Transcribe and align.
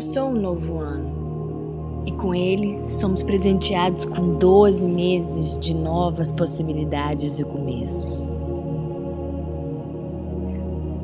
começou 0.00 0.30
um 0.30 0.40
novo 0.40 0.78
ano 0.78 2.04
e 2.06 2.12
com 2.12 2.34
ele 2.34 2.88
somos 2.88 3.22
presenteados 3.22 4.06
com 4.06 4.38
12 4.38 4.86
meses 4.86 5.58
de 5.58 5.74
novas 5.74 6.32
possibilidades 6.32 7.38
e 7.38 7.44
começos. 7.44 8.34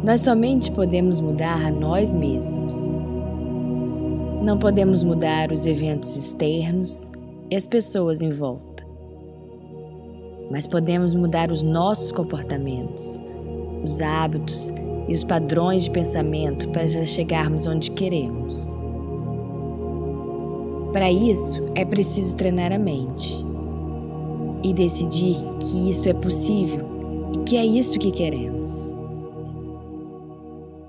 Nós 0.03 0.23
somente 0.23 0.73
podemos 0.73 1.21
mudar 1.21 1.67
a 1.67 1.71
nós 1.71 2.15
mesmos. 2.15 2.75
Não 4.43 4.59
podemos 4.59 5.05
mudar 5.05 5.53
os 5.53 5.67
eventos 5.67 6.17
externos 6.17 7.13
e 7.51 7.55
as 7.55 7.67
pessoas 7.67 8.23
em 8.23 8.31
volta. 8.31 8.83
Mas 10.51 10.67
podemos 10.67 11.15
mudar 11.15 11.51
os 11.51 11.63
nossos 11.63 12.11
comportamentos, 12.13 13.23
os 13.85 14.01
hábitos 14.01 14.73
e 15.07 15.15
os 15.15 15.23
padrões 15.23 15.85
de 15.85 15.91
pensamento 15.91 16.67
para 16.71 16.89
chegarmos 17.05 17.67
onde 17.67 17.91
queremos. 17.91 18.75
Para 20.97 21.13
isso, 21.13 21.63
é 21.75 21.85
preciso 21.85 22.35
treinar 22.35 22.73
a 22.73 22.79
mente 22.79 23.45
e 24.63 24.73
decidir 24.73 25.37
que 25.61 25.91
isso 25.91 26.09
é 26.09 26.15
possível 26.15 26.87
e 27.35 27.39
que 27.45 27.55
é 27.59 27.67
isso 27.67 27.99
que 27.99 28.11
queremos. 28.11 28.73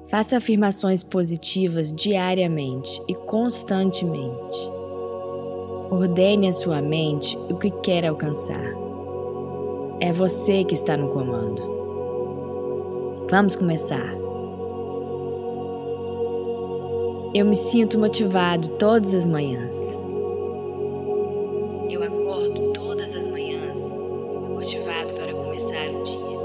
Faça 0.10 0.38
afirmações 0.38 1.04
positivas 1.04 1.92
diariamente 1.92 3.04
e 3.06 3.16
constantemente. 3.16 4.72
Ordene 5.92 6.48
a 6.48 6.54
sua 6.54 6.82
mente 6.82 7.38
o 7.50 7.58
que 7.58 7.70
quer 7.70 8.06
alcançar. 8.06 8.74
É 10.00 10.14
você 10.14 10.64
que 10.64 10.74
está 10.74 10.96
no 10.96 11.10
comando. 11.10 11.62
Vamos 13.30 13.58
começar. 13.58 14.27
Eu 17.34 17.46
me 17.46 17.56
sinto 17.56 18.00
motivado 18.00 18.70
todas 18.78 19.14
as 19.14 19.28
manhãs. 19.28 19.78
Eu 21.90 22.02
acordo 22.04 22.72
todas 22.74 23.14
as 23.14 23.26
manhãs 23.26 23.78
motivado 24.50 25.14
para 25.14 25.34
começar 25.34 25.90
o 25.90 26.04
dia. 26.04 26.38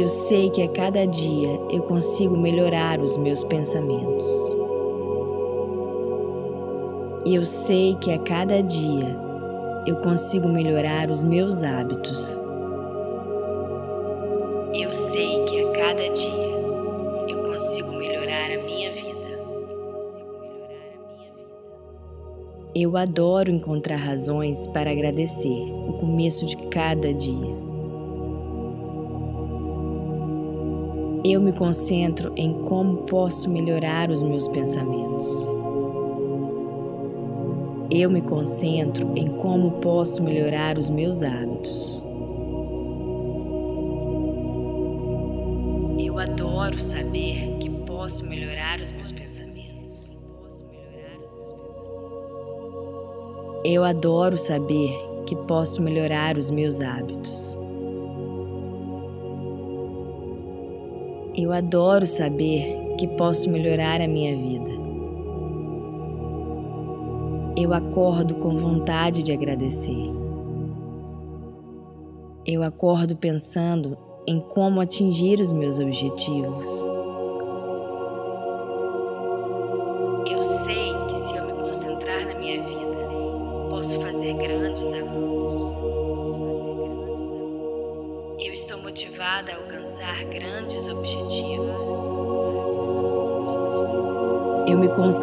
Eu 0.00 0.08
sei 0.08 0.50
que 0.50 0.62
a 0.62 0.68
cada 0.68 1.06
dia 1.06 1.60
eu 1.70 1.82
consigo 1.82 2.36
melhorar 2.36 3.00
os 3.00 3.16
meus 3.16 3.44
pensamentos. 3.44 4.28
Eu 7.26 7.44
sei 7.44 7.96
que 7.96 8.10
a 8.10 8.18
cada 8.18 8.62
dia 8.62 9.16
eu 9.86 9.96
consigo 9.96 10.48
melhorar 10.48 11.10
os 11.10 11.22
meus 11.22 11.62
hábitos. 11.62 12.47
Eu 22.80 22.96
adoro 22.96 23.50
encontrar 23.50 23.96
razões 23.96 24.68
para 24.68 24.92
agradecer 24.92 25.48
o 25.88 25.94
começo 25.94 26.46
de 26.46 26.56
cada 26.68 27.12
dia. 27.12 27.56
Eu 31.24 31.40
me 31.40 31.52
concentro 31.52 32.32
em 32.36 32.52
como 32.68 32.98
posso 32.98 33.50
melhorar 33.50 34.12
os 34.12 34.22
meus 34.22 34.46
pensamentos. 34.46 35.28
Eu 37.90 38.08
me 38.08 38.22
concentro 38.22 39.12
em 39.16 39.26
como 39.38 39.72
posso 39.80 40.22
melhorar 40.22 40.78
os 40.78 40.88
meus 40.88 41.20
hábitos. 41.20 42.00
Eu 45.98 46.16
adoro 46.16 46.80
saber 46.80 47.56
que 47.58 47.68
posso 47.70 48.24
melhorar 48.24 48.78
os 48.80 48.92
meus 48.92 49.10
pensamentos. 49.10 49.37
Eu 53.64 53.82
adoro 53.82 54.38
saber 54.38 54.96
que 55.26 55.34
posso 55.34 55.82
melhorar 55.82 56.38
os 56.38 56.48
meus 56.48 56.80
hábitos. 56.80 57.58
Eu 61.34 61.52
adoro 61.52 62.06
saber 62.06 62.94
que 62.96 63.08
posso 63.08 63.50
melhorar 63.50 64.00
a 64.00 64.06
minha 64.06 64.36
vida. 64.36 64.70
Eu 67.56 67.74
acordo 67.74 68.36
com 68.36 68.56
vontade 68.56 69.24
de 69.24 69.32
agradecer. 69.32 70.12
Eu 72.46 72.62
acordo 72.62 73.16
pensando 73.16 73.98
em 74.26 74.38
como 74.40 74.80
atingir 74.80 75.40
os 75.40 75.50
meus 75.50 75.80
objetivos. 75.80 76.97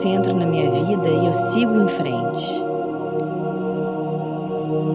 Me 0.06 0.12
concentro 0.12 0.36
na 0.36 0.46
minha 0.46 0.70
vida 0.70 1.08
e 1.08 1.26
eu 1.26 1.34
sigo 1.34 1.82
em 1.82 1.88
frente. 1.88 2.64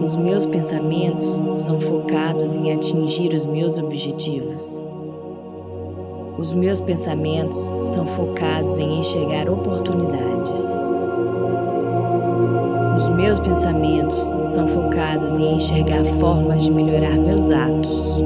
Os 0.05 0.15
meus 0.15 0.45
pensamentos 0.45 1.39
são 1.53 1.79
focados 1.81 2.55
em 2.55 2.71
atingir 2.73 3.33
os 3.33 3.45
meus 3.45 3.77
objetivos. 3.77 4.87
Os 6.37 6.53
meus 6.53 6.79
pensamentos 6.79 7.57
são 7.81 8.05
focados 8.07 8.77
em 8.77 8.99
enxergar 8.99 9.49
oportunidades. 9.49 10.79
Os 12.95 13.09
meus 13.09 13.39
pensamentos 13.39 14.23
são 14.47 14.67
focados 14.67 15.37
em 15.37 15.57
enxergar 15.57 16.05
formas 16.19 16.63
de 16.63 16.71
melhorar 16.71 17.17
meus 17.17 17.51
atos. 17.51 18.17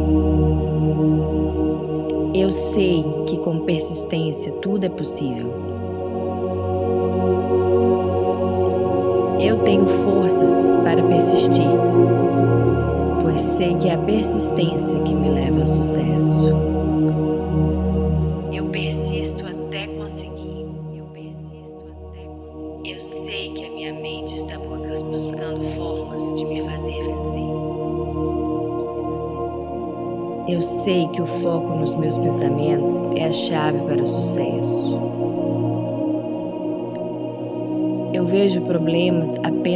Eu 2.33 2.51
sei 2.51 3.03
que 3.25 3.37
com 3.39 3.59
persistência 3.61 4.51
tudo 4.61 4.85
é 4.85 4.89
possível. 4.89 5.74
Eu 9.45 9.59
tenho 9.59 9.85
forças 10.03 10.63
para 10.83 11.03
persistir, 11.03 11.69
pois 13.21 13.39
sei 13.39 13.75
que 13.75 13.87
é 13.87 13.93
a 13.93 13.97
persistência 13.99 14.99
que 15.01 15.13
me 15.13 15.29
leva 15.29 15.61
ao 15.61 15.67
sucesso. 15.67 16.74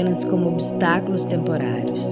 Apenas 0.09 0.25
como 0.25 0.49
obstáculos 0.49 1.23
temporários. 1.23 2.03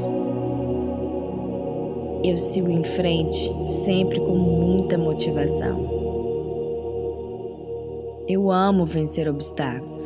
Eu 2.23 2.37
sigo 2.37 2.69
em 2.69 2.83
frente 2.83 3.55
sempre 3.63 4.19
com 4.19 4.35
muita 4.35 4.97
motivação. 4.97 5.97
Eu 8.27 8.51
amo 8.51 8.85
vencer 8.85 9.27
obstáculos. 9.27 10.05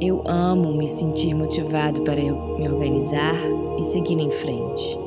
Eu 0.00 0.22
amo 0.26 0.74
me 0.74 0.90
sentir 0.90 1.34
motivado 1.34 2.02
para 2.02 2.20
me 2.20 2.68
organizar 2.68 3.38
e 3.80 3.84
seguir 3.84 4.18
em 4.18 4.30
frente. 4.30 4.98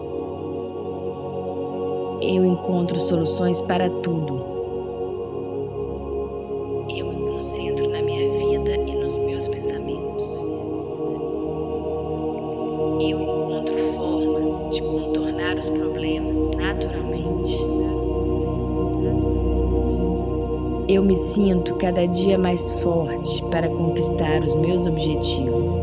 Eu 2.24 2.46
encontro 2.46 3.00
soluções 3.00 3.62
para 3.62 3.90
tudo 3.90 4.41
cada 21.92 22.08
dia 22.08 22.40
mais 22.40 22.72
forte 22.82 23.44
para 23.52 23.68
conquistar 23.68 24.42
os 24.46 24.56
meus 24.56 24.88
objetivos. 24.88 25.74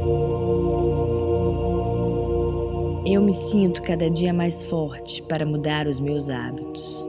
Eu 3.04 3.20
me 3.20 3.34
sinto 3.34 3.82
cada 3.82 4.08
dia 4.08 4.32
mais 4.32 4.62
forte 4.62 5.20
para 5.24 5.44
mudar 5.44 5.86
os 5.86 6.00
meus 6.00 6.30
hábitos. 6.30 7.06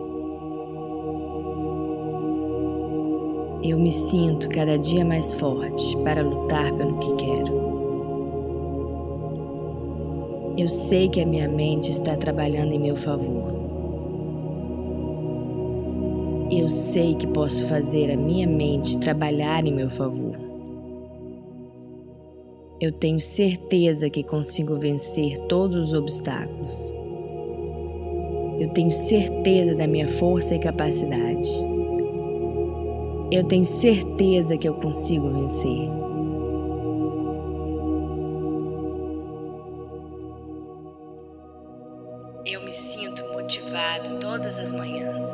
Eu 3.64 3.80
me 3.80 3.94
sinto 3.94 4.50
cada 4.50 4.78
dia 4.78 5.06
mais 5.06 5.34
forte 5.36 5.96
para 6.04 6.22
lutar 6.22 6.70
pelo 6.74 7.00
que 7.00 7.16
quero. 7.16 7.70
Eu 10.58 10.68
sei 10.68 11.08
que 11.08 11.22
a 11.22 11.26
minha 11.26 11.48
mente 11.48 11.90
está 11.90 12.18
trabalhando 12.18 12.74
em 12.74 12.80
meu 12.80 12.98
favor. 12.98 13.59
Eu 16.70 16.76
sei 16.76 17.16
que 17.16 17.26
posso 17.26 17.68
fazer 17.68 18.12
a 18.12 18.16
minha 18.16 18.46
mente 18.46 18.96
trabalhar 19.00 19.66
em 19.66 19.74
meu 19.74 19.90
favor. 19.90 20.38
Eu 22.80 22.92
tenho 22.92 23.20
certeza 23.20 24.08
que 24.08 24.22
consigo 24.22 24.78
vencer 24.78 25.40
todos 25.48 25.76
os 25.76 25.94
obstáculos. 25.96 26.94
Eu 28.60 28.70
tenho 28.70 28.92
certeza 28.92 29.74
da 29.74 29.88
minha 29.88 30.10
força 30.10 30.54
e 30.54 30.60
capacidade. 30.60 31.50
Eu 33.32 33.44
tenho 33.46 33.66
certeza 33.66 34.56
que 34.56 34.70
eu 34.70 34.76
consigo 34.76 35.28
vencer. 35.28 35.90
Eu 42.46 42.64
me 42.64 42.72
sinto 42.72 43.24
motivado 43.34 44.20
todas 44.20 44.60
as 44.60 44.72
manhãs. 44.72 45.26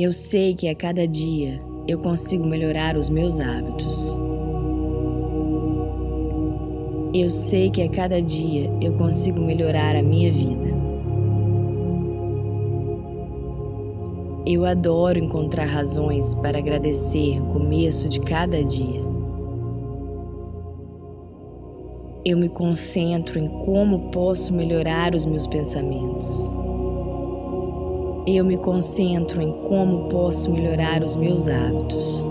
Eu 0.00 0.12
sei 0.12 0.54
que 0.54 0.68
a 0.68 0.76
cada 0.76 1.08
dia 1.08 1.60
eu 1.88 1.98
consigo 1.98 2.46
melhorar 2.46 2.96
os 2.96 3.08
meus 3.08 3.40
hábitos. 3.40 4.16
Eu 7.12 7.28
sei 7.28 7.68
que 7.68 7.82
a 7.82 7.88
cada 7.88 8.22
dia 8.22 8.70
eu 8.80 8.92
consigo 8.92 9.40
melhorar 9.40 9.96
a 9.96 10.02
minha 10.02 10.32
vida. 10.32 10.68
Eu 14.46 14.64
adoro 14.64 15.18
encontrar 15.18 15.64
razões 15.64 16.32
para 16.36 16.58
agradecer 16.58 17.40
o 17.40 17.46
começo 17.46 18.08
de 18.08 18.20
cada 18.20 18.62
dia. 18.62 19.02
Eu 22.24 22.38
me 22.38 22.48
concentro 22.48 23.36
em 23.36 23.48
como 23.64 24.12
posso 24.12 24.54
melhorar 24.54 25.12
os 25.12 25.24
meus 25.24 25.44
pensamentos. 25.48 26.56
Eu 28.30 28.44
me 28.44 28.58
concentro 28.58 29.40
em 29.40 29.50
como 29.50 30.10
posso 30.10 30.50
melhorar 30.50 31.02
os 31.02 31.16
meus 31.16 31.48
hábitos. 31.48 32.26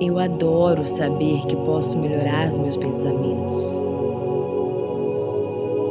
Eu 0.00 0.18
adoro 0.18 0.84
saber 0.84 1.42
que 1.46 1.54
posso 1.54 1.96
melhorar 1.96 2.48
os 2.48 2.58
meus 2.58 2.76
pensamentos. 2.76 3.80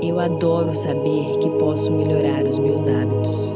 Eu 0.02 0.20
adoro 0.20 0.76
saber 0.76 1.38
que 1.40 1.50
posso 1.52 1.90
melhorar 1.90 2.44
os 2.44 2.60
meus 2.60 2.90
hábitos. 2.90 3.56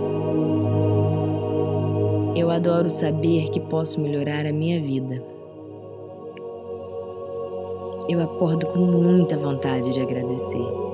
Eu 2.37 2.49
adoro 2.49 2.89
saber 2.89 3.49
que 3.49 3.59
posso 3.59 3.99
melhorar 3.99 4.45
a 4.45 4.53
minha 4.53 4.79
vida. 4.79 5.21
Eu 8.07 8.21
acordo 8.21 8.65
com 8.67 8.79
muita 8.79 9.35
vontade 9.37 9.91
de 9.91 9.99
agradecer. 9.99 10.86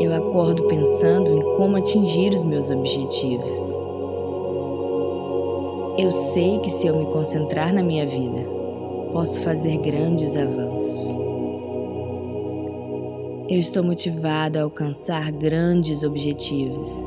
Eu 0.00 0.14
acordo 0.14 0.62
pensando 0.62 1.30
em 1.30 1.42
como 1.56 1.76
atingir 1.76 2.32
os 2.32 2.42
meus 2.42 2.70
objetivos. 2.70 3.76
Eu 5.98 6.10
sei 6.10 6.58
que 6.60 6.70
se 6.70 6.86
eu 6.86 6.96
me 6.96 7.04
concentrar 7.12 7.70
na 7.74 7.82
minha 7.82 8.06
vida, 8.06 8.40
posso 9.12 9.42
fazer 9.42 9.76
grandes 9.76 10.38
avanços. 10.38 11.14
Eu 13.46 13.58
estou 13.58 13.84
motivado 13.84 14.58
a 14.58 14.62
alcançar 14.62 15.30
grandes 15.32 16.02
objetivos. 16.02 17.04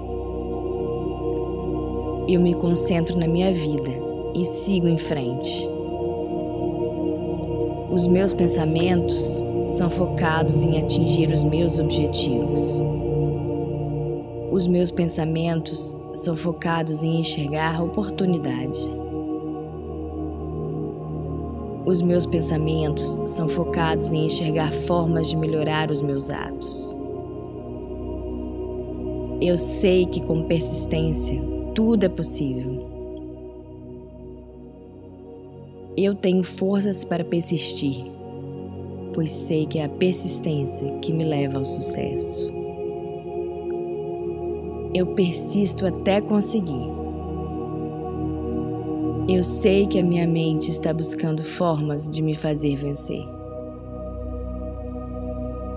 Eu 2.27 2.39
me 2.39 2.53
concentro 2.53 3.17
na 3.17 3.27
minha 3.27 3.51
vida 3.51 3.89
e 4.35 4.45
sigo 4.45 4.87
em 4.87 4.99
frente. 4.99 5.67
Os 7.91 8.05
meus 8.05 8.33
pensamentos 8.33 9.43
são 9.67 9.89
focados 9.89 10.63
em 10.63 10.81
atingir 10.81 11.31
os 11.33 11.43
meus 11.43 11.79
objetivos. 11.79 12.81
Os 14.51 14.67
meus 14.67 14.91
pensamentos 14.91 15.97
são 16.13 16.37
focados 16.37 17.01
em 17.01 17.19
enxergar 17.19 17.83
oportunidades. 17.83 18.99
Os 21.85 22.01
meus 22.01 22.25
pensamentos 22.25 23.17
são 23.27 23.49
focados 23.49 24.13
em 24.13 24.27
enxergar 24.27 24.71
formas 24.71 25.27
de 25.29 25.35
melhorar 25.35 25.91
os 25.91 26.01
meus 26.01 26.29
atos. 26.29 26.95
Eu 29.41 29.57
sei 29.57 30.05
que 30.05 30.21
com 30.21 30.43
persistência 30.43 31.41
tudo 31.75 32.05
é 32.05 32.09
possível. 32.09 32.87
Eu 35.97 36.15
tenho 36.15 36.43
forças 36.43 37.03
para 37.03 37.23
persistir, 37.23 38.05
pois 39.13 39.31
sei 39.31 39.65
que 39.65 39.79
é 39.79 39.85
a 39.85 39.89
persistência 39.89 40.91
que 40.99 41.13
me 41.13 41.23
leva 41.23 41.59
ao 41.59 41.65
sucesso 41.65 42.63
eu 44.93 45.07
persisto 45.07 45.87
até 45.87 46.21
conseguir. 46.21 46.91
Eu 49.27 49.43
sei 49.43 49.87
que 49.87 49.99
a 49.99 50.03
minha 50.03 50.27
mente 50.27 50.69
está 50.69 50.93
buscando 50.93 51.43
formas 51.43 52.07
de 52.07 52.21
me 52.21 52.35
fazer 52.35 52.75
vencer. 52.75 53.25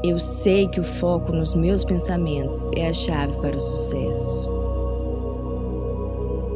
Eu 0.05 0.19
sei 0.21 0.69
que 0.69 0.81
o 0.81 0.85
foco 0.85 1.33
nos 1.33 1.55
meus 1.55 1.83
pensamentos 1.85 2.69
é 2.77 2.89
a 2.89 2.93
chave 2.93 3.33
para 3.39 3.57
o 3.57 3.61
sucesso. 3.61 4.49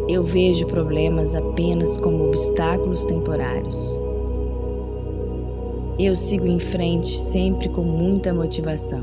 Eu 0.09 0.23
vejo 0.25 0.67
problemas 0.67 1.35
apenas 1.35 1.97
como 1.97 2.27
obstáculos 2.27 3.05
temporários. 3.05 4.10
Eu 6.03 6.17
sigo 6.17 6.47
em 6.47 6.59
frente 6.59 7.19
sempre 7.19 7.69
com 7.69 7.83
muita 7.83 8.33
motivação. 8.33 9.03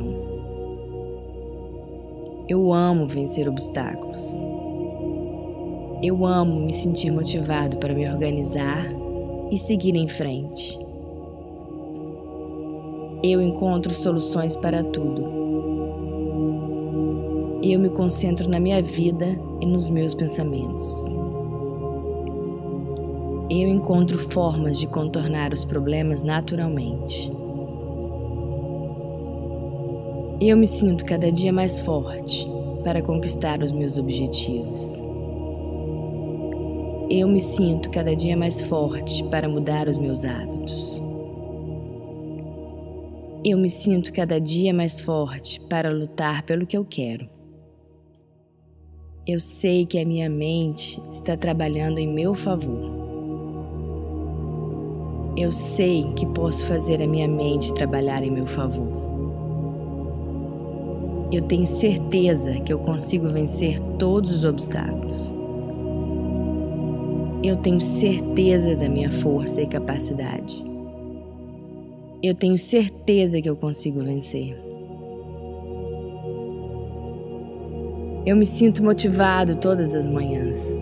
Eu 2.49 2.73
amo 2.73 3.05
vencer 3.05 3.47
obstáculos. 3.47 4.27
Eu 6.01 6.25
amo 6.25 6.59
me 6.59 6.73
sentir 6.73 7.11
motivado 7.11 7.77
para 7.77 7.93
me 7.93 8.09
organizar 8.09 8.83
e 9.51 9.59
seguir 9.59 9.95
em 9.95 10.07
frente. 10.07 10.79
Eu 13.21 13.43
encontro 13.43 13.93
soluções 13.93 14.55
para 14.55 14.83
tudo. 14.83 15.21
Eu 17.61 17.79
me 17.79 17.91
concentro 17.91 18.49
na 18.49 18.59
minha 18.59 18.81
vida 18.81 19.39
e 19.61 19.67
nos 19.67 19.87
meus 19.87 20.15
pensamentos. 20.15 21.05
Eu 23.49 23.69
encontro 23.69 24.19
formas 24.29 24.77
de 24.77 24.85
contornar 24.85 25.53
os 25.53 25.63
problemas 25.63 26.21
naturalmente. 26.21 27.31
Eu 30.41 30.57
me 30.57 30.67
sinto 30.67 31.05
cada 31.05 31.31
dia 31.31 31.53
mais 31.53 31.79
forte 31.79 32.45
para 32.83 33.01
conquistar 33.01 33.63
os 33.63 33.71
meus 33.71 33.97
objetivos. 33.97 35.01
Eu 37.09 37.29
me 37.29 37.39
sinto 37.39 37.89
cada 37.89 38.13
dia 38.13 38.35
mais 38.35 38.59
forte 38.59 39.23
para 39.29 39.47
mudar 39.47 39.87
os 39.87 39.97
meus 39.97 40.25
hábitos. 40.25 41.01
Eu 43.45 43.57
me 43.57 43.69
sinto 43.69 44.11
cada 44.11 44.41
dia 44.41 44.73
mais 44.73 44.99
forte 44.99 45.61
para 45.69 45.89
lutar 45.89 46.43
pelo 46.43 46.67
que 46.67 46.75
eu 46.75 46.83
quero. 46.83 47.29
Eu 49.25 49.39
sei 49.39 49.85
que 49.85 49.97
a 49.97 50.05
minha 50.05 50.29
mente 50.29 51.01
está 51.13 51.37
trabalhando 51.37 51.97
em 51.97 52.07
meu 52.07 52.35
favor. 52.35 52.96
Eu 55.37 55.51
sei 55.51 56.03
que 56.15 56.25
posso 56.25 56.65
fazer 56.65 56.99
a 56.99 57.05
minha 57.05 57.27
mente 57.27 57.71
trabalhar 57.75 58.23
em 58.23 58.31
meu 58.31 58.47
favor. 58.47 58.87
Eu 61.31 61.43
tenho 61.43 61.67
certeza 61.67 62.59
que 62.61 62.73
eu 62.73 62.79
consigo 62.79 63.29
vencer 63.29 63.79
todos 63.99 64.31
os 64.31 64.43
obstáculos. 64.43 65.35
Eu 67.43 67.55
tenho 67.57 67.79
certeza 67.79 68.75
da 68.75 68.89
minha 68.89 69.11
força 69.11 69.61
e 69.61 69.67
capacidade. 69.67 70.65
Eu 72.23 72.33
tenho 72.33 72.57
certeza 72.57 73.39
que 73.39 73.47
eu 73.47 73.55
consigo 73.55 74.01
vencer. 74.01 74.57
Eu 78.25 78.35
me 78.35 78.43
sinto 78.43 78.83
motivado 78.83 79.55
todas 79.57 79.93
as 79.93 80.09
manhãs. 80.09 80.75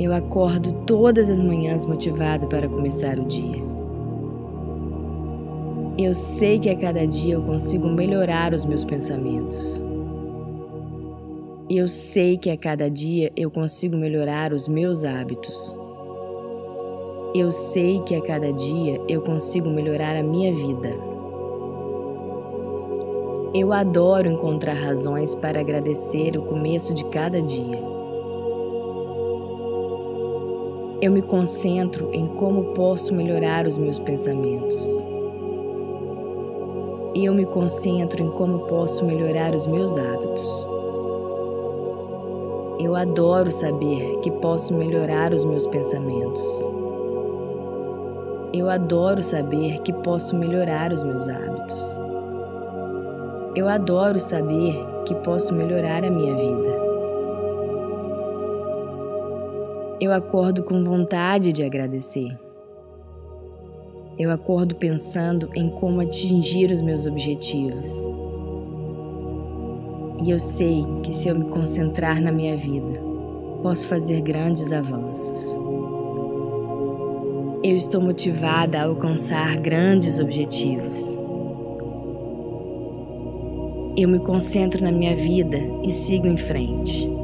Eu 0.00 0.12
acordo 0.12 0.72
todas 0.86 1.28
as 1.28 1.42
manhãs 1.42 1.84
motivado 1.84 2.46
para 2.46 2.68
começar 2.68 3.18
o 3.18 3.24
dia. 3.24 3.60
Eu 5.98 6.14
sei 6.14 6.60
que 6.60 6.70
a 6.70 6.76
cada 6.76 7.04
dia 7.04 7.34
eu 7.34 7.42
consigo 7.42 7.88
melhorar 7.88 8.54
os 8.54 8.64
meus 8.64 8.84
pensamentos. 8.84 9.82
Eu 11.68 11.88
sei 11.88 12.38
que 12.38 12.48
a 12.48 12.56
cada 12.56 12.88
dia 12.88 13.32
eu 13.36 13.50
consigo 13.50 13.96
melhorar 13.96 14.52
os 14.52 14.68
meus 14.68 15.02
hábitos. 15.02 15.74
Eu 17.34 17.50
sei 17.50 18.00
que 18.02 18.14
a 18.14 18.22
cada 18.22 18.52
dia 18.52 19.00
eu 19.08 19.20
consigo 19.22 19.68
melhorar 19.68 20.16
a 20.16 20.22
minha 20.22 20.54
vida. 20.54 20.94
Eu 23.52 23.72
adoro 23.72 24.28
encontrar 24.28 24.74
razões 24.74 25.34
para 25.34 25.58
agradecer 25.58 26.38
o 26.38 26.42
começo 26.42 26.94
de 26.94 27.04
cada 27.06 27.42
dia. 27.42 27.87
Eu 31.00 31.12
me 31.12 31.22
concentro 31.22 32.10
em 32.12 32.26
como 32.26 32.74
posso 32.74 33.14
melhorar 33.14 33.66
os 33.66 33.78
meus 33.78 34.00
pensamentos. 34.00 35.06
E 37.14 37.24
eu 37.24 37.32
me 37.32 37.46
concentro 37.46 38.20
em 38.20 38.28
como 38.32 38.66
posso 38.66 39.04
melhorar 39.04 39.54
os 39.54 39.64
meus 39.64 39.96
hábitos. 39.96 40.66
Eu 42.80 42.96
adoro 42.96 43.52
saber 43.52 44.18
que 44.22 44.30
posso 44.32 44.74
melhorar 44.74 45.32
os 45.32 45.44
meus 45.44 45.68
pensamentos. 45.68 46.42
Eu 48.52 48.68
adoro 48.68 49.22
saber 49.22 49.80
que 49.82 49.92
posso 49.92 50.34
melhorar 50.34 50.92
os 50.92 51.04
meus 51.04 51.28
hábitos. 51.28 51.96
Eu 53.54 53.68
adoro 53.68 54.18
saber 54.18 54.84
que 55.04 55.14
posso 55.16 55.54
melhorar 55.54 56.04
a 56.04 56.10
minha 56.10 56.34
vida. 56.34 56.77
Eu 60.00 60.12
acordo 60.12 60.62
com 60.62 60.84
vontade 60.84 61.52
de 61.52 61.64
agradecer. 61.64 62.38
Eu 64.16 64.30
acordo 64.30 64.76
pensando 64.76 65.50
em 65.56 65.68
como 65.70 66.00
atingir 66.00 66.70
os 66.70 66.80
meus 66.80 67.04
objetivos. 67.04 68.06
E 70.22 70.30
eu 70.30 70.38
sei 70.38 70.84
que 71.02 71.12
se 71.12 71.26
eu 71.26 71.36
me 71.36 71.50
concentrar 71.50 72.22
na 72.22 72.30
minha 72.30 72.56
vida, 72.56 73.00
posso 73.60 73.88
fazer 73.88 74.20
grandes 74.20 74.72
avanços. 74.72 75.60
Eu 77.64 77.76
estou 77.76 78.00
motivada 78.00 78.78
a 78.78 78.84
alcançar 78.84 79.56
grandes 79.56 80.20
objetivos. 80.20 81.18
Eu 83.96 84.08
me 84.08 84.20
concentro 84.20 84.84
na 84.84 84.92
minha 84.92 85.16
vida 85.16 85.58
e 85.82 85.90
sigo 85.90 86.28
em 86.28 86.36
frente. 86.36 87.17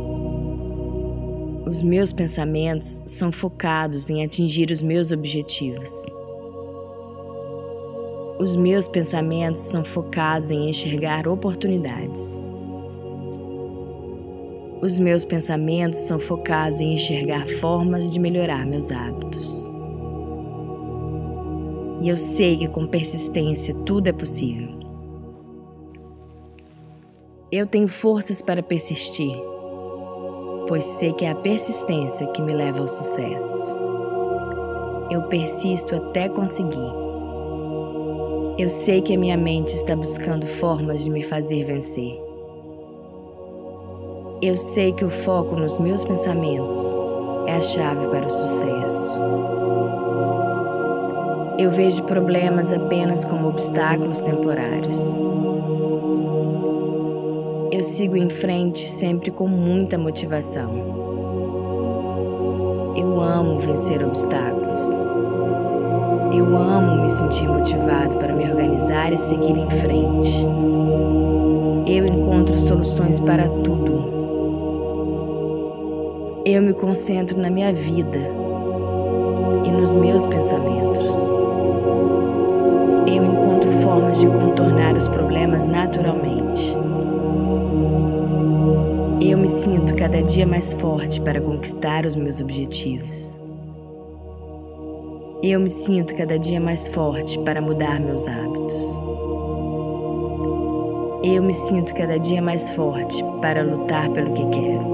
Os 1.67 1.81
meus 1.81 2.13
pensamentos 2.13 3.03
são 3.07 3.33
focados 3.33 4.11
em 4.11 4.23
atingir 4.23 4.71
os 4.71 4.83
meus 4.83 5.11
objetivos. 5.11 5.91
Os 8.39 8.55
meus 8.55 8.87
pensamentos 8.87 9.63
são 9.63 9.83
focados 9.83 10.51
em 10.51 10.69
enxergar 10.69 11.27
oportunidades. 11.27 12.39
Os 14.83 14.99
meus 14.99 15.25
pensamentos 15.25 16.01
são 16.01 16.21
focados 16.21 16.83
em 16.83 16.93
enxergar 16.93 17.47
formas 17.47 18.13
de 18.13 18.21
melhorar 18.21 18.67
meus 18.67 18.93
hábitos. 18.93 19.67
E 22.03 22.11
eu 22.11 22.19
sei 22.19 22.59
que 22.59 22.69
com 22.69 22.87
persistência 22.87 23.75
tudo 23.87 24.09
é 24.09 24.13
possível. 24.13 24.69
Eu 27.51 27.67
tenho 27.67 27.89
forças 27.89 28.43
para 28.43 28.63
persistir 28.63 29.54
pois 30.67 30.85
sei 30.85 31.13
que 31.13 31.25
é 31.25 31.31
a 31.31 31.35
persistência 31.35 32.27
que 32.29 32.43
me 32.43 32.53
leva 32.53 32.81
ao 32.81 32.89
sucesso. 32.89 33.75
Eu 35.11 35.23
persisto 35.23 35.95
até 35.95 36.29
conseguir. 36.29 36.93
Eu 38.57 38.69
sei 38.69 39.03
que 39.03 39.15
a 39.15 39.19
minha 39.19 39.37
mente 39.37 39.75
está 39.75 39.95
buscando 39.95 40.47
formas 40.47 41.05
de 41.05 41.11
me 41.11 41.23
fazer 41.23 41.65
vencer. 41.65 42.21
Eu 44.41 44.57
sei 44.57 44.93
que 44.93 45.05
o 45.05 45.11
foco 45.11 45.57
nos 45.57 45.79
meus 45.79 46.05
pensamentos 46.05 46.97
é 47.47 47.57
a 47.57 47.61
chave 47.61 48.07
para 48.09 48.27
o 48.27 48.31
sucesso. 48.31 49.19
Eu 51.59 51.71
vejo 51.71 52.03
problemas 52.05 52.73
apenas 52.73 53.25
como 53.25 53.49
obstáculos 53.49 54.21
temporários 54.21 55.17
sigo 57.85 58.17
em 58.17 58.31
frente 58.31 58.91
sempre 58.91 59.31
com 59.31 59.47
muita 59.47 59.99
motivação. 59.99 60.73
Eu 62.97 63.21
amo 63.21 63.61
vencer 63.61 64.05
obstáculos. 64.05 64.81
Eu 66.33 66.57
amo 66.57 67.03
me 67.03 67.11
sentir 67.11 67.47
motivado 67.47 68.17
para 68.17 68.35
me 68.35 68.51
organizar 68.51 69.13
e 69.13 69.19
seguir 69.19 69.57
em 69.57 69.71
frente. 69.71 70.45
Eu 71.87 72.07
encontro 72.07 72.57
soluções 72.59 73.21
para 73.21 73.47
tudo. 73.49 74.13
Eu 76.45 76.63
me 76.63 76.73
concentro 76.73 77.39
na 77.39 77.51
minha 77.51 77.73
vida 77.73 78.19
e 79.65 79.71
nos 79.71 79.93
meus 79.93 80.25
pensamentos. 80.27 81.15
Eu 83.07 83.25
encontro 83.25 83.71
formas 83.83 84.19
de 84.19 84.27
contornar 84.27 84.97
os 84.97 85.07
problemas 85.07 85.67
naturalmente. 85.67 86.84
Sinto 89.65 89.97
cada 89.97 90.23
dia 90.23 90.47
mais 90.47 90.75
forte 90.75 91.19
para 91.23 91.41
conquistar 91.41 92.05
os 92.05 92.15
meus 92.15 92.39
objetivos. 92.39 93.35
Eu 95.43 95.59
me 95.59 95.71
sinto 95.71 96.15
cada 96.15 96.39
dia 96.39 96.61
mais 96.61 96.87
forte 96.89 97.39
para 97.39 97.63
mudar 97.63 97.99
meus 97.99 98.29
hábitos. 98.29 98.99
Eu 101.25 101.43
me 101.43 101.55
sinto 101.55 101.95
cada 101.95 102.19
dia 102.19 102.43
mais 102.43 102.69
forte 102.77 103.25
para 103.41 103.63
lutar 103.63 104.11
pelo 104.11 104.35
que 104.35 104.47
quero. 104.51 104.85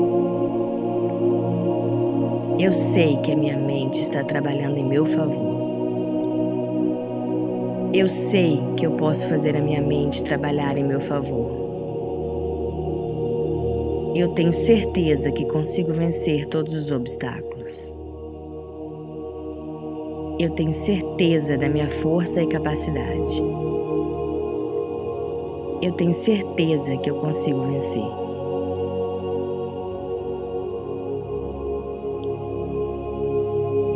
Eu 2.60 2.72
sei 2.72 3.16
que 3.16 3.32
a 3.32 3.36
minha 3.36 3.56
mente 3.56 4.00
está 4.00 4.22
trabalhando 4.22 4.78
em 4.78 4.84
meu 4.84 5.04
favor. 5.04 5.50
Eu 7.92 8.08
sei 8.08 8.62
que 8.76 8.86
eu 8.86 8.92
posso 8.92 9.28
fazer 9.28 9.56
a 9.56 9.60
minha 9.60 9.82
mente 9.82 10.22
trabalhar 10.22 10.78
em 10.78 10.84
meu 10.84 11.00
favor. 11.00 11.60
Eu 14.14 14.29
tenho 14.31 14.52
certeza 14.52 15.31
que 15.31 15.45
consigo 15.45 15.93
vencer 15.93 16.47
todos 16.47 16.75
os 16.75 16.90
obstáculos. 16.90 17.95
Eu 20.40 20.50
tenho 20.50 20.73
certeza 20.73 21.57
da 21.57 21.69
minha 21.69 21.88
força 21.88 22.43
e 22.43 22.47
capacidade. 22.49 23.40
Eu 25.81 25.93
tenho 25.93 26.12
certeza 26.12 26.97
que 26.97 27.09
eu 27.09 27.21
consigo 27.21 27.61
vencer. 27.67 28.02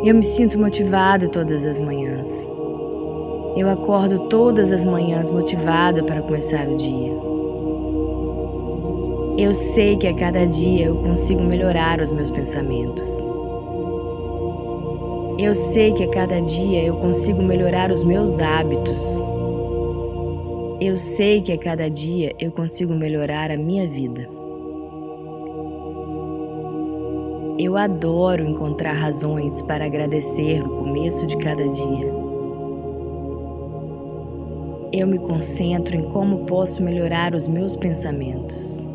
Eu 0.05 0.15
me 0.15 0.23
sinto 0.23 0.57
motivado 0.57 1.27
todas 1.27 1.65
as 1.65 1.81
manhãs. 1.81 2.47
Eu 3.57 3.69
acordo 3.69 4.29
todas 4.29 4.71
as 4.71 4.85
manhãs 4.85 5.29
motivado 5.29 6.05
para 6.05 6.21
começar 6.21 6.67
o 6.69 6.77
dia. 6.77 7.24
Eu 9.37 9.53
sei 9.53 9.97
que 9.97 10.07
a 10.07 10.13
cada 10.13 10.45
dia 10.45 10.85
eu 10.85 10.95
consigo 10.95 11.43
melhorar 11.43 11.99
os 11.99 12.09
meus 12.09 12.31
pensamentos. 12.31 13.21
Eu 15.37 15.53
sei 15.53 15.91
que 15.91 16.05
a 16.05 16.09
cada 16.09 16.39
dia 16.39 16.81
eu 16.85 16.95
consigo 16.95 17.43
melhorar 17.43 17.91
os 17.91 18.01
meus 18.01 18.39
hábitos. 18.39 19.21
Eu 20.79 20.95
sei 20.95 21.41
que 21.41 21.51
a 21.51 21.57
cada 21.57 21.89
dia 21.89 22.33
eu 22.39 22.49
consigo 22.49 22.93
melhorar 22.93 23.51
a 23.51 23.57
minha 23.57 23.85
vida. 23.85 24.25
Eu 27.59 27.75
adoro 27.75 28.41
encontrar 28.41 28.93
razões 28.93 29.61
para 29.61 29.83
agradecer 29.83 30.63
no 30.63 30.77
começo 30.77 31.27
de 31.27 31.35
cada 31.39 31.67
dia. 31.67 32.07
Eu 34.93 35.05
me 35.05 35.19
concentro 35.19 35.93
em 35.93 36.03
como 36.11 36.45
posso 36.45 36.81
melhorar 36.81 37.35
os 37.35 37.49
meus 37.49 37.75
pensamentos. 37.75 38.94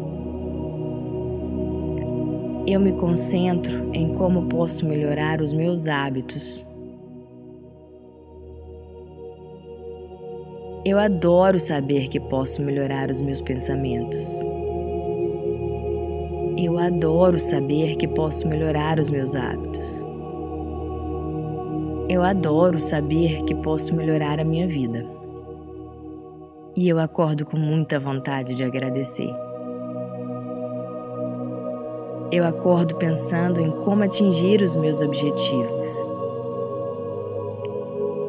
Eu 2.70 2.78
me 2.78 2.92
concentro 2.92 3.90
em 3.92 4.14
como 4.14 4.46
posso 4.46 4.86
melhorar 4.86 5.40
os 5.40 5.52
meus 5.52 5.88
hábitos. 5.88 6.64
Eu 10.84 10.96
adoro 10.96 11.58
saber 11.58 12.06
que 12.06 12.20
posso 12.20 12.62
melhorar 12.62 13.10
os 13.10 13.20
meus 13.20 13.40
pensamentos. 13.40 14.24
Eu 16.56 16.78
adoro 16.78 17.40
saber 17.40 17.96
que 17.96 18.06
posso 18.06 18.46
melhorar 18.46 19.00
os 19.00 19.10
meus 19.10 19.34
hábitos. 19.34 20.06
Eu 22.08 22.22
adoro 22.22 22.78
saber 22.78 23.42
que 23.46 23.54
posso 23.56 23.92
melhorar 23.96 24.38
a 24.38 24.44
minha 24.44 24.68
vida. 24.68 25.04
E 26.76 26.88
eu 26.88 27.00
acordo 27.00 27.44
com 27.44 27.56
muita 27.56 27.98
vontade 27.98 28.54
de 28.54 28.62
agradecer. 28.62 29.49
Eu 32.32 32.44
acordo 32.44 32.94
pensando 32.94 33.60
em 33.60 33.72
como 33.72 34.04
atingir 34.04 34.62
os 34.62 34.76
meus 34.76 35.02
objetivos. 35.02 35.88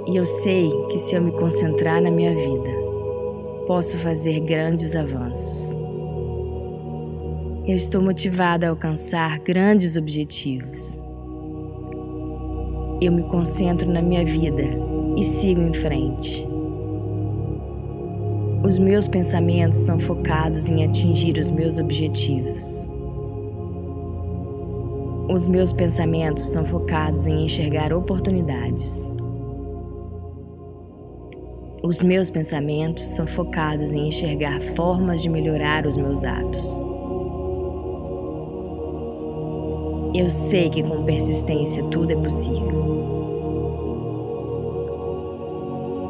E 0.08 0.16
eu 0.16 0.26
sei 0.26 0.72
que 0.90 0.98
se 0.98 1.14
eu 1.14 1.22
me 1.22 1.32
concentrar 1.34 2.02
na 2.02 2.10
minha 2.10 2.34
vida, 2.34 2.70
posso 3.68 3.96
fazer 4.00 4.40
grandes 4.40 4.96
avanços. 4.96 5.78
Eu 7.68 7.76
estou 7.76 8.02
motivada 8.02 8.66
a 8.66 8.72
alcançar 8.72 9.38
grandes 9.38 9.96
objetivos. 9.96 10.98
Eu 13.00 13.12
me 13.12 13.22
concentro 13.30 13.88
na 13.88 14.02
minha 14.02 14.26
vida 14.26 14.64
e 15.16 15.24
sigo 15.24 15.62
em 15.62 15.74
frente. 15.76 16.44
Os 18.64 18.80
meus 18.80 19.08
pensamentos 19.08 19.78
são 19.78 20.00
focados 20.00 20.70
em 20.70 20.84
atingir 20.84 21.38
os 21.38 21.52
meus 21.52 21.78
objetivos. 21.78 22.91
Os 25.34 25.48
meus 25.48 25.72
pensamentos 25.72 26.44
são 26.50 26.66
focados 26.66 27.26
em 27.26 27.46
enxergar 27.46 27.94
oportunidades. 27.94 29.10
Os 31.82 32.02
meus 32.02 32.30
pensamentos 32.30 33.06
são 33.06 33.26
focados 33.26 33.94
em 33.94 34.10
enxergar 34.10 34.60
formas 34.76 35.22
de 35.22 35.30
melhorar 35.30 35.86
os 35.86 35.96
meus 35.96 36.26
atos. 36.26 36.84
Eu 40.14 40.30
sei 40.30 40.70
que 40.70 40.84
com 40.84 41.06
persistência 41.06 41.82
tudo 41.86 42.12
é 42.12 42.16
possível. 42.18 42.82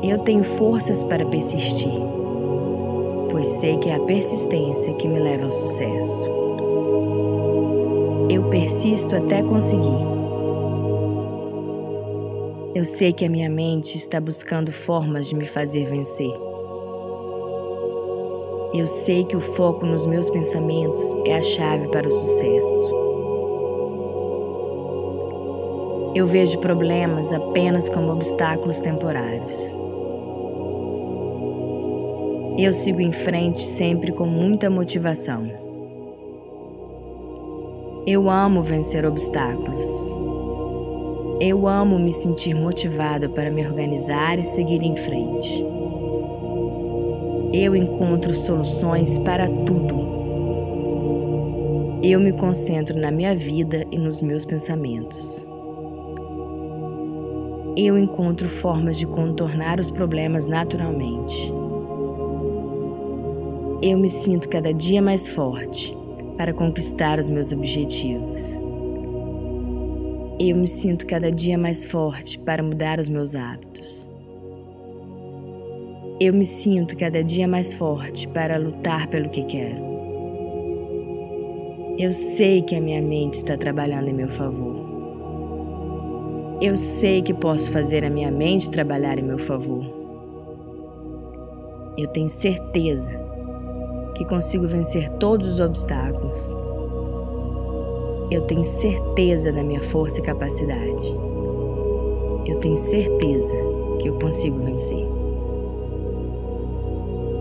Eu 0.01 0.18
tenho 0.24 0.44
forças 0.44 1.04
para 1.04 1.24
persistir, 1.28 1.94
pois 3.30 3.46
sei 3.46 3.78
que 3.78 3.90
é 3.90 3.96
a 3.98 4.00
persistência 4.00 4.96
que 4.96 5.08
me 5.08 5.20
leva 5.20 5.46
ao 5.46 5.51
sucesso. 5.51 6.40
Eu 8.32 8.44
persisto 8.44 9.14
até 9.14 9.44
conseguir. 9.44 10.06
Eu 12.74 12.86
sei 12.86 13.12
que 13.12 13.26
a 13.26 13.30
minha 13.30 13.50
mente 13.50 13.98
está 13.98 14.22
buscando 14.22 14.72
formas 14.72 15.28
de 15.28 15.36
me 15.36 15.46
fazer 15.46 15.86
vencer. 15.90 16.32
Eu 18.74 18.88
sei 18.88 19.26
que 19.26 19.36
o 19.36 19.42
foco 19.42 19.86
nos 19.86 20.06
meus 20.06 20.30
pensamentos 20.30 21.14
é 21.26 21.36
a 21.36 21.42
chave 21.42 21.90
para 21.90 22.08
o 22.08 22.12
sucesso. 22.12 22.96
Eu 26.16 26.26
vejo 26.26 26.58
problemas 26.60 27.34
apenas 27.34 27.90
como 27.90 28.14
obstáculos 28.14 28.80
temporários. 28.80 29.76
Eu 32.58 32.72
sigo 32.72 33.02
em 33.02 33.12
frente 33.12 33.62
sempre 33.62 34.14
com 34.14 34.26
muita 34.26 34.70
motivação. 34.70 35.71
Eu 38.05 38.31
amo 38.31 38.63
vencer 38.63 39.05
obstáculos. 39.05 39.86
Eu 41.39 41.67
amo 41.67 42.00
me 42.00 42.12
sentir 42.12 42.55
motivado 42.55 43.29
para 43.29 43.51
me 43.51 43.63
organizar 43.63 44.39
e 44.39 44.43
seguir 44.43 44.81
em 44.81 44.96
frente. 44.96 45.63
Eu 47.53 47.75
encontro 47.75 48.34
soluções 48.34 49.20
para 49.20 49.48
tudo. 49.48 50.01
Eu 52.01 52.20
me 52.20 52.34
concentro 52.34 53.00
na 53.00 53.12
minha 53.12 53.36
vida 53.36 53.86
e 53.91 54.00
nos 54.00 54.20
meus 54.20 54.46
pensamentos. 54.46 55.46
Eu 57.77 58.00
encontro 58.00 58.50
formas 58.50 58.98
de 58.98 59.05
contornar 59.05 59.79
os 59.79 59.91
problemas 59.91 60.48
naturalmente. 60.48 61.53
Eu 63.79 64.00
me 64.00 64.10
sinto 64.10 64.50
cada 64.50 64.74
dia 64.74 65.03
mais 65.03 65.27
forte 65.27 66.00
para 66.38 66.54
conquistar 66.54 67.20
os 67.20 67.30
meus 67.30 67.52
objetivos. 67.52 68.58
Eu 70.40 70.56
me 70.56 70.68
sinto 70.68 71.06
cada 71.06 71.32
dia 71.32 71.58
mais 71.58 71.86
forte 71.86 72.40
para 72.40 72.64
mudar 72.64 73.00
os 73.00 73.08
meus 73.08 73.36
hábitos. 73.36 74.08
Eu 76.20 76.34
me 76.34 76.46
sinto 76.46 76.98
cada 76.98 77.24
dia 77.24 77.48
mais 77.48 77.74
forte 77.74 78.28
para 78.28 78.58
lutar 78.58 79.08
pelo 79.08 79.30
que 79.30 79.44
quero. 79.44 79.92
Eu 81.98 82.12
sei 82.12 82.62
que 82.64 82.76
a 82.76 82.82
minha 82.82 83.02
mente 83.02 83.36
está 83.36 83.56
trabalhando 83.56 84.08
em 84.08 84.14
meu 84.14 84.30
favor. 84.30 84.82
Eu 86.62 86.76
sei 86.78 87.22
que 87.22 87.34
posso 87.34 87.72
fazer 87.72 88.04
a 88.04 88.10
minha 88.10 88.32
mente 88.32 88.72
trabalhar 88.72 89.20
em 89.20 89.24
meu 89.24 89.39
favor. 89.39 89.86
Eu 91.98 92.08
tenho 92.08 92.30
certeza 92.30 93.20
que 94.21 94.25
consigo 94.25 94.67
vencer 94.67 95.10
todos 95.17 95.47
os 95.47 95.60
obstáculos. 95.60 96.55
Eu 98.29 98.43
tenho 98.43 98.63
certeza 98.63 99.51
da 99.51 99.63
minha 99.63 99.81
força 99.86 100.19
e 100.19 100.21
capacidade. 100.21 101.07
Eu 102.45 102.60
tenho 102.60 102.77
certeza 102.77 103.55
que 103.99 104.10
eu 104.10 104.19
consigo 104.19 104.60
vencer. 104.60 105.07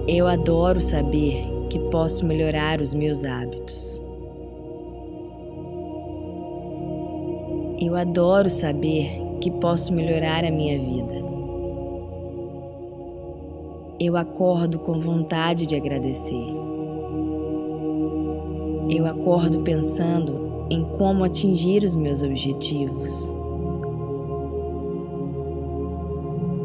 Eu 0.08 0.26
adoro 0.26 0.80
saber 0.80 1.46
que 1.68 1.78
posso 1.90 2.24
melhorar 2.24 2.80
os 2.80 2.94
meus 2.94 3.24
hábitos. 3.24 4.02
Eu 7.78 7.94
adoro 7.94 8.48
saber 8.48 9.20
que 9.42 9.50
posso 9.50 9.92
melhorar 9.92 10.46
a 10.46 10.50
minha 10.50 10.78
vida. 10.78 11.20
Eu 14.00 14.16
acordo 14.16 14.78
com 14.78 14.98
vontade 14.98 15.66
de 15.66 15.76
agradecer. 15.76 16.69
Eu 18.92 19.06
acordo 19.06 19.60
pensando 19.60 20.66
em 20.68 20.82
como 20.98 21.22
atingir 21.22 21.84
os 21.84 21.94
meus 21.94 22.22
objetivos. 22.22 23.32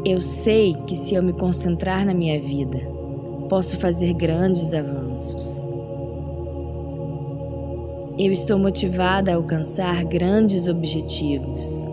Eu 0.04 0.20
sei 0.20 0.74
que 0.88 0.96
se 0.96 1.14
eu 1.14 1.22
me 1.22 1.32
concentrar 1.32 2.04
na 2.04 2.12
minha 2.12 2.40
vida, 2.40 2.80
posso 3.48 3.78
fazer 3.78 4.12
grandes 4.12 4.74
avanços. 4.74 5.64
Eu 8.18 8.32
estou 8.32 8.58
motivada 8.58 9.30
a 9.30 9.36
alcançar 9.36 10.02
grandes 10.04 10.66
objetivos. 10.66 11.86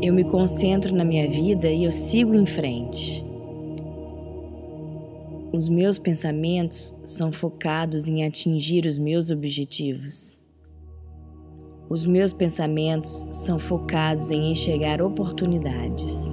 Eu 0.00 0.14
me 0.14 0.22
concentro 0.22 0.94
na 0.94 1.04
minha 1.04 1.28
vida 1.28 1.68
e 1.68 1.82
eu 1.82 1.90
sigo 1.90 2.32
em 2.32 2.46
frente. 2.46 3.31
Os 5.52 5.68
meus 5.68 5.98
pensamentos 5.98 6.94
são 7.04 7.30
focados 7.30 8.08
em 8.08 8.24
atingir 8.24 8.86
os 8.86 8.96
meus 8.96 9.30
objetivos. 9.30 10.40
Os 11.90 12.06
meus 12.06 12.32
pensamentos 12.32 13.28
são 13.32 13.58
focados 13.58 14.30
em 14.30 14.50
enxergar 14.50 15.02
oportunidades. 15.02 16.32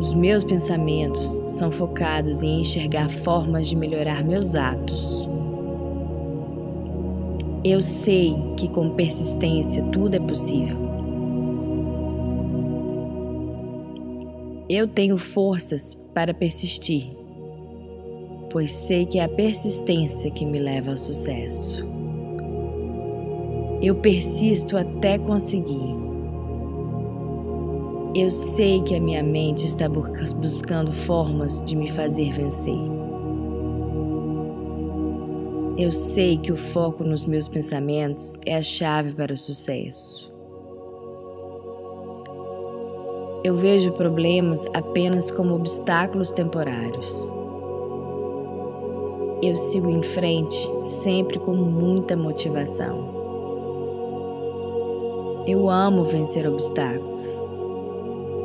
Os 0.00 0.14
meus 0.14 0.42
pensamentos 0.44 1.42
são 1.46 1.70
focados 1.70 2.42
em 2.42 2.62
enxergar 2.62 3.10
formas 3.10 3.68
de 3.68 3.76
melhorar 3.76 4.24
meus 4.24 4.54
atos. 4.54 5.28
Eu 7.62 7.82
sei 7.82 8.34
que 8.56 8.66
com 8.66 8.94
persistência 8.94 9.82
tudo 9.92 10.14
é 10.14 10.20
possível. 10.20 10.83
Eu 14.68 14.88
tenho 14.88 15.18
forças 15.18 15.94
para 16.14 16.32
persistir, 16.32 17.14
pois 18.50 18.72
sei 18.72 19.04
que 19.04 19.18
é 19.18 19.24
a 19.24 19.28
persistência 19.28 20.30
que 20.30 20.46
me 20.46 20.58
leva 20.58 20.92
ao 20.92 20.96
sucesso. 20.96 21.86
Eu 23.82 23.96
persisto 23.96 24.78
até 24.78 25.18
conseguir. 25.18 25.94
Eu 28.14 28.30
sei 28.30 28.80
que 28.84 28.94
a 28.94 29.00
minha 29.00 29.22
mente 29.22 29.66
está 29.66 29.86
buscando 29.86 30.92
formas 30.92 31.60
de 31.60 31.76
me 31.76 31.90
fazer 31.90 32.32
vencer. 32.32 32.78
Eu 35.76 35.92
sei 35.92 36.38
que 36.38 36.50
o 36.50 36.56
foco 36.56 37.04
nos 37.04 37.26
meus 37.26 37.48
pensamentos 37.48 38.38
é 38.46 38.54
a 38.54 38.62
chave 38.62 39.12
para 39.12 39.34
o 39.34 39.36
sucesso. 39.36 40.33
Eu 43.44 43.54
vejo 43.56 43.92
problemas 43.92 44.64
apenas 44.72 45.30
como 45.30 45.54
obstáculos 45.54 46.30
temporários. 46.32 47.30
Eu 49.42 49.54
sigo 49.58 49.90
em 49.90 50.02
frente 50.02 50.56
sempre 50.82 51.38
com 51.38 51.52
muita 51.54 52.16
motivação. 52.16 53.12
Eu 55.46 55.68
amo 55.68 56.04
vencer 56.04 56.48
obstáculos. 56.48 57.26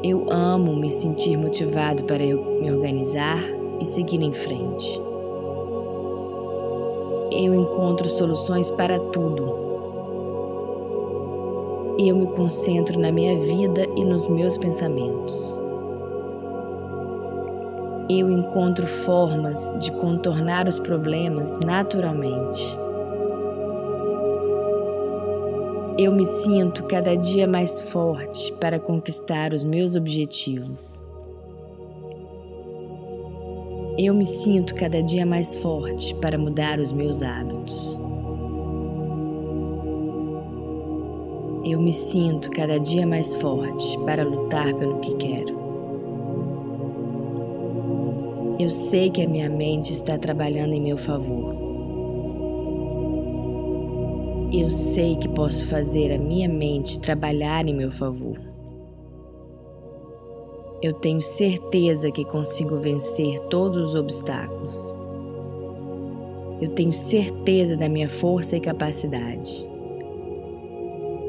Eu 0.03 0.29
amo 0.29 0.75
me 0.75 0.91
sentir 0.91 1.38
motivado 1.38 2.03
para 2.03 2.21
eu 2.21 2.59
me 2.59 2.69
organizar 2.69 3.41
e 3.79 3.88
seguir 3.88 4.21
em 4.21 4.33
frente. 4.33 5.01
Eu 7.31 7.55
encontro 7.55 8.09
soluções 8.09 8.69
para 8.69 8.99
tudo 8.99 9.59
eu 12.07 12.15
me 12.15 12.27
concentro 12.27 12.97
na 12.97 13.12
minha 13.12 13.38
vida 13.41 13.85
e 13.97 14.05
nos 14.05 14.25
meus 14.25 14.57
pensamentos. 14.57 15.59
Eu 18.09 18.31
encontro 18.31 18.88
formas 18.88 19.73
de 19.79 19.91
contornar 19.91 20.65
os 20.65 20.79
problemas 20.79 21.59
naturalmente. 21.65 22.63
Eu 25.97 26.13
me 26.13 26.25
sinto 26.25 26.83
cada 26.85 27.15
dia 27.15 27.45
mais 27.45 27.81
forte 27.81 28.53
para 28.53 28.79
conquistar 28.79 29.53
os 29.53 29.65
meus 29.65 29.97
objetivos. 29.97 31.03
Eu 33.97 34.13
me 34.13 34.25
sinto 34.25 34.73
cada 34.73 35.03
dia 35.03 35.25
mais 35.25 35.53
forte 35.55 36.15
para 36.15 36.38
mudar 36.38 36.79
os 36.79 36.93
meus 36.93 37.21
hábitos. 37.21 38.09
Eu 41.63 41.80
me 41.82 41.93
sinto 41.93 42.50
cada 42.52 42.80
dia 42.80 43.06
mais 43.06 43.34
forte 43.36 43.98
para 44.06 44.24
lutar 44.24 44.74
pelo 44.76 45.00
que 45.00 45.13
quero. 45.15 45.60
Eu 48.58 48.69
sei 48.69 49.10
que 49.10 49.22
a 49.22 49.28
minha 49.28 49.50
mente 49.50 49.91
está 49.91 50.17
trabalhando 50.17 50.74
em 50.74 50.82
meu 50.82 50.98
favor. 50.98 51.56
Eu 54.54 54.69
sei 54.69 55.17
que 55.17 55.28
posso 55.30 55.67
fazer 55.67 56.13
a 56.13 56.17
minha 56.17 56.48
mente 56.48 56.98
trabalhar 56.98 57.67
em 57.67 57.74
meu 57.74 57.91
favor. 57.91 58.39
Eu 60.82 60.93
tenho 60.93 61.22
certeza 61.22 62.10
que 62.10 62.24
consigo 62.24 62.78
vencer 62.78 63.38
todos 63.50 63.89
os 63.89 63.95
obstáculos. 63.95 64.93
Eu 66.62 66.69
tenho 66.69 66.93
certeza 66.93 67.76
da 67.76 67.89
minha 67.89 68.10
força 68.10 68.56
e 68.56 68.62
capacidade. 68.62 69.68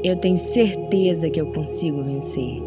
Eu 0.03 0.17
tenho 0.17 0.39
certeza 0.39 1.29
que 1.29 1.39
eu 1.39 1.53
consigo 1.53 2.03
vencer. 2.03 2.63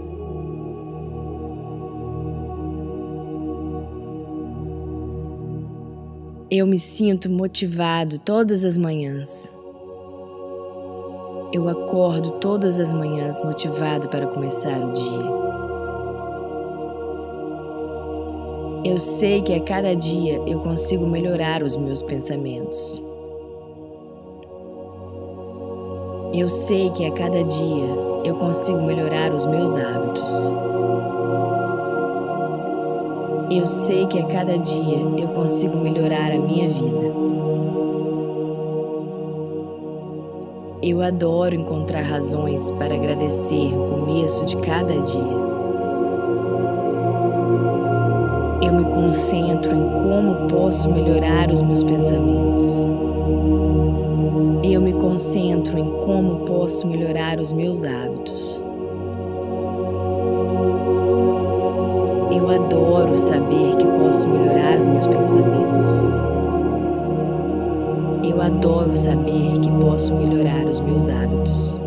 Eu 6.52 6.68
me 6.68 6.78
sinto 6.78 7.32
motivado 7.32 8.20
todas 8.20 8.64
as 8.64 8.78
manhãs. 8.78 9.52
Eu 11.52 11.68
acordo 11.68 12.34
todas 12.34 12.80
as 12.80 12.94
manhãs 12.94 13.42
motivado 13.44 14.08
para 14.10 14.28
começar 14.28 14.80
o 14.80 14.94
dia. 14.94 15.44
Eu 18.86 19.00
sei 19.00 19.42
que 19.42 19.56
a 19.56 19.64
cada 19.64 19.96
dia 19.96 20.40
eu 20.46 20.60
consigo 20.60 21.08
melhorar 21.08 21.64
os 21.64 21.76
meus 21.76 22.04
pensamentos. 22.04 23.03
Eu 26.34 26.50
sei 26.50 26.90
que 26.90 27.06
a 27.06 27.12
cada 27.12 27.44
dia 27.44 27.86
eu 28.26 28.34
consigo 28.38 28.82
melhorar 28.82 29.32
os 29.32 29.46
meus 29.46 29.76
hábitos. 29.76 30.32
Eu 33.52 33.68
sei 33.68 34.08
que 34.08 34.18
a 34.18 34.26
cada 34.26 34.58
dia 34.58 34.98
eu 35.20 35.28
consigo 35.28 35.78
melhorar 35.78 36.32
a 36.32 36.40
minha 36.40 36.70
vida. 36.70 37.14
Eu 40.82 41.02
adoro 41.02 41.54
encontrar 41.54 42.02
razões 42.02 42.72
para 42.72 42.96
agradecer 42.96 43.72
o 43.72 44.00
começo 44.00 44.44
de 44.48 44.58
cada 44.58 45.00
dia. 45.02 45.44
Eu 48.64 48.74
me 48.74 48.86
concentro 48.86 49.72
em 49.72 49.84
como 49.84 50.48
posso 50.48 50.90
melhorar 50.90 51.52
os 51.52 51.62
meus 51.62 51.84
pensamentos. 51.84 53.13
Eu 54.64 54.82
me 54.82 54.94
concentro 54.94 55.78
em 55.78 55.90
como 56.06 56.46
posso 56.46 56.88
melhorar 56.88 57.40
os 57.40 57.52
meus 57.52 57.84
hábitos. 57.84 58.64
Eu 62.32 62.50
adoro 62.50 63.18
saber 63.18 63.76
que 63.78 63.86
posso 63.86 64.28
melhorar 64.28 64.80
os 64.80 64.88
meus 64.88 65.06
pensamentos. 65.06 66.24
Eu 68.24 68.42
adoro 68.42 68.98
saber 68.98 69.60
que 69.60 69.70
posso 69.80 70.14
melhorar 70.14 70.66
os 70.66 70.80
meus 70.80 71.08
hábitos. 71.08 71.78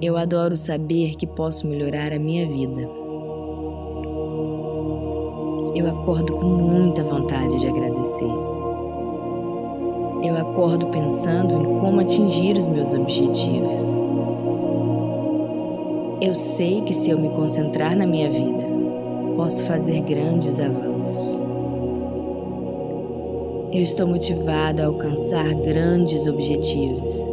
Eu 0.00 0.16
adoro 0.16 0.56
saber 0.56 1.16
que 1.16 1.26
posso 1.26 1.66
melhorar 1.66 2.12
a 2.12 2.18
minha 2.18 2.46
vida. 2.46 2.82
Eu 5.74 5.88
acordo 5.88 6.32
com 6.34 6.44
muita 6.44 7.02
vontade 7.02 7.58
de 7.58 7.66
agradecer. 7.66 8.51
Eu 10.22 10.36
acordo 10.36 10.86
pensando 10.86 11.54
em 11.54 11.80
como 11.80 12.00
atingir 12.00 12.56
os 12.56 12.68
meus 12.68 12.94
objetivos. 12.94 13.82
Eu 16.20 16.32
sei 16.36 16.80
que 16.82 16.94
se 16.94 17.10
eu 17.10 17.18
me 17.18 17.28
concentrar 17.30 17.96
na 17.96 18.06
minha 18.06 18.30
vida, 18.30 18.64
posso 19.36 19.64
fazer 19.66 20.00
grandes 20.02 20.60
avanços. 20.60 21.40
Eu 23.72 23.82
estou 23.82 24.06
motivado 24.06 24.80
a 24.80 24.86
alcançar 24.86 25.52
grandes 25.54 26.24
objetivos. 26.28 27.26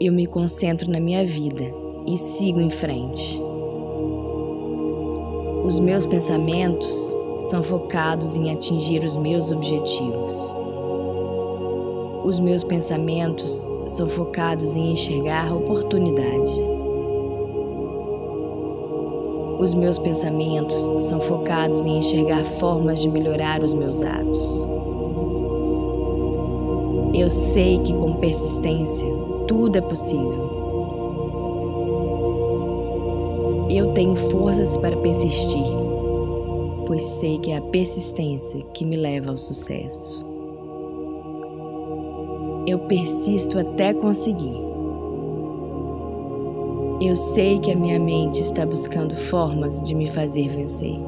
Eu 0.00 0.12
me 0.14 0.26
concentro 0.26 0.90
na 0.90 0.98
minha 0.98 1.26
vida 1.26 1.64
e 2.06 2.16
sigo 2.16 2.60
em 2.60 2.70
frente. 2.70 3.38
Os 5.66 5.78
meus 5.78 6.06
pensamentos 6.06 7.14
são 7.40 7.62
focados 7.62 8.36
em 8.36 8.52
atingir 8.52 9.04
os 9.04 9.16
meus 9.16 9.50
objetivos. 9.50 10.54
Os 12.24 12.40
meus 12.40 12.64
pensamentos 12.64 13.68
são 13.86 14.08
focados 14.08 14.74
em 14.74 14.92
enxergar 14.92 15.54
oportunidades. 15.54 16.58
Os 19.60 19.74
meus 19.74 19.98
pensamentos 19.98 20.88
são 21.04 21.20
focados 21.20 21.84
em 21.84 21.98
enxergar 21.98 22.44
formas 22.44 23.00
de 23.00 23.08
melhorar 23.08 23.62
os 23.62 23.74
meus 23.74 24.02
atos. 24.02 24.68
Eu 27.14 27.30
sei 27.30 27.78
que 27.78 27.92
com 27.92 28.14
persistência 28.14 29.06
tudo 29.46 29.76
é 29.76 29.80
possível. 29.80 30.54
Eu 33.70 33.92
tenho 33.92 34.16
forças 34.16 34.76
para 34.76 34.96
persistir, 34.96 35.64
pois 36.86 37.02
sei 37.02 37.38
que 37.38 37.50
é 37.50 37.56
a 37.56 37.62
persistência 37.62 38.62
que 38.74 38.84
me 38.84 38.96
leva 38.96 39.30
ao 39.30 39.36
sucesso. 39.36 40.24
Eu 42.66 42.78
persisto 42.80 43.58
até 43.58 43.92
conseguir. 43.92 44.56
Eu 47.00 47.16
sei 47.16 47.58
que 47.58 47.72
a 47.72 47.76
minha 47.76 47.98
mente 47.98 48.40
está 48.40 48.64
buscando 48.64 49.14
formas 49.14 49.80
de 49.82 49.94
me 49.94 50.10
fazer 50.10 50.48
vencer. 50.48 50.98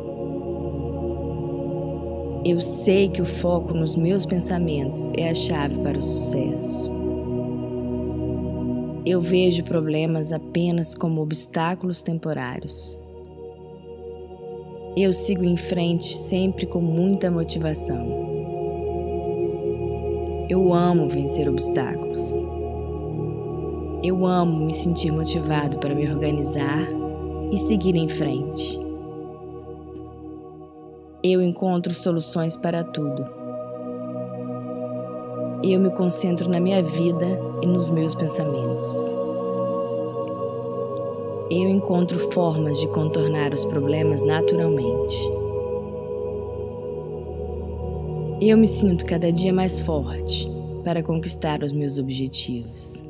Eu 2.45 2.61
sei 2.61 3.09
que 3.09 3.23
o 3.23 3.25
foco 3.25 3.73
nos 3.73 3.97
meus 3.97 4.27
pensamentos 4.27 5.11
é 5.17 5.31
a 5.31 5.35
chave 5.35 5.79
para 5.81 5.99
o 5.99 6.03
sucesso. 6.03 6.91
Eu 9.07 9.21
vejo 9.21 9.65
problemas 9.65 10.33
apenas 10.33 10.95
como 10.95 11.23
obstáculos 11.23 12.03
temporários. 12.03 12.99
Eu 14.99 15.13
sigo 15.13 15.45
em 15.45 15.59
frente 15.59 16.17
sempre 16.17 16.65
com 16.65 16.81
muita 16.81 17.31
motivação. 17.31 18.07
Eu 20.49 20.73
amo 20.73 21.07
vencer 21.07 21.47
obstáculos. 21.51 22.33
Eu 24.03 24.25
amo 24.25 24.65
me 24.65 24.73
sentir 24.73 25.13
motivado 25.13 25.77
para 25.81 25.95
me 25.95 26.11
organizar 26.11 26.89
e 27.53 27.59
seguir 27.59 27.95
em 27.95 28.09
frente. 28.09 28.81
Eu 31.23 31.43
encontro 31.43 31.93
soluções 31.93 32.57
para 32.57 32.83
tudo. 32.83 33.23
Eu 35.63 35.79
me 35.79 35.91
concentro 35.91 36.49
na 36.49 36.59
minha 36.59 36.83
vida 36.83 37.39
e 37.61 37.67
nos 37.67 37.91
meus 37.91 38.15
pensamentos. 38.15 39.16
Eu 41.49 41.69
encontro 41.69 42.19
formas 42.33 42.81
de 42.81 42.89
contornar 42.89 43.55
os 43.55 43.65
problemas 43.65 44.21
naturalmente. 44.21 45.17
Eu 48.41 48.59
me 48.59 48.67
sinto 48.67 49.07
cada 49.07 49.31
dia 49.31 49.53
mais 49.53 49.79
forte 49.79 50.51
para 50.83 51.05
conquistar 51.05 51.63
os 51.63 51.71
meus 51.71 52.01
objetivos. 52.01 53.07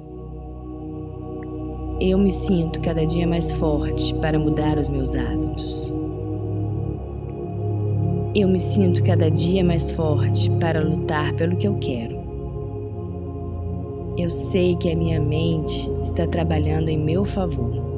Eu 1.99 2.18
me 2.18 2.31
sinto 2.31 2.79
cada 2.83 3.07
dia 3.07 3.27
mais 3.27 3.51
forte 3.53 4.14
para 4.16 4.38
mudar 4.38 4.77
os 4.77 4.87
meus 4.87 5.14
hábitos. 5.16 5.90
Eu 8.35 8.49
me 8.49 8.61
sinto 8.61 9.03
cada 9.03 9.31
dia 9.31 9.64
mais 9.64 9.90
forte 9.90 10.51
para 10.61 10.83
lutar 10.83 11.33
pelo 11.37 11.57
que 11.57 11.66
eu 11.66 11.79
quero. 11.79 12.16
Eu 14.18 14.29
sei 14.29 14.77
que 14.77 14.90
a 14.90 14.96
minha 14.96 15.18
mente 15.18 15.90
está 16.03 16.27
trabalhando 16.27 16.90
em 16.90 16.99
meu 16.99 17.25
favor. 17.25 17.95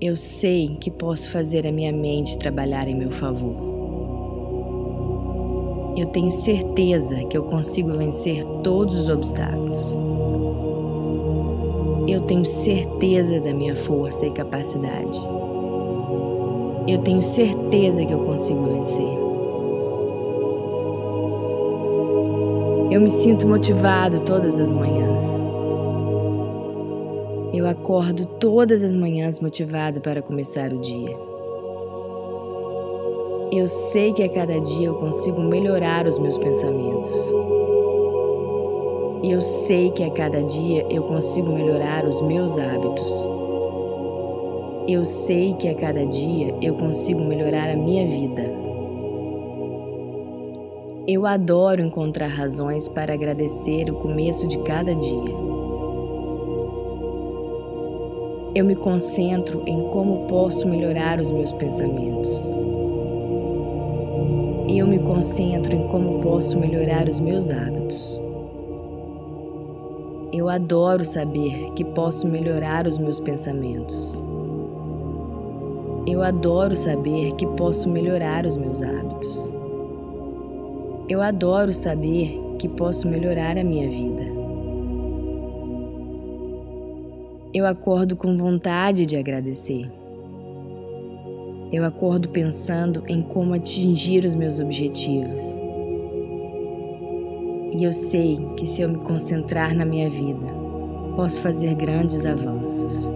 Eu 0.00 0.16
sei 0.16 0.78
que 0.80 0.90
posso 0.90 1.30
fazer 1.30 1.66
a 1.66 1.72
minha 1.72 1.92
mente 1.92 2.38
trabalhar 2.38 2.88
em 2.88 2.94
meu 2.94 3.10
favor. 3.10 3.54
Eu 5.94 6.06
tenho 6.06 6.30
certeza 6.30 7.22
que 7.24 7.36
eu 7.36 7.42
consigo 7.42 7.94
vencer 7.98 8.42
todos 8.62 8.96
os 8.96 9.10
obstáculos. 9.10 9.98
Eu 12.08 12.22
tenho 12.22 12.46
certeza 12.46 13.38
da 13.40 13.52
minha 13.52 13.76
força 13.76 14.24
e 14.26 14.30
capacidade. 14.30 15.20
Eu 16.88 17.02
tenho 17.02 17.22
certeza 17.22 18.02
que 18.02 18.14
eu 18.14 18.24
consigo 18.24 18.64
vencer. 18.64 19.18
Eu 22.90 23.02
me 23.02 23.10
sinto 23.10 23.46
motivado 23.46 24.20
todas 24.20 24.58
as 24.58 24.70
manhãs. 24.70 24.99
Acordo 27.70 28.26
todas 28.40 28.82
as 28.82 28.96
manhãs 28.96 29.38
motivado 29.38 30.00
para 30.00 30.20
começar 30.20 30.72
o 30.72 30.80
dia. 30.80 31.16
Eu 33.52 33.68
sei 33.68 34.12
que 34.12 34.24
a 34.24 34.28
cada 34.28 34.58
dia 34.58 34.88
eu 34.88 34.96
consigo 34.96 35.40
melhorar 35.40 36.04
os 36.04 36.18
meus 36.18 36.36
pensamentos. 36.36 37.12
Eu 39.22 39.40
sei 39.40 39.92
que 39.92 40.02
a 40.02 40.10
cada 40.10 40.42
dia 40.42 40.84
eu 40.90 41.04
consigo 41.04 41.52
melhorar 41.52 42.04
os 42.04 42.20
meus 42.22 42.58
hábitos. 42.58 43.28
Eu 44.88 45.04
sei 45.04 45.54
que 45.54 45.68
a 45.68 45.74
cada 45.76 46.04
dia 46.06 46.52
eu 46.60 46.74
consigo 46.74 47.20
melhorar 47.20 47.70
a 47.70 47.76
minha 47.76 48.04
vida. 48.04 48.50
Eu 51.06 51.24
adoro 51.24 51.80
encontrar 51.80 52.30
razões 52.30 52.88
para 52.88 53.14
agradecer 53.14 53.88
o 53.88 53.94
começo 54.00 54.48
de 54.48 54.58
cada 54.64 54.92
dia. 54.92 55.49
Eu 58.52 58.64
me 58.64 58.74
concentro 58.74 59.62
em 59.64 59.78
como 59.78 60.26
posso 60.26 60.66
melhorar 60.66 61.20
os 61.20 61.30
meus 61.30 61.52
pensamentos. 61.52 62.58
Eu 64.68 64.88
me 64.88 64.98
concentro 64.98 65.72
em 65.72 65.86
como 65.86 66.20
posso 66.20 66.58
melhorar 66.58 67.08
os 67.08 67.20
meus 67.20 67.48
hábitos. 67.48 68.20
Eu 70.32 70.48
adoro 70.48 71.04
saber 71.04 71.70
que 71.76 71.84
posso 71.84 72.26
melhorar 72.26 72.88
os 72.88 72.98
meus 72.98 73.20
pensamentos. 73.20 74.20
Eu 76.04 76.20
adoro 76.20 76.76
saber 76.76 77.32
que 77.36 77.46
posso 77.46 77.88
melhorar 77.88 78.44
os 78.44 78.56
meus 78.56 78.82
hábitos. 78.82 79.52
Eu 81.08 81.22
adoro 81.22 81.72
saber 81.72 82.36
que 82.58 82.68
posso 82.68 83.06
melhorar 83.06 83.56
a 83.56 83.62
minha 83.62 83.88
vida. 83.88 84.39
Eu 87.52 87.66
acordo 87.66 88.14
com 88.14 88.36
vontade 88.36 89.04
de 89.04 89.16
agradecer. 89.16 89.90
Eu 91.72 91.84
acordo 91.84 92.28
pensando 92.28 93.02
em 93.08 93.22
como 93.22 93.54
atingir 93.54 94.24
os 94.24 94.36
meus 94.36 94.60
objetivos. 94.60 95.58
E 97.72 97.82
eu 97.82 97.92
sei 97.92 98.38
que 98.56 98.64
se 98.68 98.82
eu 98.82 98.88
me 98.88 98.98
concentrar 98.98 99.74
na 99.74 99.84
minha 99.84 100.08
vida, 100.08 100.46
posso 101.16 101.42
fazer 101.42 101.74
grandes 101.74 102.24
avanços. 102.24 103.12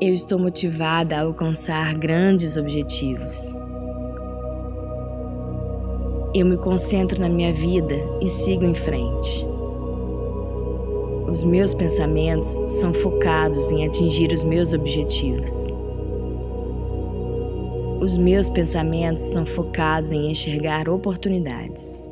Eu 0.00 0.12
estou 0.12 0.36
motivada 0.36 1.16
a 1.16 1.22
alcançar 1.22 1.94
grandes 1.94 2.56
objetivos. 2.56 3.54
Eu 6.34 6.44
me 6.46 6.56
concentro 6.56 7.20
na 7.20 7.28
minha 7.28 7.54
vida 7.54 7.94
e 8.20 8.26
sigo 8.26 8.64
em 8.64 8.74
frente. 8.74 9.53
Os 11.26 11.42
meus 11.42 11.72
pensamentos 11.72 12.62
são 12.68 12.92
focados 12.92 13.70
em 13.70 13.86
atingir 13.86 14.30
os 14.32 14.44
meus 14.44 14.72
objetivos. 14.72 15.72
Os 18.00 18.18
meus 18.18 18.50
pensamentos 18.50 19.22
são 19.22 19.46
focados 19.46 20.12
em 20.12 20.30
enxergar 20.30 20.88
oportunidades. 20.88 22.02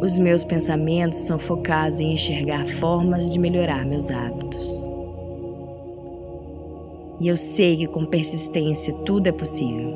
Os 0.00 0.18
meus 0.18 0.42
pensamentos 0.42 1.20
são 1.20 1.38
focados 1.38 2.00
em 2.00 2.14
enxergar 2.14 2.66
formas 2.66 3.30
de 3.32 3.38
melhorar 3.38 3.86
meus 3.86 4.10
hábitos. 4.10 4.90
E 7.20 7.28
eu 7.28 7.36
sei 7.36 7.76
que 7.76 7.86
com 7.86 8.04
persistência 8.04 8.92
tudo 9.04 9.28
é 9.28 9.32
possível. 9.32 9.92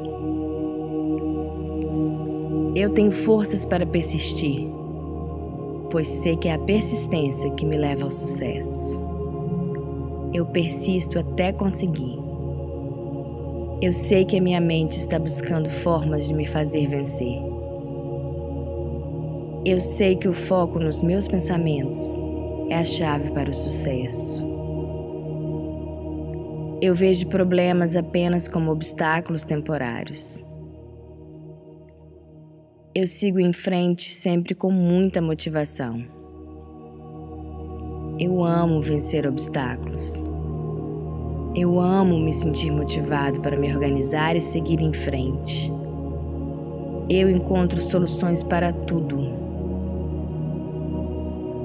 Eu 2.76 2.90
tenho 2.90 3.10
forças 3.10 3.64
para 3.64 3.84
persistir, 3.84 4.68
pois 5.90 6.08
sei 6.08 6.36
que 6.36 6.48
é 6.48 6.54
a 6.54 6.58
persistência 6.58 7.50
que 7.52 7.64
me 7.64 7.76
leva 7.76 8.04
ao 8.04 8.10
sucesso. 8.10 8.98
Eu 10.32 10.44
persisto 10.46 11.18
até 11.18 11.52
conseguir. 11.52 12.18
Eu 13.80 13.92
sei 13.92 14.24
que 14.24 14.38
a 14.38 14.40
minha 14.40 14.60
mente 14.60 14.98
está 14.98 15.18
buscando 15.18 15.68
formas 15.68 16.26
de 16.26 16.34
me 16.34 16.46
fazer 16.46 16.88
vencer. 16.88 17.42
Eu 19.64 19.80
sei 19.80 20.16
que 20.16 20.28
o 20.28 20.34
foco 20.34 20.78
nos 20.78 21.02
meus 21.02 21.26
pensamentos 21.26 22.20
é 22.70 22.76
a 22.76 22.84
chave 22.84 23.30
para 23.32 23.50
o 23.50 23.54
sucesso. 23.54 24.44
Eu 26.80 26.94
vejo 26.94 27.26
problemas 27.26 27.96
apenas 27.96 28.46
como 28.46 28.70
obstáculos 28.70 29.44
temporários. 29.44 30.45
Eu 32.98 33.06
sigo 33.06 33.38
em 33.38 33.52
frente 33.52 34.10
sempre 34.10 34.54
com 34.54 34.70
muita 34.70 35.20
motivação. 35.20 36.02
Eu 38.18 38.42
amo 38.42 38.80
vencer 38.80 39.26
obstáculos. 39.26 40.14
Eu 41.54 41.78
amo 41.78 42.18
me 42.18 42.32
sentir 42.32 42.70
motivado 42.70 43.38
para 43.42 43.54
me 43.54 43.70
organizar 43.70 44.34
e 44.34 44.40
seguir 44.40 44.80
em 44.80 44.94
frente. 44.94 45.70
Eu 47.10 47.28
encontro 47.28 47.82
soluções 47.82 48.42
para 48.42 48.72
tudo. 48.72 49.18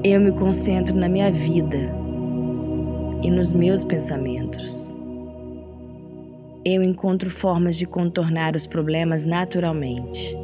Eu 0.03 0.19
me 0.19 0.33
concentro 0.33 0.97
na 0.97 1.07
minha 1.07 1.31
vida 1.31 1.95
e 3.23 3.31
nos 3.31 3.53
meus 3.53 3.85
pensamentos 3.85 4.93
eu 6.63 6.83
encontro 6.83 7.31
formas 7.31 7.75
de 7.75 7.87
contornar 7.87 8.55
os 8.55 8.67
problemas 8.67 9.25
naturalmente. 9.25 10.37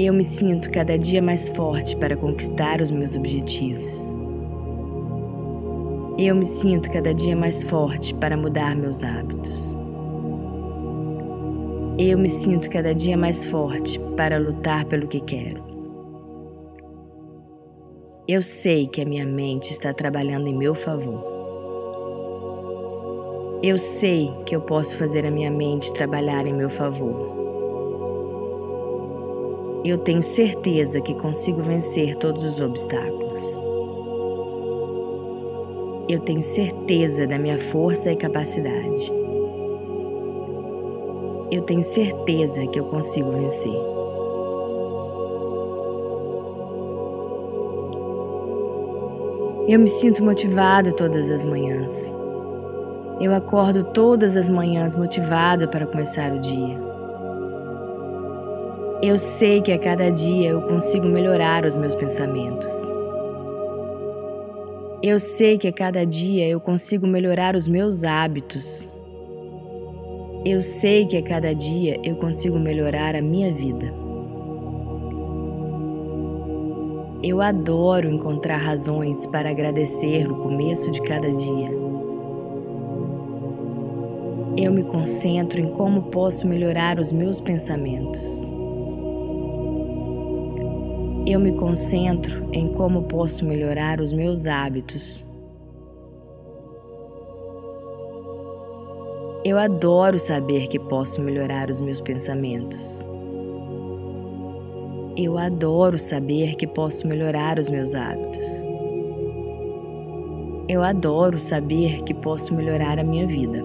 Eu 0.00 0.14
me 0.14 0.22
sinto 0.22 0.70
cada 0.70 0.96
dia 0.96 1.20
mais 1.20 1.48
forte 1.48 1.96
para 1.96 2.16
conquistar 2.16 2.80
os 2.80 2.88
meus 2.88 3.16
objetivos. 3.16 4.08
Eu 6.16 6.36
me 6.36 6.46
sinto 6.46 6.88
cada 6.92 7.12
dia 7.12 7.34
mais 7.34 7.64
forte 7.64 8.14
para 8.14 8.36
mudar 8.36 8.76
meus 8.76 9.02
hábitos. 9.02 9.74
Eu 11.98 12.16
me 12.16 12.28
sinto 12.28 12.70
cada 12.70 12.94
dia 12.94 13.16
mais 13.16 13.44
forte 13.46 13.98
para 14.16 14.38
lutar 14.38 14.84
pelo 14.84 15.08
que 15.08 15.18
quero. 15.18 15.64
Eu 18.28 18.40
sei 18.40 18.86
que 18.86 19.02
a 19.02 19.04
minha 19.04 19.26
mente 19.26 19.72
está 19.72 19.92
trabalhando 19.92 20.46
em 20.46 20.56
meu 20.56 20.76
favor. 20.76 21.24
Eu 23.64 23.76
sei 23.76 24.30
que 24.46 24.54
eu 24.54 24.60
posso 24.60 24.96
fazer 24.96 25.26
a 25.26 25.30
minha 25.32 25.50
mente 25.50 25.92
trabalhar 25.92 26.46
em 26.46 26.54
meu 26.54 26.70
favor. 26.70 27.37
Eu 29.84 29.96
tenho 29.98 30.22
certeza 30.24 31.00
que 31.00 31.14
consigo 31.14 31.62
vencer 31.62 32.16
todos 32.16 32.42
os 32.42 32.60
obstáculos. 32.60 33.62
Eu 36.08 36.18
tenho 36.20 36.42
certeza 36.42 37.26
da 37.26 37.38
minha 37.38 37.60
força 37.60 38.10
e 38.10 38.16
capacidade. 38.16 39.12
Eu 41.50 41.62
tenho 41.62 41.84
certeza 41.84 42.66
que 42.66 42.80
eu 42.80 42.84
consigo 42.86 43.30
vencer. 43.30 43.98
Eu 49.68 49.78
me 49.78 49.88
sinto 49.88 50.24
motivado 50.24 50.92
todas 50.92 51.30
as 51.30 51.44
manhãs. 51.44 52.12
Eu 53.20 53.32
acordo 53.34 53.84
todas 53.84 54.36
as 54.36 54.48
manhãs 54.48 54.96
motivada 54.96 55.68
para 55.68 55.86
começar 55.86 56.32
o 56.32 56.40
dia. 56.40 56.87
Eu 59.00 59.16
sei 59.16 59.62
que 59.62 59.70
a 59.70 59.78
cada 59.78 60.10
dia 60.10 60.48
eu 60.48 60.60
consigo 60.62 61.06
melhorar 61.06 61.64
os 61.64 61.76
meus 61.76 61.94
pensamentos. 61.94 62.74
Eu 65.00 65.20
sei 65.20 65.56
que 65.56 65.68
a 65.68 65.72
cada 65.72 66.04
dia 66.04 66.48
eu 66.48 66.58
consigo 66.58 67.06
melhorar 67.06 67.54
os 67.54 67.68
meus 67.68 68.02
hábitos. 68.02 68.90
Eu 70.44 70.60
sei 70.60 71.06
que 71.06 71.16
a 71.16 71.22
cada 71.22 71.54
dia 71.54 72.00
eu 72.02 72.16
consigo 72.16 72.58
melhorar 72.58 73.14
a 73.14 73.22
minha 73.22 73.54
vida. 73.54 73.94
Eu 77.22 77.40
adoro 77.40 78.08
encontrar 78.08 78.56
razões 78.56 79.28
para 79.28 79.50
agradecer 79.50 80.26
no 80.26 80.42
começo 80.42 80.90
de 80.90 81.00
cada 81.02 81.30
dia. 81.30 81.70
Eu 84.56 84.72
me 84.72 84.82
concentro 84.82 85.60
em 85.60 85.68
como 85.68 86.10
posso 86.10 86.48
melhorar 86.48 86.98
os 86.98 87.12
meus 87.12 87.40
pensamentos. 87.40 88.57
Eu 91.30 91.38
me 91.38 91.52
concentro 91.52 92.48
em 92.54 92.72
como 92.72 93.02
posso 93.02 93.44
melhorar 93.44 94.00
os 94.00 94.14
meus 94.14 94.46
hábitos. 94.46 95.22
Eu 99.44 99.58
adoro 99.58 100.18
saber 100.18 100.68
que 100.68 100.78
posso 100.78 101.20
melhorar 101.20 101.68
os 101.68 101.82
meus 101.82 102.00
pensamentos. 102.00 103.06
Eu 105.18 105.36
adoro 105.36 105.98
saber 105.98 106.54
que 106.54 106.66
posso 106.66 107.06
melhorar 107.06 107.58
os 107.58 107.68
meus 107.68 107.94
hábitos. 107.94 108.64
Eu 110.66 110.82
adoro 110.82 111.38
saber 111.38 112.04
que 112.04 112.14
posso 112.14 112.54
melhorar 112.54 112.98
a 112.98 113.04
minha 113.04 113.26
vida 113.26 113.62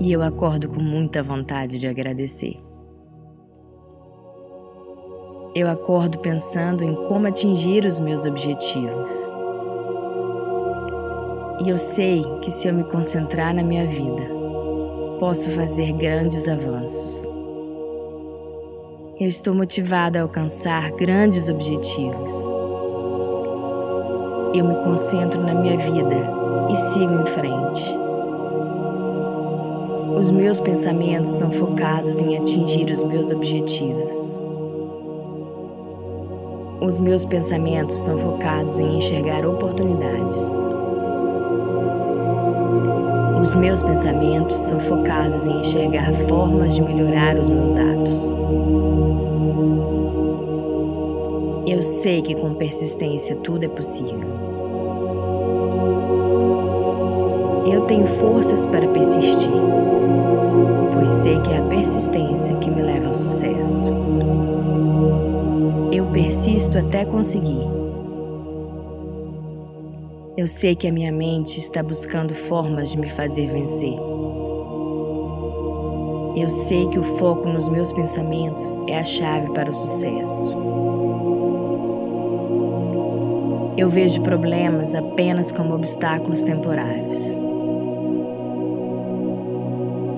e 0.00 0.10
eu 0.10 0.22
acordo 0.22 0.70
com 0.70 0.80
muita 0.80 1.22
vontade 1.22 1.78
de 1.78 1.86
agradecer. 1.86 2.71
Eu 5.54 5.68
acordo 5.68 6.18
pensando 6.18 6.82
em 6.82 6.94
como 6.94 7.26
atingir 7.26 7.84
os 7.84 8.00
meus 8.00 8.24
objetivos. 8.24 9.30
E 11.62 11.68
eu 11.68 11.76
sei 11.76 12.24
que 12.40 12.50
se 12.50 12.68
eu 12.68 12.72
me 12.72 12.84
concentrar 12.84 13.54
na 13.54 13.62
minha 13.62 13.86
vida, 13.86 14.30
posso 15.20 15.50
fazer 15.50 15.92
grandes 15.92 16.48
avanços. 16.48 17.28
Eu 19.20 19.28
estou 19.28 19.54
motivada 19.54 20.18
a 20.18 20.22
alcançar 20.22 20.90
grandes 20.92 21.50
objetivos. 21.50 22.32
Eu 24.54 24.64
me 24.64 24.74
concentro 24.84 25.42
na 25.42 25.54
minha 25.54 25.76
vida 25.76 26.30
e 26.70 26.76
sigo 26.94 27.12
em 27.12 27.26
frente. 27.26 27.94
Os 30.18 30.30
meus 30.30 30.58
pensamentos 30.60 31.32
são 31.32 31.52
focados 31.52 32.22
em 32.22 32.38
atingir 32.38 32.90
os 32.90 33.02
meus 33.02 33.30
objetivos. 33.30 34.40
Os 36.84 36.98
meus 36.98 37.24
pensamentos 37.24 37.96
são 37.96 38.18
focados 38.18 38.80
em 38.80 38.98
enxergar 38.98 39.46
oportunidades. 39.46 40.42
Os 43.40 43.54
meus 43.54 43.80
pensamentos 43.80 44.56
são 44.56 44.80
focados 44.80 45.44
em 45.44 45.60
enxergar 45.60 46.12
formas 46.28 46.74
de 46.74 46.82
melhorar 46.82 47.36
os 47.36 47.48
meus 47.48 47.76
atos. 47.76 48.34
Eu 51.68 51.80
sei 51.80 52.20
que 52.20 52.34
com 52.34 52.54
persistência 52.54 53.36
tudo 53.36 53.64
é 53.64 53.68
possível. 53.68 54.20
Eu 57.64 57.82
tenho 57.82 58.08
forças 58.08 58.66
para 58.66 58.88
persistir, 58.88 59.50
pois 60.94 61.08
sei 61.08 61.38
que 61.42 61.52
é 61.52 61.58
a 61.58 61.62
persistência 61.62 62.56
que 62.56 62.68
me 62.68 62.82
leva 62.82 63.06
ao 63.06 63.14
sucesso. 63.14 63.88
Eu 65.92 66.06
persisto 66.06 66.78
até 66.78 67.04
conseguir. 67.04 67.68
Eu 70.38 70.46
sei 70.46 70.74
que 70.74 70.88
a 70.88 70.92
minha 70.92 71.12
mente 71.12 71.58
está 71.58 71.82
buscando 71.82 72.34
formas 72.34 72.92
de 72.92 72.98
me 72.98 73.10
fazer 73.10 73.52
vencer. 73.52 73.98
Eu 76.34 76.48
sei 76.48 76.88
que 76.88 76.98
o 76.98 77.04
foco 77.18 77.46
nos 77.46 77.68
meus 77.68 77.92
pensamentos 77.92 78.78
é 78.88 79.00
a 79.00 79.04
chave 79.04 79.52
para 79.52 79.70
o 79.70 79.74
sucesso. 79.74 80.56
Eu 83.76 83.90
vejo 83.90 84.22
problemas 84.22 84.94
apenas 84.94 85.52
como 85.52 85.74
obstáculos 85.74 86.42
temporários. 86.42 87.36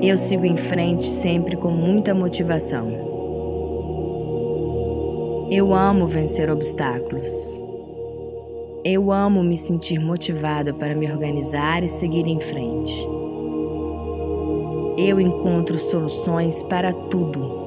Eu 0.01 0.17
sigo 0.17 0.47
em 0.47 0.57
frente 0.57 1.07
sempre 1.07 1.57
com 1.57 1.73
muita 1.73 2.15
motivação. 2.15 3.14
Eu 5.51 5.75
amo 5.75 6.07
vencer 6.07 6.51
obstáculos. 6.51 7.61
Eu 8.85 9.13
amo 9.13 9.43
me 9.43 9.59
sentir 9.59 9.99
motivado 9.99 10.73
para 10.75 10.95
me 10.95 11.11
organizar 11.11 11.85
e 11.85 11.89
seguir 11.89 12.27
em 12.27 12.41
frente. 12.41 13.07
Eu 14.97 15.21
encontro 15.21 15.79
soluções 15.79 16.63
para 16.63 16.93
tudo. 16.93 17.65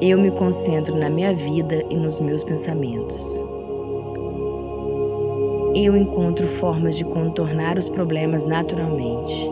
Eu 0.00 0.18
me 0.20 0.30
concentro 0.30 0.96
na 0.96 1.10
minha 1.10 1.34
vida 1.34 1.84
e 1.90 1.96
nos 1.96 2.20
meus 2.20 2.44
pensamentos 2.44 3.42
eu 5.74 5.96
encontro 5.96 6.48
formas 6.48 6.96
de 6.96 7.04
contornar 7.04 7.78
os 7.78 7.88
problemas 7.88 8.42
naturalmente. 8.42 9.48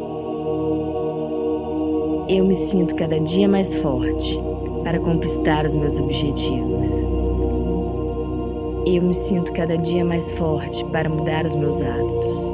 Eu 2.29 2.45
me 2.45 2.55
sinto 2.55 2.97
cada 2.97 3.21
dia 3.21 3.49
mais 3.49 3.75
forte 3.75 4.41
para 4.87 5.01
conquistar 5.01 5.67
os 5.67 5.75
meus 5.75 5.99
objetivos. 5.99 7.03
Eu 8.87 9.03
me 9.03 9.13
sinto 9.13 9.53
cada 9.53 9.77
dia 9.77 10.05
mais 10.05 10.31
forte 10.31 10.85
para 10.93 11.09
mudar 11.09 11.45
os 11.45 11.57
meus 11.57 11.83
hábitos. 11.83 12.53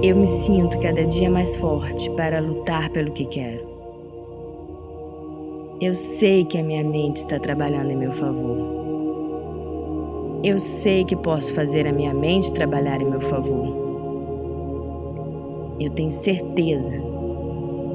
Eu 0.00 0.14
me 0.14 0.28
sinto 0.28 0.78
cada 0.78 1.04
dia 1.04 1.28
mais 1.28 1.56
forte 1.56 2.08
para 2.10 2.38
lutar 2.38 2.88
pelo 2.90 3.10
que 3.10 3.24
quero. 3.24 3.66
Eu 5.80 5.96
sei 5.96 6.44
que 6.44 6.56
a 6.56 6.62
minha 6.62 6.84
mente 6.84 7.16
está 7.16 7.40
trabalhando 7.40 7.90
em 7.90 7.96
meu 7.96 8.12
favor. 8.12 8.58
Eu 10.44 10.60
sei 10.60 11.04
que 11.04 11.16
posso 11.16 11.52
fazer 11.52 11.84
a 11.84 11.92
minha 11.92 12.14
mente 12.14 12.52
trabalhar 12.52 13.02
em 13.02 13.10
meu 13.10 13.22
favor. 13.22 13.74
Eu 15.80 15.90
tenho 15.90 16.12
certeza 16.12 17.11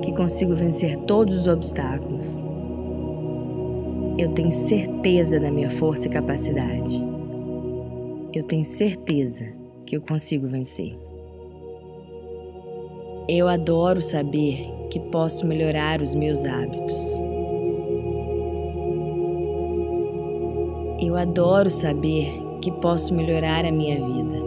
que 0.07 0.13
consigo 0.13 0.55
vencer 0.55 0.95
todos 0.99 1.35
os 1.35 1.47
obstáculos. 1.47 2.41
Eu 4.17 4.31
tenho 4.31 4.53
certeza 4.53 5.37
da 5.37 5.51
minha 5.51 5.69
força 5.71 6.07
e 6.07 6.09
capacidade. 6.09 7.03
Eu 8.33 8.43
tenho 8.43 8.63
certeza 8.63 9.45
que 9.85 9.97
eu 9.97 10.01
consigo 10.01 10.47
vencer. 10.47 10.97
Eu 13.27 13.49
adoro 13.49 14.01
saber 14.01 14.71
que 14.89 14.97
posso 14.97 15.45
melhorar 15.45 16.01
os 16.01 16.15
meus 16.15 16.45
hábitos. 16.45 17.21
Eu 21.01 21.17
adoro 21.17 21.69
saber 21.69 22.31
que 22.61 22.71
posso 22.71 23.13
melhorar 23.13 23.65
a 23.65 23.71
minha 23.73 23.97
vida. 23.97 24.37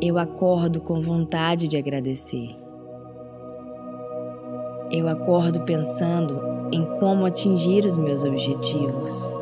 Eu 0.00 0.16
acordo 0.16 0.80
com 0.80 1.02
vontade 1.02 1.68
de 1.68 1.76
agradecer. 1.76 2.56
Eu 4.90 5.06
acordo 5.06 5.60
pensando 5.60 6.40
em 6.72 6.82
como 6.98 7.26
atingir 7.26 7.84
os 7.84 7.98
meus 7.98 8.24
objetivos. 8.24 9.34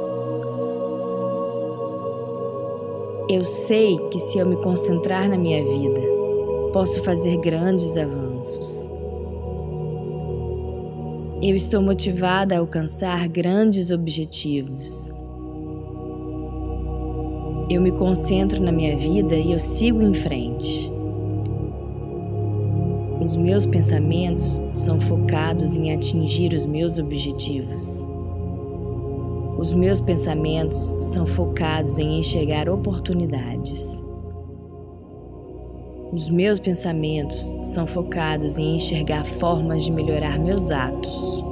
Eu 3.28 3.44
sei 3.44 3.96
que 4.10 4.18
se 4.18 4.38
eu 4.38 4.46
me 4.46 4.56
concentrar 4.56 5.28
na 5.28 5.38
minha 5.38 5.62
vida, 5.62 6.00
posso 6.72 7.00
fazer 7.04 7.36
grandes 7.36 7.96
avanços. 7.96 8.88
Eu 11.40 11.54
estou 11.54 11.80
motivada 11.80 12.56
a 12.56 12.58
alcançar 12.58 13.28
grandes 13.28 13.92
objetivos. 13.92 15.12
Eu 17.70 17.80
me 17.80 17.92
concentro 17.92 18.60
na 18.60 18.72
minha 18.72 18.96
vida 18.96 19.36
e 19.36 19.52
eu 19.52 19.60
sigo 19.60 20.02
em 20.02 20.14
frente. 20.14 20.95
Os 23.26 23.34
meus 23.34 23.66
pensamentos 23.66 24.60
são 24.72 25.00
focados 25.00 25.74
em 25.74 25.92
atingir 25.92 26.52
os 26.52 26.64
meus 26.64 26.96
objetivos. 26.96 28.06
Os 29.58 29.72
meus 29.72 30.00
pensamentos 30.00 30.94
são 31.00 31.26
focados 31.26 31.98
em 31.98 32.20
enxergar 32.20 32.68
oportunidades. 32.68 34.00
Os 36.12 36.28
meus 36.30 36.60
pensamentos 36.60 37.58
são 37.64 37.84
focados 37.84 38.58
em 38.58 38.76
enxergar 38.76 39.24
formas 39.24 39.82
de 39.82 39.90
melhorar 39.90 40.38
meus 40.38 40.70
atos. 40.70 41.42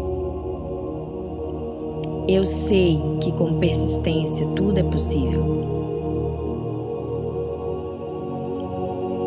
Eu 2.28 2.46
sei 2.46 3.00
que 3.20 3.32
com 3.32 3.58
persistência 3.58 4.46
tudo 4.54 4.78
é 4.78 4.84
possível. 4.84 5.73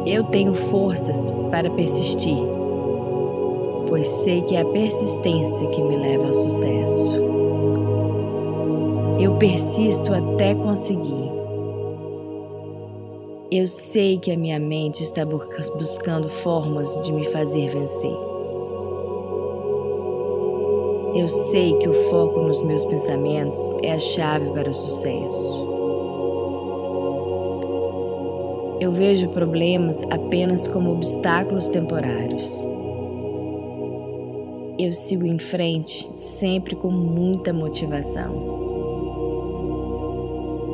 Eu 0.10 0.24
tenho 0.24 0.54
forças 0.54 1.30
para 1.52 1.70
persistir, 1.70 2.38
pois 3.89 4.08
sei 4.08 4.41
que 4.43 4.56
é 4.56 4.62
a 4.62 4.65
persistência 4.65 5.67
que 5.67 5.82
me 5.84 5.98
leva 5.98 6.28
ao 6.28 6.34
sucesso. 6.34 7.13
Eu 9.20 9.36
persisto 9.36 10.13
até 10.13 10.56
conseguir. 10.56 11.30
Eu 13.52 13.67
sei 13.67 14.17
que 14.17 14.32
a 14.32 14.38
minha 14.38 14.58
mente 14.58 15.04
está 15.04 15.26
buscando 15.26 16.30
formas 16.30 16.98
de 17.02 17.12
me 17.12 17.26
fazer 17.26 17.67
vencer. 17.67 18.17
Eu 21.15 21.28
sei 21.28 21.78
que 21.80 21.89
o 21.89 22.10
foco 22.10 22.39
nos 22.43 22.62
meus 22.62 22.86
pensamentos 22.86 23.76
é 23.84 23.91
a 23.91 24.00
chave 24.00 24.50
para 24.52 24.70
o 24.70 24.74
sucesso. 24.74 25.66
Eu 28.80 28.91
vejo 28.91 29.30
problemas 29.30 30.03
apenas 30.11 30.67
como 30.67 30.91
obstáculos 30.91 31.67
temporários. 31.67 32.47
Eu 34.78 34.93
sigo 34.93 35.25
em 35.25 35.39
frente 35.39 36.07
sempre 36.15 36.75
com 36.75 36.91
muita 36.91 37.51
motivação. 37.51 38.55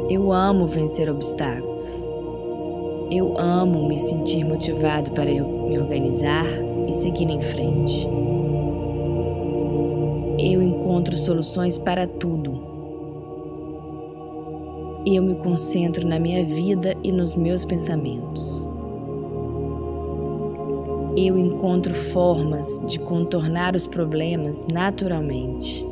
Eu 0.09 0.33
amo 0.33 0.67
vencer 0.67 1.09
obstáculos. 1.09 1.87
Eu 3.09 3.39
amo 3.39 3.87
me 3.87 4.01
sentir 4.01 4.43
motivado 4.43 5.11
para 5.11 5.31
me 5.31 5.79
organizar 5.79 6.47
e 6.89 6.95
seguir 6.95 7.29
em 7.29 7.41
frente. 7.41 8.05
Eu 10.37 10.61
encontro 10.61 11.15
soluções 11.15 11.77
para 11.77 12.05
tudo. 12.05 12.72
Eu 15.05 15.21
me 15.21 15.35
concentro 15.35 16.07
na 16.07 16.17
minha 16.17 16.45
vida 16.45 16.95
e 17.03 17.11
nos 17.11 17.35
meus 17.35 17.65
pensamentos. 17.65 18.65
Eu 21.17 21.37
encontro 21.37 21.93
formas 22.13 22.79
de 22.87 22.99
contornar 22.99 23.75
os 23.75 23.85
problemas 23.85 24.65
naturalmente. 24.71 25.85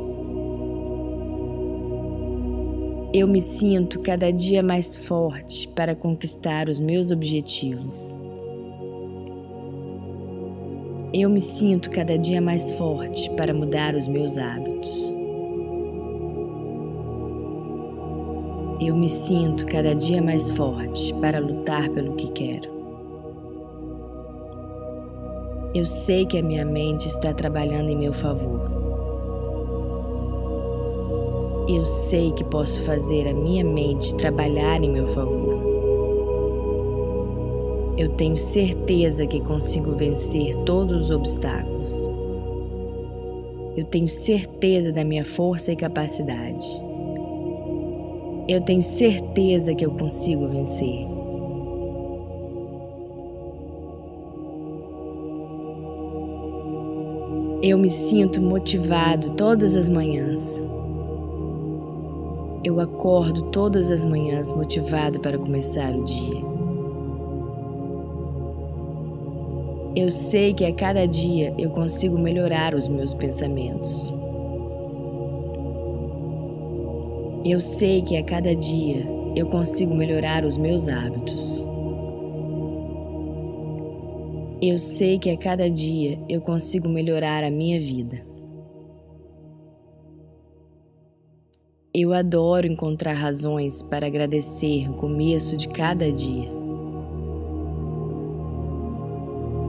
Eu 3.14 3.28
me 3.28 3.42
sinto 3.42 4.00
cada 4.00 4.32
dia 4.32 4.64
mais 4.64 4.96
forte 4.96 5.68
para 5.68 5.94
conquistar 5.94 6.70
os 6.70 6.80
meus 6.80 7.12
objetivos. 7.12 8.18
Eu 11.14 11.30
me 11.30 11.42
sinto 11.42 11.90
cada 11.90 12.18
dia 12.18 12.40
mais 12.40 12.72
forte 12.72 13.30
para 13.32 13.54
mudar 13.54 13.94
os 13.94 14.08
meus 14.08 14.38
hábitos. 14.38 15.21
Eu 18.84 18.96
me 18.96 19.08
sinto 19.08 19.68
cada 19.68 19.94
dia 19.94 20.20
mais 20.24 20.50
forte 20.50 21.14
para 21.22 21.40
lutar 21.40 21.88
pelo 21.92 22.16
que 22.16 22.32
quero. 22.32 22.68
Eu 25.76 25.86
sei 25.86 26.26
que 26.26 26.40
a 26.40 26.42
minha 26.42 26.66
mente 26.66 27.08
está 27.08 27.32
trabalhando 27.32 27.90
em 27.90 27.96
meu 27.96 28.12
favor. 28.12 28.60
Eu 31.70 31.86
sei 31.86 32.32
que 32.32 32.44
posso 32.44 32.82
fazer 32.82 33.28
a 33.28 33.34
minha 33.36 33.64
mente 33.64 34.16
trabalhar 34.16 34.84
em 34.84 34.90
meu 34.90 35.10
favor. 35.10 35.62
Eu 38.00 38.10
tenho 38.10 38.40
certeza 38.40 39.28
que 39.28 39.42
consigo 39.42 39.92
vencer 39.92 40.56
todos 40.66 41.04
os 41.04 41.12
obstáculos. 41.12 42.10
Eu 43.78 43.86
tenho 43.86 44.10
certeza 44.10 44.92
da 44.92 45.06
minha 45.06 45.24
força 45.24 45.72
e 45.72 45.76
capacidade. 45.76 46.91
Eu 48.48 48.62
tenho 48.62 48.84
certeza 48.84 49.74
que 49.76 49.86
eu 49.86 49.92
consigo 49.92 50.48
vencer. 50.48 51.08
Eu 57.64 57.78
me 57.78 57.90
sinto 57.90 58.42
motivado 58.42 59.32
todas 59.32 59.76
as 59.76 59.88
manhãs. 59.88 60.64
Eu 62.64 62.80
acordo 62.80 63.44
todas 63.52 63.92
as 63.92 64.04
manhãs 64.04 64.52
motivado 64.52 65.20
para 65.20 65.38
começar 65.38 65.96
o 65.96 66.04
dia. 66.04 66.42
Eu 69.96 70.10
sei 70.10 70.54
que 70.54 70.66
a 70.66 70.74
cada 70.74 71.06
dia 71.06 71.54
eu 71.58 71.70
consigo 71.70 72.18
melhorar 72.18 72.74
os 72.74 72.88
meus 72.88 73.14
pensamentos. 73.14 74.12
Eu 77.44 77.60
sei 77.60 78.04
que 78.04 78.16
a 78.18 78.24
cada 78.24 78.56
dia 78.56 79.04
eu 79.36 79.48
consigo 79.48 79.96
melhorar 79.96 80.46
os 80.46 80.58
meus 80.58 80.88
hábitos. 80.88 81.66
Eu 84.62 84.78
sei 84.78 85.18
que 85.18 85.32
a 85.32 85.36
cada 85.36 85.68
dia 85.68 86.20
eu 86.30 86.40
consigo 86.40 86.88
melhorar 86.88 87.44
a 87.44 87.50
minha 87.50 87.80
vida. 87.80 88.24
Eu 91.92 92.14
adoro 92.14 92.68
encontrar 92.68 93.14
razões 93.14 93.82
para 93.82 94.06
agradecer 94.06 94.88
o 94.88 94.94
começo 94.94 95.58
de 95.58 95.68
cada 95.68 96.12
dia. 96.12 96.48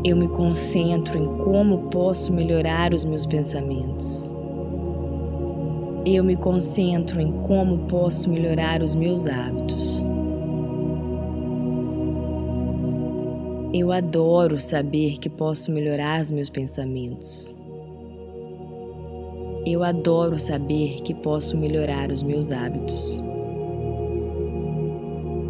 Eu 0.05 0.15
me 0.15 0.29
concentro 0.29 1.17
em 1.17 1.25
como 1.43 1.89
posso 1.89 2.35
melhorar 2.35 2.93
os 2.93 3.03
meus 3.03 3.25
pensamentos. 3.25 4.42
Eu 6.05 6.25
me 6.25 6.37
concentro 6.37 7.21
em 7.21 7.31
como 7.47 7.87
posso 7.87 8.29
melhorar 8.29 8.83
os 8.83 8.95
meus 8.95 9.27
hábitos. 9.27 10.05
Eu 13.73 13.91
adoro 13.91 14.61
saber 14.61 15.19
que 15.19 15.31
posso 15.31 15.71
melhorar 15.71 16.21
os 16.21 16.31
meus 16.31 16.51
pensamentos. 16.51 17.57
Eu 19.65 19.85
adoro 19.85 20.39
saber 20.39 21.03
que 21.03 21.15
posso 21.15 21.57
melhorar 21.57 22.11
os 22.11 22.23
meus 22.23 22.51
hábitos. 22.51 23.23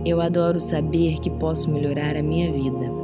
Eu 0.05 0.21
adoro 0.21 0.61
saber 0.61 1.19
que 1.21 1.31
posso 1.31 1.71
melhorar 1.71 2.17
a 2.17 2.23
minha 2.23 2.53
vida 2.53 3.03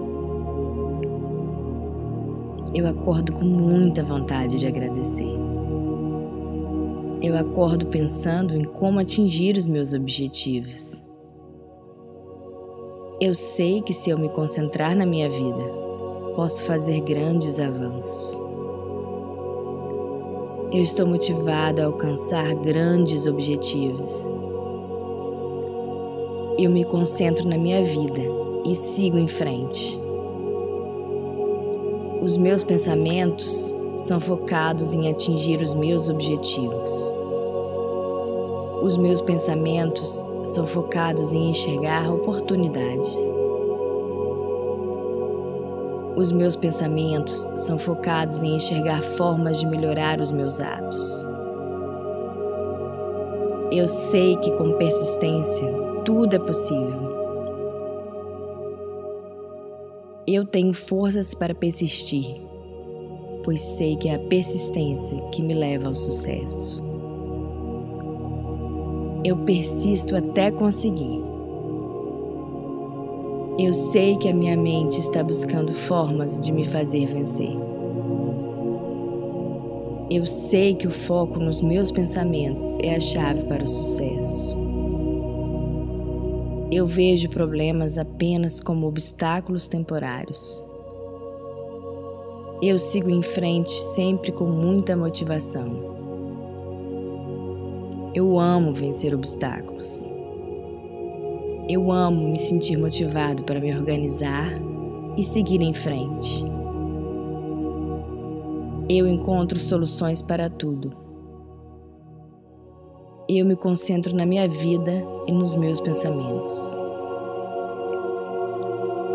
eu 2.74 2.86
acordo 2.86 3.32
com 3.32 3.44
muita 3.44 4.02
vontade 4.02 4.56
de 4.58 4.66
agradecer. 4.66 5.37
Eu 7.20 7.36
acordo 7.36 7.86
pensando 7.86 8.56
em 8.56 8.62
como 8.62 9.00
atingir 9.00 9.56
os 9.56 9.66
meus 9.66 9.92
objetivos. 9.92 11.02
Eu 13.20 13.34
sei 13.34 13.82
que 13.82 13.92
se 13.92 14.10
eu 14.10 14.16
me 14.16 14.28
concentrar 14.28 14.94
na 14.94 15.04
minha 15.04 15.28
vida, 15.28 15.64
posso 16.36 16.62
fazer 16.64 17.00
grandes 17.00 17.58
avanços. 17.58 18.40
Eu 20.70 20.80
estou 20.80 21.08
motivado 21.08 21.82
a 21.82 21.86
alcançar 21.86 22.54
grandes 22.54 23.26
objetivos. 23.26 24.24
Eu 26.56 26.70
me 26.70 26.84
concentro 26.84 27.48
na 27.48 27.58
minha 27.58 27.82
vida 27.82 28.20
e 28.64 28.76
sigo 28.76 29.18
em 29.18 29.26
frente. 29.26 30.00
Os 32.22 32.36
meus 32.36 32.62
pensamentos 32.62 33.74
são 33.98 34.20
focados 34.20 34.94
em 34.94 35.10
atingir 35.10 35.60
os 35.60 35.74
meus 35.74 36.08
objetivos. 36.08 36.90
Os 38.82 38.96
meus 38.96 39.20
pensamentos 39.20 40.24
são 40.44 40.66
focados 40.66 41.32
em 41.32 41.50
enxergar 41.50 42.10
oportunidades. 42.10 43.18
Os 46.16 46.32
meus 46.32 46.56
pensamentos 46.56 47.46
são 47.56 47.78
focados 47.78 48.42
em 48.42 48.54
enxergar 48.56 49.02
formas 49.02 49.60
de 49.60 49.66
melhorar 49.66 50.20
os 50.20 50.30
meus 50.30 50.60
atos. 50.60 51.26
Eu 53.70 53.86
sei 53.86 54.36
que 54.36 54.50
com 54.52 54.72
persistência 54.78 55.70
tudo 56.04 56.34
é 56.34 56.38
possível. 56.38 57.08
Eu 60.26 60.46
tenho 60.46 60.72
forças 60.72 61.34
para 61.34 61.54
persistir, 61.54 62.40
pois 63.48 63.62
sei 63.62 63.96
que 63.96 64.10
é 64.10 64.14
a 64.14 64.18
persistência 64.18 65.18
que 65.32 65.40
me 65.40 65.54
leva 65.54 65.88
ao 65.88 65.94
sucesso. 65.94 66.82
Eu 69.24 69.38
persisto 69.38 70.14
até 70.14 70.50
conseguir. 70.50 71.22
Eu 73.58 73.72
sei 73.72 74.18
que 74.18 74.28
a 74.28 74.34
minha 74.34 74.54
mente 74.54 75.00
está 75.00 75.24
buscando 75.24 75.72
formas 75.72 76.38
de 76.38 76.52
me 76.52 76.66
fazer 76.66 77.06
vencer. 77.06 77.56
Eu 80.10 80.26
sei 80.26 80.74
que 80.74 80.86
o 80.86 80.90
foco 80.90 81.38
nos 81.38 81.62
meus 81.62 81.90
pensamentos 81.90 82.76
é 82.82 82.96
a 82.96 83.00
chave 83.00 83.44
para 83.44 83.64
o 83.64 83.68
sucesso. 83.68 84.54
Eu 86.70 86.86
vejo 86.86 87.30
problemas 87.30 87.96
apenas 87.96 88.60
como 88.60 88.86
obstáculos 88.86 89.68
temporários. 89.68 90.67
Eu 92.60 92.78
sigo 92.78 93.08
em 93.10 93.22
frente 93.22 93.70
sempre 93.94 94.32
com 94.32 94.46
muita 94.46 94.96
motivação. 94.96 95.96
Eu 98.14 98.38
amo 98.38 98.72
vencer 98.72 99.14
obstáculos. 99.14 100.04
Eu 101.68 101.92
amo 101.92 102.30
me 102.30 102.40
sentir 102.40 102.76
motivado 102.76 103.44
para 103.44 103.60
me 103.60 103.74
organizar 103.74 104.50
e 105.16 105.24
seguir 105.24 105.60
em 105.60 105.74
frente. 105.74 106.44
Eu 108.88 109.06
encontro 109.06 109.58
soluções 109.58 110.22
para 110.22 110.48
tudo 110.48 111.08
eu 113.28 113.44
me 113.44 113.54
concentro 113.54 114.14
na 114.14 114.24
minha 114.24 114.48
vida 114.48 115.04
e 115.26 115.32
nos 115.32 115.54
meus 115.54 115.78
pensamentos. 115.80 116.70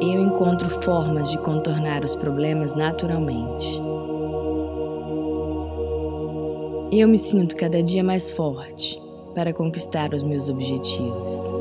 Eu 0.02 0.22
encontro 0.22 0.70
formas 0.82 1.30
de 1.30 1.38
contornar 1.38 2.04
os 2.04 2.16
problemas 2.16 2.74
naturalmente. 2.74 3.82
Eu 6.92 7.08
me 7.08 7.18
sinto 7.18 7.56
cada 7.56 7.82
dia 7.82 8.04
mais 8.04 8.30
forte 8.32 9.02
para 9.34 9.54
conquistar 9.54 10.14
os 10.14 10.24
meus 10.24 10.50
objetivos. 10.50 11.54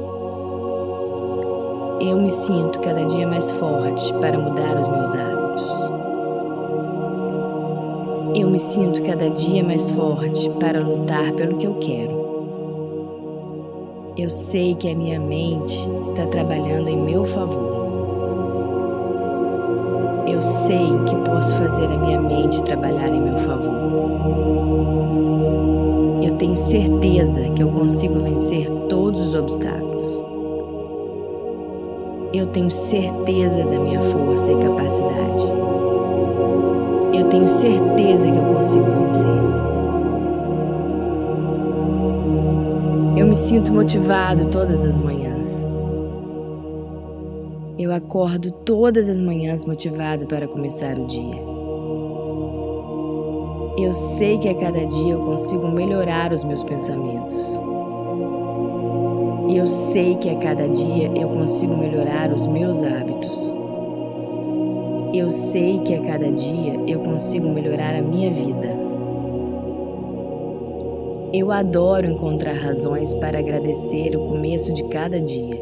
Eu 2.01 2.21
me 2.21 2.31
sinto 2.31 2.81
cada 2.81 3.05
dia 3.05 3.27
mais 3.27 3.51
forte 3.53 4.13
para 4.15 4.39
mudar 4.39 4.79
os 4.79 4.89
meus 4.89 5.15
hábitos. 5.15 5.91
Eu 8.35 8.51
me 8.51 8.59
sinto 8.59 9.03
cada 9.03 9.31
dia 9.31 9.63
mais 9.63 9.91
forte 9.91 10.51
para 10.59 10.81
lutar 10.81 11.33
pelo 11.35 11.59
que 11.59 11.67
eu 11.67 11.75
quero. 11.75 12.23
Eu 14.17 14.29
sei 14.29 14.75
que 14.75 14.91
a 14.91 14.95
minha 14.95 15.19
mente 15.19 15.89
está 16.03 16.27
trabalhando 16.27 16.89
em 16.89 16.97
meu 16.97 17.25
favor. 17.25 17.92
Eu 20.33 20.41
sei 20.41 20.89
que 21.05 21.15
posso 21.27 21.55
fazer 21.59 21.85
a 21.85 21.99
minha 21.99 22.19
mente 22.19 22.63
trabalhar 22.63 23.11
em 23.11 23.21
meu 23.21 23.37
favor. 23.41 23.71
Eu 26.23 26.35
tenho 26.39 26.57
certeza 26.57 27.51
que 27.51 27.63
eu 27.63 27.69
consigo 27.69 28.19
vencer 28.23 28.67
todos 28.89 29.21
os 29.21 29.35
obstáculos. 29.35 30.25
Eu 32.33 32.47
tenho 32.47 32.71
certeza 32.71 33.63
da 33.63 33.79
minha 33.79 34.01
força 34.01 34.51
e 34.51 34.57
capacidade. 34.57 35.45
Eu 37.13 37.29
tenho 37.29 37.47
certeza 37.47 38.31
que 38.31 38.39
eu 38.39 38.55
consigo 38.55 38.87
vencer. 38.87 39.43
Eu 43.19 43.27
me 43.27 43.35
sinto 43.35 43.71
motivado 43.71 44.47
todas 44.47 44.83
as 44.83 44.95
manhãs. 44.95 45.12
Eu 47.93 47.97
acordo 47.97 48.51
todas 48.51 49.07
as 49.07 49.21
manhãs 49.21 49.67
motivado 49.67 50.27
para 50.27 50.49
começar 50.49 50.99
o 50.99 51.07
dia. 51.07 51.37
Eu 53.77 53.93
sei 53.93 54.39
que 54.39 54.49
a 54.49 54.55
cada 54.55 54.87
dia 54.87 55.13
eu 55.13 55.21
consigo 55.23 55.69
melhorar 55.69 56.33
os 56.33 56.43
meus 56.43 56.63
pensamentos. 56.63 57.37
Eu 59.55 59.67
sei 59.67 60.17
que 60.17 60.31
a 60.31 60.37
cada 60.37 60.71
dia 60.71 61.13
eu 61.15 61.29
consigo 61.29 61.77
melhorar 61.77 62.33
os 62.33 62.47
meus 62.47 62.83
hábitos. 62.83 63.53
Eu 65.13 65.29
sei 65.31 65.79
que 65.81 65.93
a 65.93 66.01
cada 66.01 66.33
dia 66.33 66.81
eu 66.87 67.01
consigo 67.01 67.47
melhorar 67.51 67.95
a 67.95 68.01
minha 68.01 68.33
vida. 68.33 68.75
Eu 71.35 71.53
adoro 71.53 72.07
encontrar 72.07 72.55
razões 72.55 73.13
para 73.13 73.39
agradecer 73.39 74.17
o 74.17 74.29
começo 74.29 74.73
de 74.73 74.83
cada 74.85 75.21
dia. 75.21 75.62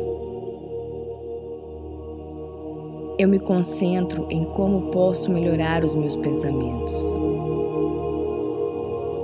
Eu 3.21 3.29
me 3.29 3.39
concentro 3.39 4.25
em 4.31 4.43
como 4.43 4.91
posso 4.93 5.31
melhorar 5.31 5.85
os 5.85 5.95
meus 5.95 6.17
pensamentos. 6.17 7.23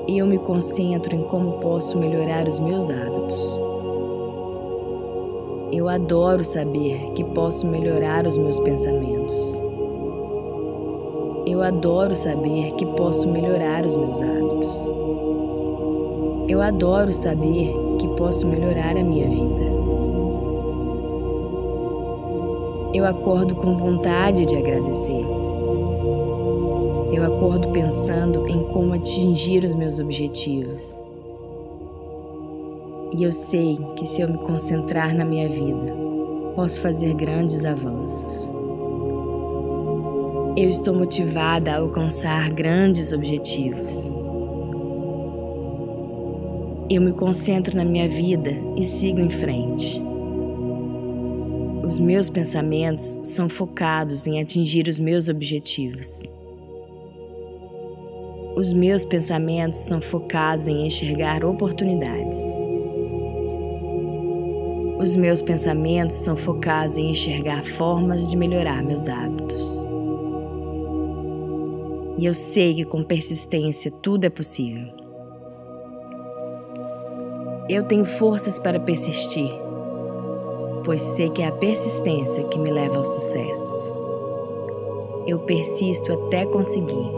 E 0.06 0.18
eu 0.18 0.26
me 0.26 0.36
concentro 0.36 1.16
em 1.16 1.22
como 1.22 1.52
posso 1.60 1.98
melhorar 1.98 2.46
os 2.46 2.58
meus 2.60 2.90
hábitos. 2.90 3.58
Eu 5.72 5.88
adoro 5.88 6.44
saber 6.44 7.10
que 7.14 7.24
posso 7.24 7.66
melhorar 7.66 8.26
os 8.26 8.36
meus 8.36 8.60
pensamentos. 8.60 9.62
Eu 11.46 11.62
adoro 11.62 12.14
saber 12.14 12.72
que 12.72 12.84
posso 12.98 13.26
melhorar 13.26 13.86
os 13.86 13.96
meus 13.96 14.20
hábitos. 14.20 14.90
Eu 16.50 16.60
adoro 16.60 17.14
saber 17.14 17.74
que 17.98 18.06
posso 18.08 18.46
melhorar 18.46 18.94
a 18.94 19.02
minha 19.02 19.26
vida. 19.26 19.75
Eu 22.96 23.04
acordo 23.04 23.54
com 23.54 23.76
vontade 23.76 24.46
de 24.46 24.56
agradecer. 24.56 25.22
Eu 27.12 27.24
acordo 27.24 27.68
pensando 27.68 28.48
em 28.48 28.64
como 28.72 28.94
atingir 28.94 29.64
os 29.64 29.74
meus 29.74 29.98
objetivos. 29.98 30.98
E 33.12 33.22
eu 33.22 33.30
sei 33.30 33.76
que 33.96 34.06
se 34.06 34.22
eu 34.22 34.30
me 34.30 34.38
concentrar 34.38 35.14
na 35.14 35.26
minha 35.26 35.46
vida, 35.46 35.92
posso 36.54 36.80
fazer 36.80 37.12
grandes 37.12 37.66
avanços. 37.66 38.50
Eu 40.56 40.70
estou 40.70 40.94
motivada 40.94 41.72
a 41.72 41.80
alcançar 41.80 42.48
grandes 42.48 43.12
objetivos. 43.12 44.10
Eu 46.88 47.02
me 47.02 47.12
concentro 47.12 47.76
na 47.76 47.84
minha 47.84 48.08
vida 48.08 48.52
e 48.74 48.82
sigo 48.82 49.20
em 49.20 49.28
frente. 49.28 50.05
Os 51.86 52.00
meus 52.00 52.28
pensamentos 52.28 53.16
são 53.22 53.48
focados 53.48 54.26
em 54.26 54.40
atingir 54.40 54.88
os 54.88 54.98
meus 54.98 55.28
objetivos. 55.28 56.24
Os 58.56 58.72
meus 58.72 59.04
pensamentos 59.04 59.78
são 59.78 60.02
focados 60.02 60.66
em 60.66 60.84
enxergar 60.84 61.44
oportunidades. 61.44 62.40
Os 64.98 65.14
meus 65.14 65.40
pensamentos 65.40 66.16
são 66.16 66.36
focados 66.36 66.98
em 66.98 67.12
enxergar 67.12 67.64
formas 67.64 68.28
de 68.28 68.36
melhorar 68.36 68.82
meus 68.82 69.06
hábitos. 69.08 69.86
E 72.18 72.26
eu 72.26 72.34
sei 72.34 72.74
que 72.74 72.84
com 72.84 73.04
persistência 73.04 73.92
tudo 74.02 74.24
é 74.24 74.30
possível. 74.30 74.88
Eu 77.68 77.84
tenho 77.84 78.04
forças 78.04 78.58
para 78.58 78.80
persistir 78.80 79.65
pois 80.86 81.02
sei 81.02 81.28
que 81.28 81.42
é 81.42 81.48
a 81.48 81.52
persistência 81.52 82.44
que 82.44 82.58
me 82.60 82.70
leva 82.70 82.98
ao 82.98 83.04
sucesso. 83.04 83.92
Eu 85.26 85.40
persisto 85.40 86.12
até 86.12 86.46
conseguir. 86.46 87.10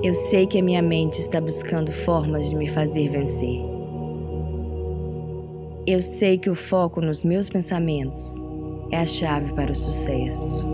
Eu 0.00 0.14
sei 0.14 0.46
que 0.46 0.60
a 0.60 0.62
minha 0.62 0.80
mente 0.80 1.18
está 1.18 1.40
buscando 1.40 1.90
formas 1.90 2.48
de 2.48 2.54
me 2.54 2.68
fazer 2.68 3.08
vencer. 3.08 3.60
Eu 5.88 6.00
sei 6.00 6.38
que 6.38 6.48
o 6.48 6.54
foco 6.54 7.00
nos 7.00 7.24
meus 7.24 7.48
pensamentos 7.48 8.40
é 8.92 9.00
a 9.00 9.06
chave 9.06 9.52
para 9.52 9.72
o 9.72 9.76
sucesso. 9.76 10.64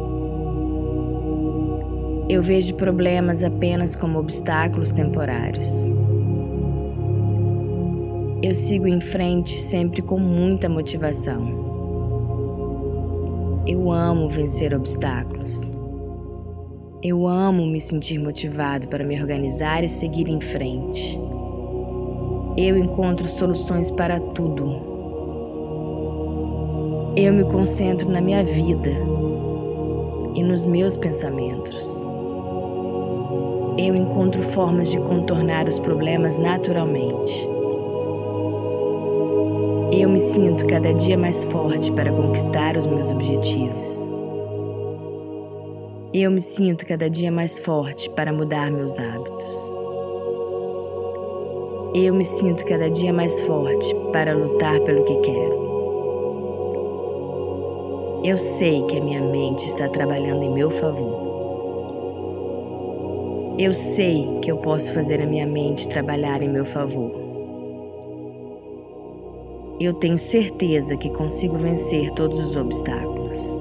Eu 2.29 2.43
vejo 2.43 2.75
problemas 2.75 3.43
apenas 3.43 3.97
como 3.97 4.19
obstáculos 4.19 4.93
temporários. 4.93 5.89
Eu 8.43 8.55
sigo 8.55 8.87
em 8.87 9.03
frente 9.03 9.61
sempre 9.61 10.01
com 10.01 10.19
muita 10.19 10.67
motivação. 10.67 11.69
Eu 13.67 13.93
amo 13.93 14.31
vencer 14.31 14.73
obstáculos. 14.73 15.71
Eu 17.03 17.29
amo 17.29 17.67
me 17.67 17.79
sentir 17.83 18.19
motivado 18.19 18.89
para 18.89 19.05
me 19.05 19.21
organizar 19.21 19.85
e 19.85 19.91
seguir 19.91 20.27
em 20.27 20.41
frente. 20.41 21.21
Eu 22.57 22.79
encontro 22.79 23.29
soluções 23.29 23.91
para 23.91 24.19
tudo. 24.19 24.89
Eu 27.17 27.35
me 27.35 27.45
concentro 27.45 28.09
na 28.09 28.23
minha 28.23 28.43
vida 28.43 28.91
e 30.35 30.43
nos 30.43 30.65
meus 30.65 30.97
pensamentos. 30.97 32.09
Eu 33.77 33.95
encontro 33.95 34.43
formas 34.45 34.91
de 34.91 34.99
contornar 34.99 35.69
os 35.69 35.79
problemas 35.79 36.39
naturalmente. 36.39 37.60
Eu 39.93 40.09
me 40.09 40.21
sinto 40.21 40.69
cada 40.69 40.95
dia 40.95 41.19
mais 41.19 41.43
forte 41.47 41.91
para 41.91 42.13
conquistar 42.13 42.77
os 42.77 42.87
meus 42.87 43.11
objetivos. 43.11 44.07
Eu 46.15 46.31
me 46.31 46.41
sinto 46.41 46.87
cada 46.87 47.11
dia 47.11 47.33
mais 47.33 47.59
forte 47.59 48.09
para 48.11 48.33
mudar 48.33 48.71
meus 48.71 48.97
hábitos. 49.01 49.71
Eu 51.93 52.15
me 52.15 52.25
sinto 52.25 52.65
cada 52.67 52.89
dia 52.89 53.13
mais 53.13 53.41
forte 53.41 53.93
para 54.13 54.33
lutar 54.33 54.79
pelo 54.83 55.03
que 55.03 55.17
quero. 55.23 55.61
Eu 58.25 58.39
sei 58.39 58.85
que 58.85 58.97
a 58.97 59.03
minha 59.03 59.23
mente 59.23 59.67
está 59.67 59.89
trabalhando 59.89 60.45
em 60.45 60.55
meu 60.55 60.71
favor. 60.71 61.19
Eu 63.59 63.75
sei 63.75 64.39
que 64.41 64.53
eu 64.53 64.59
posso 64.59 64.95
fazer 64.95 65.21
a 65.21 65.27
minha 65.27 65.49
mente 65.49 65.89
trabalhar 65.89 66.43
em 66.43 66.49
meu 66.49 66.65
favor 66.65 67.30
eu 69.81 69.95
tenho 69.95 70.19
certeza 70.19 70.95
que 70.95 71.09
consigo 71.09 71.57
vencer 71.57 72.11
todos 72.11 72.39
os 72.39 72.55
obstáculos. 72.55 73.59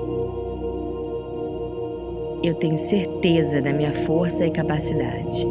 Eu 2.44 2.54
tenho 2.56 2.78
certeza 2.78 3.62
da 3.62 3.72
minha 3.72 3.94
força 4.06 4.46
e 4.46 4.52
capacidade. 4.52 5.48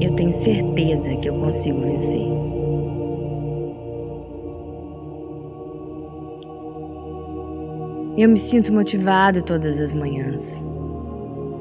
Eu 0.00 0.16
tenho 0.16 0.32
certeza 0.32 1.14
que 1.14 1.28
eu 1.28 1.34
consigo 1.34 1.80
vencer. 1.80 2.26
Eu 8.18 8.28
me 8.28 8.36
sinto 8.36 8.72
motivado 8.72 9.42
todas 9.42 9.80
as 9.80 9.94
manhãs. 9.94 10.60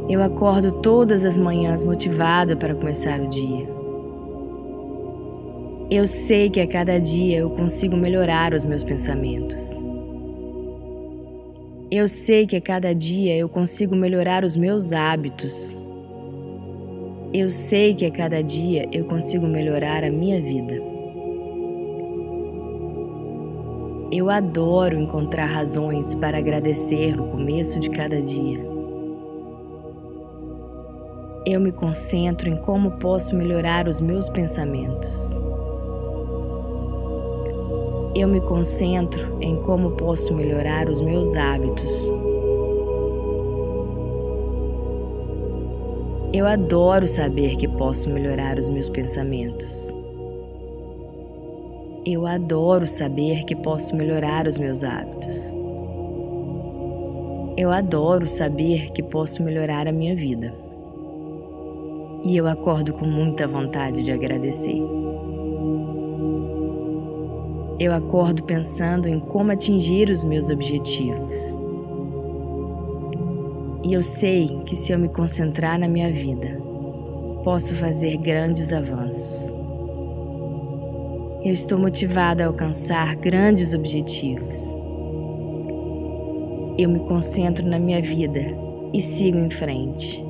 Eu 0.10 0.24
acordo 0.24 0.72
todas 0.72 1.24
as 1.24 1.38
manhãs 1.38 1.84
motivado 1.84 2.58
para 2.58 2.74
começar 2.74 3.20
o 3.20 3.28
dia. 3.28 3.73
Eu 5.96 6.08
sei 6.08 6.50
que 6.50 6.60
a 6.60 6.66
cada 6.66 7.00
dia 7.00 7.38
eu 7.38 7.52
consigo 7.52 7.96
melhorar 7.96 8.52
os 8.52 8.66
meus 8.66 8.84
pensamentos. 8.84 9.80
Eu 11.92 12.08
sei 12.08 12.48
que 12.48 12.56
a 12.56 12.62
cada 12.62 12.96
dia 12.96 13.38
eu 13.38 13.48
consigo 13.48 13.96
melhorar 13.96 14.44
os 14.44 14.58
meus 14.58 14.92
hábitos. 14.92 15.78
Eu 17.32 17.48
sei 17.52 17.94
que 17.94 18.08
a 18.08 18.12
cada 18.12 18.42
dia 18.42 18.90
eu 18.92 19.06
consigo 19.06 19.46
melhorar 19.46 20.04
a 20.04 20.10
minha 20.10 20.42
vida. 20.42 20.82
Eu 24.12 24.32
adoro 24.32 25.00
encontrar 25.00 25.46
razões 25.46 26.16
para 26.16 26.40
agradecer 26.40 27.16
no 27.16 27.28
começo 27.28 27.80
de 27.80 27.92
cada 27.92 28.20
dia. 28.20 28.60
Eu 31.46 31.62
me 31.62 31.72
concentro 31.72 32.50
em 32.50 32.58
como 32.64 32.98
posso 32.98 33.36
melhorar 33.36 33.88
os 33.88 34.02
meus 34.02 34.28
pensamentos. 34.28 35.43
Eu 38.16 38.28
me 38.28 38.40
concentro 38.42 39.40
em 39.42 39.56
como 39.64 39.92
posso 39.92 40.36
melhorar 40.36 40.88
os 40.88 41.02
meus 41.02 41.34
hábitos. 41.34 42.12
Eu 46.32 46.46
adoro 46.46 47.08
saber 47.08 47.56
que 47.56 47.68
posso 47.68 48.12
melhorar 48.12 48.60
os 48.60 48.70
meus 48.70 48.88
pensamentos. 48.88 49.96
Eu 52.06 52.28
adoro 52.28 52.86
saber 52.86 53.46
que 53.46 53.56
posso 53.56 53.96
melhorar 53.96 54.46
os 54.46 54.60
meus 54.60 54.84
hábitos. 54.84 55.52
Eu 57.58 57.72
adoro 57.72 58.28
saber 58.28 58.92
que 58.92 59.02
posso 59.02 59.42
melhorar 59.42 59.88
a 59.88 59.92
minha 59.92 60.16
vida. 60.16 60.54
E 62.24 62.38
eu 62.38 62.48
acordo 62.48 62.94
com 62.94 63.06
muita 63.06 63.48
vontade 63.48 64.04
de 64.04 64.12
agradecer. 64.12 64.82
Eu 67.80 67.92
acordo 67.92 68.44
pensando 68.44 69.08
em 69.08 69.20
como 69.20 69.52
atingir 69.52 70.10
os 70.10 70.24
meus 70.24 70.50
objetivos. 70.50 71.58
E 73.84 73.94
eu 73.94 74.04
sei 74.04 74.62
que 74.66 74.76
se 74.76 74.92
eu 74.92 75.00
me 75.00 75.10
concentrar 75.10 75.80
na 75.80 75.88
minha 75.88 76.12
vida, 76.12 76.62
posso 77.44 77.74
fazer 77.76 78.18
grandes 78.18 78.72
avanços. 78.72 79.52
Eu 81.44 81.52
estou 81.52 81.80
motivada 81.80 82.44
a 82.44 82.48
alcançar 82.48 83.16
grandes 83.16 83.74
objetivos. 83.74 84.74
Eu 86.78 86.90
me 86.90 87.00
concentro 87.08 87.66
na 87.66 87.80
minha 87.80 88.02
vida 88.02 88.40
e 88.94 89.02
sigo 89.02 89.38
em 89.38 89.50
frente. 89.50 90.24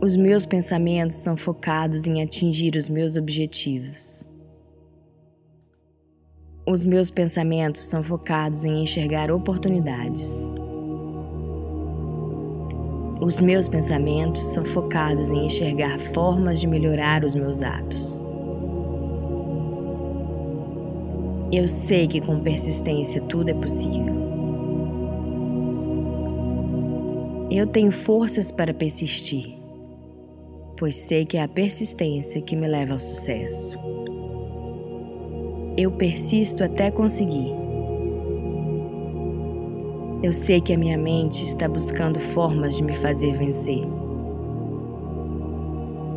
Os 0.00 0.16
meus 0.16 0.46
pensamentos 0.46 1.16
são 1.16 1.36
focados 1.36 2.06
em 2.06 2.22
atingir 2.22 2.76
os 2.76 2.88
meus 2.88 3.16
objetivos. 3.16 4.26
Os 6.66 6.82
meus 6.82 7.10
pensamentos 7.10 7.82
são 7.82 8.02
focados 8.02 8.64
em 8.64 8.82
enxergar 8.82 9.30
oportunidades. 9.30 10.48
Os 13.20 13.38
meus 13.38 13.68
pensamentos 13.68 14.42
são 14.44 14.64
focados 14.64 15.28
em 15.28 15.44
enxergar 15.44 16.00
formas 16.14 16.58
de 16.58 16.66
melhorar 16.66 17.22
os 17.22 17.34
meus 17.34 17.60
atos. 17.60 18.24
Eu 21.52 21.68
sei 21.68 22.08
que 22.08 22.22
com 22.22 22.40
persistência 22.40 23.20
tudo 23.20 23.50
é 23.50 23.54
possível. 23.54 24.14
Eu 27.50 27.66
tenho 27.66 27.92
forças 27.92 28.50
para 28.50 28.72
persistir, 28.72 29.54
pois 30.78 30.96
sei 30.96 31.26
que 31.26 31.36
é 31.36 31.42
a 31.42 31.48
persistência 31.48 32.40
que 32.40 32.56
me 32.56 32.66
leva 32.66 32.94
ao 32.94 33.00
sucesso. 33.00 33.78
Eu 35.76 35.90
persisto 35.90 36.62
até 36.62 36.88
conseguir. 36.88 37.52
Eu 40.22 40.32
sei 40.32 40.60
que 40.60 40.72
a 40.72 40.78
minha 40.78 40.96
mente 40.96 41.44
está 41.44 41.68
buscando 41.68 42.20
formas 42.20 42.76
de 42.76 42.84
me 42.84 42.96
fazer 42.96 43.36
vencer. 43.36 43.82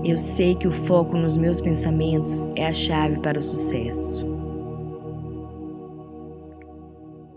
Eu 0.04 0.18
sei 0.20 0.54
que 0.54 0.68
o 0.68 0.72
foco 0.72 1.18
nos 1.18 1.36
meus 1.36 1.60
pensamentos 1.60 2.46
é 2.56 2.68
a 2.68 2.74
chave 2.74 3.20
para 3.20 3.40
o 3.40 3.42
sucesso. 3.42 4.24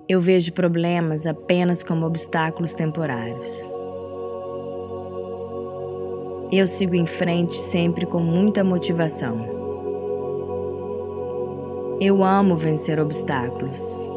Eu 0.07 0.21
vejo 0.21 0.53
problemas 0.53 1.27
apenas 1.27 1.83
como 1.83 2.05
obstáculos 2.05 2.75
temporários. 2.75 3.67
Eu 6.53 6.67
sigo 6.67 6.95
em 6.95 7.07
frente 7.07 7.57
sempre 7.57 8.05
com 8.05 8.21
muita 8.21 8.63
motivação. 8.63 9.60
Eu 12.01 12.25
amo 12.25 12.57
vencer 12.57 12.99
obstáculos. 12.99 14.09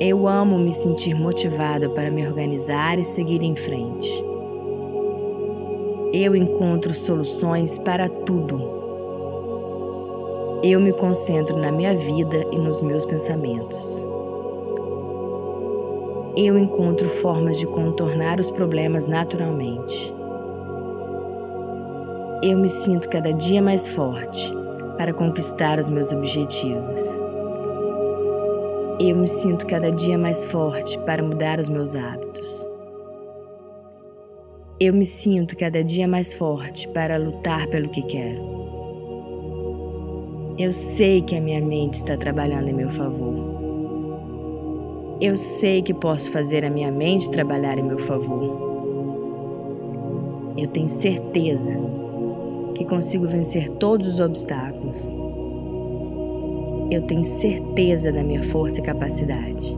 Eu 0.00 0.26
amo 0.26 0.58
me 0.58 0.74
sentir 0.74 1.14
motivado 1.14 1.90
para 1.90 2.10
me 2.10 2.26
organizar 2.26 2.98
e 2.98 3.04
seguir 3.04 3.40
em 3.40 3.54
frente. 3.54 4.10
Eu 6.12 6.34
encontro 6.34 6.92
soluções 6.92 7.78
para 7.78 8.08
tudo. 8.08 8.60
Eu 10.60 10.80
me 10.80 10.92
concentro 10.92 11.56
na 11.56 11.70
minha 11.70 11.96
vida 11.96 12.44
e 12.50 12.58
nos 12.58 12.82
meus 12.82 13.04
pensamentos. 13.04 14.04
Eu 16.36 16.58
encontro 16.58 17.08
formas 17.08 17.60
de 17.60 17.66
contornar 17.68 18.40
os 18.40 18.50
problemas 18.50 19.06
naturalmente. 19.06 20.12
Eu 22.42 22.58
me 22.58 22.68
sinto 22.68 23.08
cada 23.08 23.32
dia 23.32 23.62
mais 23.62 23.86
forte 23.86 24.65
para 24.96 25.12
conquistar 25.12 25.78
os 25.78 25.88
meus 25.88 26.12
objetivos. 26.12 27.18
Eu 28.98 29.14
me 29.16 29.28
sinto 29.28 29.66
cada 29.66 29.90
dia 29.92 30.16
mais 30.16 30.44
forte 30.46 30.98
para 31.00 31.22
mudar 31.22 31.60
os 31.60 31.68
meus 31.68 31.94
hábitos. 31.94 32.66
Eu 34.80 34.94
me 34.94 35.04
sinto 35.04 35.56
cada 35.56 35.82
dia 35.84 36.08
mais 36.08 36.32
forte 36.32 36.88
para 36.88 37.18
lutar 37.18 37.66
pelo 37.68 37.88
que 37.90 38.02
quero. 38.02 38.56
Eu 40.58 40.72
sei 40.72 41.20
que 41.20 41.36
a 41.36 41.40
minha 41.40 41.60
mente 41.60 41.94
está 41.94 42.16
trabalhando 42.16 42.68
em 42.68 42.74
meu 42.74 42.90
favor. 42.90 43.34
Eu 45.20 45.36
sei 45.36 45.82
que 45.82 45.92
posso 45.92 46.30
fazer 46.30 46.64
a 46.64 46.70
minha 46.70 46.90
mente 46.90 47.30
trabalhar 47.30 47.78
em 47.78 47.82
meu 47.82 47.98
favor. 48.00 48.66
Eu 50.56 50.68
tenho 50.68 50.88
certeza 50.88 51.95
que 52.76 52.84
consigo 52.84 53.26
vencer 53.26 53.70
todos 53.70 54.06
os 54.06 54.20
obstáculos. 54.20 55.14
Eu 56.90 57.02
tenho 57.06 57.24
certeza 57.24 58.12
da 58.12 58.22
minha 58.22 58.44
força 58.44 58.80
e 58.80 58.82
capacidade. 58.82 59.76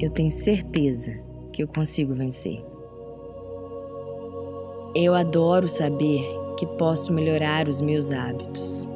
Eu 0.00 0.10
tenho 0.10 0.32
certeza 0.32 1.12
que 1.52 1.62
eu 1.62 1.68
consigo 1.68 2.12
vencer. 2.12 2.62
Eu 4.94 5.14
adoro 5.14 5.68
saber 5.68 6.22
que 6.56 6.66
posso 6.66 7.12
melhorar 7.12 7.68
os 7.68 7.80
meus 7.80 8.10
hábitos. 8.10 8.90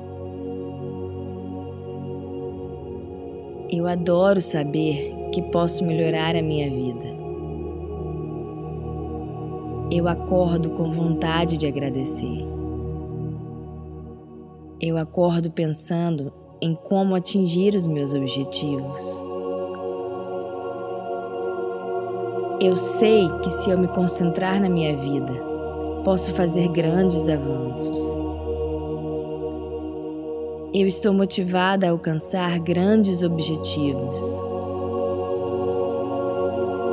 Eu 3.71 3.87
adoro 3.87 4.43
saber 4.43 5.15
que 5.33 5.41
posso 5.43 5.85
melhorar 5.85 6.35
a 6.35 6.43
minha 6.43 6.69
vida. 6.69 7.15
Eu 9.91 10.09
acordo 10.09 10.71
com 10.71 10.91
vontade 10.91 11.57
de 11.57 11.67
agradecer. 11.67 12.55
Eu 14.87 14.99
acordo 14.99 15.51
pensando 15.51 16.31
em 16.61 16.75
como 16.75 17.15
atingir 17.15 17.75
os 17.75 17.87
meus 17.87 18.13
objetivos. 18.13 19.25
Eu 22.61 22.77
sei 22.77 23.27
que 23.43 23.51
se 23.51 23.71
eu 23.71 23.79
me 23.79 23.89
concentrar 23.89 24.61
na 24.61 24.69
minha 24.69 24.95
vida, 24.95 25.33
posso 26.05 26.35
fazer 26.35 26.69
grandes 26.69 27.27
avanços. 27.31 27.99
Eu 30.75 30.87
estou 30.87 31.15
motivada 31.15 31.87
a 31.87 31.91
alcançar 31.91 32.59
grandes 32.59 33.23
objetivos. 33.23 34.39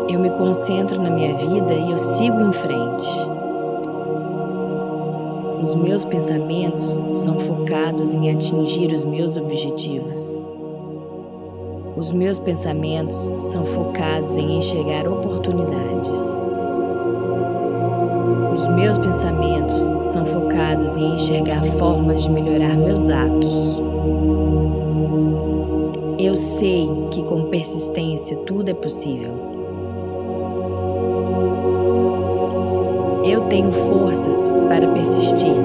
Eu 0.10 0.18
me 0.18 0.30
concentro 0.30 1.02
na 1.02 1.10
minha 1.10 1.36
vida 1.36 1.74
e 1.74 1.92
eu 1.92 1.98
sigo 1.98 2.40
em 2.40 2.54
frente. 2.54 3.41
Os 5.64 5.76
meus 5.76 6.04
pensamentos 6.04 6.98
são 7.12 7.40
focados 7.40 8.16
em 8.16 8.32
atingir 8.32 8.92
os 8.92 9.04
meus 9.04 9.38
objetivos. 9.38 10.44
Os 11.96 12.12
meus 12.12 12.40
pensamentos 12.40 13.32
são 13.38 13.64
focados 13.64 14.36
em 14.38 14.58
enxergar 14.58 15.08
oportunidades. 15.08 16.40
Os 18.56 18.68
meus 18.70 18.98
pensamentos 18.98 20.08
são 20.08 20.26
focados 20.26 20.98
em 20.98 21.14
enxergar 21.14 21.64
formas 21.78 22.24
de 22.24 22.32
melhorar 22.32 22.76
meus 22.76 23.08
atos. 23.08 23.80
Eu 26.18 26.36
sei 26.36 26.90
que 27.12 27.22
com 27.24 27.46
persistência 27.46 28.36
tudo 28.48 28.70
é 28.70 28.74
possível. 28.74 29.51
Eu 33.32 33.48
tenho 33.48 33.72
forças 33.72 34.36
para 34.68 34.86
persistir, 34.92 35.56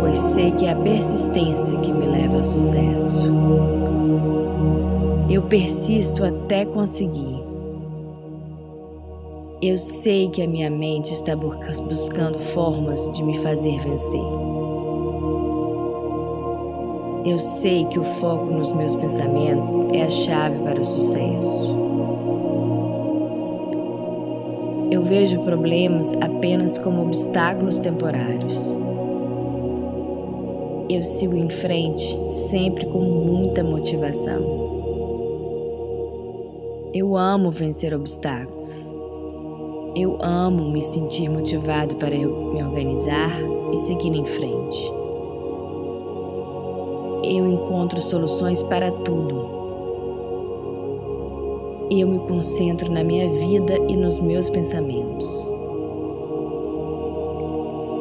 pois 0.00 0.16
sei 0.18 0.52
que 0.52 0.64
é 0.64 0.72
a 0.72 0.76
persistência 0.76 1.78
que 1.80 1.92
me 1.92 2.06
leva 2.06 2.38
ao 2.38 2.44
sucesso. 2.46 3.24
Eu 5.28 5.42
persisto 5.42 6.24
até 6.24 6.64
conseguir. 6.64 7.44
Eu 9.60 9.76
sei 9.76 10.30
que 10.30 10.40
a 10.40 10.48
minha 10.48 10.70
mente 10.70 11.12
está 11.12 11.36
buscando 11.36 12.38
formas 12.54 13.06
de 13.12 13.22
me 13.22 13.42
fazer 13.42 13.78
vencer. 13.80 14.24
Eu 17.26 17.38
sei 17.38 17.84
que 17.84 17.98
o 17.98 18.04
foco 18.18 18.46
nos 18.46 18.72
meus 18.72 18.96
pensamentos 18.96 19.70
é 19.92 20.04
a 20.04 20.10
chave 20.10 20.58
para 20.60 20.80
o 20.80 20.84
sucesso. 20.86 21.93
Eu 25.04 25.08
vejo 25.10 25.38
problemas 25.40 26.14
apenas 26.14 26.78
como 26.78 27.02
obstáculos 27.02 27.76
temporários. 27.76 28.58
Eu 30.88 31.04
sigo 31.04 31.36
em 31.36 31.50
frente 31.50 32.18
sempre 32.26 32.86
com 32.86 33.00
muita 33.00 33.62
motivação. 33.62 34.40
Eu 36.94 37.14
amo 37.18 37.50
vencer 37.50 37.92
obstáculos. 37.92 38.72
Eu 39.94 40.16
amo 40.22 40.70
me 40.70 40.82
sentir 40.82 41.28
motivado 41.28 41.96
para 41.96 42.16
me 42.16 42.62
organizar 42.62 43.38
e 43.74 43.80
seguir 43.80 44.14
em 44.14 44.24
frente. 44.24 44.90
Eu 47.24 47.46
encontro 47.46 48.00
soluções 48.00 48.62
para 48.62 48.90
tudo 48.90 49.53
eu 52.00 52.08
me 52.08 52.18
concentro 52.20 52.90
na 52.90 53.04
minha 53.04 53.28
vida 53.30 53.76
e 53.88 53.96
nos 53.96 54.18
meus 54.18 54.50
pensamentos. 54.50 55.50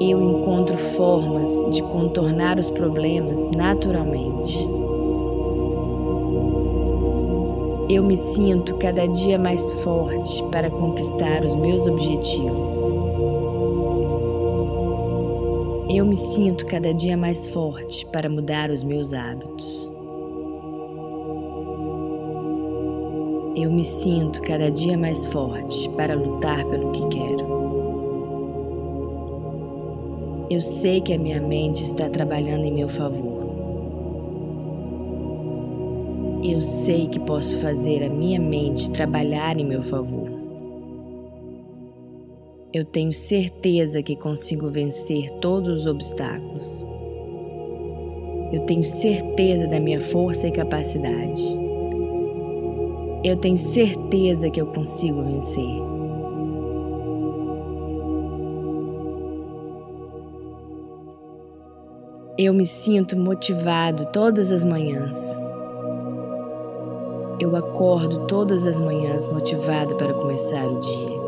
Eu 0.01 0.21
encontro 0.21 0.77
formas 0.97 1.49
de 1.69 1.83
contornar 1.83 2.57
os 2.57 2.69
problemas 2.69 3.47
naturalmente. 3.55 4.67
Eu 7.89 8.03
me 8.03 8.17
sinto 8.17 8.75
cada 8.77 9.05
dia 9.05 9.37
mais 9.37 9.71
forte 9.83 10.43
para 10.45 10.69
conquistar 10.69 11.45
os 11.45 11.55
meus 11.55 11.85
objetivos. 11.85 12.73
Eu 15.95 16.05
me 16.05 16.17
sinto 16.17 16.65
cada 16.65 16.91
dia 16.93 17.15
mais 17.15 17.45
forte 17.47 18.05
para 18.07 18.27
mudar 18.27 18.71
os 18.71 18.83
meus 18.83 19.13
hábitos. 19.13 19.92
Eu 23.55 23.71
me 23.71 23.85
sinto 23.85 24.41
cada 24.41 24.71
dia 24.71 24.97
mais 24.97 25.25
forte 25.27 25.87
para 25.89 26.15
lutar 26.15 26.65
pelo 26.65 26.91
que 26.91 27.07
quero. 27.15 27.53
Eu 30.49 30.59
sei 30.59 31.01
que 31.01 31.13
a 31.13 31.19
minha 31.19 31.39
mente 31.39 31.83
está 31.83 32.09
trabalhando 32.09 32.65
em 32.65 32.73
meu 32.73 32.89
favor. 32.89 33.43
Eu 36.43 36.59
sei 36.59 37.07
que 37.07 37.19
posso 37.19 37.55
fazer 37.59 38.03
a 38.03 38.09
minha 38.09 38.41
mente 38.41 38.89
trabalhar 38.89 39.59
em 39.59 39.65
meu 39.65 39.83
favor. 39.83 40.31
Eu 42.73 42.83
tenho 42.85 43.13
certeza 43.13 44.01
que 44.01 44.15
consigo 44.15 44.67
vencer 44.71 45.29
todos 45.39 45.81
os 45.81 45.85
obstáculos. 45.85 46.83
Eu 48.51 48.61
tenho 48.61 48.83
certeza 48.83 49.67
da 49.67 49.79
minha 49.79 50.01
força 50.01 50.47
e 50.47 50.51
capacidade. 50.51 51.62
Eu 53.23 53.37
tenho 53.37 53.57
certeza 53.57 54.49
que 54.49 54.59
eu 54.59 54.65
consigo 54.65 55.23
vencer. 55.23 55.81
Eu 62.37 62.53
me 62.53 62.65
sinto 62.65 63.15
motivado 63.15 64.07
todas 64.07 64.51
as 64.51 64.65
manhãs. 64.65 65.39
Eu 67.39 67.55
acordo 67.55 68.27
todas 68.27 68.67
as 68.67 68.77
manhãs 68.77 69.29
motivado 69.29 69.95
para 69.95 70.13
começar 70.13 70.67
o 70.67 70.81
dia. 70.81 71.23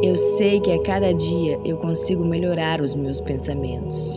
Eu 0.00 0.16
sei 0.16 0.60
que 0.60 0.70
a 0.70 0.80
cada 0.80 1.12
dia 1.12 1.58
eu 1.64 1.76
consigo 1.78 2.24
melhorar 2.24 2.80
os 2.80 2.94
meus 2.94 3.20
pensamentos. 3.20 4.16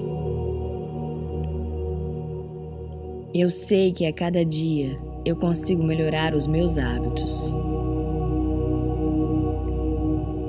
Eu 3.36 3.50
sei 3.50 3.92
que 3.92 4.06
a 4.06 4.14
cada 4.14 4.46
dia 4.46 4.98
eu 5.26 5.36
consigo 5.36 5.84
melhorar 5.84 6.34
os 6.34 6.48
meus 6.48 6.78
hábitos. 6.78 7.54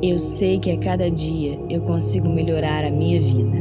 Eu 0.01 0.17
sei 0.21 0.61
que 0.61 0.71
a 0.71 0.79
cada 0.79 1.11
dia 1.11 1.59
eu 1.69 1.81
consigo 1.83 2.29
melhorar 2.29 2.85
a 2.85 2.91
minha 2.91 3.21
vida. 3.21 3.59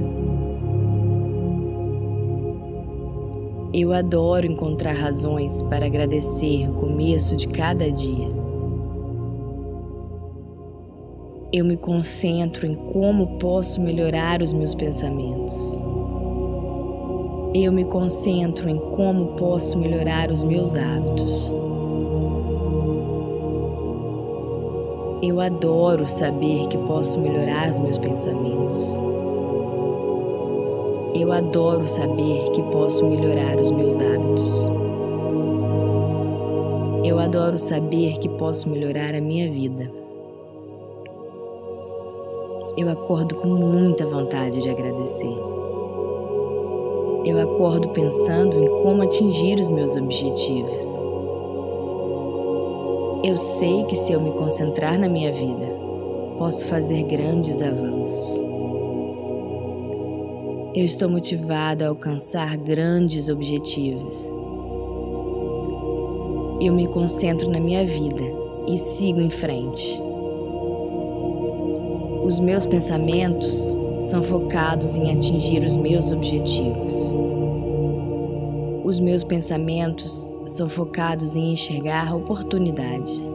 Eu 3.74 3.91
adoro 3.91 4.45
encontrar 4.45 4.93
razões 4.93 5.63
para 5.63 5.88
agradecer 5.88 6.70
o 6.70 6.74
começo 6.76 7.36
de 7.36 7.47
cada 7.47 7.91
dia. 7.91 8.28
Eu 11.51 11.65
me 11.65 11.76
concentro 11.76 12.68
em 12.68 12.76
como 12.76 13.39
posso 13.39 13.82
melhorar 13.82 14.43
os 14.43 14.53
meus 14.53 14.76
pensamentos. 14.76 15.82
Eu 17.60 17.72
me 17.72 17.84
concentro 17.86 18.70
em 18.70 18.78
como 18.78 19.36
posso 19.36 19.80
melhorar 19.80 20.30
os 20.30 20.43
meus 20.43 20.76
hábitos. 20.76 21.51
Eu 25.24 25.41
adoro 25.41 26.08
saber 26.08 26.68
que 26.68 26.78
posso 26.78 27.20
melhorar 27.20 27.68
os 27.72 27.80
meus 27.80 27.97
pensamentos. 27.97 29.03
Eu 31.16 31.32
adoro 31.32 31.88
saber 31.88 32.51
que 32.51 32.62
posso 32.62 33.03
melhorar 33.03 33.58
os 33.58 33.72
meus 33.72 33.99
hábitos. 33.99 34.64
Eu 37.03 37.18
adoro 37.18 37.58
saber 37.58 38.20
que 38.20 38.30
posso 38.30 38.70
melhorar 38.70 39.16
a 39.16 39.20
minha 39.20 39.51
vida. 39.51 39.91
Eu 42.78 42.88
acordo 42.88 43.34
com 43.34 43.47
muita 43.47 44.05
vontade 44.05 44.62
de 44.62 44.70
agradecer. 44.70 45.66
Eu 47.28 47.41
acordo 47.41 47.89
pensando 47.89 48.57
em 48.57 48.69
como 48.84 49.03
atingir 49.03 49.59
os 49.59 49.69
meus 49.69 49.97
objetivos. 49.97 50.82
Eu 53.21 53.36
sei 53.36 53.84
que 53.84 53.97
se 53.97 54.13
eu 54.13 54.21
me 54.21 54.32
concentrar 54.32 54.97
na 54.97 55.09
minha 55.09 55.34
vida, 55.34 55.67
posso 56.38 56.65
fazer 56.67 57.03
grandes 57.03 57.61
avanços. 57.61 58.41
Eu 60.73 60.86
estou 60.86 61.09
motivado 61.09 61.84
a 61.84 61.89
alcançar 61.89 62.55
grandes 62.55 63.28
objetivos. 63.28 64.32
Eu 66.61 66.73
me 66.73 66.88
concentro 66.88 67.49
na 67.49 67.59
minha 67.59 67.86
vida 67.86 68.23
e 68.69 68.78
sigo 68.78 69.19
em 69.19 69.30
frente. 69.30 70.01
Os 72.23 72.39
meus 72.39 72.65
pensamentos 72.65 73.75
são 73.99 74.23
focados 74.23 74.95
em 74.95 75.11
atingir 75.11 75.65
os 75.65 75.75
meus 75.75 76.11
objetivos. 76.11 76.93
Os 78.83 78.99
meus 78.99 79.23
pensamentos 79.23 80.29
são 80.45 80.69
focados 80.69 81.35
em 81.35 81.53
enxergar 81.53 82.15
oportunidades. 82.15 83.31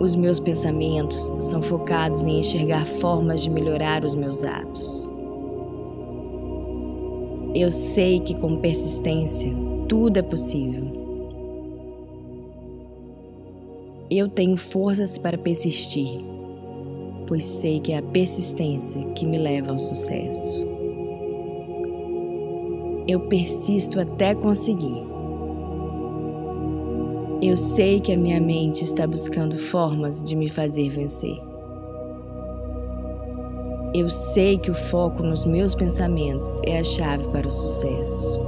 Os 0.00 0.14
meus 0.14 0.38
pensamentos 0.38 1.30
são 1.40 1.62
focados 1.62 2.26
em 2.26 2.40
enxergar 2.40 2.86
formas 2.86 3.42
de 3.42 3.50
melhorar 3.50 4.04
os 4.04 4.14
meus 4.14 4.44
atos. 4.44 5.10
Eu 7.54 7.72
sei 7.72 8.20
que 8.20 8.34
com 8.34 8.58
persistência 8.58 9.50
tudo 9.88 10.18
é 10.18 10.22
possível. 10.22 10.86
Eu 14.10 14.28
tenho 14.28 14.56
forças 14.56 15.18
para 15.18 15.36
persistir, 15.36 16.22
pois 17.28 17.44
sei 17.44 17.78
que 17.78 17.92
é 17.92 17.98
a 17.98 18.02
persistência 18.02 19.04
que 19.14 19.26
me 19.26 19.36
leva 19.36 19.70
ao 19.70 19.78
sucesso. 19.78 20.66
Eu 23.06 23.20
persisto 23.20 24.00
até 24.00 24.34
conseguir. 24.34 25.06
Eu 27.42 27.56
sei 27.56 28.00
que 28.00 28.12
a 28.12 28.16
minha 28.16 28.40
mente 28.40 28.82
está 28.82 29.06
buscando 29.06 29.56
formas 29.56 30.22
de 30.22 30.34
me 30.34 30.48
fazer 30.48 30.88
vencer. 30.88 31.38
Eu 33.94 34.10
sei 34.10 34.58
que 34.58 34.70
o 34.70 34.74
foco 34.74 35.22
nos 35.22 35.44
meus 35.44 35.74
pensamentos 35.74 36.60
é 36.64 36.78
a 36.78 36.84
chave 36.84 37.28
para 37.28 37.46
o 37.46 37.52
sucesso. 37.52 38.40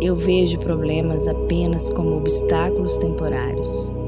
Eu 0.00 0.16
vejo 0.16 0.58
problemas 0.58 1.26
apenas 1.26 1.88
como 1.90 2.16
obstáculos 2.16 2.98
temporários. 2.98 4.03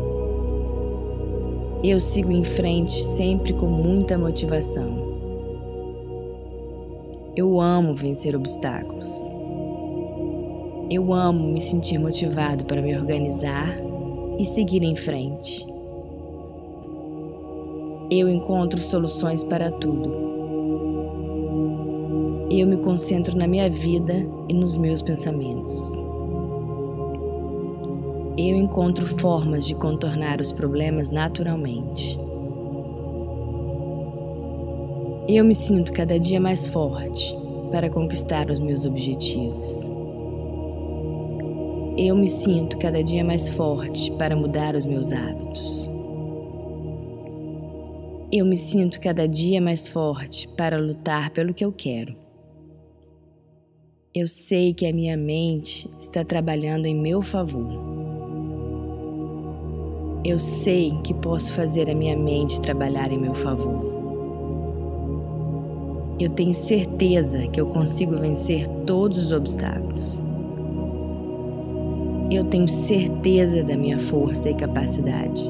Eu 1.89 2.01
sigo 2.01 2.33
em 2.33 2.43
frente 2.43 3.01
sempre 3.01 3.53
com 3.53 3.67
muita 3.67 4.19
motivação. 4.19 4.89
Eu 7.37 7.61
amo 7.61 7.95
vencer 7.95 8.35
obstáculos. 8.35 9.09
Eu 10.91 11.15
amo 11.15 11.47
me 11.47 11.61
sentir 11.61 11.97
motivado 11.97 12.65
para 12.65 12.83
me 12.83 12.93
organizar 12.99 13.69
e 14.37 14.45
seguir 14.45 14.83
em 14.83 14.97
frente. 14.97 15.65
Eu 18.11 18.29
encontro 18.29 18.81
soluções 18.81 19.45
para 19.45 19.71
tudo. 19.71 20.13
Eu 22.51 22.67
me 22.67 22.79
concentro 22.79 23.37
na 23.39 23.47
minha 23.47 23.71
vida 23.71 24.27
e 24.49 24.55
nos 24.55 24.77
meus 24.77 25.01
pensamentos. 25.03 25.93
Eu 28.39 28.55
encontro 28.55 29.07
formas 29.19 29.67
de 29.67 29.75
contornar 29.75 30.43
os 30.43 30.53
problemas 30.53 31.09
naturalmente. 31.09 32.19
Eu 35.27 35.43
me 35.43 35.55
sinto 35.55 35.91
cada 35.91 36.21
dia 36.21 36.39
mais 36.39 36.67
forte 36.67 37.35
para 37.73 37.89
conquistar 37.89 38.51
os 38.51 38.61
meus 38.61 38.85
objetivos. 38.85 39.91
Eu 41.97 42.15
me 42.15 42.29
sinto 42.29 42.77
cada 42.77 43.03
dia 43.03 43.25
mais 43.25 43.49
forte 43.49 44.13
para 44.13 44.37
mudar 44.37 44.75
os 44.75 44.85
meus 44.85 45.15
hábitos. 45.15 45.89
Eu 48.31 48.45
me 48.45 48.59
sinto 48.59 49.01
cada 49.01 49.27
dia 49.27 49.63
mais 49.63 49.89
forte 49.89 50.47
para 50.49 50.77
lutar 50.77 51.31
pelo 51.31 51.55
que 51.55 51.65
eu 51.65 51.73
quero. 51.73 52.15
Eu 54.15 54.29
sei 54.29 54.75
que 54.75 54.85
a 54.85 54.93
minha 54.93 55.17
mente 55.17 55.89
está 55.99 56.23
trabalhando 56.23 56.85
em 56.85 56.95
meu 56.95 57.23
favor. 57.23 58.06
Eu 60.27 60.41
sei 60.41 60.93
que 61.05 61.15
posso 61.15 61.53
fazer 61.53 61.89
a 61.89 61.95
minha 61.95 62.17
mente 62.17 62.61
trabalhar 62.61 63.13
em 63.13 63.17
meu 63.17 63.33
favor. 63.33 63.81
Eu 66.19 66.31
tenho 66.31 66.53
certeza 66.53 67.47
que 67.47 67.61
eu 67.61 67.67
consigo 67.67 68.19
vencer 68.19 68.67
todos 68.85 69.21
os 69.21 69.31
obstáculos. 69.31 70.21
Eu 72.29 72.43
tenho 72.47 72.67
certeza 72.67 73.63
da 73.63 73.77
minha 73.77 74.01
força 74.01 74.51
e 74.51 74.55
capacidade. 74.57 75.49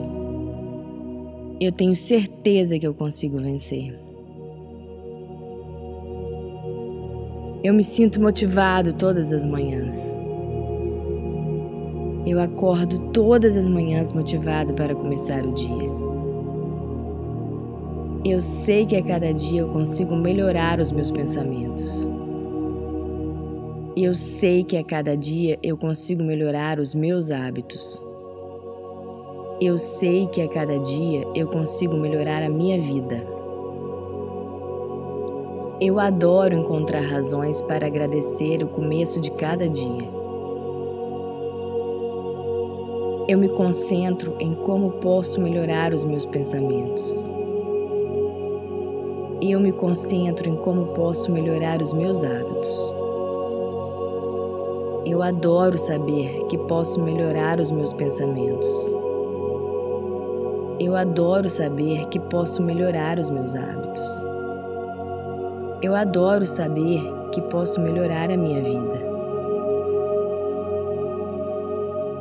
Eu 1.59 1.72
tenho 1.72 1.97
certeza 1.97 2.79
que 2.79 2.87
eu 2.87 2.93
consigo 2.93 3.39
vencer. 3.39 3.99
Eu 7.64 7.72
me 7.72 7.83
sinto 7.83 8.20
motivado 8.20 8.93
todas 8.93 9.33
as 9.33 9.47
manhãs. 9.47 10.14
Eu 12.27 12.41
acordo 12.41 12.99
todas 13.12 13.57
as 13.57 13.68
manhãs 13.68 14.12
motivado 14.12 14.74
para 14.74 14.97
começar 14.97 15.47
o 15.47 15.53
dia. 15.53 15.91
Eu 18.24 18.43
sei 18.43 18.85
que 18.85 18.97
a 18.97 19.03
cada 19.05 19.33
dia 19.33 19.61
eu 19.61 19.68
consigo 19.68 20.16
melhorar 20.16 20.81
os 20.81 20.91
meus 20.91 21.09
pensamentos. 21.09 22.09
Eu 23.97 24.12
sei 24.12 24.64
que 24.64 24.77
a 24.77 24.83
cada 24.83 25.16
dia 25.16 25.57
eu 25.62 25.77
consigo 25.77 26.24
melhorar 26.24 26.81
os 26.81 26.97
meus 26.97 27.31
hábitos. 27.31 28.03
Eu 29.61 29.79
sei 29.79 30.27
que 30.27 30.43
a 30.43 30.49
cada 30.49 30.81
dia 30.81 31.24
eu 31.33 31.47
consigo 31.47 31.95
melhorar 31.95 32.43
a 32.43 32.49
minha 32.49 32.81
vida. 32.81 33.24
Eu 35.81 36.01
adoro 36.01 36.57
encontrar 36.57 37.03
razões 37.03 37.62
para 37.62 37.87
agradecer 37.87 38.64
o 38.64 38.68
começo 38.68 39.20
de 39.20 39.31
cada 39.31 39.68
dia. 39.68 40.15
Eu 43.29 43.39
me 43.39 43.49
concentro 43.49 44.37
em 44.39 44.53
como 44.53 44.93
posso 45.01 45.41
melhorar 45.41 45.93
os 45.93 46.05
meus 46.05 46.24
pensamentos. 46.24 47.29
Eu 49.43 49.59
me 49.59 49.72
concentro 49.72 50.49
em 50.49 50.55
como 50.55 50.87
posso 50.95 51.33
melhorar 51.33 51.83
os 51.83 51.93
meus 51.93 52.22
hábitos. 52.22 52.93
Eu 55.05 55.24
adoro 55.24 55.77
saber 55.77 56.39
que 56.49 56.57
posso 56.57 57.03
melhorar 57.03 57.59
os 57.59 57.72
meus 57.72 57.93
pensamentos. 57.93 58.97
Eu 60.79 60.95
adoro 60.95 61.51
saber 61.51 62.07
que 62.07 62.20
posso 62.20 62.62
melhorar 62.62 63.18
os 63.18 63.29
meus 63.29 63.57
hábitos. 63.57 64.09
Eu 65.83 65.97
adoro 65.97 66.47
saber 66.47 67.03
que 67.33 67.41
posso 67.43 67.81
melhorar 67.81 68.31
a 68.31 68.37
minha 68.37 68.62
vida. 68.62 69.05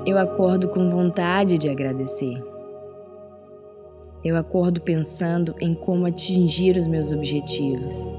Eu 0.05 0.19
acordo 0.19 0.67
com 0.69 0.87
vontade 0.87 1.57
de 1.57 1.67
agradecer. 1.67 2.39
Eu 4.23 4.37
acordo 4.37 4.79
pensando 4.79 5.55
em 5.59 5.73
como 5.73 6.05
atingir 6.05 6.77
os 6.77 6.85
meus 6.85 7.11
objetivos. 7.11 8.13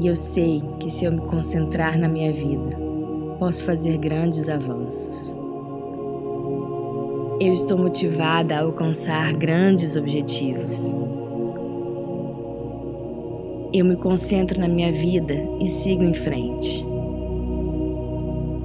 E 0.00 0.06
eu 0.06 0.16
sei 0.16 0.62
que 0.80 0.88
se 0.88 1.04
eu 1.04 1.12
me 1.12 1.20
concentrar 1.20 1.98
na 1.98 2.08
minha 2.08 2.32
vida, 2.32 2.74
posso 3.38 3.66
fazer 3.66 3.98
grandes 3.98 4.48
avanços. 4.48 5.36
Eu 7.38 7.52
estou 7.52 7.76
motivada 7.76 8.56
a 8.56 8.62
alcançar 8.62 9.34
grandes 9.34 9.94
objetivos. 9.94 10.94
Eu 13.74 13.84
me 13.84 13.96
concentro 13.96 14.58
na 14.58 14.68
minha 14.68 14.90
vida 14.90 15.34
e 15.60 15.66
sigo 15.66 16.02
em 16.02 16.14
frente. 16.14 16.85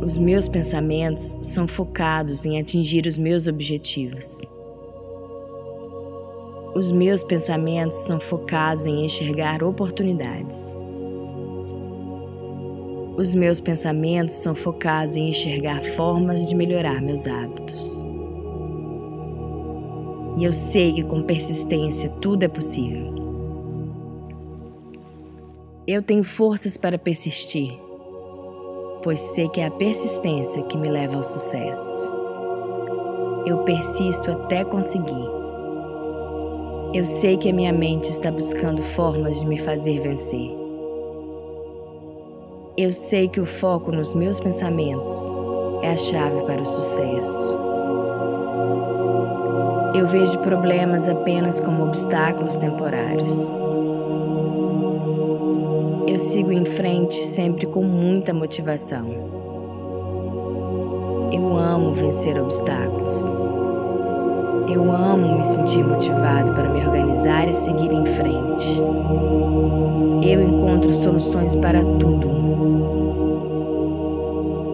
Os 0.04 0.18
meus 0.18 0.48
pensamentos 0.48 1.38
são 1.44 1.68
focados 1.68 2.44
em 2.44 2.60
atingir 2.60 3.06
os 3.06 3.20
meus 3.20 3.46
objetivos. 3.46 4.42
Os 6.74 6.92
meus 6.92 7.24
pensamentos 7.24 7.98
são 7.98 8.20
focados 8.20 8.88
em 8.88 9.06
enxergar 9.06 9.62
oportunidades. 9.62 10.76
Os 13.16 13.36
meus 13.36 13.60
pensamentos 13.60 14.34
são 14.34 14.56
focados 14.56 15.16
em 15.16 15.30
enxergar 15.30 15.84
formas 15.84 16.48
de 16.48 16.56
melhorar 16.56 17.00
meus 17.00 17.28
hábitos. 17.28 18.04
E 20.40 20.44
eu 20.44 20.52
sei 20.52 20.94
que 20.94 21.04
com 21.04 21.22
persistência 21.22 22.10
tudo 22.22 22.42
é 22.42 22.48
possível. 22.48 23.14
Eu 25.86 26.02
tenho 26.02 26.24
forças 26.24 26.76
para 26.76 26.98
persistir, 26.98 27.78
pois 29.04 29.20
sei 29.20 29.50
que 29.50 29.62
é 29.62 29.68
a 29.68 29.72
persistência 29.72 30.62
que 30.64 30.78
me 30.78 30.90
leva 30.90 31.16
ao 31.16 31.24
sucesso. 31.24 32.10
Eu 33.46 33.60
persisto 33.60 34.32
até 34.32 34.64
conseguir. 34.64 35.30
Eu 36.94 37.06
sei 37.06 37.38
que 37.38 37.50
a 37.50 37.54
minha 37.54 37.74
mente 37.74 38.10
está 38.10 38.32
buscando 38.32 38.84
formas 38.84 39.40
de 39.40 39.48
me 39.48 39.58
fazer 39.58 40.02
vencer. 40.02 40.52
Eu 42.78 42.94
sei 42.94 43.28
que 43.28 43.40
o 43.40 43.46
foco 43.46 43.92
nos 43.92 44.14
meus 44.14 44.40
pensamentos 44.40 45.32
é 45.82 45.92
a 45.92 45.98
chave 45.98 46.42
para 46.44 46.62
o 46.62 46.66
sucesso. 46.66 47.58
Eu 49.96 50.08
vejo 50.08 50.38
problemas 50.40 51.08
apenas 51.08 51.60
como 51.60 51.84
obstáculos 51.84 52.56
temporários. 52.56 53.61
Sigo 56.32 56.54
em 56.54 56.64
frente 56.64 57.26
sempre 57.26 57.66
com 57.66 57.84
muita 57.84 58.34
motivação. 58.34 59.06
Eu 61.30 61.58
amo 61.58 61.94
vencer 61.94 62.42
obstáculos. 62.42 63.18
Eu 64.74 64.90
amo 64.90 65.40
me 65.40 65.46
sentir 65.46 65.84
motivado 65.84 66.54
para 66.54 66.70
me 66.70 66.88
organizar 66.88 67.50
e 67.50 67.54
seguir 67.54 67.92
em 67.92 68.06
frente. 68.06 68.82
Eu 70.26 70.42
encontro 70.42 70.94
soluções 70.94 71.54
para 71.54 71.84
tudo. 72.00 72.32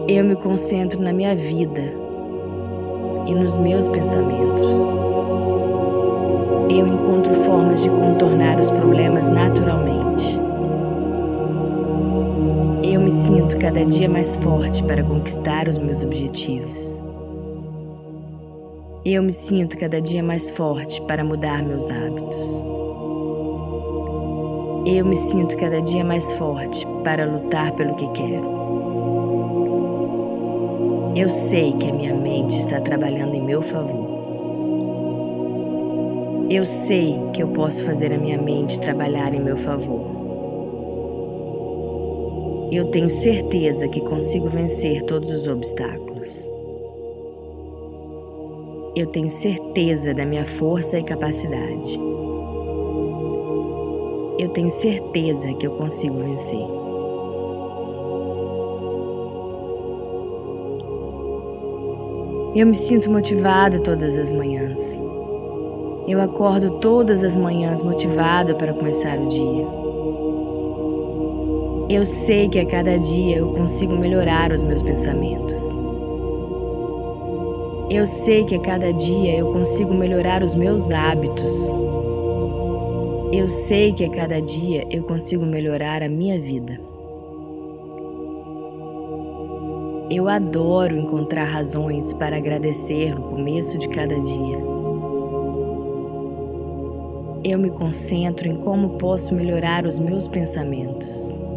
Eu 0.06 0.24
me 0.26 0.36
concentro 0.36 1.02
na 1.02 1.12
minha 1.12 1.34
vida 1.34 1.92
e 3.26 3.34
nos 3.34 3.56
meus 3.56 3.88
pensamentos. 3.88 4.78
Eu 6.70 6.86
encontro 6.86 7.34
formas 7.42 7.82
de 7.82 7.90
contornar 7.90 8.60
os 8.60 8.70
problemas 8.70 9.28
naturalmente. 9.28 10.07
Me 13.08 13.22
sinto 13.22 13.56
cada 13.58 13.86
dia 13.86 14.06
mais 14.06 14.36
forte 14.36 14.82
para 14.82 15.02
conquistar 15.02 15.66
os 15.66 15.78
meus 15.78 16.02
objetivos. 16.02 17.00
Eu 19.02 19.22
me 19.22 19.32
sinto 19.32 19.78
cada 19.78 19.98
dia 19.98 20.22
mais 20.22 20.50
forte 20.50 21.00
para 21.02 21.24
mudar 21.24 21.62
meus 21.62 21.90
hábitos. 21.90 22.62
Eu 24.84 25.06
me 25.06 25.16
sinto 25.16 25.56
cada 25.56 25.80
dia 25.80 26.04
mais 26.04 26.30
forte 26.34 26.86
para 27.02 27.24
lutar 27.24 27.72
pelo 27.76 27.94
que 27.94 28.08
quero. 28.08 28.58
Eu 31.16 31.30
sei 31.30 31.72
que 31.78 31.88
a 31.88 31.94
minha 31.94 32.14
mente 32.14 32.58
está 32.58 32.78
trabalhando 32.78 33.34
em 33.34 33.42
meu 33.42 33.62
favor. 33.62 34.06
Eu 36.50 36.66
sei 36.66 37.18
que 37.32 37.42
eu 37.42 37.48
posso 37.48 37.82
fazer 37.86 38.12
a 38.12 38.18
minha 38.18 38.36
mente 38.36 38.78
trabalhar 38.78 39.32
em 39.32 39.40
meu 39.40 39.56
favor. 39.56 40.17
Eu 42.70 42.90
tenho 42.90 43.08
certeza 43.08 43.88
que 43.88 44.02
consigo 44.02 44.46
vencer 44.50 45.02
todos 45.04 45.30
os 45.30 45.46
obstáculos. 45.46 46.46
Eu 48.94 49.06
tenho 49.06 49.30
certeza 49.30 50.12
da 50.12 50.26
minha 50.26 50.46
força 50.46 50.98
e 50.98 51.02
capacidade. 51.02 51.98
Eu 54.38 54.50
tenho 54.50 54.70
certeza 54.70 55.50
que 55.54 55.66
eu 55.66 55.70
consigo 55.78 56.18
vencer. 56.18 56.60
Eu 62.54 62.66
me 62.66 62.74
sinto 62.74 63.10
motivado 63.10 63.80
todas 63.80 64.18
as 64.18 64.30
manhãs. 64.30 65.00
Eu 66.06 66.20
acordo 66.20 66.72
todas 66.80 67.24
as 67.24 67.34
manhãs 67.34 67.82
motivado 67.82 68.54
para 68.56 68.74
começar 68.74 69.18
o 69.18 69.26
dia. 69.28 69.87
Eu 71.90 72.04
sei 72.04 72.50
que 72.50 72.58
a 72.58 72.66
cada 72.66 72.98
dia 72.98 73.38
eu 73.38 73.54
consigo 73.54 73.96
melhorar 73.96 74.52
os 74.52 74.62
meus 74.62 74.82
pensamentos. 74.82 75.74
Eu 77.88 78.04
sei 78.04 78.44
que 78.44 78.56
a 78.56 78.60
cada 78.60 78.92
dia 78.92 79.38
eu 79.38 79.54
consigo 79.54 79.94
melhorar 79.94 80.42
os 80.42 80.54
meus 80.54 80.90
hábitos. 80.90 81.72
Eu 83.32 83.48
sei 83.48 83.94
que 83.94 84.04
a 84.04 84.10
cada 84.10 84.38
dia 84.38 84.86
eu 84.90 85.02
consigo 85.04 85.46
melhorar 85.46 86.02
a 86.02 86.10
minha 86.10 86.38
vida. 86.38 86.78
Eu 90.10 90.28
adoro 90.28 90.94
encontrar 90.94 91.44
razões 91.44 92.12
para 92.12 92.36
agradecer 92.36 93.14
no 93.14 93.22
começo 93.30 93.78
de 93.78 93.88
cada 93.88 94.14
dia. 94.20 94.58
Eu 97.42 97.58
me 97.58 97.70
concentro 97.70 98.46
em 98.46 98.56
como 98.58 98.98
posso 98.98 99.34
melhorar 99.34 99.86
os 99.86 99.98
meus 99.98 100.28
pensamentos. 100.28 101.47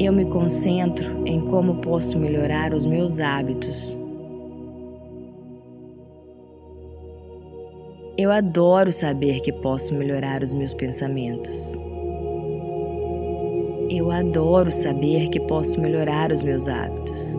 Eu 0.00 0.12
me 0.12 0.24
concentro 0.24 1.22
em 1.24 1.40
como 1.40 1.76
posso 1.76 2.18
melhorar 2.18 2.74
os 2.74 2.84
meus 2.84 3.20
hábitos. 3.20 3.96
Eu 8.18 8.32
adoro 8.32 8.90
saber 8.90 9.40
que 9.40 9.52
posso 9.52 9.94
melhorar 9.94 10.42
os 10.42 10.52
meus 10.52 10.74
pensamentos. 10.74 11.80
Eu 13.88 14.10
adoro 14.10 14.72
saber 14.72 15.28
que 15.28 15.38
posso 15.40 15.80
melhorar 15.80 16.32
os 16.32 16.42
meus 16.42 16.66
hábitos. 16.66 17.38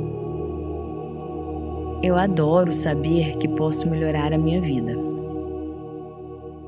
Eu 2.02 2.16
adoro 2.16 2.74
saber 2.74 3.36
que 3.38 3.50
posso 3.50 3.90
melhorar 3.90 4.32
a 4.32 4.38
minha 4.38 4.62
vida. 4.62 4.94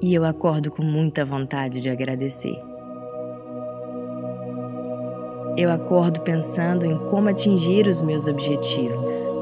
E 0.01 0.13
eu 0.13 0.25
acordo 0.25 0.69
com 0.69 0.83
muita 0.83 1.23
vontade 1.23 1.79
de 1.79 1.89
agradecer. 1.89 2.66
Eu 5.57 5.71
acordo 5.71 6.21
pensando 6.21 6.85
em 6.85 6.99
como 7.09 7.29
atingir 7.29 7.87
os 7.87 7.99
meus 7.99 8.27
objetivos. 8.27 9.33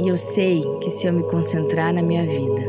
E 0.00 0.08
eu 0.08 0.16
sei 0.16 0.64
que 0.80 0.90
se 0.90 1.06
eu 1.06 1.12
me 1.12 1.22
concentrar 1.30 1.94
na 1.94 2.02
minha 2.02 2.26
vida, 2.26 2.62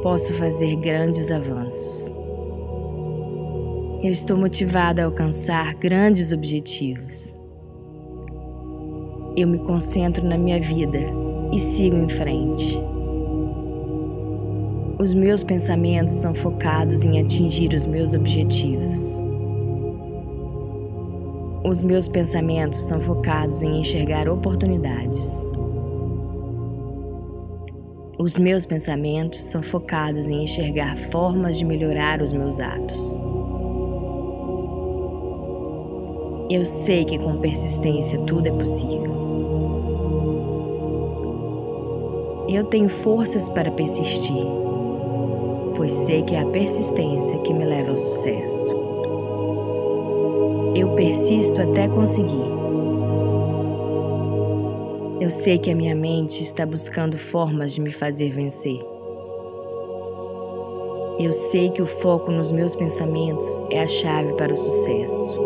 posso 0.00 0.32
fazer 0.34 0.76
grandes 0.76 1.28
avanços. 1.28 2.14
Eu 4.00 4.12
estou 4.12 4.36
motivada 4.36 5.02
a 5.02 5.06
alcançar 5.06 5.74
grandes 5.74 6.30
objetivos. 6.30 7.34
Eu 9.36 9.48
me 9.48 9.58
concentro 9.58 10.24
na 10.24 10.38
minha 10.38 10.60
vida 10.60 11.00
e 11.52 11.58
sigo 11.58 11.96
em 11.96 12.08
frente. 12.08 12.80
Os 15.00 15.12
meus 15.12 15.42
pensamentos 15.42 16.14
são 16.14 16.32
focados 16.32 17.04
em 17.04 17.20
atingir 17.20 17.74
os 17.74 17.86
meus 17.86 18.14
objetivos. 18.14 19.26
Os 21.68 21.82
meus 21.82 22.08
pensamentos 22.08 22.80
são 22.80 22.98
focados 22.98 23.60
em 23.60 23.80
enxergar 23.80 24.26
oportunidades. 24.26 25.44
Os 28.18 28.38
meus 28.38 28.64
pensamentos 28.64 29.44
são 29.44 29.62
focados 29.62 30.28
em 30.28 30.44
enxergar 30.44 30.96
formas 31.12 31.58
de 31.58 31.66
melhorar 31.66 32.22
os 32.22 32.32
meus 32.32 32.58
atos. 32.58 33.20
Eu 36.50 36.64
sei 36.64 37.04
que 37.04 37.18
com 37.18 37.36
persistência 37.36 38.18
tudo 38.20 38.46
é 38.46 38.52
possível. 38.52 39.12
Eu 42.48 42.64
tenho 42.64 42.88
forças 42.88 43.46
para 43.50 43.70
persistir, 43.70 44.46
pois 45.76 45.92
sei 45.92 46.22
que 46.22 46.34
é 46.34 46.40
a 46.40 46.46
persistência 46.46 47.38
que 47.40 47.52
me 47.52 47.66
leva 47.66 47.90
ao 47.90 47.98
sucesso. 47.98 48.77
Eu 50.78 50.94
persisto 50.94 51.60
até 51.60 51.88
conseguir. 51.88 52.52
Eu 55.20 55.28
sei 55.28 55.58
que 55.58 55.72
a 55.72 55.74
minha 55.74 55.92
mente 55.92 56.40
está 56.40 56.64
buscando 56.64 57.18
formas 57.18 57.74
de 57.74 57.80
me 57.80 57.92
fazer 57.92 58.30
vencer. 58.30 58.78
Eu 61.18 61.32
sei 61.32 61.70
que 61.70 61.82
o 61.82 61.86
foco 61.88 62.30
nos 62.30 62.52
meus 62.52 62.76
pensamentos 62.76 63.60
é 63.72 63.80
a 63.80 63.88
chave 63.88 64.32
para 64.34 64.54
o 64.54 64.56
sucesso. 64.56 65.36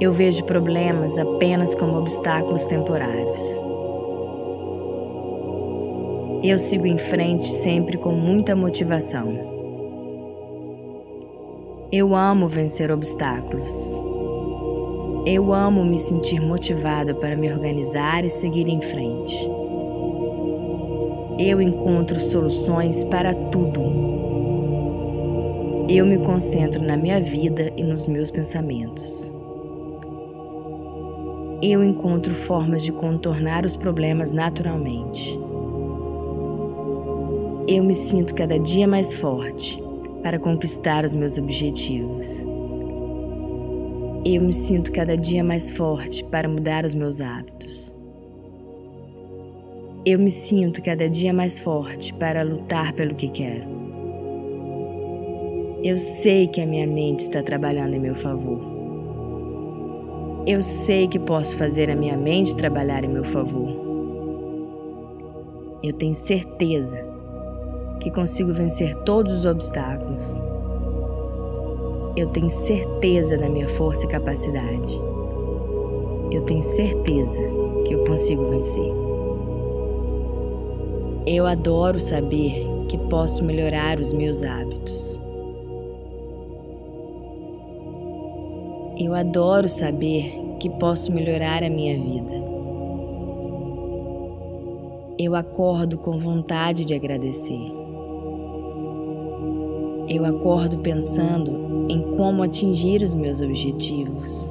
Eu 0.00 0.12
vejo 0.12 0.42
problemas 0.42 1.16
apenas 1.16 1.72
como 1.72 1.96
obstáculos 1.98 2.66
temporários. 2.66 3.60
Eu 6.42 6.58
sigo 6.58 6.84
em 6.84 6.98
frente 6.98 7.46
sempre 7.46 7.96
com 7.96 8.10
muita 8.10 8.56
motivação. 8.56 9.57
Eu 11.90 12.14
amo 12.14 12.46
vencer 12.48 12.90
obstáculos. 12.90 13.70
Eu 15.24 15.54
amo 15.54 15.82
me 15.84 15.98
sentir 15.98 16.38
motivado 16.38 17.14
para 17.14 17.34
me 17.34 17.50
organizar 17.50 18.26
e 18.26 18.30
seguir 18.30 18.68
em 18.68 18.80
frente. 18.82 19.50
Eu 21.38 21.62
encontro 21.62 22.20
soluções 22.20 23.04
para 23.04 23.32
tudo. 23.32 23.80
Eu 25.88 26.04
me 26.04 26.18
concentro 26.18 26.82
na 26.82 26.94
minha 26.96 27.22
vida 27.22 27.72
e 27.74 27.82
nos 27.82 28.06
meus 28.06 28.30
pensamentos. 28.30 29.32
Eu 31.62 31.82
encontro 31.82 32.34
formas 32.34 32.82
de 32.82 32.92
contornar 32.92 33.64
os 33.64 33.76
problemas 33.76 34.30
naturalmente 34.30 35.38
eu 37.68 37.84
me 37.84 37.94
sinto 37.94 38.34
cada 38.34 38.58
dia 38.58 38.88
mais 38.88 39.12
forte 39.12 39.78
para 40.28 40.38
conquistar 40.38 41.06
os 41.06 41.14
meus 41.14 41.38
objetivos. 41.38 42.44
Eu 44.26 44.42
me 44.42 44.52
sinto 44.52 44.92
cada 44.92 45.16
dia 45.16 45.42
mais 45.42 45.70
forte 45.70 46.22
para 46.24 46.46
mudar 46.46 46.84
os 46.84 46.94
meus 46.94 47.18
hábitos. 47.18 47.90
Eu 50.04 50.18
me 50.18 50.30
sinto 50.30 50.82
cada 50.82 51.08
dia 51.08 51.32
mais 51.32 51.58
forte 51.58 52.12
para 52.12 52.42
lutar 52.42 52.92
pelo 52.92 53.14
que 53.14 53.28
quero. 53.28 53.64
Eu 55.82 55.96
sei 55.96 56.46
que 56.46 56.60
a 56.60 56.66
minha 56.66 56.86
mente 56.86 57.20
está 57.20 57.42
trabalhando 57.42 57.94
em 57.94 57.98
meu 57.98 58.16
favor. 58.16 58.60
Eu 60.46 60.62
sei 60.62 61.08
que 61.08 61.18
posso 61.18 61.56
fazer 61.56 61.88
a 61.90 61.96
minha 61.96 62.18
mente 62.18 62.54
trabalhar 62.54 63.02
em 63.02 63.08
meu 63.08 63.24
favor. 63.24 63.70
Eu 65.82 65.94
tenho 65.94 66.14
certeza 66.14 67.07
que 68.00 68.10
consigo 68.10 68.52
vencer 68.52 68.94
todos 69.04 69.32
os 69.32 69.44
obstáculos. 69.44 70.40
Eu 72.16 72.28
tenho 72.28 72.50
certeza 72.50 73.38
da 73.38 73.48
minha 73.48 73.68
força 73.70 74.04
e 74.04 74.08
capacidade. 74.08 74.92
Eu 76.32 76.42
tenho 76.42 76.62
certeza 76.62 77.42
que 77.86 77.94
eu 77.94 78.04
consigo 78.04 78.44
vencer. 78.50 78.92
Eu 81.26 81.46
adoro 81.46 82.00
saber 82.00 82.66
que 82.88 82.98
posso 83.08 83.44
melhorar 83.44 84.00
os 84.00 84.12
meus 84.12 84.42
hábitos. 84.42 85.20
Eu 88.98 89.14
adoro 89.14 89.68
saber 89.68 90.56
que 90.58 90.68
posso 90.68 91.12
melhorar 91.12 91.62
a 91.62 91.70
minha 91.70 91.96
vida. 91.96 92.38
Eu 95.18 95.34
acordo 95.34 95.98
com 95.98 96.18
vontade 96.18 96.84
de 96.84 96.94
agradecer. 96.94 97.87
Eu 100.08 100.24
acordo 100.24 100.78
pensando 100.78 101.86
em 101.90 102.00
como 102.16 102.42
atingir 102.42 103.02
os 103.02 103.12
meus 103.12 103.42
objetivos. 103.42 104.50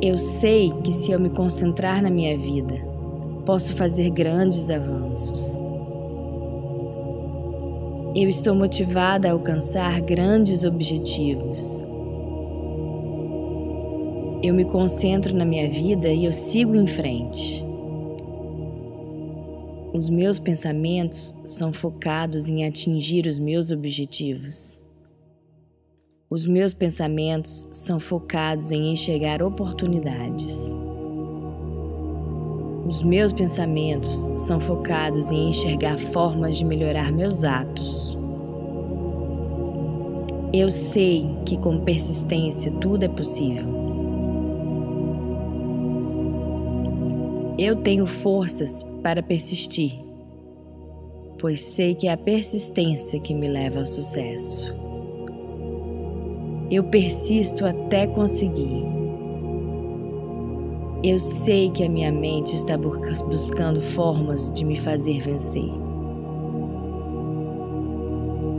Eu 0.00 0.16
sei 0.16 0.72
que 0.84 0.92
se 0.92 1.10
eu 1.10 1.18
me 1.18 1.30
concentrar 1.30 2.00
na 2.00 2.10
minha 2.10 2.38
vida, 2.38 2.74
posso 3.44 3.74
fazer 3.74 4.08
grandes 4.10 4.70
avanços. 4.70 5.60
Eu 8.14 8.28
estou 8.28 8.54
motivada 8.54 9.28
a 9.28 9.32
alcançar 9.32 10.00
grandes 10.00 10.62
objetivos. 10.62 11.84
Eu 14.44 14.54
me 14.54 14.64
concentro 14.64 15.34
na 15.34 15.44
minha 15.44 15.68
vida 15.68 16.08
e 16.08 16.24
eu 16.24 16.32
sigo 16.32 16.76
em 16.76 16.86
frente. 16.86 17.71
Os 19.94 20.08
meus 20.08 20.38
pensamentos 20.38 21.34
são 21.44 21.70
focados 21.70 22.48
em 22.48 22.64
atingir 22.66 23.26
os 23.26 23.38
meus 23.38 23.70
objetivos. 23.70 24.80
Os 26.30 26.46
meus 26.46 26.72
pensamentos 26.72 27.68
são 27.74 28.00
focados 28.00 28.70
em 28.70 28.90
enxergar 28.90 29.42
oportunidades. 29.42 30.74
Os 32.88 33.02
meus 33.02 33.34
pensamentos 33.34 34.30
são 34.38 34.58
focados 34.58 35.30
em 35.30 35.50
enxergar 35.50 35.98
formas 35.98 36.56
de 36.56 36.64
melhorar 36.64 37.12
meus 37.12 37.44
atos. 37.44 38.16
Eu 40.54 40.70
sei 40.70 41.26
que 41.44 41.58
com 41.58 41.84
persistência 41.84 42.72
tudo 42.80 43.02
é 43.02 43.08
possível. 43.08 43.66
Eu 47.58 47.76
tenho 47.76 48.06
forças 48.06 48.82
para 49.02 49.22
persistir, 49.22 49.98
pois 51.38 51.60
sei 51.60 51.94
que 51.94 52.06
é 52.06 52.12
a 52.12 52.16
persistência 52.16 53.20
que 53.20 53.34
me 53.34 53.48
leva 53.48 53.80
ao 53.80 53.86
sucesso. 53.86 54.72
Eu 56.70 56.84
persisto 56.84 57.66
até 57.66 58.06
conseguir. 58.06 58.84
Eu 61.04 61.18
sei 61.18 61.68
que 61.70 61.84
a 61.84 61.88
minha 61.88 62.12
mente 62.12 62.54
está 62.54 62.78
buscando 62.78 63.82
formas 63.82 64.48
de 64.50 64.64
me 64.64 64.78
fazer 64.80 65.20
vencer. 65.20 65.70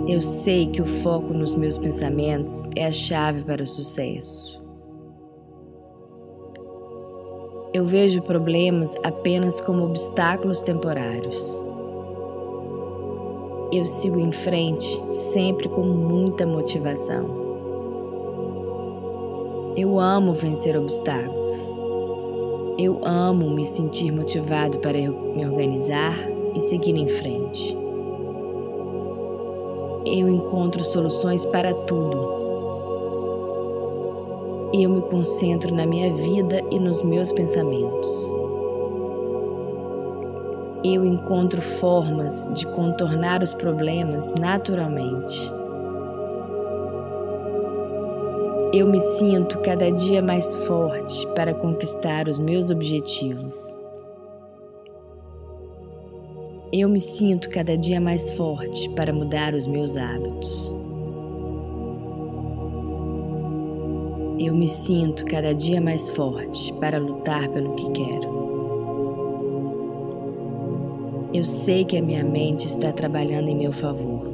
Eu 0.07 0.21
sei 0.21 0.67
que 0.67 0.81
o 0.81 0.85
foco 1.01 1.33
nos 1.33 1.55
meus 1.55 1.77
pensamentos 1.77 2.67
é 2.75 2.85
a 2.85 2.91
chave 2.91 3.43
para 3.43 3.63
o 3.63 3.67
sucesso. 3.67 4.62
Eu 7.73 7.85
vejo 7.87 8.21
problemas 8.21 8.95
apenas 9.03 9.59
como 9.59 9.83
obstáculos 9.83 10.61
temporários. 10.61 11.59
Eu 13.71 13.87
sigo 13.87 14.19
em 14.19 14.31
frente 14.31 15.03
sempre 15.11 15.67
com 15.67 15.81
muita 15.81 16.45
motivação. 16.45 17.25
Eu 19.75 19.99
amo 19.99 20.33
vencer 20.33 20.77
obstáculos. 20.77 21.57
Eu 22.77 22.99
amo 23.03 23.49
me 23.49 23.65
sentir 23.65 24.11
motivado 24.11 24.77
para 24.77 24.99
me 24.99 25.43
organizar 25.43 26.15
e 26.53 26.61
seguir 26.61 26.95
em 26.95 27.09
frente. 27.09 27.75
Eu 30.05 30.29
encontro 30.29 30.83
soluções 30.83 31.43
para 31.43 31.73
tudo 31.73 32.32
eu 34.73 34.89
me 34.89 35.01
concentro 35.03 35.73
na 35.73 35.85
minha 35.85 36.11
vida 36.15 36.59
e 36.71 36.79
nos 36.79 37.03
meus 37.03 37.31
pensamentos. 37.31 38.09
Eu 40.83 41.05
encontro 41.05 41.61
formas 41.61 42.47
de 42.55 42.65
contornar 42.67 43.43
os 43.43 43.53
problemas 43.53 44.33
naturalmente. 44.39 45.39
Eu 48.73 48.87
me 48.87 48.99
sinto 48.99 49.59
cada 49.59 49.91
dia 49.91 50.23
mais 50.23 50.55
forte 50.65 51.27
para 51.35 51.53
conquistar 51.53 52.27
os 52.27 52.39
meus 52.39 52.71
objetivos. 52.71 53.77
Eu 56.73 56.89
me 56.89 56.99
sinto 56.99 57.47
cada 57.49 57.77
dia 57.77 58.01
mais 58.01 58.31
forte 58.31 58.89
para 58.95 59.13
mudar 59.13 59.53
os 59.53 59.67
meus 59.67 59.95
hábitos. 59.95 60.75
Eu 64.39 64.55
me 64.55 64.67
sinto 64.67 65.23
cada 65.25 65.53
dia 65.53 65.79
mais 65.79 66.09
forte 66.09 66.73
para 66.73 66.97
lutar 66.97 67.47
pelo 67.49 67.75
que 67.75 67.91
quero. 67.91 68.33
Eu 71.31 71.45
sei 71.45 71.85
que 71.85 71.97
a 71.97 72.01
minha 72.01 72.23
mente 72.23 72.65
está 72.65 72.91
trabalhando 72.91 73.49
em 73.49 73.55
meu 73.55 73.71
favor. 73.71 74.33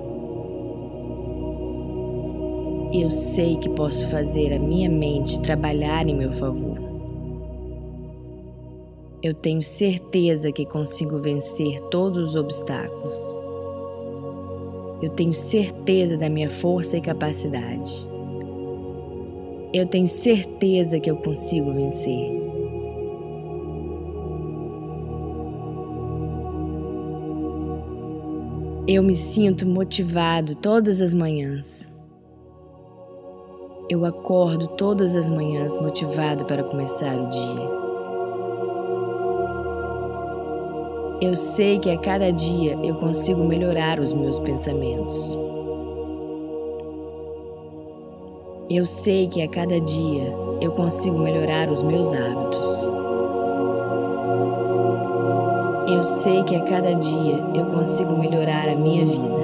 Eu 2.93 3.11
sei 3.11 3.57
que 3.57 3.69
posso 3.69 4.09
fazer 4.09 4.53
a 4.53 4.59
minha 4.59 4.89
mente 4.89 5.39
trabalhar 5.41 6.07
em 6.07 6.15
meu 6.15 6.31
favor. 6.33 6.79
Eu 9.21 9.33
tenho 9.33 9.63
certeza 9.63 10.49
que 10.49 10.65
consigo 10.65 11.19
vencer 11.19 11.79
todos 11.89 12.29
os 12.29 12.35
obstáculos. 12.35 13.15
Eu 15.01 15.09
tenho 15.09 15.33
certeza 15.33 16.15
da 16.15 16.29
minha 16.29 16.49
força 16.49 16.95
e 16.95 17.01
capacidade. 17.01 18.18
Eu 19.72 19.86
tenho 19.86 20.07
certeza 20.07 20.99
que 20.99 21.11
eu 21.11 21.17
consigo 21.17 21.72
vencer. 21.72 22.39
Eu 28.88 29.03
me 29.03 29.13
sinto 29.13 29.67
motivado 29.67 30.55
todas 30.55 31.03
as 31.03 31.13
manhãs. 31.13 31.88
Eu 33.88 34.03
acordo 34.05 34.70
todas 34.70 35.15
as 35.15 35.30
manhãs 35.30 35.78
motivado 35.78 36.45
para 36.45 36.63
começar 36.63 37.15
o 37.15 37.30
dia. 37.30 37.80
Eu 41.22 41.36
sei 41.36 41.78
que 41.78 41.91
a 41.91 41.97
cada 41.99 42.32
dia 42.32 42.76
eu 42.84 42.95
consigo 42.95 43.43
melhorar 43.43 43.99
os 43.99 44.11
meus 44.13 44.39
pensamentos. 44.39 45.38
Eu 48.72 48.86
sei 48.86 49.28
que 49.28 49.41
a 49.41 49.47
cada 49.47 49.82
dia 49.82 50.32
eu 50.61 50.72
consigo 50.74 51.17
melhorar 51.17 51.72
os 51.72 51.82
meus 51.82 52.13
hábitos. 52.13 52.88
Eu 55.88 56.03
sei 56.03 56.43
que 56.43 56.55
a 56.55 56.61
cada 56.65 56.93
dia 56.93 57.43
eu 57.55 57.65
consigo 57.65 58.15
melhorar 58.15 58.70
a 58.70 58.76
minha 58.76 59.07
vida. 59.07 59.39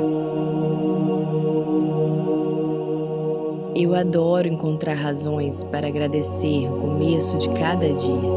Eu 3.76 3.96
adoro 3.96 4.48
encontrar 4.48 4.94
razões 4.94 5.64
para 5.64 5.88
agradecer 5.88 6.70
o 6.72 6.82
começo 6.82 7.36
de 7.40 7.50
cada 7.50 7.92
dia. 7.94 8.30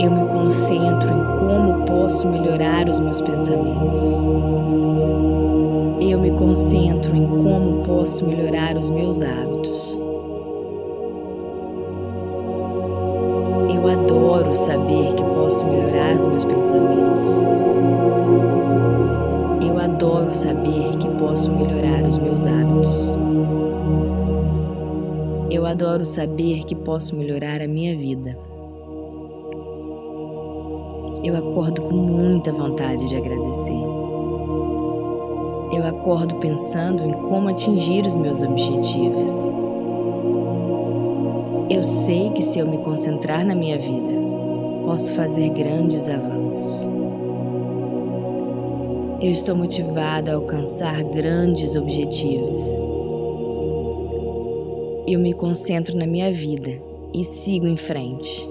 Eu 0.00 0.10
me 0.10 0.28
concentro 0.28 1.08
em 1.08 1.38
como 1.38 1.86
posso 1.86 2.26
melhorar 2.26 2.88
os 2.88 2.98
meus 2.98 3.20
pensamentos. 3.20 4.00
Eu 6.00 6.20
me 6.20 6.30
concentro 6.30 7.14
em 7.14 7.26
como 7.26 7.84
posso 7.84 8.24
melhorar 8.24 8.76
os 8.76 8.88
meus 8.88 9.20
hábitos. 9.22 10.00
Eu 13.74 13.86
adoro 13.88 14.54
saber 14.56 15.14
que 15.14 15.22
posso 15.22 15.64
melhorar 15.66 16.16
os 16.16 16.26
meus 16.26 16.44
pensamentos 16.44 17.60
adoro 20.00 20.34
saber 20.34 20.96
que 20.96 21.08
posso 21.18 21.50
melhorar 21.50 22.02
os 22.08 22.16
meus 22.16 22.46
hábitos. 22.46 23.10
Eu 25.50 25.66
adoro 25.66 26.06
saber 26.06 26.64
que 26.64 26.74
posso 26.74 27.14
melhorar 27.14 27.60
a 27.60 27.68
minha 27.68 27.94
vida. 27.94 28.38
Eu 31.22 31.36
acordo 31.36 31.82
com 31.82 31.94
muita 31.94 32.50
vontade 32.50 33.06
de 33.08 33.16
agradecer. 33.16 33.99
Eu 35.80 35.86
acordo 35.86 36.34
pensando 36.34 37.02
em 37.06 37.10
como 37.10 37.48
atingir 37.48 38.06
os 38.06 38.14
meus 38.14 38.42
objetivos. 38.42 39.30
Eu 41.70 41.82
sei 41.82 42.28
que 42.32 42.42
se 42.42 42.58
eu 42.58 42.68
me 42.68 42.76
concentrar 42.84 43.46
na 43.46 43.54
minha 43.54 43.78
vida, 43.78 44.12
posso 44.84 45.14
fazer 45.14 45.48
grandes 45.48 46.06
avanços. 46.06 46.86
Eu 49.22 49.30
estou 49.30 49.56
motivada 49.56 50.32
a 50.32 50.34
alcançar 50.34 51.02
grandes 51.02 51.74
objetivos. 51.74 52.62
Eu 55.06 55.18
me 55.18 55.32
concentro 55.32 55.96
na 55.96 56.06
minha 56.06 56.30
vida 56.30 56.78
e 57.14 57.24
sigo 57.24 57.66
em 57.66 57.78
frente. 57.78 58.46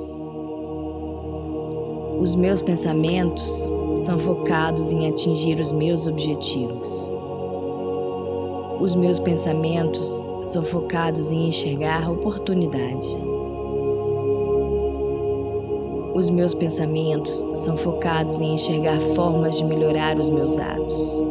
Os 2.19 2.33
meus 2.33 2.59
pensamentos 2.59 3.71
são 3.97 4.17
focados 4.17 4.91
em 4.91 5.07
atingir 5.07 5.59
os 5.59 5.71
meus 5.71 6.07
objetivos. 6.07 7.18
Os 8.79 8.95
meus 8.95 9.19
pensamentos 9.19 10.23
são 10.41 10.63
focados 10.63 11.31
em 11.31 11.49
enxergar 11.49 12.09
oportunidades. 12.09 13.27
Os 16.15 16.29
meus 16.29 16.53
pensamentos 16.53 17.45
são 17.55 17.75
focados 17.75 18.39
em 18.39 18.53
enxergar 18.53 19.01
formas 19.15 19.57
de 19.57 19.65
melhorar 19.65 20.17
os 20.17 20.29
meus 20.29 20.57
atos. 20.57 21.23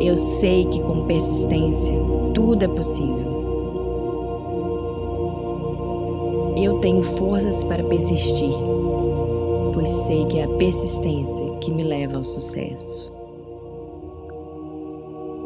Eu 0.00 0.16
sei 0.16 0.64
que 0.66 0.80
com 0.80 1.04
persistência 1.06 1.94
tudo 2.32 2.62
é 2.62 2.68
possível. 2.68 3.40
Eu 6.56 6.78
tenho 6.78 7.02
forças 7.02 7.64
para 7.64 7.82
persistir, 7.82 8.54
pois 9.74 9.90
sei 9.90 10.24
que 10.26 10.38
é 10.38 10.44
a 10.44 10.48
persistência 10.56 11.50
que 11.60 11.72
me 11.72 11.82
leva 11.82 12.16
ao 12.16 12.24
sucesso. 12.24 13.09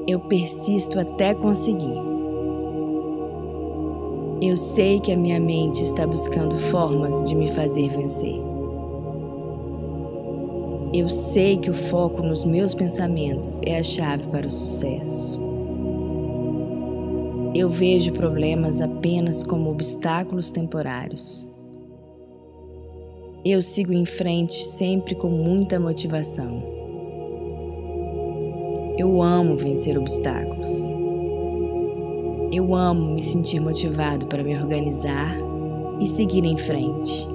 Eu 0.07 0.21
persisto 0.21 1.01
até 1.01 1.35
conseguir. 1.35 1.97
Eu 4.43 4.55
sei 4.55 5.01
que 5.01 5.11
a 5.11 5.17
minha 5.17 5.41
mente 5.41 5.83
está 5.83 6.07
buscando 6.07 6.59
formas 6.59 7.23
de 7.23 7.35
me 7.35 7.51
fazer 7.53 7.89
vencer. 7.89 8.39
Eu 10.93 11.09
sei 11.09 11.57
que 11.57 11.71
o 11.71 11.75
foco 11.75 12.23
nos 12.23 12.45
meus 12.45 12.75
pensamentos 12.75 13.59
é 13.65 13.79
a 13.79 13.83
chave 13.83 14.29
para 14.29 14.47
o 14.47 14.53
sucesso. 14.53 15.41
Eu 17.55 17.71
vejo 17.71 18.13
problemas 18.13 18.83
apenas 18.83 19.43
como 19.43 19.71
obstáculos 19.71 20.51
temporários. 20.51 21.49
Eu 23.43 23.63
sigo 23.63 23.93
em 23.93 24.05
frente 24.05 24.65
sempre 24.65 25.15
com 25.15 25.29
muita 25.29 25.81
motivação. 25.81 26.84
Eu 28.97 29.21
amo 29.21 29.57
vencer 29.57 29.99
obstáculos. 29.99 30.73
Eu 32.53 32.77
amo 32.77 33.13
me 33.13 33.25
sentir 33.25 33.59
motivado 33.59 34.27
para 34.27 34.45
me 34.45 34.57
organizar 34.57 35.35
e 35.99 36.07
seguir 36.07 36.45
em 36.45 36.57
frente. 36.57 37.29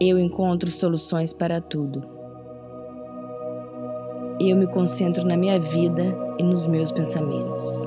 Eu 0.00 0.18
encontro 0.18 0.68
soluções 0.72 1.32
para 1.32 1.60
tudo. 1.60 2.02
Eu 4.40 4.56
me 4.56 4.66
concentro 4.66 5.24
na 5.24 5.36
minha 5.36 5.60
vida 5.60 6.16
e 6.40 6.42
nos 6.42 6.66
meus 6.66 6.90
pensamentos. 6.90 7.80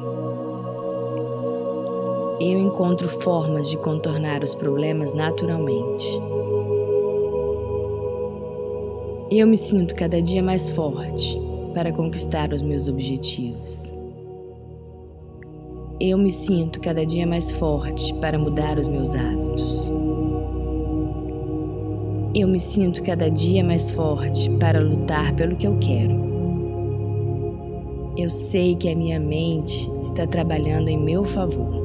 Eu 2.40 2.58
encontro 2.60 3.10
formas 3.22 3.70
de 3.70 3.76
contornar 3.76 4.42
os 4.42 4.56
problemas 4.56 5.12
naturalmente. 5.12 6.08
Eu 9.32 9.48
me 9.48 9.58
sinto 9.58 9.96
cada 9.96 10.22
dia 10.22 10.44
mais 10.44 10.70
forte 10.70 11.42
para 11.74 11.92
conquistar 11.92 12.54
os 12.54 12.62
meus 12.62 12.88
objetivos. 12.88 13.92
Eu 16.00 16.16
me 16.16 16.32
sinto 16.32 16.80
cada 16.80 17.04
dia 17.04 17.26
mais 17.26 17.50
forte 17.50 18.14
para 18.16 18.38
mudar 18.38 18.78
os 18.78 18.88
meus 18.88 19.16
hábitos. 19.16 19.92
Eu 22.36 22.48
me 22.48 22.60
sinto 22.60 23.02
cada 23.02 23.28
dia 23.28 23.64
mais 23.64 23.90
forte 23.90 24.48
para 24.60 24.80
lutar 24.80 25.36
pelo 25.36 25.56
que 25.56 25.66
eu 25.66 25.76
quero. 25.80 26.14
Eu 28.16 28.30
sei 28.30 28.76
que 28.76 28.90
a 28.90 28.96
minha 28.96 29.20
mente 29.20 29.90
está 30.04 30.28
trabalhando 30.28 30.88
em 30.88 31.00
meu 31.00 31.24
favor. 31.26 31.84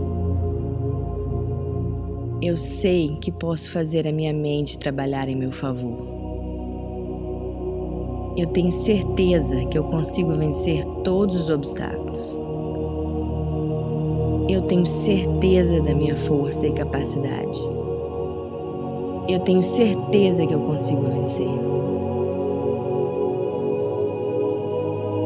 Eu 2.43 2.59
sei 2.59 3.17
que 3.19 3.33
posso 3.33 3.73
fazer 3.73 4.07
a 4.07 4.13
minha 4.13 4.33
mente 4.35 4.79
trabalhar 4.79 5.27
em 5.27 5.35
meu 5.35 5.53
favor. 5.53 6.20
Eu 8.37 8.47
tenho 8.47 8.71
certeza 8.71 9.65
que 9.65 9.77
eu 9.77 9.85
consigo 9.85 10.37
vencer 10.37 10.85
todos 11.03 11.37
os 11.37 11.51
obstáculos. 11.51 12.41
Eu 14.49 14.63
tenho 14.63 14.87
certeza 14.87 15.83
da 15.83 15.95
minha 15.95 16.17
força 16.17 16.67
e 16.67 16.73
capacidade. 16.73 17.61
Eu 19.29 19.41
tenho 19.41 19.63
certeza 19.63 20.47
que 20.47 20.55
eu 20.55 20.61
consigo 20.61 21.03
vencer. 21.03 21.49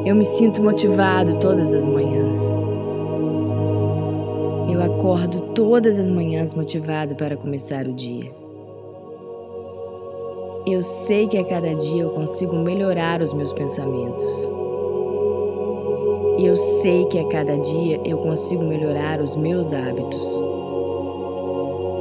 Eu 0.07 0.15
me 0.15 0.25
sinto 0.25 0.63
motivado 0.63 1.39
todas 1.39 1.73
as 1.73 1.85
manhãs. 1.85 2.39
Eu 4.71 4.83
acordo 4.83 5.41
todas 5.55 5.99
as 5.99 6.11
manhãs 6.11 6.55
motivado 6.55 7.15
para 7.15 7.37
começar 7.37 7.87
o 7.87 7.93
dia. 7.93 8.44
Eu 10.67 10.83
sei 10.83 11.29
que 11.29 11.37
a 11.37 11.45
cada 11.45 11.75
dia 11.75 12.05
eu 12.05 12.11
consigo 12.11 12.57
melhorar 12.57 13.21
os 13.21 13.35
meus 13.35 13.53
pensamentos. 13.53 14.25
Eu 16.39 16.57
sei 16.57 17.05
que 17.05 17.19
a 17.19 17.29
cada 17.29 17.59
dia 17.59 18.01
eu 18.03 18.17
consigo 18.17 18.65
melhorar 18.65 19.21
os 19.21 19.37
meus 19.37 19.75
hábitos. 19.75 20.27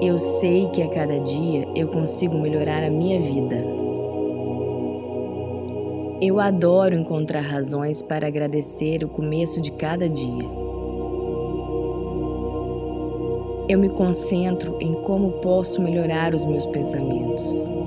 Eu 0.02 0.18
sei 0.18 0.70
que 0.70 0.82
a 0.82 0.88
cada 0.88 1.20
dia 1.20 1.68
eu 1.76 1.90
consigo 1.90 2.38
melhorar 2.38 2.86
a 2.86 2.90
minha 2.90 3.20
vida. 3.20 3.62
Eu 6.22 6.40
adoro 6.40 6.96
encontrar 6.96 7.42
razões 7.42 8.02
para 8.02 8.28
agradecer 8.28 9.04
o 9.04 9.10
começo 9.10 9.60
de 9.60 9.74
cada 9.74 10.08
dia. 10.08 10.46
Eu 13.68 13.78
me 13.78 13.90
concentro 13.90 14.78
em 14.80 14.94
como 14.94 15.34
posso 15.42 15.82
melhorar 15.82 16.34
os 16.34 16.46
meus 16.46 16.66
pensamentos. 16.66 17.84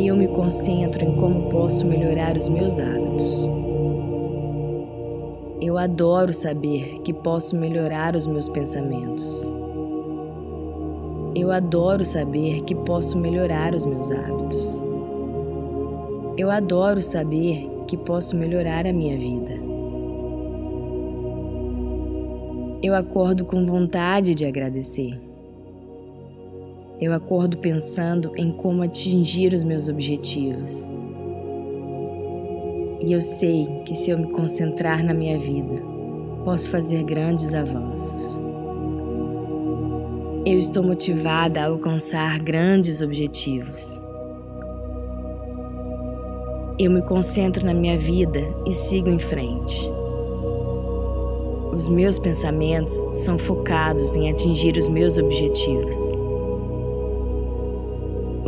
Eu 0.00 0.16
me 0.16 0.28
concentro 0.28 1.04
em 1.04 1.16
como 1.16 1.50
posso 1.50 1.84
melhorar 1.84 2.36
os 2.36 2.48
meus 2.48 2.78
hábitos. 2.78 3.48
Eu 5.60 5.76
adoro 5.76 6.32
saber 6.32 7.00
que 7.00 7.12
posso 7.12 7.56
melhorar 7.56 8.14
os 8.14 8.24
meus 8.24 8.48
pensamentos. 8.48 9.52
Eu 11.34 11.50
adoro 11.50 12.04
saber 12.04 12.62
que 12.62 12.76
posso 12.76 13.18
melhorar 13.18 13.74
os 13.74 13.84
meus 13.84 14.08
hábitos. 14.12 14.80
Eu 16.36 16.48
adoro 16.48 17.02
saber 17.02 17.68
que 17.88 17.96
posso 17.96 18.36
melhorar 18.36 18.86
a 18.86 18.92
minha 18.92 19.18
vida. 19.18 19.54
Eu 22.84 22.94
acordo 22.94 23.44
com 23.44 23.66
vontade 23.66 24.32
de 24.32 24.46
agradecer. 24.46 25.27
Eu 27.00 27.12
acordo 27.12 27.58
pensando 27.58 28.32
em 28.36 28.50
como 28.50 28.82
atingir 28.82 29.52
os 29.52 29.62
meus 29.62 29.88
objetivos. 29.88 30.88
E 33.00 33.12
eu 33.12 33.22
sei 33.22 33.68
que 33.84 33.94
se 33.94 34.10
eu 34.10 34.18
me 34.18 34.32
concentrar 34.32 35.04
na 35.04 35.14
minha 35.14 35.38
vida, 35.38 35.80
posso 36.44 36.68
fazer 36.68 37.04
grandes 37.04 37.54
avanços. 37.54 38.42
Eu 40.44 40.58
estou 40.58 40.82
motivada 40.82 41.60
a 41.60 41.66
alcançar 41.66 42.40
grandes 42.40 43.00
objetivos. 43.00 44.02
Eu 46.80 46.90
me 46.90 47.02
concentro 47.02 47.64
na 47.64 47.74
minha 47.74 47.96
vida 47.96 48.40
e 48.66 48.72
sigo 48.72 49.08
em 49.08 49.20
frente. 49.20 49.88
Os 51.72 51.86
meus 51.86 52.18
pensamentos 52.18 53.06
são 53.12 53.38
focados 53.38 54.16
em 54.16 54.28
atingir 54.28 54.76
os 54.76 54.88
meus 54.88 55.16
objetivos. 55.16 55.96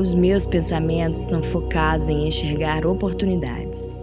Os 0.01 0.14
meus 0.14 0.47
pensamentos 0.47 1.20
são 1.20 1.43
focados 1.43 2.09
em 2.09 2.27
enxergar 2.27 2.86
oportunidades. 2.86 4.01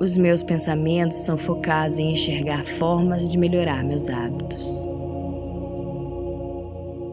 Os 0.00 0.16
meus 0.16 0.42
pensamentos 0.42 1.18
são 1.18 1.36
focados 1.36 1.98
em 1.98 2.12
enxergar 2.12 2.64
formas 2.64 3.30
de 3.30 3.36
melhorar 3.36 3.84
meus 3.84 4.08
hábitos. 4.08 4.88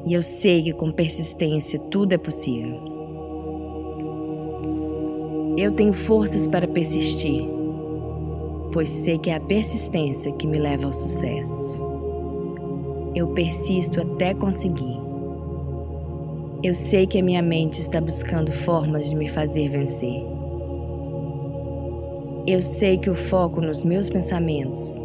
E 0.05 0.13
eu 0.13 0.23
sei 0.23 0.63
que 0.63 0.71
com 0.71 0.89
persistência 0.89 1.77
tudo 1.91 2.13
é 2.13 2.17
possível. 2.17 2.79
Eu 5.57 5.73
tenho 5.73 5.91
forças 5.91 6.47
para 6.47 6.65
persistir, 6.65 7.43
pois 8.71 8.89
sei 8.89 9.19
que 9.19 9.29
é 9.29 9.35
a 9.35 9.41
persistência 9.41 10.31
que 10.31 10.47
me 10.47 10.59
leva 10.59 10.85
ao 10.85 10.93
sucesso. 10.93 11.77
Eu 13.13 13.27
persisto 13.33 13.99
até 13.99 14.33
conseguir. 14.33 15.06
Eu 16.63 16.73
sei 16.73 17.05
que 17.05 17.19
a 17.19 17.23
minha 17.23 17.41
mente 17.41 17.79
está 17.79 18.01
buscando 18.01 18.51
formas 18.51 19.09
de 19.09 19.15
me 19.15 19.29
fazer 19.29 19.69
vencer. 19.69 20.23
Eu 22.47 22.63
sei 22.63 22.97
que 22.97 23.11
o 23.11 23.15
foco 23.15 23.61
nos 23.61 23.83
meus 23.83 24.09
pensamentos 24.09 24.99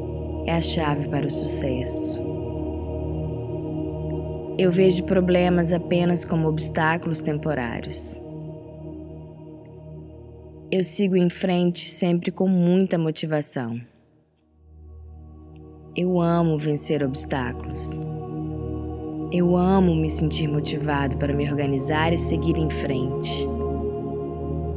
é 0.46 0.52
a 0.52 0.62
chave 0.62 1.08
para 1.08 1.26
o 1.26 1.30
sucesso. 1.30 2.18
Eu 4.58 4.72
vejo 4.72 5.04
problemas 5.04 5.74
apenas 5.74 6.24
como 6.24 6.48
obstáculos 6.48 7.20
temporários. 7.20 8.18
Eu 10.70 10.82
sigo 10.82 11.16
em 11.16 11.28
frente 11.28 11.90
sempre 11.90 12.30
com 12.30 12.48
muita 12.48 12.96
motivação. 12.96 13.78
Eu 15.94 16.18
amo 16.18 16.56
vencer 16.56 17.04
obstáculos. 17.04 18.00
Eu 19.34 19.56
amo 19.56 19.94
me 19.94 20.10
sentir 20.10 20.46
motivado 20.46 21.16
para 21.16 21.32
me 21.32 21.50
organizar 21.50 22.12
e 22.12 22.18
seguir 22.18 22.54
em 22.58 22.68
frente. 22.68 23.48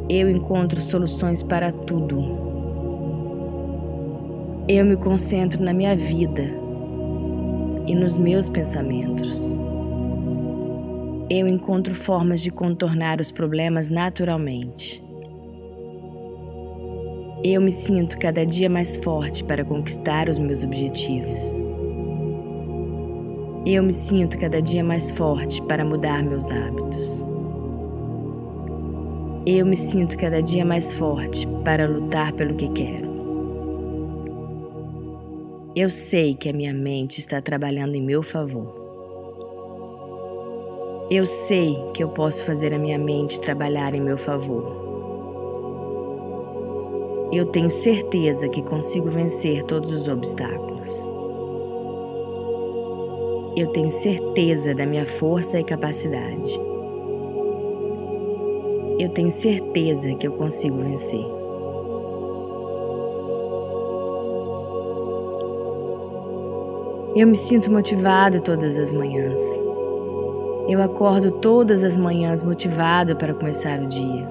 Eu 0.08 0.30
encontro 0.30 0.80
soluções 0.80 1.44
para 1.44 1.74
tudo. 1.74 2.24
Eu 4.66 4.86
me 4.86 4.96
concentro 4.96 5.62
na 5.62 5.74
minha 5.74 5.94
vida 5.94 6.44
e 7.86 7.94
nos 7.94 8.16
meus 8.16 8.48
pensamentos. 8.48 9.60
Eu 11.30 11.50
encontro 11.50 11.94
formas 11.94 12.40
de 12.40 12.50
contornar 12.50 13.20
os 13.20 13.32
problemas 13.32 13.90
naturalmente. 13.90 15.04
Eu 17.44 17.60
me 17.60 17.74
sinto 17.74 18.18
cada 18.20 18.46
dia 18.46 18.70
mais 18.70 18.96
forte 18.96 19.44
para 19.44 19.66
conquistar 19.66 20.30
os 20.30 20.40
meus 20.40 20.64
objetivos. 20.64 21.75
Eu 23.66 23.82
me 23.82 23.94
sinto 23.94 24.38
cada 24.38 24.62
dia 24.62 24.84
mais 24.84 25.10
forte 25.10 25.60
para 25.64 25.84
mudar 25.84 26.24
meus 26.24 26.52
hábitos. 26.52 27.24
Eu 29.44 29.66
me 29.66 29.76
sinto 29.76 30.16
cada 30.20 30.40
dia 30.40 30.64
mais 30.64 30.94
forte 30.94 31.48
para 31.64 31.88
lutar 31.88 32.32
pelo 32.34 32.54
que 32.54 32.70
quero. 32.70 33.10
Eu 35.76 35.90
sei 35.90 36.36
que 36.36 36.50
a 36.50 36.54
minha 36.54 36.76
mente 36.76 37.20
está 37.20 37.42
trabalhando 37.42 37.96
em 37.96 38.04
meu 38.04 38.22
favor. 38.22 38.72
Eu 41.10 41.26
sei 41.26 41.76
que 41.96 42.04
eu 42.04 42.10
posso 42.10 42.46
fazer 42.46 42.72
a 42.72 42.78
minha 42.78 43.00
mente 43.00 43.42
trabalhar 43.42 43.96
em 43.96 44.02
meu 44.02 44.20
favor. 44.20 44.86
Eu 47.32 47.48
tenho 47.48 47.72
certeza 47.72 48.48
que 48.48 48.62
consigo 48.62 49.10
vencer 49.10 49.64
todos 49.64 49.92
os 49.92 50.08
obstáculos. 50.08 51.15
Eu 53.56 53.68
tenho 53.68 53.90
certeza 53.90 54.76
da 54.76 54.86
minha 54.86 55.06
força 55.06 55.58
e 55.58 55.64
capacidade. 55.64 56.60
Eu 59.00 59.08
tenho 59.10 59.32
certeza 59.32 60.14
que 60.16 60.28
eu 60.28 60.34
consigo 60.34 60.76
vencer. 60.78 61.26
Eu 67.16 67.28
me 67.28 67.36
sinto 67.36 67.72
motivado 67.72 68.42
todas 68.42 68.78
as 68.78 68.92
manhãs. 68.92 69.42
Eu 70.68 70.82
acordo 70.82 71.32
todas 71.40 71.82
as 71.82 71.96
manhãs 71.96 72.44
motivado 72.44 73.16
para 73.16 73.34
começar 73.34 73.80
o 73.80 73.88
dia. 73.88 74.28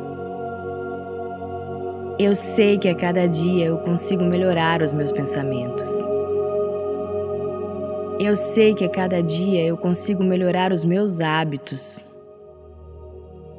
Eu 2.18 2.34
sei 2.34 2.76
que 2.76 2.90
a 2.90 2.94
cada 2.94 3.26
dia 3.26 3.66
eu 3.66 3.78
consigo 3.78 4.22
melhorar 4.22 4.82
os 4.82 4.92
meus 4.92 5.10
pensamentos. 5.10 6.13
Eu 8.20 8.36
sei 8.36 8.74
que 8.74 8.84
a 8.84 8.88
cada 8.88 9.20
dia 9.20 9.64
eu 9.64 9.76
consigo 9.76 10.22
melhorar 10.22 10.70
os 10.72 10.84
meus 10.84 11.20
hábitos. 11.20 12.06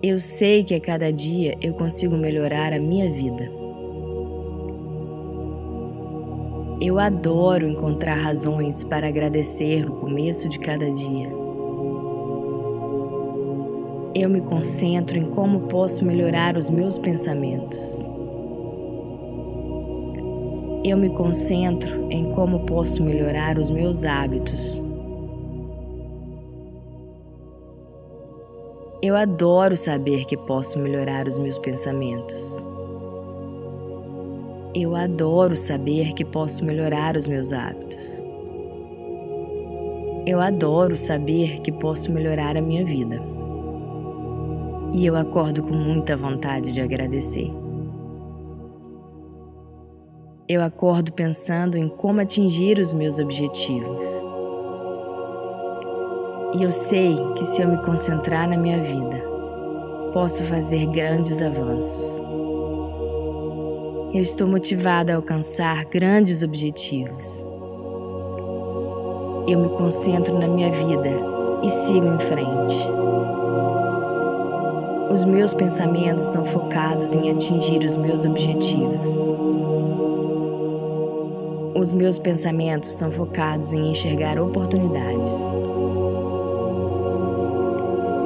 Eu 0.01 0.17
sei 0.17 0.63
que 0.63 0.73
a 0.73 0.79
cada 0.79 1.11
dia 1.11 1.57
eu 1.61 1.73
consigo 1.73 2.15
melhorar 2.15 2.71
a 2.71 2.79
minha 2.79 3.11
vida. 3.11 3.51
Eu 6.81 6.97
adoro 6.99 7.67
encontrar 7.67 8.15
razões 8.15 8.85
para 8.85 9.09
agradecer 9.09 9.85
no 9.85 9.97
começo 9.97 10.47
de 10.47 10.57
cada 10.59 10.89
dia. 10.89 11.29
Eu 14.15 14.29
me 14.29 14.39
concentro 14.39 15.17
em 15.17 15.25
como 15.31 15.67
posso 15.67 16.05
melhorar 16.05 16.55
os 16.55 16.69
meus 16.69 16.97
pensamentos. 16.97 18.14
Eu 20.87 20.97
me 20.97 21.09
concentro 21.09 22.07
em 22.11 22.31
como 22.33 22.59
posso 22.67 23.01
melhorar 23.03 23.57
os 23.57 23.71
meus 23.71 24.03
hábitos. 24.03 24.79
Eu 29.01 29.15
adoro 29.15 29.75
saber 29.75 30.25
que 30.25 30.37
posso 30.37 30.77
melhorar 30.77 31.27
os 31.27 31.39
meus 31.39 31.57
pensamentos. 31.57 32.63
Eu 34.75 34.95
adoro 34.95 35.57
saber 35.57 36.13
que 36.13 36.23
posso 36.23 36.63
melhorar 36.63 37.15
os 37.15 37.27
meus 37.27 37.51
hábitos. 37.51 38.23
Eu 40.27 40.39
adoro 40.39 40.95
saber 40.95 41.61
que 41.61 41.71
posso 41.71 42.11
melhorar 42.11 42.55
a 42.55 42.61
minha 42.61 42.85
vida. 42.85 43.19
E 44.93 45.03
eu 45.03 45.15
acordo 45.15 45.63
com 45.63 45.73
muita 45.73 46.15
vontade 46.15 46.71
de 46.71 46.79
agradecer. 46.79 47.64
Eu 50.47 50.61
acordo 50.61 51.11
pensando 51.11 51.75
em 51.75 51.89
como 51.89 52.21
atingir 52.21 52.77
os 52.77 52.93
meus 52.93 53.17
objetivos. 53.17 54.05
E 56.53 56.63
eu 56.63 56.71
sei 56.71 57.17
que 57.35 57.45
se 57.45 57.63
eu 57.63 57.67
me 57.67 57.83
concentrar 57.83 58.47
na 58.47 58.55
minha 58.55 58.77
vida, 58.77 59.23
posso 60.13 60.43
fazer 60.43 60.85
grandes 60.85 61.41
avanços. 61.41 62.21
Eu 64.13 64.21
estou 64.21 64.47
motivada 64.47 65.13
a 65.13 65.15
alcançar 65.15 65.83
grandes 65.85 66.43
objetivos. 66.43 67.43
Eu 69.47 69.59
me 69.61 69.69
concentro 69.77 70.37
na 70.37 70.47
minha 70.47 70.71
vida 70.71 71.09
e 71.63 71.69
sigo 71.71 72.05
em 72.05 72.19
frente. 72.19 72.87
Os 75.11 75.23
meus 75.23 75.55
pensamentos 75.55 76.25
são 76.25 76.45
focados 76.45 77.15
em 77.15 77.31
atingir 77.31 77.83
os 77.83 77.97
meus 77.97 78.25
objetivos. 78.25 79.33
Os 81.77 81.91
meus 81.91 82.17
pensamentos 82.17 82.89
são 82.93 83.11
focados 83.11 83.73
em 83.73 83.91
enxergar 83.91 84.39
oportunidades. 84.39 85.37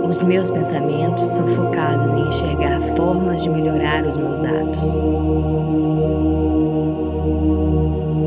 Os 0.07 0.21
meus 0.21 0.51
pensamentos 0.51 1.23
são 1.23 1.47
focados 1.47 2.11
em 2.11 2.27
enxergar 2.27 2.80
formas 2.95 3.41
de 3.41 3.49
melhorar 3.49 4.05
os 4.05 4.15
meus 4.17 4.43
atos. 4.43 5.01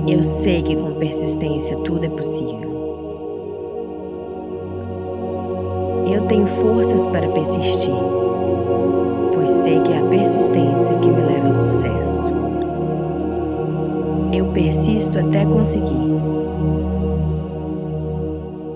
Eu 0.08 0.24
sei 0.24 0.60
que 0.60 0.74
com 0.74 0.94
persistência 0.94 1.76
tudo 1.84 2.04
é 2.04 2.08
possível. 2.08 2.72
Eu 6.12 6.26
tenho 6.26 6.48
forças 6.48 7.06
para 7.06 7.28
persistir, 7.28 7.94
pois 9.32 9.50
sei 9.50 9.78
que 9.82 9.92
é 9.92 9.98
a 9.98 10.08
persistência 10.08 10.98
que 10.98 11.06
me 11.06 11.22
leva 11.22 11.46
ao 11.46 11.54
sucesso. 11.54 12.01
Persisto 14.54 15.18
até 15.18 15.44
conseguir. 15.46 16.12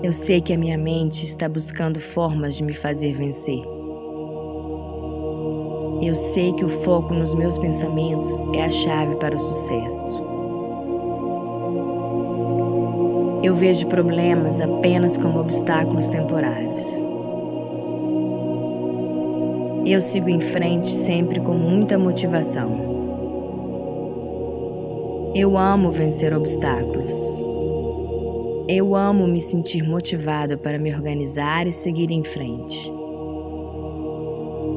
Eu 0.01 0.11
sei 0.11 0.41
que 0.41 0.53
a 0.53 0.57
minha 0.57 0.77
mente 0.77 1.23
está 1.23 1.47
buscando 1.47 1.99
formas 1.99 2.55
de 2.55 2.63
me 2.63 2.73
fazer 2.73 3.13
vencer. 3.13 3.61
Eu 6.01 6.15
sei 6.15 6.53
que 6.53 6.65
o 6.65 6.69
foco 6.83 7.13
nos 7.13 7.33
meus 7.35 7.57
pensamentos 7.57 8.41
é 8.55 8.63
a 8.63 8.71
chave 8.71 9.15
para 9.17 9.35
o 9.35 9.39
sucesso. 9.39 10.23
Eu 13.43 13.55
vejo 13.55 13.85
problemas 13.87 14.59
apenas 14.59 15.15
como 15.15 15.39
obstáculos 15.39 16.07
temporários. 16.09 16.85
Eu 19.85 20.01
sigo 20.01 20.27
em 20.27 20.41
frente 20.41 20.89
sempre 20.89 21.39
com 21.39 21.53
muita 21.53 21.99
motivação. 21.99 22.96
Eu 25.39 25.55
amo 25.55 25.91
vencer 25.91 26.33
obstáculos. 26.33 27.13
Eu 28.67 28.95
amo 28.95 29.27
me 29.27 29.39
sentir 29.39 29.83
motivado 29.83 30.57
para 30.57 30.79
me 30.79 30.91
organizar 30.91 31.67
e 31.67 31.71
seguir 31.71 32.09
em 32.09 32.23
frente. 32.23 32.91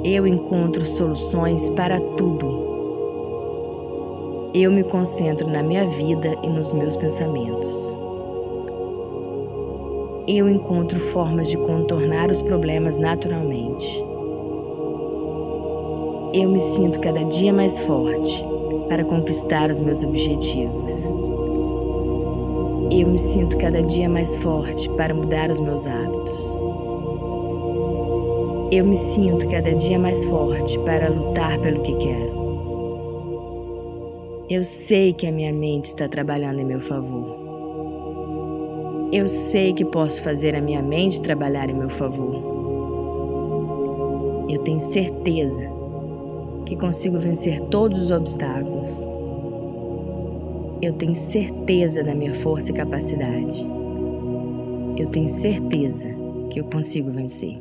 Eu 0.04 0.26
encontro 0.26 0.84
soluções 0.84 1.70
para 1.70 1.98
tudo. 1.98 4.50
Eu 4.52 4.70
me 4.70 4.84
concentro 4.84 5.48
na 5.48 5.62
minha 5.62 5.88
vida 5.88 6.36
e 6.42 6.48
nos 6.50 6.74
meus 6.74 6.94
pensamentos. 6.94 7.96
Eu 10.28 10.46
encontro 10.46 11.00
formas 11.00 11.48
de 11.48 11.56
contornar 11.56 12.30
os 12.30 12.42
problemas 12.42 12.98
naturalmente. 12.98 14.04
Eu 16.34 16.50
me 16.50 16.60
sinto 16.60 17.00
cada 17.00 17.24
dia 17.24 17.50
mais 17.50 17.78
forte 17.78 18.44
para 18.90 19.04
conquistar 19.04 19.70
os 19.70 19.80
meus 19.80 20.02
objetivos. 20.02 21.04
Eu 22.90 23.06
me 23.06 23.18
sinto 23.18 23.56
cada 23.56 23.80
dia 23.84 24.08
mais 24.08 24.36
forte 24.38 24.90
para 24.96 25.14
mudar 25.14 25.48
os 25.48 25.60
meus 25.60 25.86
hábitos. 25.86 26.58
Eu 28.72 28.84
me 28.84 28.96
sinto 28.96 29.48
cada 29.48 29.72
dia 29.74 29.96
mais 29.96 30.24
forte 30.24 30.76
para 30.80 31.08
lutar 31.08 31.56
pelo 31.60 31.80
que 31.82 31.94
quero. 31.98 32.40
Eu 34.50 34.64
sei 34.64 35.12
que 35.12 35.28
a 35.28 35.32
minha 35.32 35.52
mente 35.52 35.84
está 35.84 36.08
trabalhando 36.08 36.58
em 36.58 36.64
meu 36.64 36.80
favor. 36.80 37.38
Eu 39.12 39.28
sei 39.28 39.72
que 39.72 39.84
posso 39.84 40.20
fazer 40.24 40.56
a 40.56 40.60
minha 40.60 40.82
mente 40.82 41.22
trabalhar 41.22 41.70
em 41.70 41.74
meu 41.74 41.90
favor. 41.90 42.42
Eu 44.48 44.58
tenho 44.64 44.80
certeza 44.80 45.69
que 46.70 46.76
consigo 46.76 47.18
vencer 47.18 47.60
todos 47.62 48.00
os 48.00 48.10
obstáculos 48.10 49.04
eu 50.82 50.94
tenho 50.94 51.14
certeza 51.14 52.02
da 52.02 52.14
minha 52.14 52.34
força 52.36 52.70
e 52.70 52.74
capacidade. 52.74 53.66
Eu 54.96 55.08
tenho 55.08 55.28
certeza 55.28 56.08
que 56.48 56.58
eu 56.58 56.64
consigo 56.64 57.10
vencer. 57.10 57.60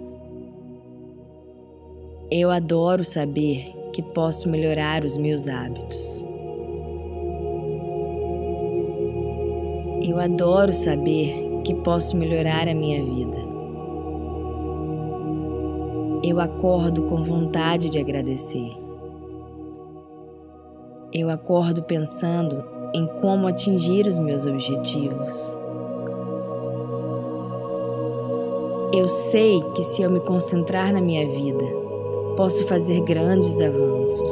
Eu 2.32 2.50
adoro 2.50 3.04
saber 3.04 3.74
que 3.92 4.02
posso 4.02 4.48
melhorar 4.48 5.04
os 5.04 5.18
meus 5.18 5.50
hábitos. 5.50 6.26
Eu 10.02 10.18
adoro 10.18 10.72
saber 10.72 11.62
que 11.66 11.76
posso 11.76 12.16
melhorar 12.16 12.70
a 12.70 12.74
minha 12.74 13.04
vida. 13.04 13.38
Eu 16.24 16.40
acordo 16.40 17.04
com 17.04 17.22
vontade 17.22 17.90
de 17.90 18.00
agradecer. 18.00 18.89
Eu 21.12 21.32
acordo 21.32 21.82
pensando 21.82 22.64
em 22.94 23.08
como 23.20 23.48
atingir 23.48 24.06
os 24.06 24.20
meus 24.20 24.46
objetivos. 24.46 25.58
Eu 28.94 29.08
sei 29.08 29.60
que 29.74 29.84
se 29.84 30.04
eu 30.04 30.12
me 30.12 30.20
concentrar 30.20 30.94
na 30.94 31.02
minha 31.02 31.28
vida, 31.28 31.64
posso 32.38 32.64
fazer 32.68 33.02
grandes 33.02 33.60
avanços. 33.60 34.32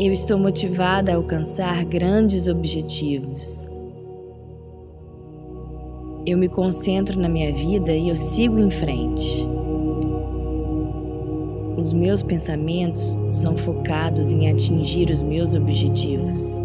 Eu 0.00 0.12
estou 0.12 0.36
motivada 0.36 1.12
a 1.12 1.16
alcançar 1.16 1.84
grandes 1.84 2.48
objetivos. 2.48 3.68
Eu 6.26 6.36
me 6.38 6.48
concentro 6.48 7.20
na 7.20 7.28
minha 7.28 7.52
vida 7.54 7.92
e 7.92 8.08
eu 8.08 8.16
sigo 8.16 8.58
em 8.58 8.70
frente. 8.70 9.61
Os 11.82 11.92
meus 11.92 12.22
pensamentos 12.22 13.18
são 13.28 13.56
focados 13.56 14.30
em 14.30 14.48
atingir 14.48 15.10
os 15.10 15.20
meus 15.20 15.52
objetivos. 15.52 16.62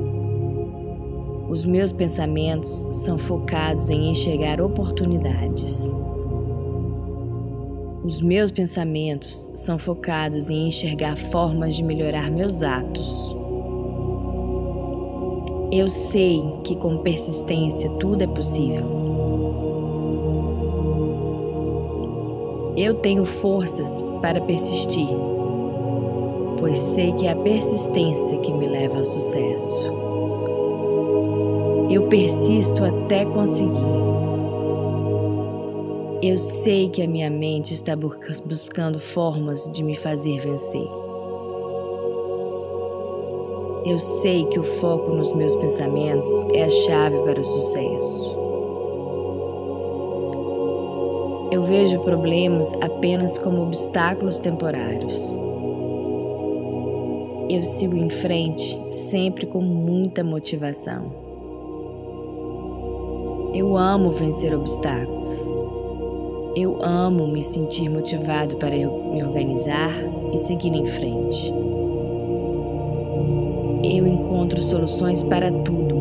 Os 1.50 1.66
meus 1.66 1.92
pensamentos 1.92 2.86
são 2.92 3.18
focados 3.18 3.90
em 3.90 4.12
enxergar 4.12 4.62
oportunidades. 4.62 5.92
Os 8.04 8.22
meus 8.22 8.52
pensamentos 8.52 9.50
são 9.56 9.80
focados 9.80 10.52
em 10.52 10.68
enxergar 10.68 11.18
formas 11.32 11.76
de 11.76 11.84
melhorar 11.84 12.30
meus 12.30 12.62
atos. 12.62 13.36
Eu 15.72 15.90
sei 15.90 16.44
que 16.64 16.76
com 16.76 17.00
persistência 17.00 17.90
tudo 18.00 18.22
é 18.22 18.28
possível. 18.28 18.97
Eu 22.78 22.94
tenho 22.94 23.26
forças 23.26 24.04
para 24.22 24.40
persistir, 24.40 25.10
pois 26.60 26.78
sei 26.78 27.12
que 27.14 27.26
é 27.26 27.32
a 27.32 27.36
persistência 27.36 28.38
que 28.38 28.54
me 28.54 28.68
leva 28.68 29.00
ao 29.00 29.04
sucesso. 29.04 29.92
Eu 31.90 32.08
persisto 32.08 32.84
até 32.84 33.26
conseguir. 33.26 33.98
Eu 36.22 36.38
sei 36.38 36.90
que 36.90 37.02
a 37.02 37.08
minha 37.08 37.32
mente 37.32 37.74
está 37.74 37.96
buscando 37.96 39.00
formas 39.00 39.68
de 39.74 39.84
me 39.84 39.96
fazer 39.96 40.40
vencer. 40.40 40.88
Eu 43.86 43.98
sei 43.98 44.46
que 44.46 44.60
o 44.60 44.64
foco 44.80 45.16
nos 45.16 45.34
meus 45.34 45.56
pensamentos 45.56 46.30
é 46.54 46.66
a 46.66 46.70
chave 46.70 47.18
para 47.24 47.42
o 47.42 47.44
sucesso. 47.44 48.47
Eu 51.50 51.64
vejo 51.64 52.00
problemas 52.02 52.74
apenas 52.82 53.38
como 53.38 53.62
obstáculos 53.62 54.38
temporários. 54.38 55.40
Eu 57.50 57.64
sigo 57.64 57.96
em 57.96 58.10
frente 58.10 58.82
sempre 58.92 59.46
com 59.46 59.62
muita 59.62 60.26
motivação. 60.26 61.10
Eu 63.54 63.78
amo 63.78 64.12
vencer 64.12 64.54
obstáculos. 64.54 65.40
Eu 66.54 66.84
amo 66.84 67.28
me 67.28 67.46
sentir 67.46 67.88
motivado 67.88 68.58
para 68.58 68.76
me 68.76 69.24
organizar 69.24 69.94
e 70.34 70.40
seguir 70.40 70.74
em 70.74 70.86
frente. 70.86 71.54
Eu 73.84 74.06
encontro 74.06 74.62
soluções 74.62 75.24
para 75.24 75.50
tudo 75.50 75.97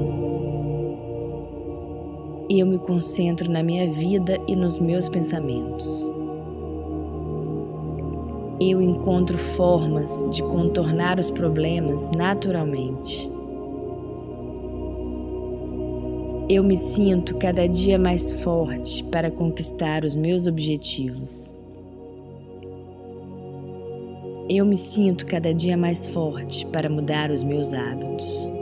eu 2.49 2.65
me 2.65 2.79
concentro 2.79 3.51
na 3.51 3.63
minha 3.63 3.91
vida 3.91 4.41
e 4.47 4.55
nos 4.55 4.79
meus 4.79 5.09
pensamentos. 5.09 6.09
Eu 8.61 8.81
encontro 8.81 9.37
formas 9.57 10.25
de 10.31 10.43
contornar 10.45 11.19
os 11.19 11.31
problemas 11.31 12.09
naturalmente. 12.17 13.31
Eu 16.49 16.63
me 16.63 16.77
sinto 16.77 17.37
cada 17.37 17.67
dia 17.67 17.99
mais 17.99 18.31
forte 18.43 19.03
para 19.05 19.31
conquistar 19.31 20.05
os 20.05 20.15
meus 20.15 20.47
objetivos. 20.47 21.53
Eu 24.49 24.65
me 24.65 24.79
sinto 24.79 25.27
cada 25.27 25.53
dia 25.53 25.77
mais 25.77 26.07
forte 26.07 26.65
para 26.67 26.89
mudar 26.89 27.33
os 27.33 27.43
meus 27.43 27.73
hábitos. 27.73 28.56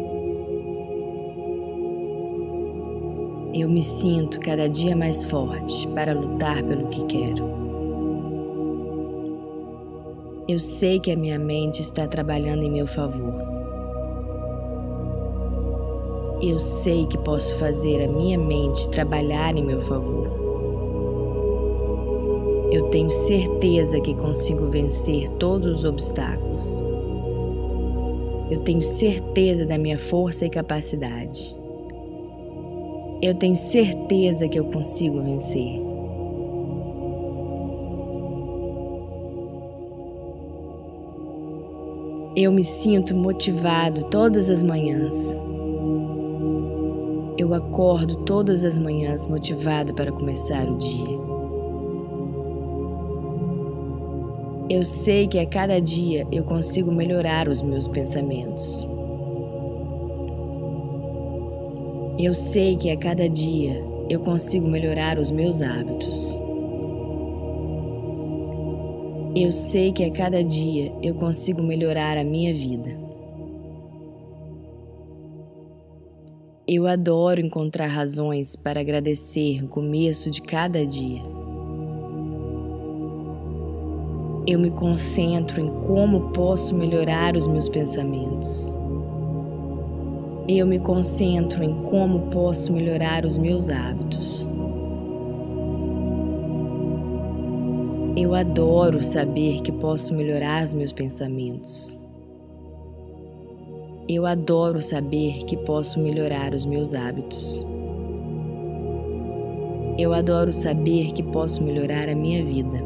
Eu 3.57 3.69
me 3.69 3.85
sinto 3.85 4.41
cada 4.41 4.69
dia 4.69 4.97
mais 4.97 5.23
forte 5.23 5.87
para 5.95 6.13
lutar 6.13 6.61
pelo 6.65 6.89
que 6.89 7.05
quero. 7.05 7.45
Eu 10.49 10.59
sei 10.59 10.99
que 10.99 11.13
a 11.13 11.17
minha 11.17 11.39
mente 11.39 11.81
está 11.81 12.09
trabalhando 12.09 12.65
em 12.65 12.71
meu 12.73 12.89
favor. 12.89 13.33
Eu 16.43 16.59
sei 16.59 17.07
que 17.07 17.17
posso 17.19 17.57
fazer 17.61 18.03
a 18.03 18.09
minha 18.09 18.37
mente 18.37 18.89
trabalhar 18.89 19.57
em 19.57 19.65
meu 19.65 19.83
favor. 19.83 20.29
Eu 22.73 22.91
tenho 22.91 23.13
certeza 23.13 24.01
que 24.01 24.15
consigo 24.15 24.69
vencer 24.69 25.29
todos 25.39 25.79
os 25.79 25.85
obstáculos. 25.85 26.83
Eu 28.51 28.65
tenho 28.65 28.83
certeza 28.83 29.65
da 29.65 29.79
minha 29.79 29.99
força 29.99 30.45
e 30.45 30.51
capacidade. 30.51 31.64
Eu 33.23 33.35
tenho 33.35 33.57
certeza 33.57 34.49
que 34.49 34.59
eu 34.59 34.65
consigo 34.67 35.23
vencer. 35.23 35.81
Eu 42.37 42.51
me 42.51 42.65
sinto 42.65 43.15
motivado 43.15 44.05
todas 44.07 44.51
as 44.51 44.63
manhãs. 44.63 45.37
Eu 47.39 47.55
acordo 47.55 48.17
todas 48.25 48.65
as 48.65 48.77
manhãs 48.77 49.27
motivado 49.27 49.95
para 49.95 50.11
começar 50.11 50.69
o 50.69 50.77
dia. 50.77 51.19
Eu 54.69 54.83
sei 54.83 55.29
que 55.29 55.39
a 55.39 55.47
cada 55.47 55.81
dia 55.81 56.27
eu 56.33 56.43
consigo 56.43 56.91
melhorar 56.91 57.49
os 57.49 57.63
meus 57.63 57.87
pensamentos. 57.87 58.85
Eu 62.17 62.33
sei 62.33 62.77
que 62.77 62.91
a 62.91 62.97
cada 62.97 63.29
dia 63.29 63.83
eu 64.09 64.21
consigo 64.21 64.69
melhorar 64.69 65.19
os 65.19 65.33
meus 65.33 65.61
hábitos. 65.61 66.39
Eu 69.35 69.51
sei 69.51 69.93
que 69.93 70.05
a 70.05 70.13
cada 70.13 70.45
dia 70.45 70.93
eu 71.03 71.17
consigo 71.17 71.61
melhorar 71.61 72.17
a 72.17 72.23
minha 72.23 72.55
vida. 72.55 72.97
Eu 76.69 76.87
adoro 76.87 77.41
encontrar 77.41 77.89
razões 77.89 78.55
para 78.55 78.79
agradecer 78.79 79.65
o 79.65 79.69
começo 79.69 80.31
de 80.31 80.41
cada 80.41 80.87
dia. 80.87 81.21
Eu 84.47 84.61
me 84.61 84.71
concentro 84.71 85.61
em 85.61 85.69
como 85.89 86.33
posso 86.33 86.77
melhorar 86.77 87.37
os 87.37 87.49
meus 87.49 87.69
pensamentos. 87.69 88.84
Eu 90.47 90.67
me 90.67 90.79
concentro 90.79 91.65
em 91.65 91.73
como 91.85 92.31
posso 92.31 92.71
melhorar 92.71 93.25
os 93.25 93.39
meus 93.39 93.71
hábitos. 93.71 94.47
Eu 98.15 98.35
adoro 98.35 99.03
saber 99.03 99.63
que 99.63 99.73
posso 99.73 100.13
melhorar 100.13 100.63
os 100.63 100.75
meus 100.75 100.93
pensamentos. 100.93 101.99
Eu 104.07 104.27
adoro 104.27 104.83
saber 104.83 105.45
que 105.45 105.57
posso 105.57 105.99
melhorar 105.99 106.53
os 106.53 106.67
meus 106.67 106.95
hábitos. 106.95 107.65
Eu 109.97 110.13
adoro 110.13 110.53
saber 110.53 111.13
que 111.13 111.23
posso 111.23 111.63
melhorar 111.65 112.07
a 112.07 112.15
minha 112.15 112.45
vida. 112.45 112.85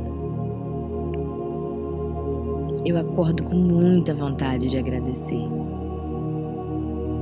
Eu 2.86 2.96
acordo 2.98 3.42
com 3.42 3.56
muita 3.56 4.14
vontade 4.14 4.68
de 4.68 4.78
agradecer. 4.78 5.67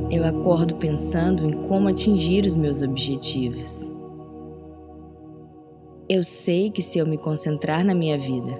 Eu 0.08 0.24
acordo 0.24 0.76
pensando 0.76 1.44
em 1.44 1.52
como 1.66 1.88
atingir 1.88 2.46
os 2.46 2.54
meus 2.54 2.80
objetivos. 2.80 3.90
Eu 6.08 6.22
sei 6.22 6.70
que 6.70 6.80
se 6.80 6.98
eu 6.98 7.06
me 7.06 7.18
concentrar 7.18 7.84
na 7.84 7.92
minha 7.92 8.16
vida, 8.16 8.52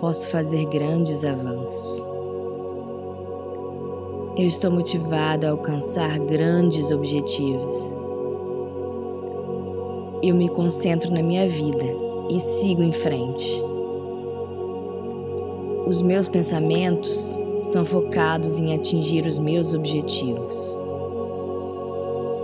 posso 0.00 0.28
fazer 0.28 0.64
grandes 0.66 1.24
avanços. 1.24 2.04
Eu 4.36 4.48
estou 4.48 4.72
motivado 4.72 5.46
a 5.46 5.50
alcançar 5.50 6.18
grandes 6.18 6.90
objetivos. 6.90 7.92
Eu 10.20 10.34
me 10.34 10.48
concentro 10.48 11.12
na 11.12 11.22
minha 11.22 11.48
vida 11.48 11.84
e 12.28 12.40
sigo 12.40 12.82
em 12.82 12.92
frente. 12.92 13.62
Os 15.86 16.02
meus 16.02 16.26
pensamentos 16.26 17.38
são 17.62 17.84
focados 17.84 18.58
em 18.58 18.74
atingir 18.74 19.26
os 19.26 19.38
meus 19.38 19.72
objetivos. 19.72 20.76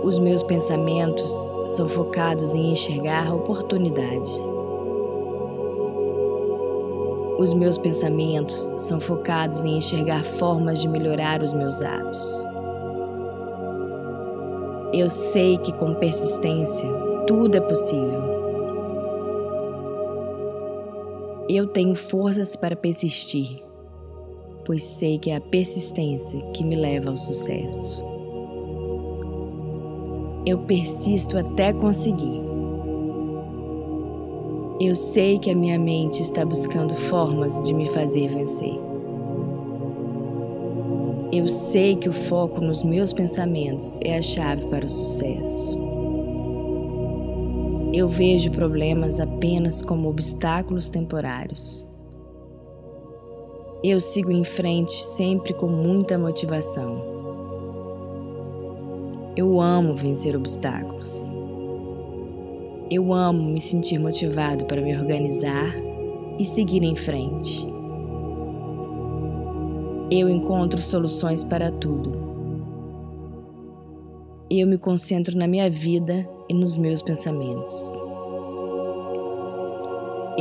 Os 0.03 0.17
meus 0.17 0.41
pensamentos 0.41 1.29
são 1.65 1.89
focados 1.89 2.55
em 2.55 2.71
enxergar 2.71 3.33
oportunidades. 3.35 4.41
Os 7.37 7.53
meus 7.53 7.77
pensamentos 7.77 8.69
são 8.79 8.99
focados 8.99 9.63
em 9.63 9.77
enxergar 9.77 10.23
formas 10.23 10.81
de 10.81 10.87
melhorar 10.87 11.43
os 11.43 11.53
meus 11.53 11.81
atos. 11.81 12.47
Eu 14.93 15.09
sei 15.09 15.57
que 15.59 15.71
com 15.73 15.93
persistência 15.95 16.89
tudo 17.27 17.55
é 17.55 17.61
possível. 17.61 18.39
Eu 21.47 21.67
tenho 21.67 21.95
forças 21.95 22.55
para 22.55 22.75
persistir, 22.75 23.63
pois 24.69 24.83
sei 24.83 25.17
que 25.17 25.31
é 25.31 25.35
a 25.35 25.41
persistência 25.41 26.39
que 26.53 26.63
me 26.63 26.75
leva 26.75 27.09
ao 27.09 27.17
sucesso. 27.17 27.99
Eu 30.45 30.59
persisto 30.59 31.35
até 31.39 31.73
conseguir. 31.73 32.43
Eu 34.79 34.93
sei 34.93 35.39
que 35.39 35.49
a 35.49 35.55
minha 35.55 35.79
mente 35.79 36.21
está 36.21 36.45
buscando 36.45 36.93
formas 36.93 37.59
de 37.61 37.73
me 37.73 37.89
fazer 37.89 38.27
vencer. 38.27 38.79
Eu 41.31 41.47
sei 41.47 41.95
que 41.95 42.07
o 42.07 42.13
foco 42.13 42.61
nos 42.61 42.83
meus 42.83 43.11
pensamentos 43.11 43.97
é 44.03 44.19
a 44.19 44.21
chave 44.21 44.67
para 44.67 44.85
o 44.85 44.89
sucesso. 44.89 45.75
Eu 47.91 48.07
vejo 48.07 48.51
problemas 48.51 49.19
apenas 49.19 49.81
como 49.81 50.07
obstáculos 50.07 50.91
temporários. 50.91 51.88
Eu 53.81 54.01
sigo 54.01 54.29
em 54.29 54.43
frente 54.43 55.01
sempre 55.01 55.53
com 55.53 55.67
muita 55.67 56.17
motivação. 56.17 57.01
Eu 59.37 59.61
amo 59.61 59.95
vencer 59.95 60.35
obstáculos. 60.35 61.25
Eu 62.91 63.13
amo 63.13 63.41
me 63.41 63.61
sentir 63.61 63.97
motivado 63.97 64.65
para 64.65 64.81
me 64.81 64.93
organizar 64.97 65.73
e 66.37 66.45
seguir 66.45 66.83
em 66.83 66.93
frente. 66.93 67.65
Eu 70.11 70.29
encontro 70.29 70.81
soluções 70.81 71.41
para 71.41 71.71
tudo. 71.71 72.11
Eu 74.49 74.67
me 74.67 74.77
concentro 74.77 75.37
na 75.37 75.47
minha 75.47 75.69
vida 75.69 76.27
e 76.49 76.53
nos 76.53 76.75
meus 76.75 77.01
pensamentos. 77.01 77.93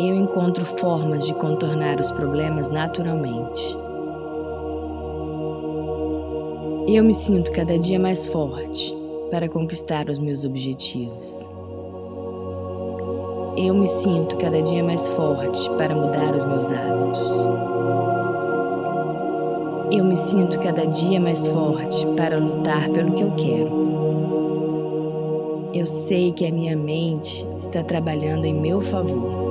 Eu 0.00 0.14
encontro 0.14 0.64
formas 0.78 1.26
de 1.26 1.34
contornar 1.34 1.98
os 1.98 2.08
problemas 2.12 2.70
naturalmente. 2.70 3.76
Eu 6.86 7.02
me 7.02 7.12
sinto 7.12 7.50
cada 7.50 7.76
dia 7.76 7.98
mais 7.98 8.24
forte 8.24 8.96
para 9.28 9.48
conquistar 9.48 10.08
os 10.08 10.20
meus 10.20 10.44
objetivos. 10.44 11.50
Eu 13.56 13.74
me 13.74 13.88
sinto 13.88 14.36
cada 14.36 14.62
dia 14.62 14.84
mais 14.84 15.08
forte 15.08 15.68
para 15.70 15.96
mudar 15.96 16.32
os 16.32 16.44
meus 16.44 16.70
hábitos. 16.70 17.32
Eu 19.90 20.04
me 20.04 20.14
sinto 20.14 20.60
cada 20.60 20.86
dia 20.86 21.18
mais 21.18 21.44
forte 21.44 22.06
para 22.16 22.38
lutar 22.38 22.88
pelo 22.90 23.14
que 23.14 23.22
eu 23.24 23.32
quero. 23.32 23.88
Eu 25.74 25.86
sei 25.86 26.30
que 26.30 26.46
a 26.46 26.52
minha 26.52 26.76
mente 26.76 27.44
está 27.58 27.82
trabalhando 27.82 28.44
em 28.44 28.54
meu 28.54 28.80
favor. 28.80 29.47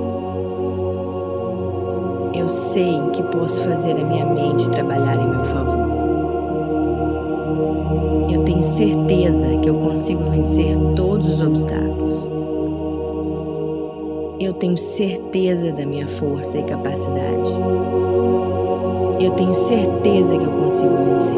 Eu 2.38 2.48
sei 2.48 3.02
que 3.14 3.22
posso 3.24 3.64
fazer 3.64 3.90
a 3.90 4.04
minha 4.04 4.24
mente 4.24 4.70
trabalhar 4.70 5.16
em 5.16 5.26
meu 5.26 5.44
favor. 5.46 5.88
Eu 8.30 8.44
tenho 8.44 8.62
certeza 8.62 9.58
que 9.60 9.68
eu 9.68 9.74
consigo 9.74 10.30
vencer 10.30 10.76
todos 10.94 11.28
os 11.30 11.40
obstáculos. 11.40 12.30
Eu 14.38 14.54
tenho 14.54 14.78
certeza 14.78 15.72
da 15.72 15.84
minha 15.84 16.06
força 16.06 16.58
e 16.58 16.62
capacidade. 16.62 17.52
Eu 19.18 19.32
tenho 19.32 19.54
certeza 19.56 20.38
que 20.38 20.44
eu 20.44 20.52
consigo 20.52 20.94
vencer. 20.94 21.34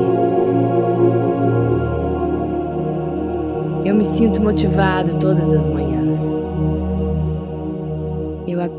Eu 3.86 3.94
me 3.94 4.04
sinto 4.04 4.42
motivado 4.42 5.14
todas 5.18 5.50
as 5.50 5.64
manhãs. 5.64 5.79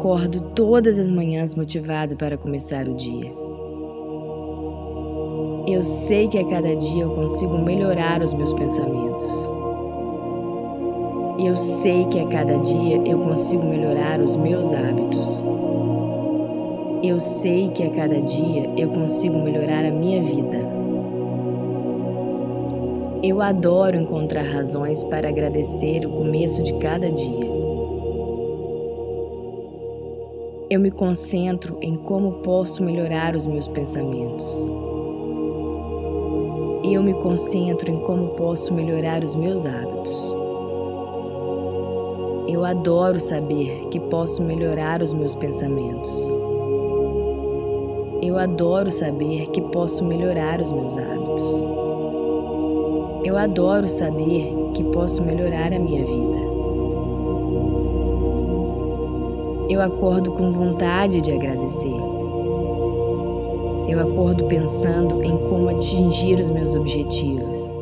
Acordo 0.02 0.42
todas 0.56 0.98
as 0.98 1.12
manhãs 1.12 1.54
motivado 1.54 2.16
para 2.16 2.36
começar 2.36 2.88
o 2.88 2.96
dia. 2.96 3.32
Eu 5.68 5.84
sei 5.84 6.28
que 6.28 6.40
a 6.40 6.46
cada 6.48 6.76
dia 6.76 7.04
eu 7.04 7.12
consigo 7.12 7.56
melhorar 7.60 8.20
os 8.20 8.34
meus 8.34 8.52
pensamentos. 8.52 9.28
Eu 11.38 11.56
sei 11.56 12.06
que 12.06 12.20
a 12.20 12.26
cada 12.30 12.58
dia 12.58 13.00
eu 13.06 13.20
consigo 13.20 13.64
melhorar 13.64 14.20
os 14.20 14.36
meus 14.36 14.74
hábitos. 14.74 15.44
Eu 17.04 17.20
sei 17.20 17.70
que 17.70 17.84
a 17.84 17.92
cada 17.92 18.20
dia 18.22 18.72
eu 18.76 18.90
consigo 18.90 19.38
melhorar 19.38 19.86
a 19.86 19.92
minha 19.92 20.24
vida. 20.24 20.66
Eu 23.22 23.40
adoro 23.40 23.98
encontrar 23.98 24.52
razões 24.52 25.04
para 25.04 25.30
agradecer 25.30 26.08
o 26.08 26.10
começo 26.10 26.64
de 26.64 26.74
cada 26.80 27.12
dia. 27.12 27.51
Eu 30.72 30.80
me 30.80 30.90
concentro 30.90 31.78
em 31.82 31.94
como 31.94 32.32
posso 32.44 32.82
melhorar 32.82 33.36
os 33.36 33.46
meus 33.46 33.68
pensamentos. 33.68 34.74
Eu 36.82 37.04
me 37.04 37.14
concentro 37.16 37.92
em 37.92 38.00
como 38.06 38.30
posso 38.38 38.74
melhorar 38.74 39.22
os 39.22 39.36
meus 39.36 39.66
hábitos. 39.66 40.34
Eu 42.48 42.64
adoro 42.64 43.20
saber 43.20 43.82
que 43.90 44.00
posso 44.00 44.42
melhorar 44.42 45.02
os 45.02 45.14
meus 45.14 45.36
pensamentos. 45.36 46.10
Eu 48.22 48.38
adoro 48.38 48.94
saber 48.94 49.48
que 49.48 49.60
posso 49.74 50.06
melhorar 50.06 50.62
os 50.62 50.72
meus 50.72 50.96
hábitos. 50.96 51.68
Eu 53.26 53.38
adoro 53.38 53.90
saber 53.90 54.56
que 54.74 54.86
posso 54.86 55.22
melhorar 55.22 55.74
a 55.74 55.80
minha 55.80 56.06
vida. 56.06 56.51
Eu 59.72 59.82
acordo 59.82 60.34
com 60.34 60.52
vontade 60.52 61.22
de 61.22 61.32
agradecer. 61.32 61.96
Eu 63.88 64.02
acordo 64.02 64.46
pensando 64.48 65.24
em 65.24 65.32
como 65.48 65.70
atingir 65.70 66.42
os 66.42 66.50
meus 66.50 66.76
objetivos. 66.76 67.74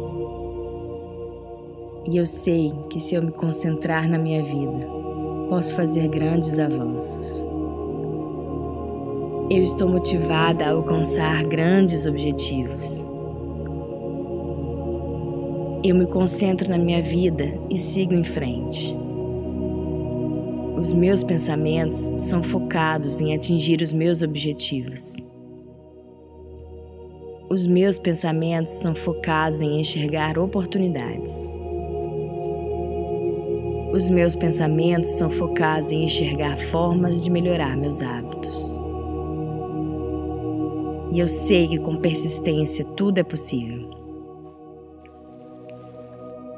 E 2.06 2.16
eu 2.16 2.28
sei 2.28 2.72
que 2.91 2.99
se 2.99 3.16
eu 3.16 3.24
me 3.24 3.32
concentrar 3.32 4.07
na 4.07 4.20
minha 4.20 4.44
vida, 4.44 4.88
posso 5.49 5.76
fazer 5.76 6.07
grandes 6.10 6.60
avanços. 6.60 7.44
Eu 9.49 9.64
estou 9.64 9.90
motivada 9.90 10.66
a 10.66 10.72
alcançar 10.74 11.44
grandes 11.45 12.06
objetivos. 12.06 13.03
Eu 15.84 15.95
me 15.95 16.06
concentro 16.06 16.70
na 16.70 16.78
minha 16.78 17.02
vida 17.02 17.52
e 17.68 17.80
sigo 17.80 18.14
em 18.14 18.24
frente. 18.24 18.99
Os 20.80 20.94
meus 20.94 21.22
pensamentos 21.22 22.10
são 22.18 22.42
focados 22.42 23.20
em 23.20 23.36
atingir 23.36 23.82
os 23.82 23.92
meus 23.92 24.22
objetivos. 24.22 25.18
Os 27.50 27.68
meus 27.68 28.00
pensamentos 28.00 28.72
são 28.72 28.96
focados 28.96 29.60
em 29.60 29.82
enxergar 29.82 30.40
oportunidades. 30.40 31.52
Os 33.92 34.10
meus 34.10 34.38
pensamentos 34.38 35.10
são 35.10 35.30
focados 35.30 35.92
em 35.92 36.06
enxergar 36.06 36.58
formas 36.58 37.22
de 37.22 37.30
melhorar 37.30 37.76
meus 37.76 38.02
hábitos. 38.02 38.80
E 41.12 41.20
eu 41.20 41.28
sei 41.28 41.68
que 41.68 41.80
com 41.80 41.98
persistência 41.98 42.86
tudo 42.96 43.18
é 43.18 43.24
possível. 43.24 43.90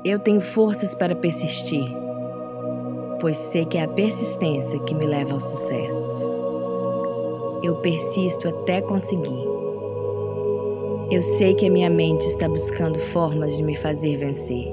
Eu 0.06 0.20
tenho 0.20 0.42
forças 0.42 0.94
para 0.94 1.16
persistir, 1.16 1.90
pois 3.22 3.38
sei 3.38 3.66
que 3.66 3.78
é 3.78 3.84
a 3.84 3.88
persistência 3.88 4.80
que 4.80 4.96
me 4.96 5.06
leva 5.06 5.34
ao 5.34 5.40
sucesso. 5.40 6.28
Eu 7.64 7.76
persisto 7.76 8.50
até 8.50 8.82
conseguir. 8.82 9.46
Eu 11.12 11.22
sei 11.22 11.54
que 11.54 11.68
a 11.68 11.72
minha 11.72 11.90
mente 11.90 12.26
está 12.26 12.50
buscando 12.50 12.98
formas 12.98 13.56
de 13.56 13.64
me 13.64 13.78
fazer 13.78 14.18
vencer. 14.18 14.66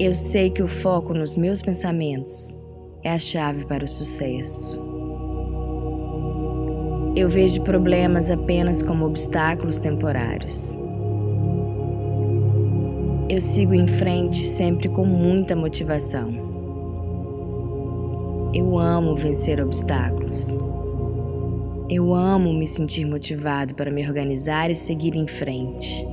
Eu 0.00 0.14
sei 0.14 0.50
que 0.50 0.62
o 0.62 0.68
foco 0.68 1.14
nos 1.14 1.36
meus 1.36 1.62
pensamentos 1.62 2.56
é 3.04 3.12
a 3.12 3.18
chave 3.18 3.64
para 3.64 3.84
o 3.84 3.88
sucesso. 3.88 4.82
Eu 7.14 7.28
vejo 7.28 7.62
problemas 7.62 8.30
apenas 8.30 8.82
como 8.82 9.06
obstáculos 9.06 9.78
temporários. 9.78 10.76
Eu 13.28 13.40
sigo 13.40 13.74
em 13.74 13.88
frente 13.88 14.46
sempre 14.46 14.88
com 14.88 15.04
muita 15.04 15.56
motivação. 15.56 16.30
Eu 18.54 18.78
amo 18.78 19.16
vencer 19.16 19.60
obstáculos. 19.60 20.56
Eu 21.90 22.14
amo 22.14 22.52
me 22.52 22.68
sentir 22.68 23.04
motivado 23.04 23.74
para 23.74 23.90
me 23.90 24.06
organizar 24.06 24.70
e 24.70 24.76
seguir 24.76 25.16
em 25.16 25.26
frente. 25.26 26.06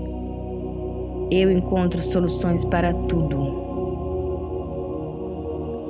Eu 1.29 1.51
encontro 1.51 2.01
soluções 2.01 2.65
para 2.65 2.91
tudo. 2.91 3.61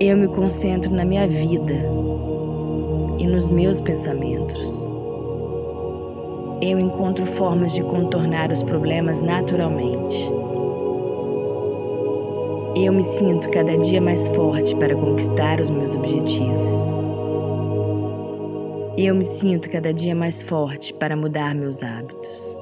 Eu 0.02 0.18
me 0.18 0.28
concentro 0.28 0.94
na 0.94 1.06
minha 1.06 1.26
vida 1.28 1.74
e 3.18 3.26
nos 3.28 3.48
meus 3.48 3.80
pensamentos 3.80 4.92
eu 6.62 6.80
encontro 6.80 7.26
formas 7.26 7.74
de 7.74 7.84
contornar 7.84 8.50
os 8.50 8.64
problemas 8.64 9.20
naturalmente. 9.20 10.43
Eu 12.76 12.92
me 12.92 13.04
sinto 13.04 13.52
cada 13.52 13.78
dia 13.78 14.02
mais 14.02 14.28
forte 14.30 14.76
para 14.78 14.96
conquistar 14.96 15.62
os 15.62 15.70
meus 15.70 15.94
objetivos. 15.94 16.72
Eu 18.98 19.14
me 19.14 19.24
sinto 19.24 19.70
cada 19.70 19.94
dia 19.94 20.16
mais 20.16 20.42
forte 20.42 20.92
para 20.92 21.16
mudar 21.16 21.54
meus 21.54 21.84
hábitos. 21.84 22.56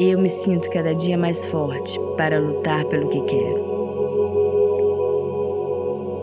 Eu 0.00 0.18
me 0.18 0.28
sinto 0.28 0.68
cada 0.70 0.92
dia 0.92 1.16
mais 1.16 1.46
forte 1.46 1.96
para 2.16 2.40
lutar 2.40 2.84
pelo 2.86 3.08
que 3.10 3.20
quero. 3.20 3.74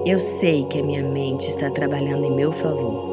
Eu 0.06 0.20
sei 0.20 0.66
que 0.66 0.78
a 0.78 0.84
minha 0.84 1.04
mente 1.04 1.48
está 1.48 1.70
trabalhando 1.70 2.26
em 2.26 2.36
meu 2.36 2.52
favor. 2.52 3.12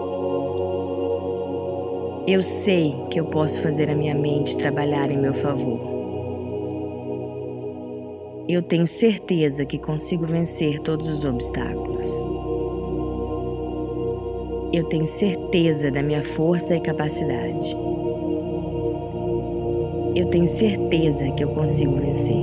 Eu 2.26 2.42
sei 2.42 2.92
que 3.08 3.20
eu 3.20 3.26
posso 3.26 3.62
fazer 3.62 3.88
a 3.88 3.94
minha 3.94 4.16
mente 4.16 4.56
trabalhar 4.56 5.12
em 5.12 5.16
meu 5.16 5.34
favor. 5.34 5.97
Eu 8.48 8.62
tenho 8.62 8.88
certeza 8.88 9.66
que 9.66 9.76
consigo 9.76 10.24
vencer 10.24 10.80
todos 10.80 11.06
os 11.06 11.22
obstáculos. 11.22 12.10
Eu 14.72 14.84
tenho 14.84 15.06
certeza 15.06 15.90
da 15.90 16.02
minha 16.02 16.24
força 16.24 16.74
e 16.74 16.80
capacidade. 16.80 17.76
Eu 20.16 20.30
tenho 20.30 20.48
certeza 20.48 21.30
que 21.32 21.44
eu 21.44 21.50
consigo 21.50 21.96
vencer. 21.96 22.42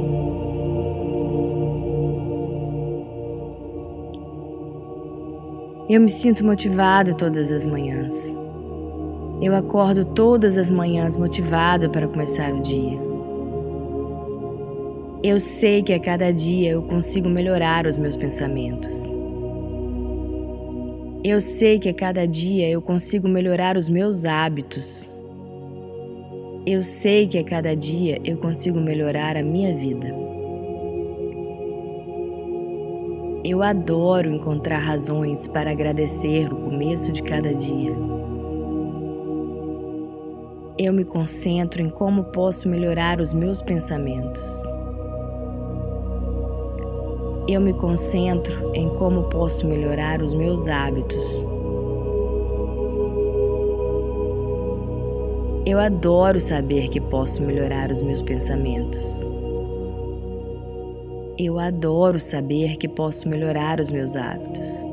Eu 5.89 6.01
me 6.01 6.09
sinto 6.09 6.45
motivado 6.45 7.15
todas 7.15 7.51
as 7.51 7.65
manhãs. 7.65 8.31
Eu 9.41 9.55
acordo 9.55 10.05
todas 10.05 10.55
as 10.55 10.69
manhãs 10.69 11.17
motivado 11.17 11.89
para 11.89 12.07
começar 12.07 12.53
o 12.53 12.61
dia. 12.61 13.14
Eu 15.27 15.39
sei 15.39 15.81
que 15.81 15.91
a 15.91 15.99
cada 15.99 16.31
dia 16.31 16.69
eu 16.69 16.83
consigo 16.83 17.27
melhorar 17.27 17.87
os 17.87 17.97
meus 17.97 18.15
pensamentos. 18.15 19.11
Eu 21.23 21.41
sei 21.41 21.79
que 21.79 21.89
a 21.89 21.93
cada 21.95 22.27
dia 22.27 22.69
eu 22.69 22.79
consigo 22.79 23.27
melhorar 23.27 23.75
os 23.75 23.89
meus 23.89 24.23
hábitos. 24.23 25.11
Eu 26.63 26.83
sei 26.83 27.25
que 27.27 27.39
a 27.39 27.43
cada 27.43 27.75
dia 27.75 28.21
eu 28.23 28.37
consigo 28.37 28.79
melhorar 28.79 29.35
a 29.35 29.41
minha 29.41 29.75
vida. 29.75 30.13
Eu 33.43 33.63
adoro 33.63 34.29
encontrar 34.29 34.77
razões 34.77 35.47
para 35.47 35.71
agradecer 35.71 36.53
o 36.53 36.55
começo 36.55 37.11
de 37.11 37.23
cada 37.23 37.51
dia. 37.51 37.95
Eu 40.77 40.93
me 40.93 41.03
concentro 41.03 41.81
em 41.81 41.89
como 41.89 42.25
posso 42.25 42.69
melhorar 42.69 43.19
os 43.19 43.33
meus 43.33 43.59
pensamentos. 43.59 44.74
Eu 47.47 47.61
me 47.61 47.73
concentro 47.73 48.71
em 48.73 48.89
como 48.95 49.25
posso 49.25 49.67
melhorar 49.67 50.19
os 50.19 50.33
meus 50.33 50.67
hábitos. 50.67 51.45
Eu 55.63 55.77
adoro 55.77 56.41
saber 56.41 56.89
que 56.89 56.99
posso 56.99 57.43
melhorar 57.43 57.91
os 57.91 58.01
meus 58.01 58.19
pensamentos. 58.23 59.29
Eu 61.37 61.59
adoro 61.59 62.19
saber 62.19 62.77
que 62.77 62.87
posso 62.87 63.29
melhorar 63.29 63.79
os 63.79 63.91
meus 63.91 64.15
hábitos. 64.15 64.83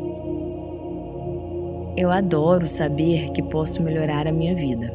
Eu 1.97 2.11
adoro 2.11 2.69
saber 2.69 3.31
que 3.31 3.43
posso 3.43 3.83
melhorar 3.83 4.27
a 4.27 4.33
minha 4.33 4.55
vida. 4.55 4.93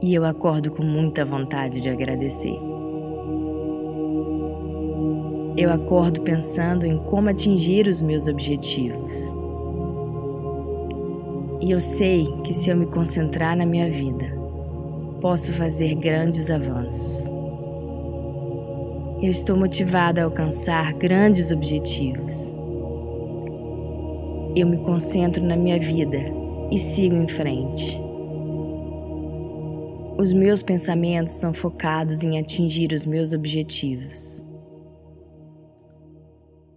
E 0.00 0.14
eu 0.14 0.24
acordo 0.24 0.70
com 0.70 0.84
muita 0.84 1.24
vontade 1.24 1.80
de 1.80 1.88
agradecer. 1.88 2.79
Eu 5.60 5.70
acordo 5.70 6.22
pensando 6.22 6.86
em 6.86 6.96
como 6.96 7.28
atingir 7.28 7.86
os 7.86 8.00
meus 8.00 8.26
objetivos. 8.26 9.30
E 11.60 11.70
eu 11.70 11.78
sei 11.78 12.26
que 12.44 12.54
se 12.54 12.70
eu 12.70 12.76
me 12.78 12.86
concentrar 12.86 13.54
na 13.54 13.66
minha 13.66 13.90
vida, 13.90 14.24
posso 15.20 15.52
fazer 15.52 15.96
grandes 15.96 16.48
avanços. 16.48 17.30
Eu 19.20 19.28
estou 19.28 19.54
motivada 19.54 20.22
a 20.22 20.24
alcançar 20.24 20.94
grandes 20.94 21.50
objetivos. 21.50 22.50
Eu 24.56 24.66
me 24.66 24.78
concentro 24.78 25.44
na 25.44 25.56
minha 25.56 25.78
vida 25.78 26.20
e 26.70 26.78
sigo 26.78 27.16
em 27.16 27.28
frente. 27.28 28.00
Os 30.16 30.32
meus 30.32 30.62
pensamentos 30.62 31.34
são 31.34 31.52
focados 31.52 32.24
em 32.24 32.38
atingir 32.38 32.94
os 32.94 33.04
meus 33.04 33.34
objetivos. 33.34 34.48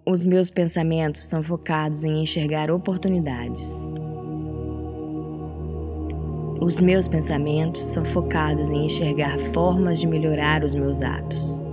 Os 0.06 0.26
meus 0.26 0.50
pensamentos 0.50 1.24
são 1.24 1.42
focados 1.42 2.04
em 2.04 2.22
enxergar 2.22 2.70
oportunidades. 2.70 3.88
Os 6.60 6.78
meus 6.78 7.08
pensamentos 7.08 7.86
são 7.86 8.04
focados 8.04 8.70
em 8.70 8.88
enxergar 8.88 9.40
formas 9.54 10.02
de 10.02 10.08
melhorar 10.08 10.62
os 10.62 10.76
meus 10.76 11.02
atos. 11.02 11.64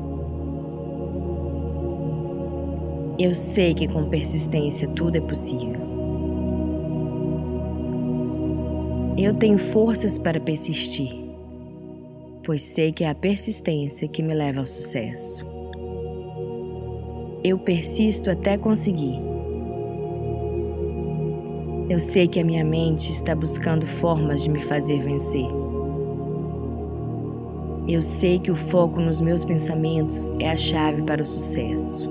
Eu 3.19 3.35
sei 3.35 3.75
que 3.75 3.89
com 3.89 4.09
persistência 4.09 4.87
tudo 4.91 5.17
é 5.17 5.21
possível. 5.21 5.81
Eu 9.19 9.35
tenho 9.35 9.59
forças 9.59 10.19
para 10.19 10.39
persistir, 10.39 11.13
pois 12.45 12.63
sei 12.63 12.93
que 12.93 13.03
é 13.03 13.11
a 13.11 13.15
persistência 13.15 14.07
que 14.07 14.23
me 14.23 14.35
leva 14.35 14.61
ao 14.61 14.67
sucesso. 14.67 15.60
Eu 17.43 17.59
persisto 17.59 18.31
até 18.31 18.57
conseguir 18.59 19.31
eu 21.91 21.99
sei 21.99 22.29
que 22.29 22.39
a 22.39 22.45
minha 22.45 22.65
mente 22.65 23.11
está 23.11 23.35
buscando 23.35 23.85
formas 23.85 24.45
de 24.45 24.49
me 24.49 24.63
fazer 24.63 25.03
vencer. 25.03 25.45
Eu 27.89 28.01
sei 28.01 28.39
que 28.39 28.53
o 28.53 28.55
foco 28.55 29.01
nos 29.01 29.21
meus 29.21 29.45
pensamentos 29.45 30.31
é 30.39 30.51
a 30.51 30.57
chave 30.57 31.03
para 31.03 31.21
o 31.21 31.27
sucesso. 31.27 32.09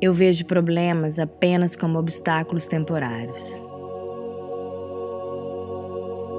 Eu 0.00 0.14
vejo 0.14 0.46
problemas 0.46 1.18
apenas 1.18 1.74
como 1.74 1.98
obstáculos 1.98 2.68
temporários. 2.68 3.60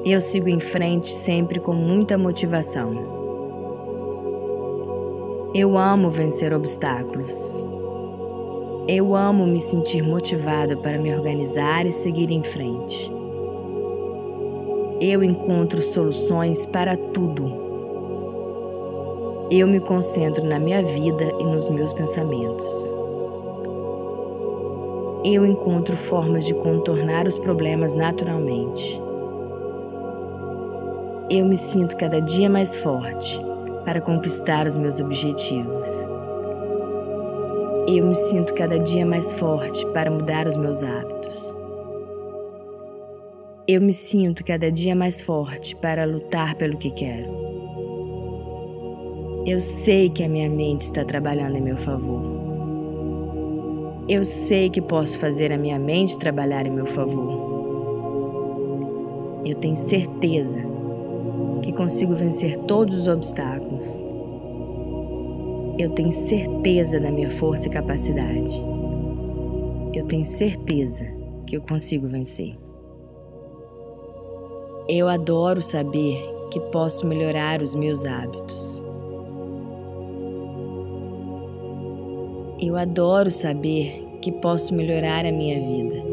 Eu 0.06 0.22
sigo 0.22 0.48
em 0.48 0.62
frente 0.62 1.10
sempre 1.10 1.60
com 1.60 1.74
muita 1.74 2.18
motivação. 2.18 3.23
Eu 5.56 5.78
amo 5.78 6.10
vencer 6.10 6.52
obstáculos. 6.52 7.64
Eu 8.88 9.16
amo 9.16 9.46
me 9.46 9.62
sentir 9.62 10.02
motivado 10.02 10.78
para 10.78 10.98
me 10.98 11.14
organizar 11.14 11.86
e 11.86 11.92
seguir 11.92 12.32
em 12.32 12.42
frente. 12.42 13.14
Eu 15.00 15.24
encontro 15.24 15.80
soluções 15.84 16.66
para 16.66 16.98
tudo. 16.98 17.54
Eu 19.52 19.68
me 19.68 19.80
concentro 19.80 20.44
na 20.44 20.58
minha 20.58 20.82
vida 20.82 21.32
e 21.40 21.44
nos 21.44 21.70
meus 21.70 21.94
pensamentos. 21.94 22.92
Eu 25.24 25.46
encontro 25.46 25.96
formas 25.96 26.48
de 26.48 26.56
contornar 26.56 27.28
os 27.28 27.38
problemas 27.38 27.94
naturalmente. 27.94 29.00
Eu 31.30 31.46
me 31.46 31.56
sinto 31.56 31.96
cada 31.96 32.20
dia 32.20 32.50
mais 32.50 32.76
forte 32.76 33.53
para 33.86 34.02
conquistar 34.02 34.68
os 34.68 34.78
meus 34.78 35.00
objetivos. 35.00 36.06
Eu 37.88 38.06
me 38.06 38.16
sinto 38.16 38.54
cada 38.54 38.80
dia 38.80 39.06
mais 39.06 39.34
forte 39.34 39.86
para 39.88 40.10
mudar 40.10 40.48
os 40.48 40.56
meus 40.56 40.82
hábitos. 40.82 41.54
Eu 43.68 43.82
me 43.82 43.94
sinto 43.94 44.44
cada 44.44 44.72
dia 44.72 44.96
mais 44.96 45.22
forte 45.22 45.76
para 45.76 46.06
lutar 46.06 46.56
pelo 46.56 46.78
que 46.78 46.92
quero. 46.92 47.32
Eu 49.46 49.60
sei 49.60 50.10
que 50.10 50.24
a 50.24 50.30
minha 50.30 50.50
mente 50.50 50.82
está 50.82 51.04
trabalhando 51.04 51.58
em 51.58 51.62
meu 51.62 51.78
favor. 51.78 52.22
Eu 54.08 54.24
sei 54.24 54.70
que 54.70 54.82
posso 54.82 55.20
fazer 55.20 55.52
a 55.52 55.58
minha 55.58 55.80
mente 55.80 56.18
trabalhar 56.18 56.66
em 56.66 56.72
meu 56.72 56.88
favor. 56.88 57.44
Eu 59.46 59.56
tenho 59.56 59.78
certeza 59.78 60.73
que 61.64 61.74
consigo 61.74 62.14
vencer 62.14 62.58
todos 62.60 62.96
os 62.96 63.08
obstáculos 63.08 64.04
eu 65.78 65.90
tenho 65.90 66.12
certeza 66.12 67.00
da 67.00 67.12
minha 67.12 67.32
força 67.32 67.68
e 67.68 67.72
capacidade. 67.72 68.64
Eu 69.92 70.06
tenho 70.06 70.24
certeza 70.24 71.04
que 71.48 71.58
eu 71.58 71.62
consigo 71.62 72.08
vencer. 72.08 72.56
Eu 74.88 75.08
adoro 75.08 75.64
saber 75.64 76.24
que 76.52 76.60
posso 76.72 77.08
melhorar 77.08 77.60
os 77.62 77.74
meus 77.74 78.06
hábitos. 78.06 78.84
Eu 82.60 82.78
adoro 82.78 83.32
saber 83.32 84.20
que 84.22 84.32
posso 84.32 84.76
melhorar 84.76 85.26
a 85.26 85.32
minha 85.32 85.60
vida. 85.60 86.04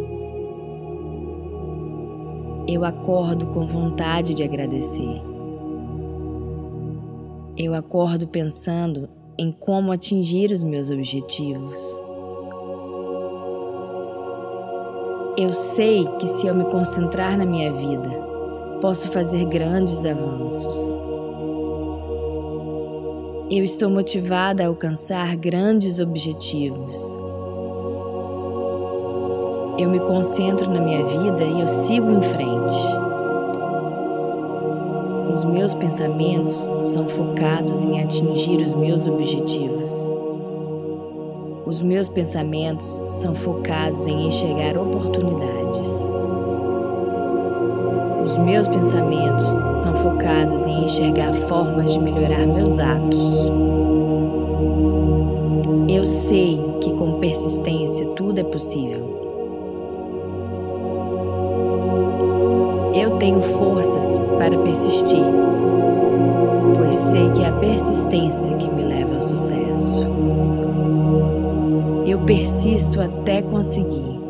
Eu 2.67 2.83
acordo 2.85 3.47
com 3.49 3.67
vontade 3.67 4.33
de 4.33 4.43
agradecer. 4.43 5.30
Eu 7.63 7.75
acordo 7.75 8.27
pensando 8.27 9.07
em 9.37 9.53
como 9.53 9.93
atingir 9.93 10.51
os 10.51 10.65
meus 10.65 10.89
objetivos. 10.89 11.79
Eu 15.37 15.53
sei 15.53 16.07
que 16.19 16.27
se 16.27 16.47
eu 16.47 16.55
me 16.55 16.65
concentrar 16.65 17.37
na 17.37 17.45
minha 17.45 17.71
vida, 17.71 18.09
posso 18.81 19.13
fazer 19.13 19.45
grandes 19.45 20.07
avanços. 20.07 20.75
Eu 23.51 23.63
estou 23.63 23.91
motivada 23.91 24.65
a 24.65 24.69
alcançar 24.69 25.37
grandes 25.37 25.99
objetivos. 25.99 27.19
Eu 29.77 29.91
me 29.91 30.01
concentro 30.01 30.71
na 30.71 30.81
minha 30.81 31.05
vida 31.05 31.45
e 31.45 31.61
eu 31.61 31.69
sigo 31.69 32.11
em 32.11 32.23
frente. 32.23 33.10
Os 35.33 35.45
meus 35.45 35.75
pensamentos 35.75 36.69
são 36.83 37.09
focados 37.09 37.85
em 37.85 38.03
atingir 38.03 38.61
os 38.61 38.73
meus 38.75 39.07
objetivos. 39.07 40.13
Os 41.65 41.81
meus 41.81 42.09
pensamentos 42.09 43.01
são 43.07 43.33
focados 43.35 44.07
em 44.07 44.27
enxergar 44.27 44.77
oportunidades. 44.77 46.09
Os 48.25 48.37
meus 48.39 48.67
pensamentos 48.67 49.49
são 49.77 49.95
focados 49.99 50.67
em 50.67 50.85
enxergar 50.85 51.33
formas 51.49 51.93
de 51.93 52.01
melhorar 52.01 52.45
meus 52.47 52.79
atos. 52.81 53.47
Eu 55.89 56.05
sei 56.07 56.61
que 56.81 56.93
com 56.95 57.21
persistência 57.21 58.05
tudo 58.17 58.41
é 58.41 58.45
possível. 58.45 59.30
Eu 63.01 63.17
tenho 63.17 63.41
forças 63.41 64.19
para 64.37 64.59
persistir, 64.59 65.25
pois 66.77 66.95
sei 66.95 67.31
que 67.31 67.43
é 67.43 67.49
a 67.49 67.53
persistência 67.53 68.55
que 68.59 68.71
me 68.71 68.83
leva 68.83 69.15
ao 69.15 69.21
sucesso. 69.23 70.07
Eu 72.07 72.19
persisto 72.27 73.01
até 73.01 73.41
conseguir. 73.41 74.21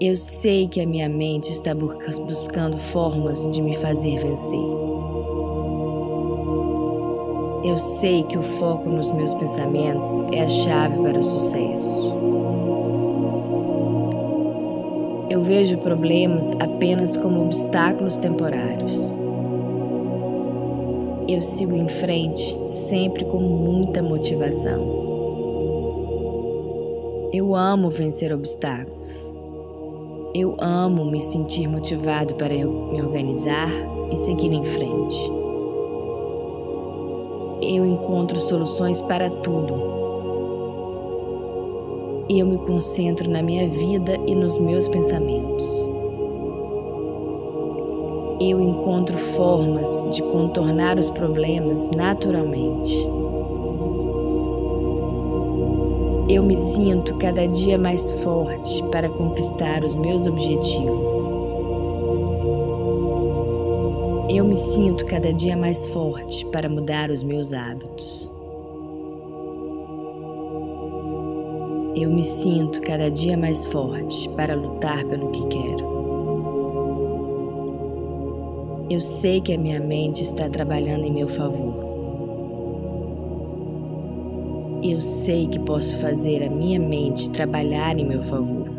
Eu 0.00 0.16
sei 0.16 0.68
que 0.68 0.80
a 0.80 0.86
minha 0.86 1.08
mente 1.08 1.50
está 1.50 1.74
buscando 1.74 2.78
formas 2.78 3.44
de 3.50 3.60
me 3.60 3.76
fazer 3.78 4.20
vencer. 4.20 4.70
Eu 7.64 7.76
sei 7.76 8.22
que 8.22 8.38
o 8.38 8.42
foco 8.60 8.88
nos 8.88 9.10
meus 9.10 9.34
pensamentos 9.34 10.22
é 10.30 10.42
a 10.42 10.48
chave 10.48 10.96
para 11.02 11.18
o 11.18 11.24
sucesso. 11.24 12.12
Eu 15.32 15.40
vejo 15.40 15.78
problemas 15.78 16.52
apenas 16.60 17.16
como 17.16 17.46
obstáculos 17.46 18.18
temporários. 18.18 19.16
Eu 21.26 21.40
sigo 21.40 21.74
em 21.74 21.88
frente 21.88 22.60
sempre 22.68 23.24
com 23.24 23.38
muita 23.38 24.02
motivação. 24.02 24.78
Eu 27.32 27.54
amo 27.54 27.88
vencer 27.88 28.30
obstáculos. 28.30 29.32
Eu 30.34 30.54
amo 30.60 31.06
me 31.06 31.24
sentir 31.24 31.66
motivado 31.66 32.34
para 32.34 32.52
me 32.52 33.00
organizar 33.00 33.72
e 34.12 34.18
seguir 34.18 34.52
em 34.52 34.66
frente. 34.66 35.32
Eu 37.62 37.86
encontro 37.86 38.38
soluções 38.38 39.00
para 39.00 39.30
tudo. 39.30 40.01
Eu 42.28 42.46
me 42.46 42.56
concentro 42.58 43.28
na 43.28 43.42
minha 43.42 43.68
vida 43.68 44.16
e 44.26 44.34
nos 44.34 44.56
meus 44.56 44.86
pensamentos. 44.86 45.66
Eu 48.40 48.60
encontro 48.60 49.18
formas 49.36 50.04
de 50.14 50.22
contornar 50.22 50.98
os 50.98 51.10
problemas 51.10 51.88
naturalmente. 51.96 52.96
Eu 56.28 56.44
me 56.44 56.56
sinto 56.56 57.16
cada 57.18 57.46
dia 57.46 57.76
mais 57.76 58.10
forte 58.22 58.82
para 58.84 59.08
conquistar 59.08 59.84
os 59.84 59.96
meus 59.96 60.26
objetivos. 60.26 61.12
Eu 64.34 64.44
me 64.44 64.56
sinto 64.56 65.04
cada 65.06 65.32
dia 65.32 65.56
mais 65.56 65.84
forte 65.86 66.46
para 66.46 66.68
mudar 66.68 67.10
os 67.10 67.22
meus 67.22 67.52
hábitos. 67.52 68.31
Eu 71.94 72.10
me 72.10 72.24
sinto 72.24 72.80
cada 72.80 73.10
dia 73.10 73.36
mais 73.36 73.66
forte 73.66 74.26
para 74.30 74.54
lutar 74.54 75.04
pelo 75.04 75.30
que 75.30 75.46
quero. 75.48 75.92
Eu 78.90 79.00
sei 79.00 79.42
que 79.42 79.52
a 79.52 79.58
minha 79.58 79.78
mente 79.78 80.22
está 80.22 80.48
trabalhando 80.48 81.04
em 81.04 81.12
meu 81.12 81.28
favor. 81.28 81.74
Eu 84.82 85.02
sei 85.02 85.46
que 85.48 85.58
posso 85.60 85.96
fazer 85.98 86.42
a 86.42 86.50
minha 86.50 86.80
mente 86.80 87.28
trabalhar 87.28 87.98
em 87.98 88.06
meu 88.06 88.22
favor. 88.22 88.70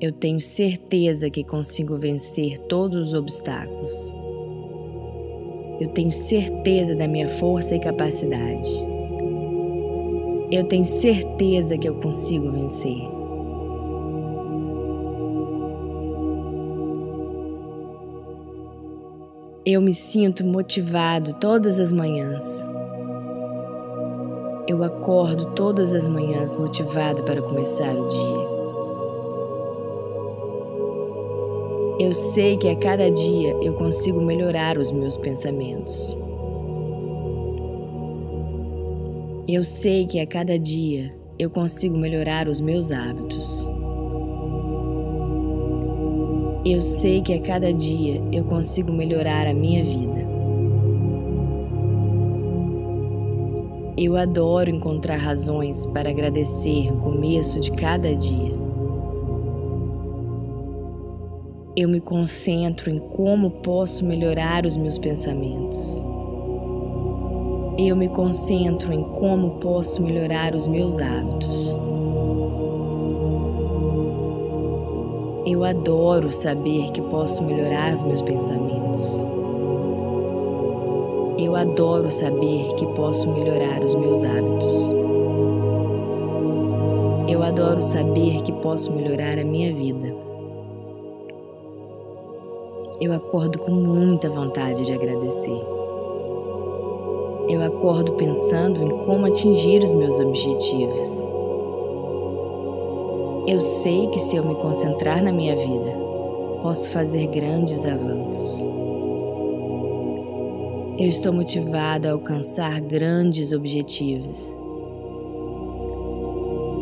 Eu 0.00 0.12
tenho 0.12 0.40
certeza 0.40 1.28
que 1.28 1.44
consigo 1.44 1.98
vencer 1.98 2.58
todos 2.58 3.08
os 3.08 3.14
obstáculos. 3.14 3.94
Eu 5.78 5.88
tenho 5.88 6.12
certeza 6.12 6.94
da 6.94 7.06
minha 7.06 7.28
força 7.28 7.74
e 7.74 7.80
capacidade. 7.80 8.89
Eu 10.52 10.64
tenho 10.64 10.84
certeza 10.84 11.78
que 11.78 11.88
eu 11.88 11.94
consigo 11.94 12.50
vencer. 12.50 13.08
Eu 19.64 19.80
me 19.80 19.94
sinto 19.94 20.44
motivado 20.44 21.34
todas 21.34 21.78
as 21.78 21.92
manhãs. 21.92 22.66
Eu 24.66 24.82
acordo 24.82 25.54
todas 25.54 25.94
as 25.94 26.08
manhãs 26.08 26.56
motivado 26.56 27.22
para 27.22 27.40
começar 27.40 27.94
o 27.94 28.08
dia. 28.08 28.60
Eu 32.00 32.12
sei 32.12 32.56
que 32.56 32.68
a 32.68 32.74
cada 32.74 33.08
dia 33.08 33.52
eu 33.62 33.74
consigo 33.74 34.20
melhorar 34.20 34.78
os 34.78 34.90
meus 34.90 35.16
pensamentos. 35.16 36.16
Eu 39.52 39.64
sei 39.64 40.06
que 40.06 40.20
a 40.20 40.26
cada 40.28 40.56
dia 40.56 41.12
eu 41.36 41.50
consigo 41.50 41.98
melhorar 41.98 42.46
os 42.46 42.60
meus 42.60 42.92
hábitos. 42.92 43.68
Eu 46.64 46.80
sei 46.80 47.20
que 47.20 47.34
a 47.34 47.42
cada 47.42 47.72
dia 47.72 48.22
eu 48.30 48.44
consigo 48.44 48.92
melhorar 48.92 49.48
a 49.48 49.52
minha 49.52 49.82
vida. 49.82 50.24
Eu 53.98 54.16
adoro 54.16 54.70
encontrar 54.70 55.16
razões 55.16 55.84
para 55.84 56.10
agradecer 56.10 56.88
o 56.92 57.00
começo 57.00 57.58
de 57.58 57.72
cada 57.72 58.14
dia. 58.14 58.54
Eu 61.76 61.88
me 61.88 62.00
concentro 62.00 62.88
em 62.88 63.00
como 63.00 63.50
posso 63.50 64.04
melhorar 64.04 64.64
os 64.64 64.76
meus 64.76 64.96
pensamentos. 64.96 66.08
Eu 67.82 67.96
me 67.96 68.10
concentro 68.10 68.92
em 68.92 69.02
como 69.02 69.52
posso 69.52 70.02
melhorar 70.02 70.54
os 70.54 70.66
meus 70.66 70.98
hábitos. 70.98 71.74
Eu 75.46 75.64
adoro 75.64 76.30
saber 76.30 76.90
que 76.90 77.00
posso 77.00 77.42
melhorar 77.42 77.94
os 77.94 78.02
meus 78.02 78.20
pensamentos. 78.20 79.26
Eu 81.38 81.56
adoro 81.56 82.12
saber 82.12 82.74
que 82.74 82.86
posso 82.88 83.26
melhorar 83.26 83.82
os 83.82 83.94
meus 83.94 84.22
hábitos. 84.24 84.90
Eu 87.28 87.42
adoro 87.42 87.82
saber 87.82 88.42
que 88.42 88.52
posso 88.52 88.92
melhorar 88.92 89.38
a 89.38 89.44
minha 89.44 89.72
vida. 89.72 90.14
Eu 93.00 93.14
acordo 93.14 93.58
com 93.58 93.70
muita 93.70 94.28
vontade 94.28 94.84
de 94.84 94.92
agradecer. 94.92 95.79
Eu 97.50 97.64
acordo 97.64 98.12
pensando 98.12 98.80
em 98.80 98.88
como 99.04 99.26
atingir 99.26 99.82
os 99.82 99.92
meus 99.92 100.20
objetivos. 100.20 101.26
Eu 103.44 103.60
sei 103.60 104.06
que 104.06 104.20
se 104.20 104.36
eu 104.36 104.44
me 104.44 104.54
concentrar 104.54 105.20
na 105.20 105.32
minha 105.32 105.56
vida, 105.56 105.90
posso 106.62 106.88
fazer 106.90 107.26
grandes 107.26 107.84
avanços. 107.84 108.64
Eu 110.96 111.08
estou 111.08 111.32
motivada 111.32 112.08
a 112.08 112.12
alcançar 112.12 112.80
grandes 112.82 113.50
objetivos. 113.50 114.54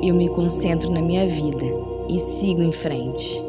Eu 0.02 0.14
me 0.14 0.28
concentro 0.28 0.90
na 0.90 1.00
minha 1.00 1.26
vida 1.26 1.64
e 2.10 2.18
sigo 2.18 2.62
em 2.62 2.72
frente. 2.72 3.42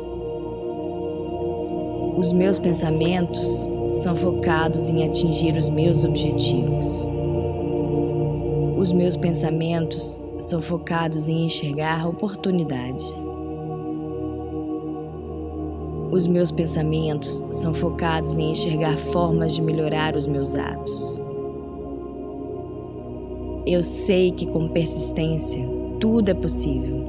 Os 2.15 2.31
meus 2.31 2.57
pensamentos 2.57 3.67
são 3.93 4.15
focados 4.15 4.89
em 4.89 5.05
atingir 5.05 5.57
os 5.57 5.69
meus 5.69 6.03
objetivos. 6.03 7.05
Os 8.77 8.91
meus 8.91 9.17
pensamentos 9.17 10.21
são 10.37 10.61
focados 10.61 11.27
em 11.27 11.45
enxergar 11.45 12.07
oportunidades. 12.07 13.25
Os 16.11 16.25
meus 16.25 16.51
pensamentos 16.51 17.43
são 17.51 17.73
focados 17.73 18.37
em 18.37 18.51
enxergar 18.51 18.97
formas 18.97 19.53
de 19.53 19.61
melhorar 19.61 20.15
os 20.15 20.25
meus 20.25 20.55
atos. 20.55 21.21
Eu 23.65 23.83
sei 23.83 24.31
que 24.31 24.47
com 24.47 24.69
persistência 24.69 25.63
tudo 25.99 26.29
é 26.29 26.33
possível. 26.33 26.99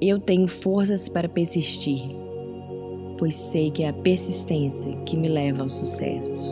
Eu 0.00 0.20
tenho 0.20 0.46
forças 0.46 1.08
para 1.08 1.28
persistir, 1.28 2.14
pois 3.18 3.36
sei 3.36 3.70
que 3.70 3.82
é 3.82 3.88
a 3.88 3.92
persistência 3.92 4.96
que 5.04 5.16
me 5.16 5.28
leva 5.28 5.62
ao 5.62 5.68
sucesso. 5.68 6.48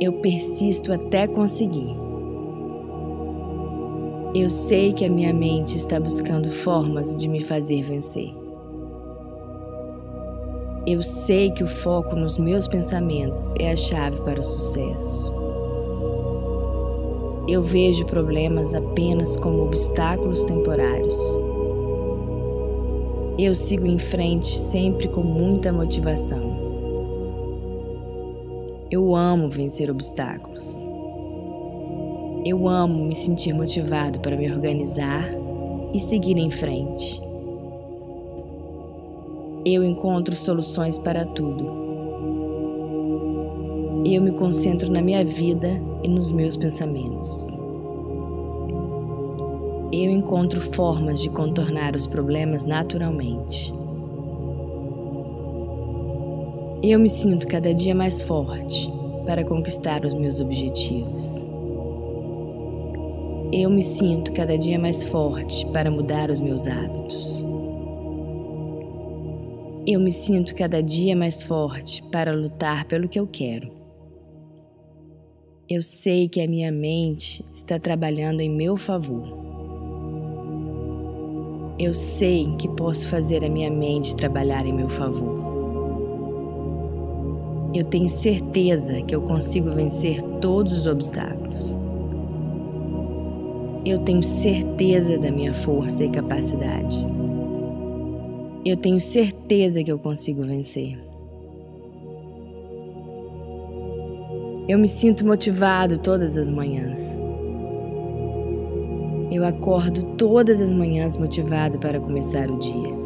Eu 0.00 0.12
persisto 0.14 0.92
até 0.92 1.26
conseguir. 1.26 1.96
Eu 4.34 4.48
sei 4.48 4.92
que 4.92 5.04
a 5.04 5.10
minha 5.10 5.34
mente 5.34 5.76
está 5.76 5.98
buscando 5.98 6.48
formas 6.50 7.16
de 7.16 7.28
me 7.28 7.42
fazer 7.42 7.82
vencer. 7.82 8.32
Eu 10.86 11.02
sei 11.02 11.50
que 11.50 11.64
o 11.64 11.68
foco 11.68 12.14
nos 12.14 12.38
meus 12.38 12.66
pensamentos 12.66 13.52
é 13.58 13.72
a 13.72 13.76
chave 13.76 14.22
para 14.22 14.40
o 14.40 14.44
sucesso. 14.44 15.32
Eu 17.48 17.62
vejo 17.62 18.06
problemas 18.06 18.74
apenas 18.74 19.36
como 19.36 19.64
obstáculos 19.64 20.44
temporários. 20.44 21.18
Eu 23.38 23.54
sigo 23.54 23.86
em 23.86 23.98
frente 23.98 24.58
sempre 24.58 25.08
com 25.08 25.22
muita 25.22 25.72
motivação. 25.72 26.70
Eu 28.90 29.14
amo 29.14 29.48
vencer 29.48 29.90
obstáculos. 29.90 30.84
Eu 32.44 32.68
amo 32.68 33.04
me 33.04 33.16
sentir 33.16 33.52
motivado 33.52 34.20
para 34.20 34.36
me 34.36 34.50
organizar 34.50 35.28
e 35.92 36.00
seguir 36.00 36.36
em 36.36 36.50
frente. 36.50 37.20
Eu 39.64 39.84
encontro 39.84 40.34
soluções 40.34 40.98
para 40.98 41.24
tudo. 41.24 41.80
Eu 44.04 44.22
me 44.22 44.32
concentro 44.32 44.90
na 44.90 45.02
minha 45.02 45.24
vida 45.24 45.80
e 46.02 46.08
nos 46.08 46.32
meus 46.32 46.56
pensamentos. 46.56 47.46
Eu 49.92 50.08
encontro 50.08 50.60
formas 50.72 51.20
de 51.20 51.28
contornar 51.28 51.96
os 51.96 52.06
problemas 52.06 52.64
naturalmente. 52.64 53.74
Eu 56.80 57.00
me 57.00 57.10
sinto 57.10 57.48
cada 57.48 57.74
dia 57.74 57.92
mais 57.92 58.22
forte 58.22 58.88
para 59.26 59.44
conquistar 59.44 60.04
os 60.04 60.14
meus 60.14 60.40
objetivos. 60.40 61.44
Eu 63.52 63.68
me 63.68 63.82
sinto 63.82 64.32
cada 64.32 64.56
dia 64.56 64.78
mais 64.78 65.02
forte 65.02 65.66
para 65.72 65.90
mudar 65.90 66.30
os 66.30 66.38
meus 66.38 66.68
hábitos. 66.68 67.44
Eu 69.84 69.98
me 69.98 70.12
sinto 70.12 70.54
cada 70.54 70.80
dia 70.80 71.16
mais 71.16 71.42
forte 71.42 72.00
para 72.12 72.32
lutar 72.32 72.84
pelo 72.84 73.08
que 73.08 73.18
eu 73.18 73.26
quero. 73.26 73.72
Eu 75.68 75.82
sei 75.82 76.28
que 76.28 76.40
a 76.40 76.46
minha 76.46 76.70
mente 76.70 77.44
está 77.52 77.76
trabalhando 77.76 78.40
em 78.40 78.48
meu 78.48 78.76
favor. 78.76 79.49
Eu 81.82 81.94
sei 81.94 82.46
que 82.58 82.68
posso 82.68 83.08
fazer 83.08 83.42
a 83.42 83.48
minha 83.48 83.70
mente 83.70 84.14
trabalhar 84.14 84.66
em 84.66 84.72
meu 84.72 84.90
favor. 84.90 85.40
Eu 87.72 87.86
tenho 87.86 88.06
certeza 88.06 89.00
que 89.00 89.14
eu 89.14 89.22
consigo 89.22 89.70
vencer 89.70 90.20
todos 90.42 90.74
os 90.74 90.86
obstáculos. 90.86 91.74
Eu 93.86 94.00
tenho 94.00 94.22
certeza 94.22 95.16
da 95.16 95.30
minha 95.30 95.54
força 95.54 96.04
e 96.04 96.10
capacidade. 96.10 96.98
Eu 98.62 98.76
tenho 98.76 99.00
certeza 99.00 99.82
que 99.82 99.90
eu 99.90 99.98
consigo 99.98 100.42
vencer. 100.42 100.98
Eu 104.68 104.78
me 104.78 104.86
sinto 104.86 105.24
motivado 105.24 105.96
todas 105.96 106.36
as 106.36 106.50
manhãs. 106.50 107.18
Eu 109.30 109.44
acordo 109.44 110.02
todas 110.16 110.60
as 110.60 110.72
manhãs 110.72 111.16
motivado 111.16 111.78
para 111.78 112.00
começar 112.00 112.50
o 112.50 112.58
dia. 112.58 113.00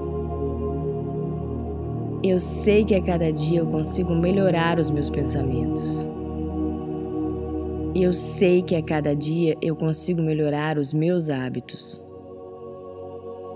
Eu 2.23 2.41
sei 2.41 2.83
que 2.83 2.95
a 2.95 3.03
cada 3.03 3.31
dia 3.31 3.61
eu 3.61 3.67
consigo 3.67 4.15
melhorar 4.15 4.79
os 4.79 4.91
meus 4.91 5.11
pensamentos. 5.11 6.09
Eu 7.95 8.15
sei 8.15 8.63
que 8.63 8.75
a 8.75 8.83
cada 8.83 9.15
dia 9.15 9.55
eu 9.61 9.77
consigo 9.77 10.23
melhorar 10.23 10.79
os 10.79 10.95
meus 10.95 11.29
hábitos. 11.29 12.03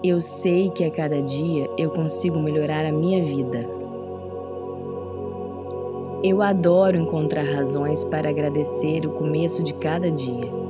Eu 0.05 0.21
sei 0.21 0.69
que 0.69 0.85
a 0.85 0.91
cada 0.91 1.23
dia 1.23 1.67
eu 1.79 1.89
consigo 1.91 2.39
melhorar 2.39 2.85
a 2.85 2.93
minha 2.93 3.25
vida. 3.25 3.67
Eu 6.23 6.43
adoro 6.43 6.99
encontrar 6.99 7.45
razões 7.45 8.05
para 8.05 8.29
agradecer 8.29 9.07
o 9.07 9.13
começo 9.13 9.63
de 9.63 9.73
cada 9.73 10.11
dia. 10.11 10.68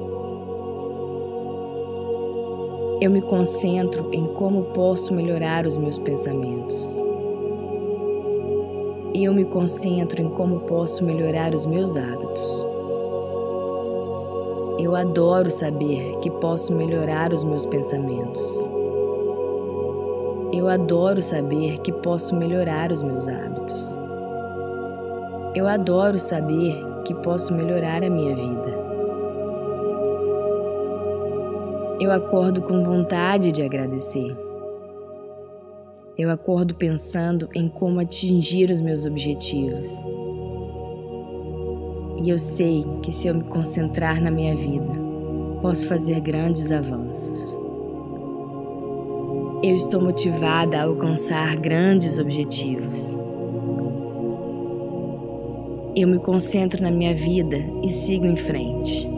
Eu 3.00 3.12
me 3.12 3.22
concentro 3.22 4.08
em 4.12 4.24
como 4.24 4.64
posso 4.74 5.14
melhorar 5.14 5.64
os 5.64 5.76
meus 5.76 6.00
pensamentos. 6.00 7.00
Eu 9.14 9.32
me 9.32 9.44
concentro 9.44 10.20
em 10.20 10.28
como 10.30 10.58
posso 10.60 11.04
melhorar 11.04 11.54
os 11.54 11.64
meus 11.64 11.94
hábitos. 11.94 12.66
Eu 14.80 14.96
adoro 14.96 15.48
saber 15.48 16.16
que 16.18 16.28
posso 16.28 16.74
melhorar 16.74 17.32
os 17.32 17.44
meus 17.44 17.64
pensamentos. 17.66 18.68
Eu 20.52 20.68
adoro 20.68 21.22
saber 21.22 21.78
que 21.82 21.92
posso 21.92 22.34
melhorar 22.34 22.90
os 22.90 23.00
meus 23.00 23.28
hábitos. 23.28 23.96
Eu 25.54 25.68
adoro 25.68 26.18
saber 26.18 26.84
que 27.04 27.14
posso 27.14 27.54
melhorar 27.54 28.02
a 28.02 28.10
minha 28.10 28.34
vida. 28.34 28.77
Eu 32.00 32.12
acordo 32.12 32.62
com 32.62 32.84
vontade 32.84 33.50
de 33.50 33.60
agradecer. 33.60 34.36
Eu 36.16 36.30
acordo 36.30 36.72
pensando 36.76 37.48
em 37.52 37.68
como 37.68 37.98
atingir 37.98 38.70
os 38.70 38.80
meus 38.80 39.04
objetivos. 39.04 39.90
E 42.22 42.30
eu 42.30 42.38
sei 42.38 42.84
que 43.02 43.10
se 43.10 43.26
eu 43.26 43.34
me 43.34 43.42
concentrar 43.42 44.22
na 44.22 44.30
minha 44.30 44.54
vida, 44.54 44.92
posso 45.60 45.88
fazer 45.88 46.20
grandes 46.20 46.70
avanços. 46.70 47.58
Eu 49.64 49.74
estou 49.74 50.00
motivada 50.00 50.78
a 50.78 50.84
alcançar 50.84 51.56
grandes 51.56 52.20
objetivos. 52.20 53.18
Eu 55.96 56.06
me 56.06 56.20
concentro 56.20 56.80
na 56.80 56.92
minha 56.92 57.12
vida 57.12 57.58
e 57.82 57.90
sigo 57.90 58.24
em 58.24 58.36
frente. 58.36 59.17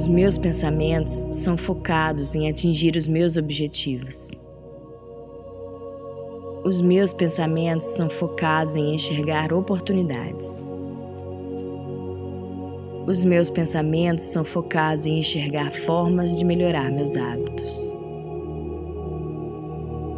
Os 0.00 0.08
meus 0.08 0.38
pensamentos 0.38 1.26
são 1.30 1.58
focados 1.58 2.34
em 2.34 2.48
atingir 2.48 2.96
os 2.96 3.06
meus 3.06 3.36
objetivos. 3.36 4.30
Os 6.64 6.80
meus 6.80 7.12
pensamentos 7.12 7.86
são 7.88 8.08
focados 8.08 8.76
em 8.76 8.94
enxergar 8.94 9.52
oportunidades. 9.52 10.66
Os 13.06 13.22
meus 13.22 13.50
pensamentos 13.50 14.24
são 14.24 14.42
focados 14.42 15.04
em 15.04 15.18
enxergar 15.18 15.70
formas 15.70 16.34
de 16.34 16.46
melhorar 16.46 16.90
meus 16.90 17.14
hábitos. 17.14 17.94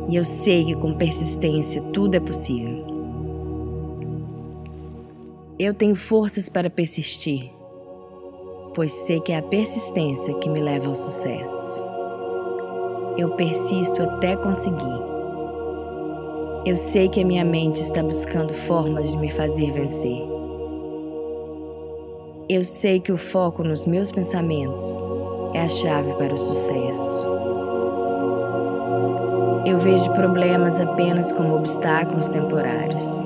E 0.09 0.15
eu 0.15 0.25
sei 0.25 0.65
que 0.65 0.77
com 0.77 0.95
persistência 0.95 1.83
tudo 1.93 2.15
é 2.15 2.21
possível. 2.21 2.87
Eu 5.59 5.75
tenho 5.75 5.97
forças 5.97 6.49
para 6.49 6.71
persistir, 6.71 7.51
pois 8.75 8.93
sei 8.93 9.21
que 9.21 9.33
é 9.33 9.39
a 9.39 9.43
persistência 9.43 10.35
que 10.35 10.49
me 10.49 10.61
leva 10.61 10.89
ao 10.89 10.95
sucesso. 10.95 11.83
Eu 13.19 13.31
persisto 13.37 14.03
até 14.03 14.37
conseguir. 14.37 15.03
Eu 16.65 16.77
sei 16.77 17.09
que 17.09 17.21
a 17.21 17.27
minha 17.27 17.45
mente 17.45 17.83
está 17.83 18.03
buscando 18.03 18.55
formas 18.55 19.11
de 19.11 19.17
me 19.19 19.31
fazer 19.31 19.73
vencer. 19.73 20.23
Eu 22.49 22.65
sei 22.65 23.01
que 23.01 23.13
o 23.13 23.19
foco 23.19 23.63
nos 23.63 23.85
meus 23.85 24.11
pensamentos 24.11 25.05
é 25.55 25.61
a 25.61 25.69
chave 25.69 26.13
para 26.15 26.33
o 26.33 26.39
sucesso. 26.39 27.27
Eu 29.67 29.79
vejo 29.79 30.11
problemas 30.13 30.81
apenas 30.81 31.31
como 31.33 31.55
obstáculos 31.55 32.29
temporários. 32.29 33.25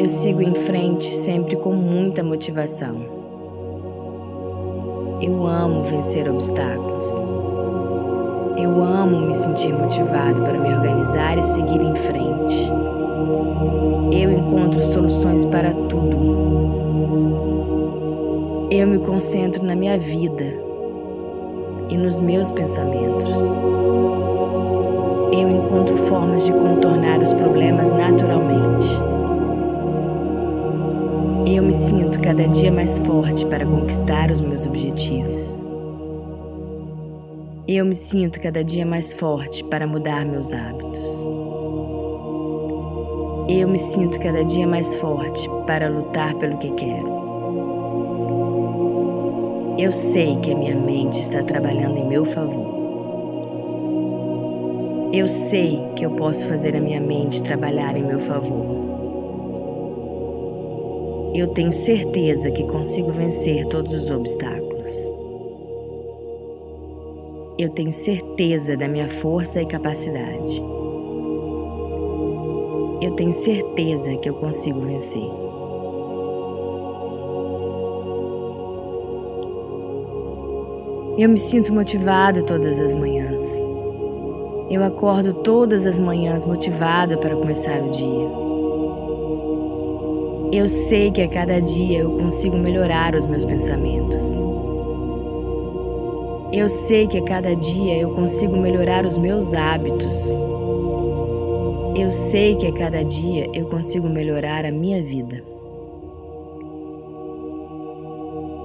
Eu 0.00 0.08
sigo 0.08 0.40
em 0.40 0.54
frente 0.54 1.14
sempre 1.14 1.56
com 1.56 1.74
muita 1.74 2.24
motivação. 2.24 3.04
Eu 5.20 5.46
amo 5.46 5.84
vencer 5.84 6.26
obstáculos. 6.26 7.04
Eu 8.56 8.82
amo 8.82 9.26
me 9.26 9.34
sentir 9.34 9.74
motivado 9.74 10.40
para 10.40 10.58
me 10.58 10.72
organizar 10.72 11.36
e 11.36 11.42
seguir 11.42 11.82
em 11.82 11.94
frente. 11.96 12.70
Eu 14.10 14.32
encontro 14.32 14.80
soluções 14.80 15.44
para 15.44 15.70
tudo. 15.70 16.16
Eu 18.70 18.86
me 18.86 19.00
concentro 19.00 19.62
na 19.62 19.76
minha 19.76 19.98
vida 19.98 20.46
e 21.90 21.98
nos 21.98 22.18
meus 22.18 22.50
pensamentos. 22.50 23.38
Eu 25.30 25.50
encontro 25.50 25.94
formas 26.08 26.46
de 26.46 26.52
contornar 26.52 27.20
os 27.20 27.34
problemas 27.34 27.92
naturalmente. 27.92 29.09
Eu 31.52 31.64
me 31.64 31.74
sinto 31.74 32.20
cada 32.20 32.46
dia 32.46 32.70
mais 32.70 32.96
forte 33.00 33.44
para 33.46 33.66
conquistar 33.66 34.30
os 34.30 34.40
meus 34.40 34.64
objetivos. 34.64 35.60
Eu 37.66 37.84
me 37.84 37.96
sinto 37.96 38.40
cada 38.40 38.62
dia 38.62 38.86
mais 38.86 39.12
forte 39.12 39.64
para 39.64 39.84
mudar 39.84 40.24
meus 40.24 40.52
hábitos. 40.52 41.24
Eu 43.48 43.66
me 43.66 43.80
sinto 43.80 44.20
cada 44.20 44.44
dia 44.44 44.64
mais 44.64 44.94
forte 44.94 45.50
para 45.66 45.88
lutar 45.88 46.36
pelo 46.36 46.56
que 46.58 46.70
quero. 46.70 47.08
Eu 49.76 49.90
sei 49.90 50.36
que 50.36 50.52
a 50.52 50.56
minha 50.56 50.76
mente 50.76 51.20
está 51.20 51.42
trabalhando 51.42 51.98
em 51.98 52.06
meu 52.06 52.24
favor. 52.26 52.78
Eu 55.12 55.26
sei 55.26 55.80
que 55.96 56.06
eu 56.06 56.12
posso 56.12 56.46
fazer 56.46 56.76
a 56.76 56.80
minha 56.80 57.00
mente 57.00 57.42
trabalhar 57.42 57.96
em 57.96 58.04
meu 58.04 58.20
favor. 58.20 58.89
Eu 61.32 61.46
tenho 61.48 61.72
certeza 61.72 62.50
que 62.50 62.64
consigo 62.64 63.12
vencer 63.12 63.64
todos 63.66 63.92
os 63.92 64.10
obstáculos. 64.10 65.12
Eu 67.56 67.70
tenho 67.70 67.92
certeza 67.92 68.76
da 68.76 68.88
minha 68.88 69.08
força 69.08 69.62
e 69.62 69.66
capacidade. 69.66 70.60
Eu 73.00 73.12
tenho 73.12 73.32
certeza 73.32 74.16
que 74.16 74.28
eu 74.28 74.34
consigo 74.34 74.80
vencer. 74.80 75.22
Eu 81.16 81.28
me 81.28 81.38
sinto 81.38 81.72
motivado 81.72 82.42
todas 82.42 82.80
as 82.80 82.96
manhãs. 82.96 83.62
Eu 84.68 84.82
acordo 84.82 85.32
todas 85.32 85.86
as 85.86 86.00
manhãs 86.00 86.44
motivado 86.44 87.18
para 87.18 87.36
começar 87.36 87.80
o 87.82 87.90
dia. 87.90 88.49
Eu 90.52 90.66
sei 90.66 91.12
que 91.12 91.22
a 91.22 91.28
cada 91.28 91.60
dia 91.60 92.00
eu 92.00 92.10
consigo 92.18 92.56
melhorar 92.56 93.14
os 93.14 93.24
meus 93.24 93.44
pensamentos. 93.44 94.36
Eu 96.52 96.68
sei 96.68 97.06
que 97.06 97.18
a 97.18 97.22
cada 97.22 97.54
dia 97.54 97.98
eu 97.98 98.12
consigo 98.16 98.56
melhorar 98.56 99.06
os 99.06 99.16
meus 99.16 99.54
hábitos. 99.54 100.36
Eu 101.94 102.10
sei 102.10 102.56
que 102.56 102.66
a 102.66 102.72
cada 102.72 103.04
dia 103.04 103.48
eu 103.54 103.66
consigo 103.66 104.08
melhorar 104.08 104.64
a 104.64 104.72
minha 104.72 105.00
vida. 105.00 105.40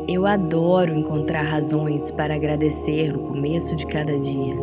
Eu 0.07 0.26
adoro 0.26 0.91
encontrar 0.91 1.44
razões 1.44 2.10
para 2.10 2.34
agradecer 2.34 3.14
no 3.14 3.28
começo 3.28 3.76
de 3.76 3.86
cada 3.86 4.18
dia. 4.18 4.56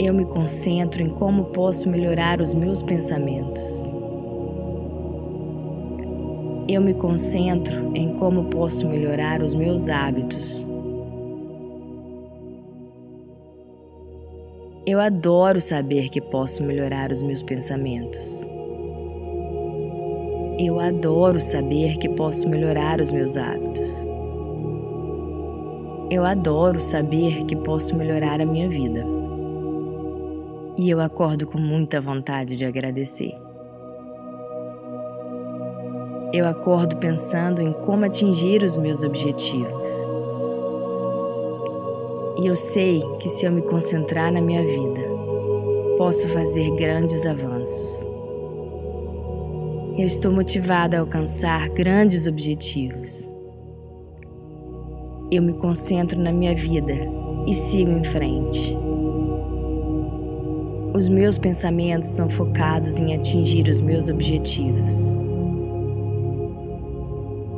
Eu 0.00 0.12
me 0.12 0.24
concentro 0.24 1.00
em 1.00 1.10
como 1.10 1.44
posso 1.44 1.88
melhorar 1.88 2.40
os 2.40 2.52
meus 2.52 2.82
pensamentos. 2.82 4.01
Eu 6.68 6.80
me 6.80 6.94
concentro 6.94 7.90
em 7.94 8.14
como 8.18 8.44
posso 8.44 8.86
melhorar 8.86 9.42
os 9.42 9.52
meus 9.52 9.88
hábitos. 9.88 10.64
Eu 14.86 15.00
adoro 15.00 15.60
saber 15.60 16.08
que 16.08 16.20
posso 16.20 16.62
melhorar 16.62 17.10
os 17.10 17.20
meus 17.20 17.42
pensamentos. 17.42 18.48
Eu 20.58 20.78
adoro 20.78 21.40
saber 21.40 21.98
que 21.98 22.08
posso 22.10 22.48
melhorar 22.48 23.00
os 23.00 23.10
meus 23.10 23.36
hábitos. 23.36 24.06
Eu 26.10 26.24
adoro 26.24 26.80
saber 26.80 27.44
que 27.46 27.56
posso 27.56 27.96
melhorar 27.96 28.40
a 28.40 28.46
minha 28.46 28.68
vida. 28.68 29.04
E 30.76 30.88
eu 30.90 31.00
acordo 31.00 31.46
com 31.46 31.58
muita 31.58 32.00
vontade 32.00 32.56
de 32.56 32.64
agradecer. 32.64 33.34
Eu 36.32 36.46
acordo 36.46 36.96
pensando 36.96 37.60
em 37.60 37.72
como 37.72 38.06
atingir 38.06 38.62
os 38.62 38.78
meus 38.78 39.02
objetivos. 39.02 39.90
E 42.40 42.46
eu 42.46 42.56
sei 42.56 43.02
que 43.20 43.28
se 43.28 43.44
eu 43.44 43.52
me 43.52 43.60
concentrar 43.60 44.32
na 44.32 44.40
minha 44.40 44.62
vida, 44.62 45.00
posso 45.98 46.26
fazer 46.28 46.70
grandes 46.76 47.26
avanços. 47.26 48.08
Eu 49.98 50.06
estou 50.06 50.32
motivada 50.32 50.96
a 50.96 51.00
alcançar 51.00 51.68
grandes 51.68 52.26
objetivos. 52.26 53.28
Eu 55.30 55.42
me 55.42 55.52
concentro 55.52 56.18
na 56.18 56.32
minha 56.32 56.54
vida 56.54 56.94
e 57.46 57.52
sigo 57.52 57.90
em 57.90 58.04
frente. 58.04 58.74
Os 60.94 61.08
meus 61.08 61.36
pensamentos 61.36 62.08
são 62.08 62.30
focados 62.30 62.98
em 62.98 63.14
atingir 63.14 63.68
os 63.68 63.82
meus 63.82 64.08
objetivos. 64.08 65.18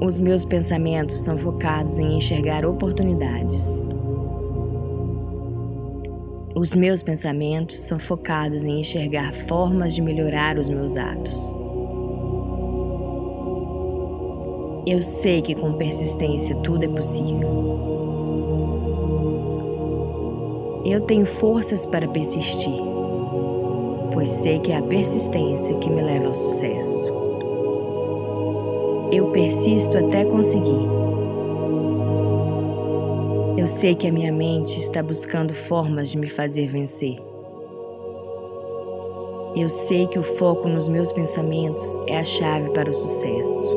Os 0.05 0.19
meus 0.19 0.45
pensamentos 0.45 1.19
são 1.21 1.39
focados 1.39 1.99
em 1.99 2.19
enxergar 2.19 2.67
oportunidades. 2.67 3.83
Os 6.55 6.75
meus 6.75 7.03
pensamentos 7.03 7.81
são 7.81 7.99
focados 7.99 8.67
em 8.67 8.81
enxergar 8.81 9.33
formas 9.49 9.95
de 9.95 10.03
melhorar 10.03 10.59
os 10.59 10.69
meus 10.69 10.95
atos. 10.95 11.57
Eu 14.87 15.01
sei 15.01 15.41
que 15.41 15.55
com 15.55 15.73
persistência 15.79 16.55
tudo 16.57 16.85
é 16.85 16.89
possível. 16.89 17.49
Eu 20.85 21.01
tenho 21.01 21.25
forças 21.25 21.87
para 21.87 22.07
persistir, 22.07 22.79
pois 24.13 24.29
sei 24.29 24.59
que 24.59 24.71
é 24.71 24.77
a 24.77 24.83
persistência 24.83 25.75
que 25.79 25.89
me 25.89 26.03
leva 26.03 26.27
ao 26.27 26.35
sucesso. 26.35 27.14
Eu 29.15 29.31
persisto 29.31 29.97
até 29.97 30.25
conseguir. 30.25 30.89
Eu 33.57 33.65
sei 33.65 33.95
que 33.95 34.09
a 34.09 34.13
minha 34.13 34.33
mente 34.33 34.77
está 34.77 35.05
buscando 35.05 35.55
formas 35.55 36.11
de 36.11 36.19
me 36.19 36.29
fazer 36.29 36.67
vencer. 36.67 37.17
Eu 39.55 39.69
sei 39.69 40.09
que 40.09 40.19
o 40.19 40.25
foco 40.37 40.69
nos 40.69 40.89
meus 40.89 41.13
pensamentos 41.13 41.97
é 42.09 42.19
a 42.19 42.25
chave 42.25 42.71
para 42.71 42.91
o 42.91 42.93
sucesso. 42.93 43.73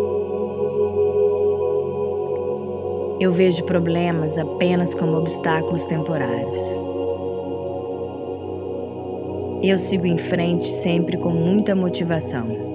Eu 3.19 3.31
vejo 3.31 3.63
problemas 3.65 4.39
apenas 4.39 4.95
como 4.95 5.19
obstáculos 5.19 5.85
temporários. 5.85 6.61
Eu 9.61 9.77
sigo 9.77 10.07
em 10.07 10.17
frente 10.17 10.65
sempre 10.65 11.15
com 11.15 11.29
muita 11.29 11.75
motivação. 11.75 12.66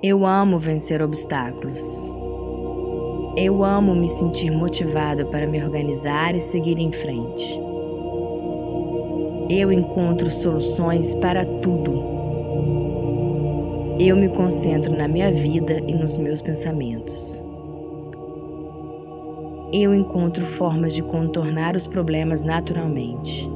Eu 0.00 0.24
amo 0.24 0.60
vencer 0.60 1.02
obstáculos. 1.02 2.08
Eu 3.36 3.64
amo 3.64 3.96
me 3.96 4.08
sentir 4.08 4.48
motivado 4.48 5.26
para 5.26 5.44
me 5.44 5.60
organizar 5.60 6.36
e 6.36 6.40
seguir 6.40 6.78
em 6.78 6.92
frente. 6.92 7.60
Eu 9.50 9.72
encontro 9.72 10.30
soluções 10.30 11.16
para 11.16 11.44
tudo. 11.44 12.00
Eu 13.98 14.16
me 14.16 14.28
concentro 14.28 14.96
na 14.96 15.08
minha 15.08 15.32
vida 15.32 15.80
e 15.80 15.92
nos 15.92 16.16
meus 16.16 16.40
pensamentos. 16.40 17.42
Eu 19.72 19.92
encontro 19.92 20.46
formas 20.46 20.94
de 20.94 21.02
contornar 21.02 21.74
os 21.74 21.88
problemas 21.88 22.40
naturalmente. 22.40 23.50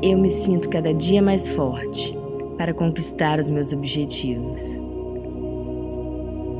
Eu 0.00 0.16
me 0.16 0.28
sinto 0.28 0.68
cada 0.68 0.94
dia 0.94 1.20
mais 1.20 1.48
forte 1.48 2.21
para 2.56 2.74
conquistar 2.74 3.38
os 3.38 3.48
meus 3.48 3.72
objetivos. 3.72 4.78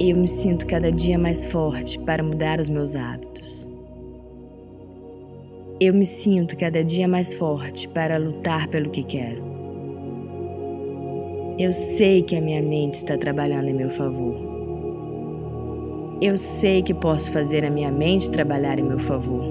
Eu 0.00 0.16
me 0.16 0.26
sinto 0.26 0.66
cada 0.66 0.90
dia 0.90 1.18
mais 1.18 1.44
forte 1.46 1.98
para 2.00 2.22
mudar 2.22 2.58
os 2.58 2.68
meus 2.68 2.96
hábitos. 2.96 3.68
Eu 5.80 5.94
me 5.94 6.04
sinto 6.04 6.56
cada 6.56 6.82
dia 6.82 7.06
mais 7.06 7.32
forte 7.34 7.88
para 7.88 8.18
lutar 8.18 8.68
pelo 8.68 8.90
que 8.90 9.02
quero. 9.04 9.42
Eu 11.58 11.72
sei 11.72 12.22
que 12.22 12.34
a 12.34 12.40
minha 12.40 12.62
mente 12.62 12.94
está 12.94 13.16
trabalhando 13.16 13.68
em 13.68 13.74
meu 13.74 13.90
favor. 13.90 14.34
Eu 16.20 16.36
sei 16.36 16.82
que 16.82 16.94
posso 16.94 17.30
fazer 17.30 17.64
a 17.64 17.70
minha 17.70 17.92
mente 17.92 18.30
trabalhar 18.30 18.78
em 18.78 18.84
meu 18.84 18.98
favor. 19.00 19.44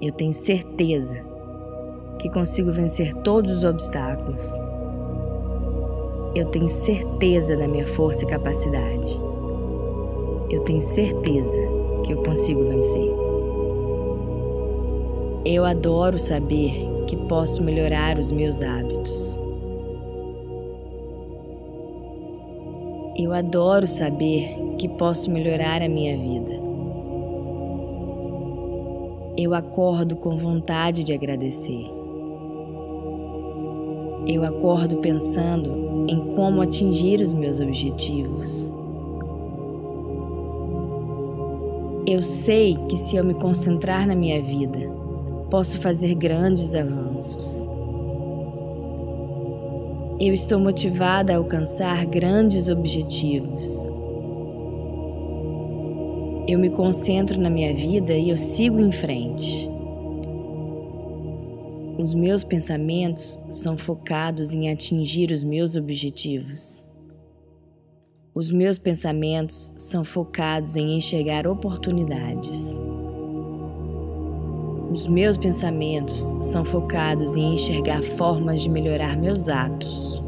Eu 0.00 0.12
tenho 0.12 0.34
certeza 0.34 1.25
que 2.18 2.30
consigo 2.30 2.72
vencer 2.72 3.12
todos 3.22 3.58
os 3.58 3.64
obstáculos. 3.64 4.44
Eu 6.34 6.46
tenho 6.46 6.68
certeza 6.68 7.56
da 7.56 7.66
minha 7.66 7.86
força 7.88 8.24
e 8.24 8.28
capacidade. 8.28 9.20
Eu 10.50 10.60
tenho 10.60 10.82
certeza 10.82 11.62
que 12.04 12.12
eu 12.12 12.22
consigo 12.22 12.62
vencer. 12.68 13.10
Eu 15.44 15.64
adoro 15.64 16.18
saber 16.18 16.72
que 17.06 17.16
posso 17.16 17.62
melhorar 17.62 18.18
os 18.18 18.30
meus 18.30 18.60
hábitos. 18.60 19.38
Eu 23.16 23.32
adoro 23.32 23.86
saber 23.86 24.58
que 24.76 24.88
posso 24.88 25.30
melhorar 25.30 25.80
a 25.80 25.88
minha 25.88 26.16
vida. 26.18 26.60
Eu 29.38 29.54
acordo 29.54 30.16
com 30.16 30.36
vontade 30.36 31.02
de 31.02 31.14
agradecer. 31.14 31.95
Eu 34.26 34.44
acordo 34.44 34.96
pensando 34.96 36.04
em 36.08 36.34
como 36.34 36.60
atingir 36.60 37.20
os 37.20 37.32
meus 37.32 37.60
objetivos. 37.60 38.72
Eu 42.04 42.22
sei 42.22 42.76
que 42.88 42.98
se 42.98 43.14
eu 43.14 43.24
me 43.24 43.34
concentrar 43.34 44.04
na 44.04 44.16
minha 44.16 44.42
vida, 44.42 44.90
posso 45.48 45.80
fazer 45.80 46.14
grandes 46.14 46.74
avanços. 46.74 47.64
Eu 50.18 50.34
estou 50.34 50.58
motivada 50.58 51.32
a 51.32 51.36
alcançar 51.36 52.04
grandes 52.06 52.68
objetivos. 52.68 53.88
Eu 56.48 56.58
me 56.58 56.70
concentro 56.70 57.40
na 57.40 57.50
minha 57.50 57.74
vida 57.74 58.12
e 58.14 58.30
eu 58.30 58.36
sigo 58.36 58.80
em 58.80 58.90
frente. 58.90 59.75
Os 61.98 62.12
meus 62.12 62.44
pensamentos 62.44 63.38
são 63.48 63.78
focados 63.78 64.52
em 64.52 64.70
atingir 64.70 65.30
os 65.30 65.42
meus 65.42 65.76
objetivos. 65.76 66.84
Os 68.34 68.52
meus 68.52 68.78
pensamentos 68.78 69.72
são 69.78 70.04
focados 70.04 70.76
em 70.76 70.98
enxergar 70.98 71.46
oportunidades. 71.46 72.78
Os 74.92 75.06
meus 75.06 75.38
pensamentos 75.38 76.36
são 76.42 76.66
focados 76.66 77.34
em 77.34 77.54
enxergar 77.54 78.02
formas 78.02 78.60
de 78.60 78.68
melhorar 78.68 79.16
meus 79.16 79.48
atos. 79.48 80.22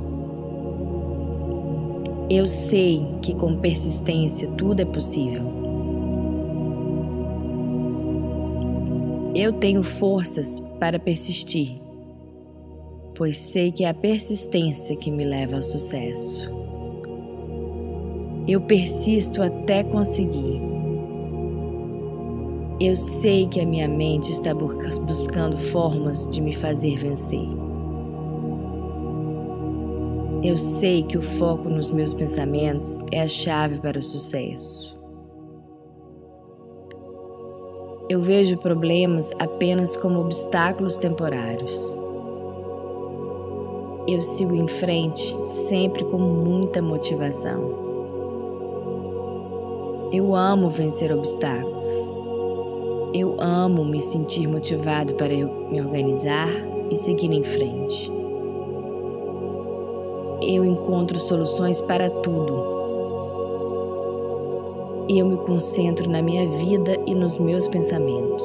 Eu 2.30 2.48
sei 2.48 3.06
que 3.20 3.34
com 3.34 3.58
persistência 3.58 4.48
tudo 4.52 4.80
é 4.80 4.86
possível. 4.86 5.57
Eu 9.40 9.52
tenho 9.52 9.84
forças 9.84 10.58
para 10.80 10.98
persistir, 10.98 11.80
pois 13.14 13.36
sei 13.36 13.70
que 13.70 13.84
é 13.84 13.88
a 13.88 13.94
persistência 13.94 14.96
que 14.96 15.12
me 15.12 15.24
leva 15.24 15.54
ao 15.54 15.62
sucesso. 15.62 16.50
Eu 18.48 18.60
persisto 18.60 19.40
até 19.40 19.84
conseguir. 19.84 20.60
Eu 22.80 22.96
sei 22.96 23.46
que 23.46 23.60
a 23.60 23.64
minha 23.64 23.86
mente 23.86 24.32
está 24.32 24.52
buscando 24.52 25.56
formas 25.56 26.26
de 26.26 26.40
me 26.40 26.56
fazer 26.56 26.96
vencer. 26.96 27.48
Eu 30.42 30.58
sei 30.58 31.04
que 31.04 31.16
o 31.16 31.22
foco 31.22 31.68
nos 31.68 31.92
meus 31.92 32.12
pensamentos 32.12 33.04
é 33.12 33.20
a 33.20 33.28
chave 33.28 33.78
para 33.78 34.00
o 34.00 34.02
sucesso. 34.02 34.97
Eu 38.08 38.22
vejo 38.22 38.56
problemas 38.56 39.30
apenas 39.38 39.94
como 39.94 40.20
obstáculos 40.20 40.96
temporários. 40.96 41.94
Eu 44.08 44.22
sigo 44.22 44.54
em 44.54 44.66
frente 44.66 45.36
sempre 45.46 46.02
com 46.04 46.16
muita 46.16 46.80
motivação. 46.80 47.86
Eu 50.10 50.34
amo 50.34 50.70
vencer 50.70 51.12
obstáculos. 51.12 51.90
Eu 53.12 53.38
amo 53.38 53.84
me 53.84 54.02
sentir 54.02 54.46
motivado 54.46 55.12
para 55.12 55.28
me 55.28 55.78
organizar 55.78 56.48
e 56.90 56.96
seguir 56.96 57.30
em 57.30 57.44
frente. 57.44 58.10
Eu 60.40 60.64
encontro 60.64 61.20
soluções 61.20 61.82
para 61.82 62.08
tudo. 62.08 62.77
Eu 65.10 65.26
me 65.26 65.38
concentro 65.38 66.06
na 66.06 66.20
minha 66.20 66.46
vida 66.46 66.98
e 67.06 67.14
nos 67.14 67.38
meus 67.38 67.66
pensamentos. 67.66 68.44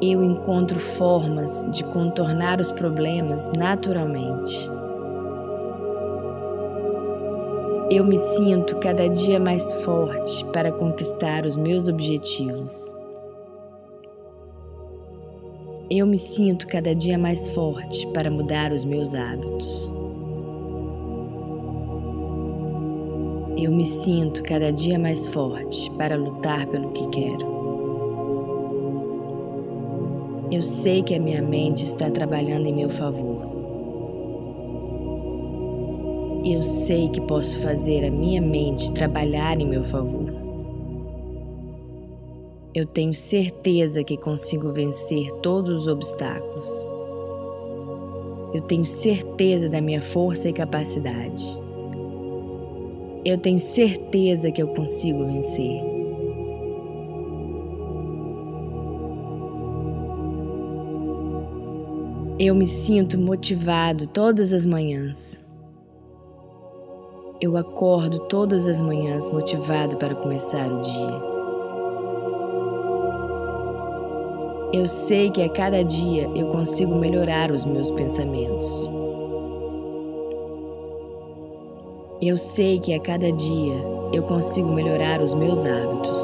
Eu 0.00 0.22
encontro 0.22 0.78
formas 0.78 1.66
de 1.72 1.82
contornar 1.82 2.60
os 2.60 2.70
problemas 2.70 3.50
naturalmente. 3.58 4.70
Eu 7.90 8.04
me 8.04 8.16
sinto 8.16 8.76
cada 8.76 9.08
dia 9.08 9.40
mais 9.40 9.72
forte 9.82 10.44
para 10.52 10.70
conquistar 10.70 11.44
os 11.44 11.56
meus 11.56 11.88
objetivos. 11.88 12.94
Eu 15.90 16.06
me 16.06 16.16
sinto 16.16 16.68
cada 16.68 16.94
dia 16.94 17.18
mais 17.18 17.48
forte 17.48 18.06
para 18.12 18.30
mudar 18.30 18.70
os 18.70 18.84
meus 18.84 19.16
hábitos. 19.16 19.92
Eu 23.56 23.72
me 23.72 23.86
sinto 23.86 24.42
cada 24.42 24.72
dia 24.72 24.98
mais 24.98 25.26
forte 25.26 25.90
para 25.92 26.16
lutar 26.16 26.66
pelo 26.68 26.90
que 26.92 27.06
quero. 27.08 27.60
Eu 30.50 30.62
sei 30.62 31.02
que 31.02 31.14
a 31.14 31.20
minha 31.20 31.42
mente 31.42 31.84
está 31.84 32.10
trabalhando 32.10 32.66
em 32.66 32.74
meu 32.74 32.90
favor. 32.90 33.46
Eu 36.44 36.62
sei 36.62 37.08
que 37.10 37.20
posso 37.20 37.60
fazer 37.60 38.04
a 38.04 38.10
minha 38.10 38.40
mente 38.40 38.90
trabalhar 38.92 39.60
em 39.60 39.66
meu 39.66 39.84
favor. 39.84 40.32
Eu 42.72 42.86
tenho 42.86 43.14
certeza 43.14 44.02
que 44.02 44.16
consigo 44.16 44.72
vencer 44.72 45.30
todos 45.42 45.82
os 45.82 45.86
obstáculos. 45.86 46.68
Eu 48.54 48.62
tenho 48.62 48.86
certeza 48.86 49.68
da 49.68 49.80
minha 49.80 50.00
força 50.00 50.48
e 50.48 50.52
capacidade. 50.52 51.59
Eu 53.22 53.36
tenho 53.36 53.60
certeza 53.60 54.50
que 54.50 54.62
eu 54.62 54.68
consigo 54.68 55.26
vencer. 55.26 55.82
Eu 62.38 62.54
me 62.54 62.66
sinto 62.66 63.18
motivado 63.18 64.06
todas 64.06 64.54
as 64.54 64.64
manhãs. 64.64 65.38
Eu 67.42 67.58
acordo 67.58 68.20
todas 68.20 68.66
as 68.66 68.80
manhãs 68.80 69.28
motivado 69.28 69.98
para 69.98 70.14
começar 70.14 70.72
o 70.72 70.80
dia. 70.80 71.30
Eu 74.72 74.88
sei 74.88 75.30
que 75.30 75.42
a 75.42 75.48
cada 75.50 75.84
dia 75.84 76.30
eu 76.34 76.46
consigo 76.52 76.94
melhorar 76.94 77.50
os 77.50 77.66
meus 77.66 77.90
pensamentos. 77.90 78.99
Eu 82.22 82.36
sei 82.36 82.78
que 82.78 82.92
a 82.92 83.00
cada 83.00 83.32
dia 83.32 83.82
eu 84.12 84.22
consigo 84.24 84.70
melhorar 84.70 85.22
os 85.22 85.32
meus 85.32 85.64
hábitos. 85.64 86.20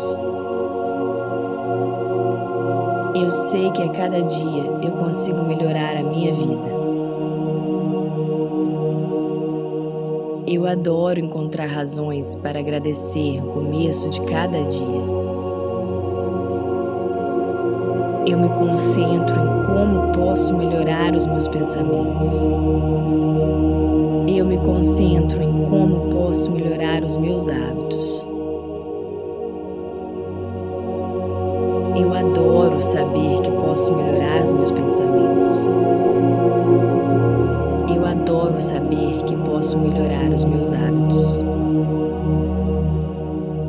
Eu 3.14 3.30
sei 3.30 3.70
que 3.70 3.82
a 3.82 3.88
cada 3.88 4.20
dia 4.20 4.64
eu 4.82 4.90
consigo 4.90 5.42
melhorar 5.42 5.96
a 5.96 6.02
minha 6.02 6.34
vida. 6.34 6.68
Eu 10.46 10.66
adoro 10.66 11.18
encontrar 11.18 11.66
razões 11.66 12.36
para 12.36 12.58
agradecer 12.58 13.42
o 13.42 13.52
começo 13.54 14.10
de 14.10 14.20
cada 14.20 14.64
dia. 14.64 15.02
Eu 18.26 18.38
me 18.38 18.50
concentro 18.50 19.34
em 19.34 19.66
como 19.66 20.12
posso 20.12 20.54
melhorar 20.54 21.14
os 21.14 21.24
meus 21.24 21.48
pensamentos. 21.48 22.28
Eu 24.36 24.44
me 24.44 24.58
concentro 24.58 25.42
em 25.42 25.50
como 25.70 26.10
posso 26.10 26.50
melhorar 26.50 27.02
os 27.02 27.16
meus 27.16 27.48
hábitos. 27.48 28.28
Eu 31.98 32.12
adoro 32.12 32.82
saber 32.82 33.40
que 33.40 33.50
posso 33.50 33.96
melhorar 33.96 34.42
os 34.42 34.52
meus 34.52 34.70
pensamentos. 34.70 35.52
Eu 37.96 38.04
adoro 38.04 38.60
saber 38.60 39.24
que 39.24 39.34
posso 39.36 39.78
melhorar 39.78 40.28
os 40.28 40.44
meus 40.44 40.70
hábitos. 40.70 41.38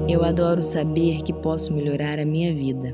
Eu 0.09 0.25
adoro 0.25 0.61
saber 0.61 1.21
que 1.21 1.31
posso 1.31 1.73
melhorar 1.73 2.19
a 2.19 2.25
minha 2.25 2.53
vida. 2.53 2.93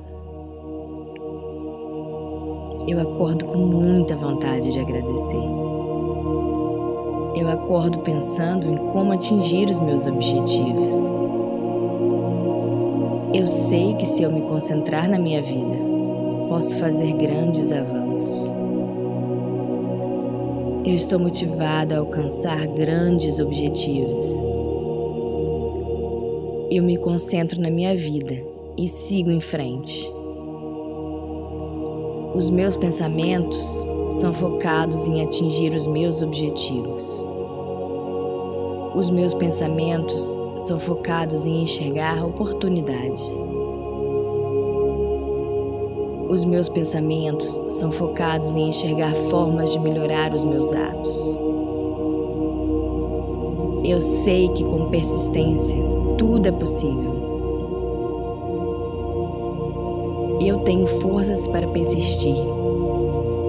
Eu 2.88 3.00
acordo 3.00 3.45
com 3.45 3.58
muita 3.58 4.16
vontade 4.16 4.72
de 4.72 4.78
agradecer. 4.78 5.73
Eu 7.44 7.49
acordo 7.49 7.99
pensando 7.99 8.70
em 8.70 8.78
como 8.94 9.11
atingir 9.11 9.70
os 9.70 9.78
meus 9.78 10.06
objetivos. 10.06 10.94
Eu 13.34 13.45
sei 13.45 13.95
que 13.95 14.06
se 14.06 14.24
eu 14.24 14.32
me 14.32 14.44
concentrar 14.44 15.10
na 15.10 15.20
minha 15.20 15.41
vida, 15.41 15.76
posso 16.48 16.80
fazer 16.80 17.11
grandes 17.11 17.70
avanços. 17.74 18.49
Eu 20.86 20.95
estou 20.95 21.20
motivado 21.20 21.94
a 21.94 21.98
alcançar 21.98 22.65
grandes 22.68 23.38
objetivos. 23.40 24.26
Eu 26.72 26.82
me 26.82 26.95
concentro 26.95 27.60
na 27.60 27.70
minha 27.70 27.94
vida 27.94 28.41
e 28.78 28.88
sigo 28.88 29.30
em 29.30 29.41
frente. 29.41 30.10
Os 32.36 32.49
meus 32.49 32.78
pensamentos 32.78 33.86
são 34.11 34.34
focados 34.34 35.06
em 35.06 35.22
atingir 35.22 35.76
os 35.76 35.86
meus 35.86 36.22
objetivos. 36.22 37.32
Os 38.95 39.10
meus 39.10 39.34
pensamentos 39.34 40.38
são 40.56 40.80
focados 40.80 41.48
em 41.48 41.64
enxergar 41.64 42.24
oportunidades. 42.24 43.41
Os 46.30 46.45
meus 46.45 46.70
pensamentos 46.70 47.60
são 47.70 47.91
focados 47.91 48.56
em 48.56 48.70
enxergar 48.70 49.15
formas 49.32 49.74
de 49.74 49.80
melhorar 49.80 50.32
os 50.32 50.44
meus 50.44 50.72
atos. 50.72 51.40
Eu 53.84 53.99
sei 53.99 54.48
que 54.49 54.64
com 54.64 54.88
persistência 54.91 55.78
tudo 56.20 56.48
é 56.48 56.52
possível. 56.52 57.14
Eu 60.40 60.60
tenho 60.60 60.86
forças 60.86 61.48
para 61.48 61.68
persistir, 61.70 62.38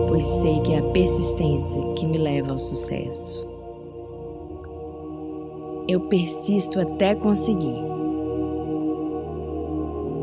pois 0.09 0.25
sei 0.25 0.61
que 0.61 0.73
é 0.73 0.79
a 0.79 0.83
persistência 0.85 1.83
que 1.97 2.07
me 2.07 2.16
leva 2.16 2.53
ao 2.53 2.59
sucesso. 2.59 3.44
Eu 5.89 6.01
persisto 6.09 6.81
até 6.81 7.15
conseguir 7.15 7.94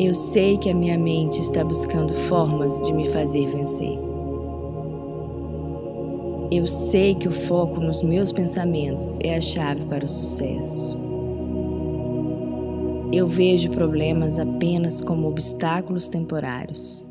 eu 0.04 0.16
sei 0.16 0.58
que 0.58 0.68
a 0.68 0.74
minha 0.74 0.98
mente 0.98 1.40
está 1.40 1.64
buscando 1.64 2.12
formas 2.28 2.80
de 2.80 2.92
me 2.92 3.12
fazer 3.12 3.46
vencer. 3.52 4.00
Eu 6.52 6.66
sei 6.66 7.14
que 7.14 7.28
o 7.28 7.32
foco 7.32 7.80
nos 7.80 8.02
meus 8.02 8.32
pensamentos 8.32 9.16
é 9.22 9.36
a 9.36 9.42
chave 9.42 9.86
para 9.86 10.04
o 10.04 10.10
sucesso. 10.10 10.98
Eu 13.14 13.28
vejo 13.28 13.70
problemas 13.70 14.40
apenas 14.40 15.02
como 15.02 15.28
obstáculos 15.28 16.10
temporários. 16.10 17.06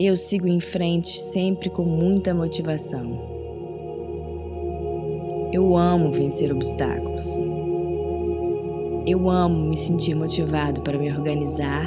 Eu 0.00 0.16
sigo 0.16 0.48
em 0.48 0.58
frente 0.58 1.16
sempre 1.16 1.70
com 1.70 1.84
muita 1.84 2.34
motivação. 2.34 3.37
Eu 5.50 5.78
amo 5.78 6.12
vencer 6.12 6.52
obstáculos. 6.52 7.26
Eu 9.06 9.30
amo 9.30 9.70
me 9.70 9.78
sentir 9.78 10.14
motivado 10.14 10.82
para 10.82 10.98
me 10.98 11.10
organizar 11.10 11.86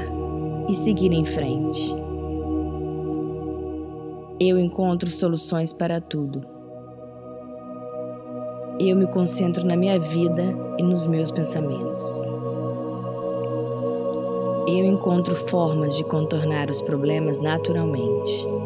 e 0.68 0.74
seguir 0.74 1.14
em 1.14 1.24
frente. 1.24 1.94
Eu 4.40 4.58
encontro 4.58 5.12
soluções 5.12 5.72
para 5.72 6.02
tudo. 6.02 6.44
Eu 8.80 8.96
me 8.96 9.06
concentro 9.06 9.64
na 9.64 9.78
minha 9.78 10.00
vida 10.00 10.56
e 10.80 10.84
nos 10.84 11.06
meus 11.06 11.30
pensamentos. 11.30 12.20
Eu 14.68 14.86
encontro 14.86 15.36
formas 15.48 15.96
de 15.96 16.04
contornar 16.04 16.68
os 16.68 16.82
problemas 16.82 17.40
naturalmente. 17.40 18.61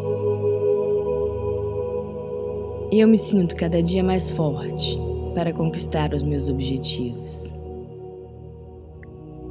Eu 2.98 3.10
me 3.10 3.18
sinto 3.18 3.58
cada 3.58 3.84
dia 3.84 4.02
mais 4.02 4.30
forte 4.30 4.98
para 5.34 5.52
conquistar 5.52 6.14
os 6.14 6.24
meus 6.24 6.48
objetivos. 6.48 7.54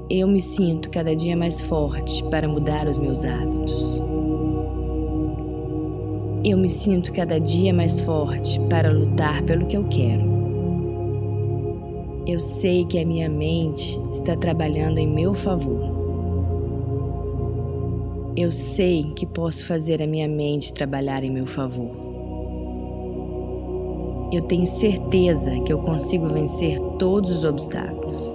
Eu 0.08 0.26
me 0.26 0.40
sinto 0.40 0.88
cada 0.88 1.14
dia 1.14 1.36
mais 1.36 1.60
forte 1.60 2.24
para 2.30 2.48
mudar 2.48 2.88
os 2.88 2.96
meus 2.96 3.22
hábitos. 3.22 4.00
Eu 6.42 6.56
me 6.56 6.70
sinto 6.70 7.12
cada 7.12 7.38
dia 7.38 7.74
mais 7.74 8.00
forte 8.00 8.58
para 8.60 8.90
lutar 8.90 9.42
pelo 9.42 9.66
que 9.66 9.76
eu 9.76 9.84
quero. 9.88 10.24
Eu 12.26 12.40
sei 12.40 12.86
que 12.86 12.98
a 12.98 13.04
minha 13.04 13.28
mente 13.28 14.00
está 14.10 14.34
trabalhando 14.34 14.96
em 14.96 15.06
meu 15.06 15.34
favor. 15.34 15.82
Eu 18.34 18.50
sei 18.50 19.12
que 19.14 19.26
posso 19.26 19.66
fazer 19.66 20.00
a 20.00 20.06
minha 20.06 20.26
mente 20.26 20.72
trabalhar 20.72 21.22
em 21.22 21.30
meu 21.30 21.46
favor. 21.46 22.03
Eu 24.32 24.42
tenho 24.42 24.66
certeza 24.66 25.50
que 25.60 25.72
eu 25.72 25.78
consigo 25.78 26.28
vencer 26.28 26.78
todos 26.98 27.30
os 27.30 27.44
obstáculos. 27.44 28.34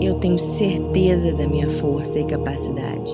Eu 0.00 0.14
tenho 0.14 0.38
certeza 0.38 1.32
da 1.32 1.46
minha 1.46 1.68
força 1.70 2.18
e 2.18 2.24
capacidade. 2.24 3.12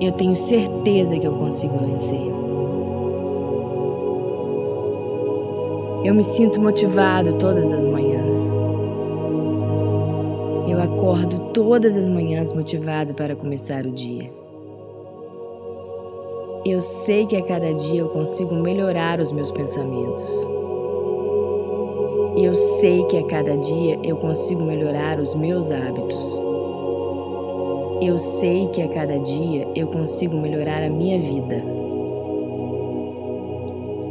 Eu 0.00 0.12
tenho 0.12 0.34
certeza 0.34 1.18
que 1.18 1.26
eu 1.26 1.32
consigo 1.34 1.78
vencer. 1.78 2.32
Eu 6.04 6.14
me 6.14 6.22
sinto 6.22 6.60
motivado 6.60 7.34
todas 7.34 7.72
as 7.72 7.86
manhãs. 7.86 8.36
Eu 10.68 10.80
acordo 10.80 11.38
todas 11.52 11.96
as 11.96 12.08
manhãs 12.08 12.52
motivado 12.52 13.14
para 13.14 13.36
começar 13.36 13.86
o 13.86 13.92
dia. 13.92 14.28
Eu 16.64 16.80
sei 16.80 17.26
que 17.26 17.34
a 17.34 17.42
cada 17.42 17.74
dia 17.74 18.02
eu 18.02 18.08
consigo 18.10 18.54
melhorar 18.54 19.18
os 19.18 19.32
meus 19.32 19.50
pensamentos. 19.50 20.24
Eu 22.36 22.54
sei 22.54 23.04
que 23.06 23.18
a 23.18 23.26
cada 23.26 23.56
dia 23.56 23.98
eu 24.04 24.16
consigo 24.16 24.62
melhorar 24.62 25.18
os 25.18 25.34
meus 25.34 25.72
hábitos. 25.72 26.40
Eu 28.00 28.16
sei 28.16 28.68
que 28.68 28.80
a 28.80 28.88
cada 28.90 29.18
dia 29.18 29.66
eu 29.74 29.88
consigo 29.88 30.36
melhorar 30.36 30.84
a 30.84 30.88
minha 30.88 31.20
vida. 31.20 31.64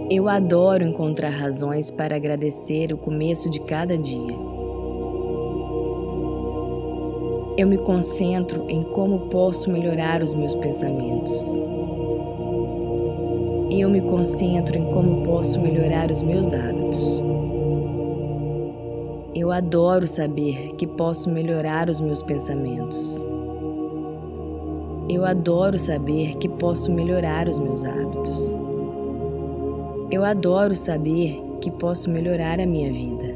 Eu 0.10 0.28
adoro 0.28 0.84
encontrar 0.84 1.30
razões 1.30 1.90
para 1.90 2.18
agradecer 2.18 2.92
o 2.92 2.98
começo 2.98 3.50
de 3.50 3.62
cada 3.62 3.98
dia. 3.98 4.36
Eu 7.58 7.66
me 7.66 7.78
concentro 7.78 8.66
em 8.68 8.82
como 8.82 9.30
posso 9.30 9.72
melhorar 9.72 10.22
os 10.22 10.34
meus 10.34 10.54
pensamentos. 10.56 11.72
Eu 13.74 13.90
me 13.90 14.02
concentro 14.02 14.78
em 14.78 14.84
como 14.92 15.24
posso 15.24 15.58
melhorar 15.58 16.12
os 16.12 16.22
meus 16.22 16.52
hábitos. 16.52 17.24
Eu 19.34 19.50
adoro 19.50 20.06
saber 20.06 20.76
que 20.76 20.86
posso 20.86 21.30
melhorar 21.30 21.88
os 21.88 22.02
meus 22.02 22.22
pensamentos. 22.22 23.26
Eu 25.08 25.24
adoro 25.24 25.80
saber 25.80 26.36
que 26.36 26.50
posso 26.50 26.92
melhorar 26.92 27.48
os 27.48 27.60
meus 27.60 27.86
hábitos. 27.86 28.54
Eu 30.12 30.26
adoro 30.26 30.76
saber 30.76 31.42
que 31.62 31.72
posso 31.72 32.10
melhorar 32.10 32.60
a 32.60 32.66
minha 32.66 32.92
vida. 32.92 33.34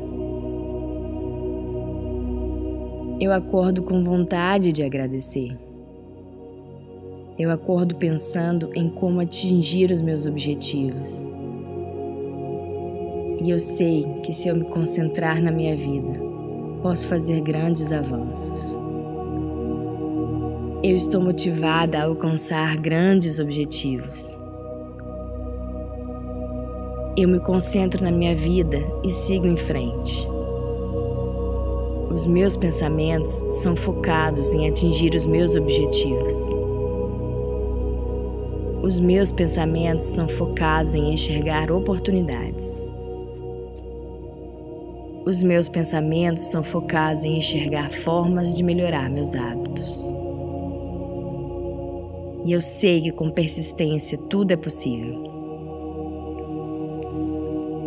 Eu 3.22 3.32
acordo 3.32 3.82
com 3.84 4.04
vontade 4.04 4.74
de 4.74 4.84
agradecer. 4.84 5.65
Eu 7.38 7.52
acordo 7.52 7.96
pensando 7.96 8.72
em 8.74 8.90
como 8.90 9.20
atingir 9.20 9.92
os 9.92 10.02
meus 10.02 10.26
objetivos. 10.26 11.28
E 13.44 13.50
eu 13.50 13.60
sei 13.60 14.06
que 14.24 14.32
se 14.32 14.48
eu 14.48 14.56
me 14.56 14.64
concentrar 14.64 15.42
na 15.42 15.52
minha 15.52 15.76
vida, 15.76 16.18
posso 16.82 17.10
fazer 17.10 17.42
grandes 17.42 17.92
avanços. 17.92 18.80
Eu 20.82 20.96
estou 20.96 21.20
motivada 21.20 22.00
a 22.00 22.06
alcançar 22.06 22.78
grandes 22.78 23.38
objetivos. 23.38 24.40
Eu 27.18 27.28
me 27.28 27.42
concentro 27.42 28.02
na 28.02 28.12
minha 28.12 28.36
vida 28.36 28.78
e 29.04 29.12
sigo 29.12 29.46
em 29.46 29.58
frente. 29.58 30.26
Os 32.10 32.26
meus 32.26 32.56
pensamentos 32.56 33.44
são 33.52 33.76
focados 33.76 34.54
em 34.54 34.70
atingir 34.70 35.14
os 35.14 35.26
meus 35.26 35.58
objetivos. 35.58 36.65
Os 38.86 39.00
meus 39.00 39.32
pensamentos 39.32 40.06
são 40.06 40.28
focados 40.30 40.94
em 40.94 41.12
enxergar 41.12 41.72
oportunidades. 41.72 42.86
Os 45.26 45.42
meus 45.42 45.68
pensamentos 45.68 46.44
são 46.44 46.62
focados 46.62 47.26
em 47.26 47.40
enxergar 47.40 47.90
formas 47.90 48.56
de 48.56 48.62
melhorar 48.62 49.10
meus 49.10 49.34
hábitos. 49.34 50.14
E 52.46 52.52
eu 52.52 52.62
sei 52.62 53.02
que 53.02 53.12
com 53.12 53.32
persistência 53.32 54.20
tudo 54.30 54.52
é 54.52 54.56
possível. 54.56 55.34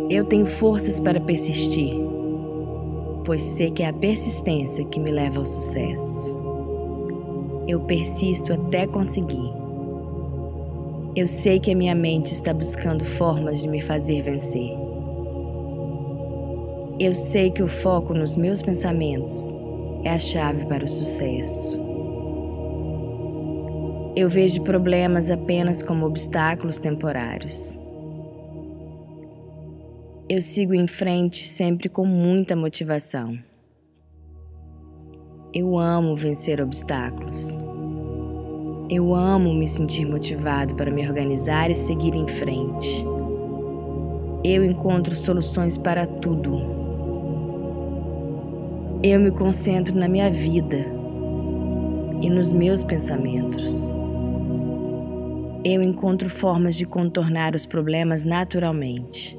Eu 0.09 0.25
tenho 0.25 0.47
forças 0.47 0.99
para 0.99 1.21
persistir, 1.21 1.95
pois 3.23 3.41
sei 3.41 3.71
que 3.71 3.83
é 3.83 3.87
a 3.87 3.93
persistência 3.93 4.83
que 4.83 4.99
me 4.99 5.11
leva 5.11 5.39
ao 5.39 5.45
sucesso. 5.45 6.35
Eu 7.69 7.79
persisto 7.79 8.51
até 8.51 8.85
conseguir. 8.85 9.58
Eu 11.15 11.25
sei 11.25 11.59
que 11.59 11.71
a 11.71 11.75
minha 11.75 11.95
mente 11.95 12.33
está 12.33 12.53
buscando 12.53 13.03
formas 13.03 13.61
de 13.61 13.67
me 13.67 13.81
fazer 13.81 14.21
vencer. 14.21 14.77
Eu 16.99 17.15
sei 17.15 17.49
que 17.49 17.63
o 17.63 17.67
foco 17.67 18.13
nos 18.13 18.35
meus 18.35 18.61
pensamentos 18.61 19.55
é 20.03 20.11
a 20.11 20.19
chave 20.19 20.65
para 20.65 20.85
o 20.85 20.87
sucesso. 20.87 21.79
Eu 24.15 24.29
vejo 24.29 24.61
problemas 24.61 25.31
apenas 25.31 25.81
como 25.81 26.05
obstáculos 26.05 26.77
temporários. 26.77 27.77
Eu 30.29 30.41
sigo 30.41 30.75
em 30.75 30.85
frente 30.85 31.47
sempre 31.47 31.89
com 31.89 32.05
muita 32.05 32.55
motivação. 32.55 33.35
Eu 35.51 35.79
amo 35.79 36.15
vencer 36.15 36.61
obstáculos. 36.61 37.57
Eu 38.89 39.13
amo 39.13 39.53
me 39.53 39.67
sentir 39.67 40.03
motivado 40.03 40.73
para 40.73 40.89
me 40.89 41.07
organizar 41.07 41.69
e 41.69 41.75
seguir 41.75 42.15
em 42.15 42.27
frente. 42.27 43.05
Eu 44.43 44.65
encontro 44.65 45.15
soluções 45.15 45.77
para 45.77 46.07
tudo. 46.07 46.59
Eu 49.03 49.19
me 49.19 49.29
concentro 49.29 49.95
na 49.95 50.07
minha 50.07 50.31
vida 50.31 50.87
e 52.19 52.31
nos 52.31 52.51
meus 52.51 52.81
pensamentos. 52.81 53.93
Eu 55.63 55.83
encontro 55.83 56.27
formas 56.27 56.73
de 56.75 56.87
contornar 56.87 57.53
os 57.53 57.67
problemas 57.67 58.23
naturalmente. 58.23 59.37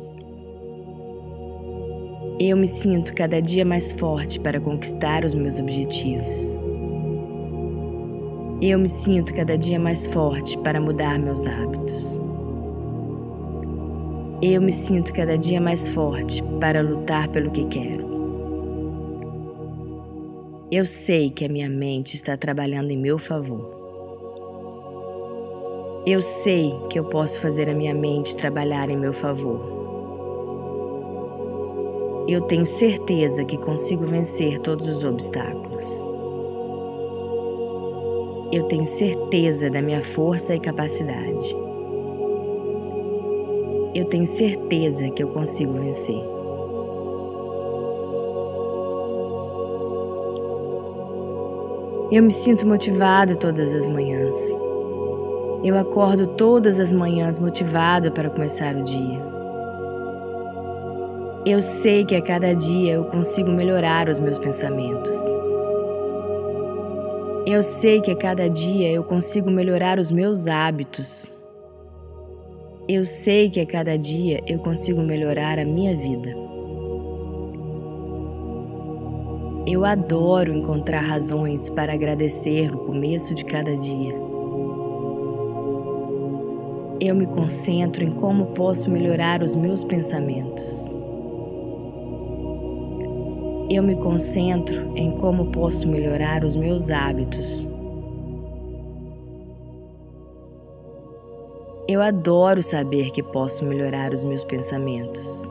Eu 2.38 2.56
me 2.56 2.68
sinto 2.68 3.12
cada 3.16 3.42
dia 3.42 3.64
mais 3.64 3.90
forte 3.90 4.38
para 4.38 4.60
conquistar 4.60 5.24
os 5.24 5.34
meus 5.34 5.58
objetivos. 5.58 6.59
Eu 8.62 8.78
me 8.78 8.90
sinto 8.90 9.32
cada 9.32 9.56
dia 9.56 9.80
mais 9.80 10.06
forte 10.08 10.58
para 10.58 10.78
mudar 10.78 11.18
meus 11.18 11.46
hábitos. 11.46 12.20
Eu 14.42 14.60
me 14.60 14.70
sinto 14.70 15.14
cada 15.14 15.38
dia 15.38 15.58
mais 15.58 15.88
forte 15.88 16.42
para 16.60 16.82
lutar 16.82 17.26
pelo 17.28 17.50
que 17.50 17.64
quero. 17.64 18.04
Eu 20.70 20.84
sei 20.84 21.30
que 21.30 21.46
a 21.46 21.48
minha 21.48 21.70
mente 21.70 22.16
está 22.16 22.36
trabalhando 22.36 22.90
em 22.90 22.98
meu 22.98 23.18
favor. 23.18 23.80
Eu 26.06 26.20
sei 26.20 26.70
que 26.90 26.98
eu 26.98 27.04
posso 27.04 27.40
fazer 27.40 27.66
a 27.66 27.74
minha 27.74 27.94
mente 27.94 28.36
trabalhar 28.36 28.90
em 28.90 28.96
meu 28.96 29.14
favor. 29.14 29.58
Eu 32.28 32.42
tenho 32.42 32.66
certeza 32.66 33.42
que 33.42 33.56
consigo 33.56 34.04
vencer 34.04 34.58
todos 34.58 34.86
os 34.86 35.02
obstáculos. 35.02 36.09
Eu 38.52 38.64
tenho 38.64 38.84
certeza 38.84 39.70
da 39.70 39.80
minha 39.80 40.02
força 40.02 40.56
e 40.56 40.58
capacidade. 40.58 41.56
Eu 43.94 44.04
tenho 44.06 44.26
certeza 44.26 45.08
que 45.10 45.22
eu 45.22 45.28
consigo 45.28 45.72
vencer. 45.74 46.20
Eu 52.10 52.24
me 52.24 52.32
sinto 52.32 52.66
motivado 52.66 53.36
todas 53.36 53.72
as 53.72 53.88
manhãs. 53.88 54.36
Eu 55.62 55.78
acordo 55.78 56.26
todas 56.26 56.80
as 56.80 56.92
manhãs 56.92 57.38
motivado 57.38 58.10
para 58.10 58.30
começar 58.30 58.74
o 58.74 58.82
dia. 58.82 59.22
Eu 61.46 61.62
sei 61.62 62.04
que 62.04 62.16
a 62.16 62.22
cada 62.22 62.52
dia 62.52 62.94
eu 62.94 63.04
consigo 63.04 63.48
melhorar 63.48 64.08
os 64.08 64.18
meus 64.18 64.38
pensamentos. 64.38 65.39
Eu 67.52 67.64
sei 67.64 68.00
que 68.00 68.12
a 68.12 68.16
cada 68.16 68.48
dia 68.48 68.92
eu 68.92 69.02
consigo 69.02 69.50
melhorar 69.50 69.98
os 69.98 70.12
meus 70.12 70.46
hábitos. 70.46 71.36
Eu 72.88 73.04
sei 73.04 73.50
que 73.50 73.58
a 73.58 73.66
cada 73.66 73.98
dia 73.98 74.40
eu 74.46 74.60
consigo 74.60 75.02
melhorar 75.02 75.58
a 75.58 75.64
minha 75.64 75.96
vida. 75.96 76.32
Eu 79.66 79.84
adoro 79.84 80.56
encontrar 80.56 81.00
razões 81.00 81.68
para 81.68 81.92
agradecer 81.92 82.70
no 82.70 82.86
começo 82.86 83.34
de 83.34 83.44
cada 83.44 83.76
dia. 83.76 84.14
Eu 87.00 87.16
me 87.16 87.26
concentro 87.26 88.04
em 88.04 88.12
como 88.12 88.46
posso 88.54 88.88
melhorar 88.88 89.42
os 89.42 89.56
meus 89.56 89.82
pensamentos 89.82 90.99
eu 93.70 93.84
me 93.84 93.94
concentro 93.94 94.92
em 94.96 95.12
como 95.12 95.52
posso 95.52 95.86
melhorar 95.86 96.44
os 96.44 96.56
meus 96.56 96.90
hábitos. 96.90 97.64
Eu 101.86 102.02
adoro 102.02 102.60
saber 102.64 103.12
que 103.12 103.22
posso 103.22 103.64
melhorar 103.64 104.12
os 104.12 104.24
meus 104.24 104.42
pensamentos. 104.42 105.48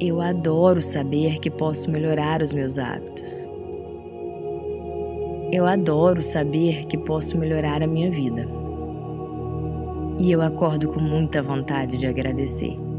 Eu 0.00 0.20
adoro 0.20 0.82
saber 0.82 1.38
que 1.38 1.48
posso 1.50 1.88
melhorar 1.88 2.42
os 2.42 2.52
meus 2.52 2.76
hábitos. 2.76 3.48
Eu 5.52 5.64
adoro 5.64 6.24
saber 6.24 6.86
que 6.86 6.98
posso 6.98 7.38
melhorar 7.38 7.84
a 7.84 7.86
minha 7.86 8.10
vida. 8.10 8.48
E 10.18 10.32
eu 10.32 10.42
acordo 10.42 10.88
com 10.88 11.00
muita 11.00 11.40
vontade 11.40 11.96
de 11.96 12.06
agradecer. 12.06 12.89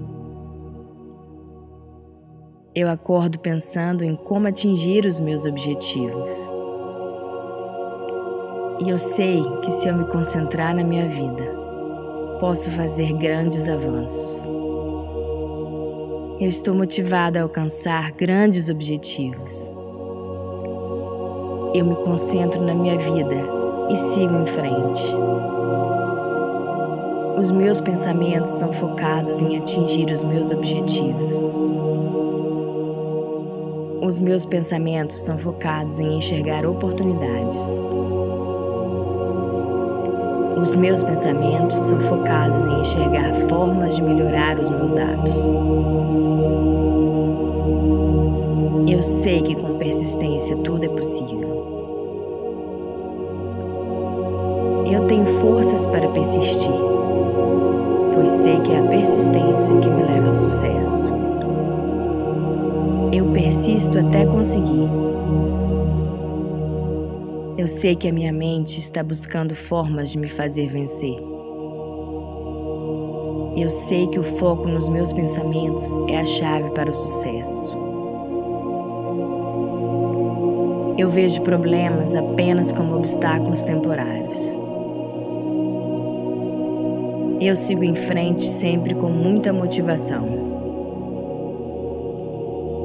Eu 2.74 2.90
acordo 2.90 3.38
pensando 3.38 4.02
em 4.02 4.16
como 4.16 4.48
atingir 4.48 5.06
os 5.06 5.20
meus 5.20 5.44
objetivos. 5.44 6.32
E 8.80 8.90
eu 8.90 8.98
sei 8.98 9.44
que 9.66 9.72
se 9.74 9.90
eu 9.90 9.94
me 9.98 10.06
concentrar 10.06 10.74
na 10.74 10.82
minha 10.82 11.10
vida, 11.10 11.44
posso 12.40 12.72
fazer 12.72 13.12
grandes 13.12 13.68
avanços. 13.68 14.50
Eu 16.40 16.48
estou 16.48 16.74
motivada 16.74 17.40
a 17.40 17.44
alcançar 17.44 18.14
grandes 18.14 18.70
objetivos. 18.70 19.70
Eu 21.74 21.86
me 21.86 21.96
concentro 22.06 22.62
na 22.62 22.74
minha 22.74 22.98
vida 22.98 23.36
e 23.90 23.98
sigo 23.98 24.34
em 24.34 24.46
frente. 24.46 25.14
Os 27.38 27.52
meus 27.52 27.82
pensamentos 27.82 28.52
são 28.52 28.72
focados 28.72 29.42
em 29.42 29.58
atingir 29.58 30.10
os 30.10 30.24
meus 30.24 30.52
objetivos. 30.52 31.60
Os 34.02 34.20
meus 34.20 34.48
pensamentos 34.48 35.22
são 35.22 35.38
focados 35.38 36.00
em 36.00 36.18
enxergar 36.18 36.66
oportunidades. 36.66 37.64
Os 40.60 40.76
meus 40.76 41.04
pensamentos 41.04 41.78
são 41.78 42.00
focados 42.00 42.66
em 42.66 42.82
enxergar 42.82 43.32
formas 43.48 43.96
de 43.96 44.02
melhorar 44.02 44.58
os 44.58 44.72
meus 44.72 44.98
atos. 44.98 45.38
Eu 48.92 49.04
sei 49.04 49.44
que 49.44 49.54
com 49.54 49.78
persistência 49.78 50.58
tudo 50.58 50.84
é 50.84 50.90
possível. 50.90 51.62
Eu 54.92 55.06
tenho 55.06 55.28
forças 55.40 55.86
para 55.86 56.08
persistir, 56.08 56.74
pois 58.16 58.32
sei 58.32 58.60
que 58.62 58.72
é 58.72 58.80
a 58.80 58.88
persistência 58.88 59.78
que 59.80 59.90
me 59.92 60.04
leva 60.04 60.30
ao 60.30 60.36
sucesso. 60.36 61.21
Eu 63.62 63.66
persisto 63.66 64.00
até 64.00 64.26
conseguir. 64.26 64.90
Eu 67.60 67.68
sei 67.68 67.96
que 67.96 68.08
a 68.08 68.12
minha 68.12 68.34
mente 68.34 68.80
está 68.80 69.04
buscando 69.04 69.54
formas 69.56 70.10
de 70.10 70.18
me 70.18 70.30
fazer 70.30 70.68
vencer. 70.68 71.16
Eu 73.56 73.70
sei 73.70 74.08
que 74.08 74.18
o 74.18 74.24
foco 74.24 74.68
nos 74.68 74.90
meus 74.90 75.14
pensamentos 75.14 75.96
é 76.10 76.18
a 76.18 76.26
chave 76.26 76.72
para 76.72 76.90
o 76.90 76.94
sucesso. 76.94 77.78
Eu 80.98 81.12
vejo 81.12 81.40
problemas 81.44 82.16
apenas 82.16 82.72
como 82.72 82.96
obstáculos 82.96 83.62
temporários. 83.62 84.58
Eu 87.40 87.56
sigo 87.56 87.84
em 87.84 87.94
frente 87.94 88.44
sempre 88.44 88.96
com 88.96 89.10
muita 89.10 89.54
motivação. 89.54 90.41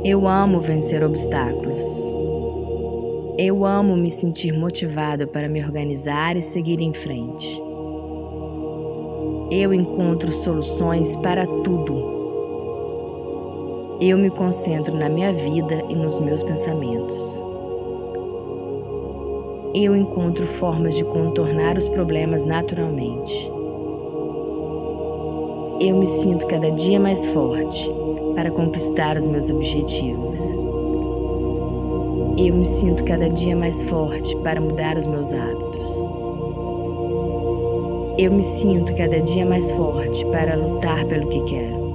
Eu 0.09 0.29
amo 0.29 0.61
vencer 0.61 1.03
obstáculos. 1.03 1.83
Eu 3.37 3.65
amo 3.65 3.97
me 3.97 4.09
sentir 4.09 4.53
motivado 4.53 5.27
para 5.27 5.49
me 5.49 5.61
organizar 5.61 6.37
e 6.37 6.43
seguir 6.43 6.81
em 6.81 6.95
frente. 6.95 7.61
Eu 9.51 9.75
encontro 9.75 10.31
soluções 10.31 11.17
para 11.17 11.45
tudo. 11.45 13.99
Eu 14.01 14.17
me 14.17 14.31
concentro 14.31 14.97
na 14.97 15.09
minha 15.09 15.35
vida 15.35 15.83
e 15.89 15.97
nos 15.97 16.21
meus 16.21 16.41
pensamentos. 16.41 17.43
Eu 19.75 19.97
encontro 19.97 20.47
formas 20.47 20.95
de 20.95 21.03
contornar 21.03 21.77
os 21.77 21.89
problemas 21.89 22.45
naturalmente. 22.45 23.51
Eu 25.81 25.99
me 25.99 26.07
sinto 26.07 26.47
cada 26.47 26.71
dia 26.71 27.01
mais 27.01 27.27
forte 27.27 28.06
para 28.37 28.51
conquistar 28.51 29.17
os 29.17 29.27
meus 29.27 29.51
objetivos. 29.51 30.41
Eu 32.39 32.55
me 32.55 32.67
sinto 32.67 33.03
cada 33.05 33.31
dia 33.31 33.57
mais 33.57 33.83
forte 33.85 34.37
para 34.43 34.61
mudar 34.61 34.99
os 34.99 35.07
meus 35.07 35.33
hábitos. 35.33 36.05
Eu 38.19 38.31
me 38.33 38.43
sinto 38.43 38.95
cada 38.95 39.21
dia 39.21 39.47
mais 39.47 39.71
forte 39.73 40.25
para 40.27 40.55
lutar 40.55 41.05
pelo 41.07 41.29
que 41.29 41.41
quero. 41.45 41.87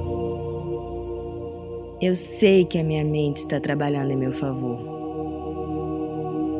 Eu 2.01 2.15
sei 2.15 2.65
que 2.65 2.79
a 2.79 2.83
minha 2.83 3.05
mente 3.05 3.37
está 3.37 3.59
trabalhando 3.59 4.11
em 4.11 4.17
meu 4.17 4.33
favor. 4.33 4.79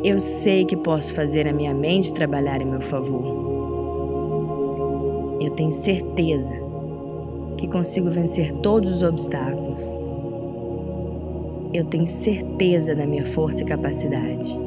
Eu 0.03 0.19
sei 0.19 0.63
que 0.65 0.77
posso 0.77 1.13
fazer 1.15 1.47
a 1.47 1.53
minha 1.53 1.73
mente 1.73 2.13
trabalhar 2.13 2.61
em 2.61 2.65
meu 2.65 2.81
favor. 2.81 3.41
Eu 5.41 5.49
tenho 5.51 5.71
certeza 5.71 6.60
que 7.61 7.67
consigo 7.67 8.09
vencer 8.09 8.51
todos 8.53 8.91
os 8.91 9.03
obstáculos. 9.03 9.95
Eu 11.71 11.85
tenho 11.85 12.07
certeza 12.07 12.95
da 12.95 13.05
minha 13.05 13.23
força 13.27 13.61
e 13.61 13.65
capacidade. 13.65 14.59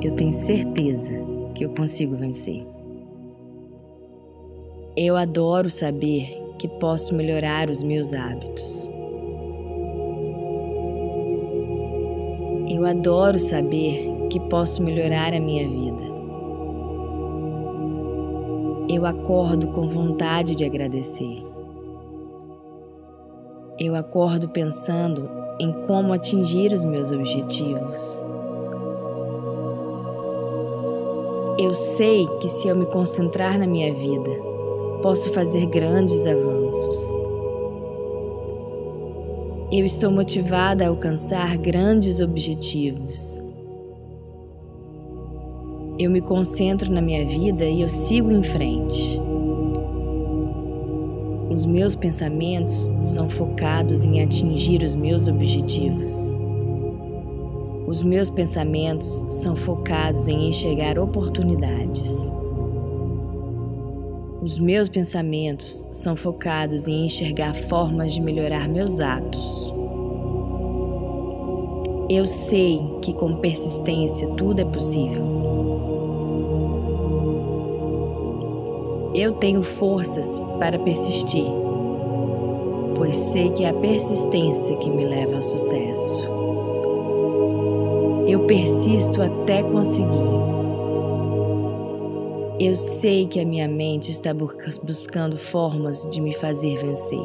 Eu 0.00 0.12
tenho 0.12 0.32
certeza 0.32 1.10
que 1.52 1.64
eu 1.64 1.70
consigo 1.70 2.14
vencer. 2.14 2.64
Eu 4.96 5.16
adoro 5.16 5.68
saber 5.68 6.40
que 6.60 6.68
posso 6.68 7.12
melhorar 7.12 7.68
os 7.68 7.82
meus 7.82 8.12
hábitos. 8.12 8.88
Eu 12.70 12.86
adoro 12.86 13.40
saber 13.40 14.28
que 14.30 14.38
posso 14.48 14.80
melhorar 14.80 15.34
a 15.34 15.40
minha 15.40 15.68
vida. 15.68 16.04
Eu 18.88 19.04
acordo 19.04 19.66
com 19.68 19.88
vontade 19.88 20.54
de 20.54 20.64
agradecer. 20.64 21.53
Eu 23.76 23.96
acordo 23.96 24.48
pensando 24.48 25.28
em 25.58 25.72
como 25.86 26.12
atingir 26.12 26.72
os 26.72 26.84
meus 26.84 27.10
objetivos. 27.10 28.22
Eu 31.58 31.74
sei 31.74 32.24
que 32.40 32.48
se 32.48 32.68
eu 32.68 32.76
me 32.76 32.86
concentrar 32.86 33.58
na 33.58 33.66
minha 33.66 33.92
vida, 33.92 34.30
posso 35.02 35.32
fazer 35.32 35.66
grandes 35.66 36.24
avanços. 36.24 36.98
Eu 39.72 39.84
estou 39.84 40.08
motivada 40.08 40.84
a 40.84 40.88
alcançar 40.88 41.56
grandes 41.56 42.20
objetivos. 42.20 43.42
Eu 45.98 46.12
me 46.12 46.20
concentro 46.20 46.92
na 46.92 47.02
minha 47.02 47.26
vida 47.26 47.64
e 47.64 47.82
eu 47.82 47.88
sigo 47.88 48.30
em 48.30 48.42
frente. 48.44 49.20
Os 51.54 51.64
meus 51.64 51.94
pensamentos 51.94 52.90
são 53.00 53.30
focados 53.30 54.04
em 54.04 54.20
atingir 54.20 54.82
os 54.82 54.92
meus 54.92 55.28
objetivos. 55.28 56.34
Os 57.86 58.02
meus 58.02 58.28
pensamentos 58.28 59.24
são 59.28 59.54
focados 59.54 60.26
em 60.26 60.48
enxergar 60.48 60.98
oportunidades. 60.98 62.28
Os 64.42 64.58
meus 64.58 64.88
pensamentos 64.88 65.88
são 65.92 66.16
focados 66.16 66.88
em 66.88 67.06
enxergar 67.06 67.54
formas 67.54 68.14
de 68.14 68.20
melhorar 68.20 68.68
meus 68.68 68.98
atos. 68.98 69.72
Eu 72.10 72.26
sei 72.26 72.80
que 73.00 73.14
com 73.14 73.36
persistência 73.36 74.26
tudo 74.30 74.58
é 74.58 74.64
possível. 74.64 75.33
Eu 79.14 79.34
tenho 79.34 79.62
forças 79.62 80.40
para 80.58 80.76
persistir, 80.76 81.46
pois 82.96 83.14
sei 83.14 83.48
que 83.50 83.62
é 83.62 83.68
a 83.68 83.74
persistência 83.74 84.76
que 84.78 84.90
me 84.90 85.04
leva 85.04 85.36
ao 85.36 85.42
sucesso. 85.42 86.28
Eu 88.26 88.40
persisto 88.40 89.22
até 89.22 89.62
conseguir. 89.62 90.08
Eu 92.58 92.74
sei 92.74 93.28
que 93.28 93.38
a 93.38 93.44
minha 93.44 93.68
mente 93.68 94.10
está 94.10 94.34
buscando 94.34 95.38
formas 95.38 96.04
de 96.10 96.20
me 96.20 96.34
fazer 96.34 96.76
vencer. 96.78 97.24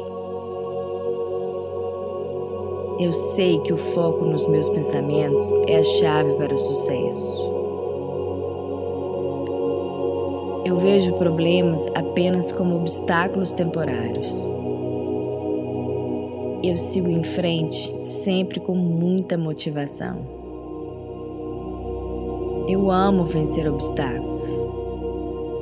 Eu 3.00 3.12
sei 3.12 3.58
que 3.62 3.72
o 3.72 3.78
foco 3.94 4.26
nos 4.26 4.46
meus 4.46 4.68
pensamentos 4.68 5.44
é 5.66 5.78
a 5.78 5.84
chave 5.84 6.34
para 6.34 6.54
o 6.54 6.58
sucesso. 6.58 7.59
Eu 10.70 10.78
vejo 10.78 11.12
problemas 11.14 11.84
apenas 11.96 12.52
como 12.52 12.76
obstáculos 12.76 13.50
temporários. 13.50 14.32
Eu 16.62 16.78
sigo 16.78 17.10
em 17.10 17.24
frente 17.24 17.92
sempre 18.00 18.60
com 18.60 18.76
muita 18.76 19.36
motivação. 19.36 20.18
Eu 22.68 22.88
amo 22.88 23.24
vencer 23.24 23.68
obstáculos. 23.68 24.48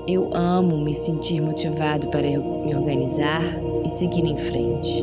Eu 0.06 0.28
amo 0.35 0.76
me 0.76 0.94
sentir 0.94 1.40
motivado 1.40 2.09
para 2.09 2.28
me 2.28 2.74
organizar 2.74 3.44
e 3.86 3.90
seguir 3.90 4.26
em 4.26 4.36
frente. 4.36 5.02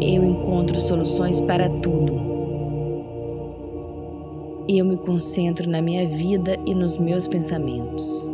Eu 0.00 0.24
encontro 0.24 0.78
soluções 0.78 1.40
para 1.40 1.68
tudo. 1.68 2.13
Eu 4.66 4.82
me 4.86 4.96
concentro 4.96 5.68
na 5.68 5.82
minha 5.82 6.08
vida 6.08 6.58
e 6.64 6.74
nos 6.74 6.96
meus 6.96 7.28
pensamentos. 7.28 8.30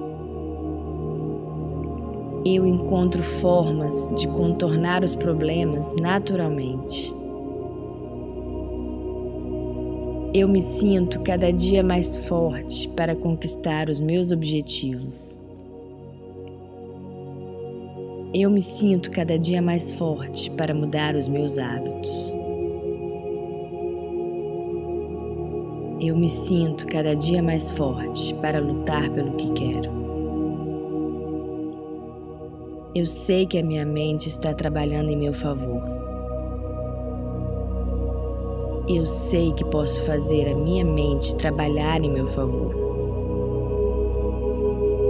Eu 2.46 2.64
encontro 2.64 3.20
formas 3.40 4.08
de 4.16 4.28
contornar 4.28 5.02
os 5.02 5.16
problemas 5.16 5.92
naturalmente. 6.00 7.12
Eu 10.32 10.46
me 10.46 10.62
sinto 10.62 11.18
cada 11.22 11.52
dia 11.52 11.82
mais 11.82 12.16
forte 12.28 12.88
para 12.90 13.16
conquistar 13.16 13.90
os 13.90 13.98
meus 13.98 14.30
objetivos. 14.30 15.36
Eu 18.32 18.48
me 18.48 18.62
sinto 18.62 19.10
cada 19.10 19.36
dia 19.36 19.60
mais 19.60 19.90
forte 19.90 20.48
para 20.52 20.72
mudar 20.72 21.16
os 21.16 21.26
meus 21.26 21.58
hábitos. 21.58 22.39
Eu 26.02 26.16
me 26.16 26.30
sinto 26.30 26.86
cada 26.86 27.14
dia 27.14 27.42
mais 27.42 27.68
forte 27.68 28.32
para 28.36 28.58
lutar 28.58 29.10
pelo 29.10 29.32
que 29.32 29.52
quero. 29.52 29.90
Eu 32.94 33.04
sei 33.04 33.46
que 33.46 33.58
a 33.58 33.62
minha 33.62 33.84
mente 33.84 34.26
está 34.26 34.54
trabalhando 34.54 35.10
em 35.10 35.16
meu 35.18 35.34
favor. 35.34 35.82
Eu 38.88 39.04
sei 39.04 39.52
que 39.52 39.62
posso 39.66 40.02
fazer 40.06 40.48
a 40.48 40.56
minha 40.56 40.86
mente 40.86 41.34
trabalhar 41.36 42.02
em 42.02 42.10
meu 42.10 42.28
favor. 42.28 42.74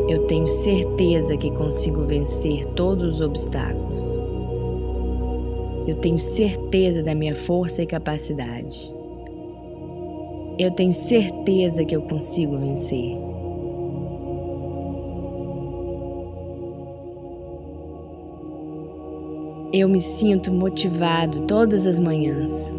Eu 0.08 0.26
tenho 0.26 0.48
certeza 0.48 1.36
que 1.36 1.52
consigo 1.52 2.04
vencer 2.04 2.66
todos 2.74 3.14
os 3.14 3.20
obstáculos. 3.20 4.18
Eu 5.86 5.94
tenho 6.00 6.18
certeza 6.18 7.00
da 7.00 7.14
minha 7.14 7.36
força 7.36 7.80
e 7.80 7.86
capacidade. 7.86 8.99
Eu 10.60 10.70
tenho 10.70 10.92
certeza 10.92 11.86
que 11.86 11.96
eu 11.96 12.02
consigo 12.02 12.58
vencer. 12.58 13.16
Eu 19.72 19.88
me 19.88 20.00
sinto 20.00 20.52
motivado 20.52 21.46
todas 21.46 21.86
as 21.86 21.98
manhãs. 21.98 22.74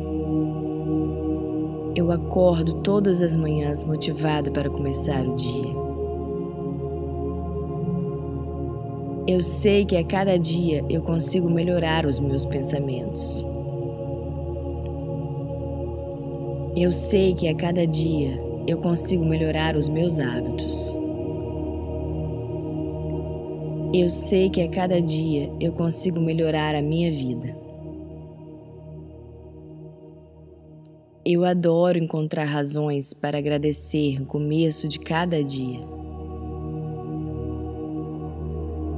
Eu 1.96 2.12
acordo 2.12 2.84
todas 2.84 3.20
as 3.20 3.36
manhãs 3.36 3.84
motivado 3.84 4.52
para 4.52 4.70
começar 4.70 5.26
o 5.26 5.36
dia. 5.36 5.74
Eu 9.26 9.42
sei 9.42 9.86
que 9.86 9.98
a 9.98 10.04
cada 10.04 10.38
dia 10.38 10.86
eu 10.88 11.02
consigo 11.02 11.50
melhorar 11.50 12.06
os 12.06 12.20
meus 12.20 12.46
pensamentos. 12.46 13.44
Eu 16.76 16.90
sei 16.90 17.36
que 17.36 17.50
a 17.50 17.54
cada 17.54 17.86
dia 17.86 18.42
eu 18.66 18.78
consigo 18.78 19.26
melhorar 19.26 19.76
os 19.76 19.90
meus 19.90 20.18
hábitos. 20.18 20.96
Eu 23.94 24.10
sei 24.10 24.50
que 24.50 24.62
a 24.62 24.70
cada 24.70 25.02
dia 25.02 25.52
eu 25.60 25.74
consigo 25.74 26.18
melhorar 26.18 26.74
a 26.74 26.82
minha 26.82 27.12
vida. 27.12 27.54
Eu 31.26 31.44
adoro 31.44 31.98
encontrar 31.98 32.46
razões 32.46 33.14
para 33.14 33.38
agradecer 33.38 34.22
o 34.22 34.26
começo 34.26 34.88
de 34.88 34.98
cada 34.98 35.44
dia. 35.44 35.82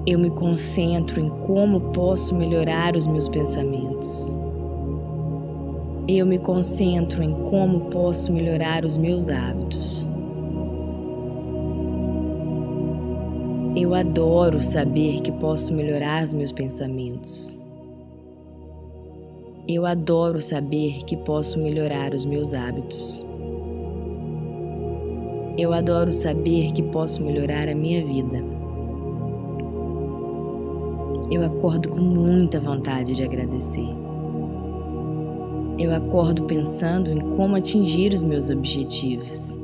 Eu 0.06 0.20
me 0.20 0.30
concentro 0.30 1.20
em 1.20 1.30
como 1.48 1.92
posso 1.92 2.36
melhorar 2.36 2.96
os 2.96 3.08
meus 3.08 3.28
pensamentos. 3.28 4.43
Eu 6.06 6.26
me 6.26 6.38
concentro 6.38 7.24
em 7.24 7.34
como 7.50 7.90
posso 7.90 8.34
melhorar 8.34 8.84
os 8.84 8.98
meus 8.98 9.30
hábitos. 9.30 10.06
Eu 13.74 13.96
adoro 13.96 14.62
saber 14.62 15.22
que 15.22 15.32
posso 15.32 15.74
melhorar 15.74 16.22
os 16.22 16.34
meus 16.34 16.52
pensamentos. 16.52 17.58
Eu 19.66 19.86
adoro 19.86 20.42
saber 20.42 21.06
que 21.06 21.16
posso 21.16 21.58
melhorar 21.58 22.14
os 22.14 22.26
meus 22.26 22.54
hábitos. 22.54 23.26
Eu 25.58 25.72
adoro 25.72 26.12
saber 26.12 26.74
que 26.74 26.84
posso 26.84 27.24
melhorar 27.24 27.70
a 27.70 27.76
minha 27.76 28.06
vida. 28.06 28.44
Eu 31.32 31.46
acordo 31.46 31.88
com 31.88 32.02
muita 32.02 32.60
vontade 32.60 33.14
de 33.14 33.24
agradecer. 33.24 34.03
Eu 35.78 35.92
acordo 35.92 36.44
pensando 36.44 37.12
em 37.12 37.20
como 37.36 37.56
atingir 37.56 38.14
os 38.14 38.22
meus 38.22 38.50
objetivos. 38.50 39.58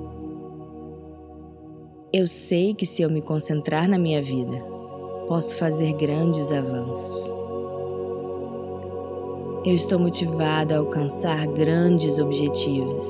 Eu 2.11 2.25
sei 2.25 2.73
que 2.73 2.85
se 2.85 3.03
eu 3.03 3.09
me 3.11 3.21
concentrar 3.21 3.87
na 3.87 3.99
minha 3.99 4.19
vida, 4.19 4.57
posso 5.27 5.55
fazer 5.57 5.93
grandes 5.93 6.51
avanços. 6.51 7.31
Eu 9.63 9.75
estou 9.75 9.99
motivado 9.99 10.73
a 10.73 10.79
alcançar 10.79 11.45
grandes 11.45 12.17
objetivos. 12.17 13.05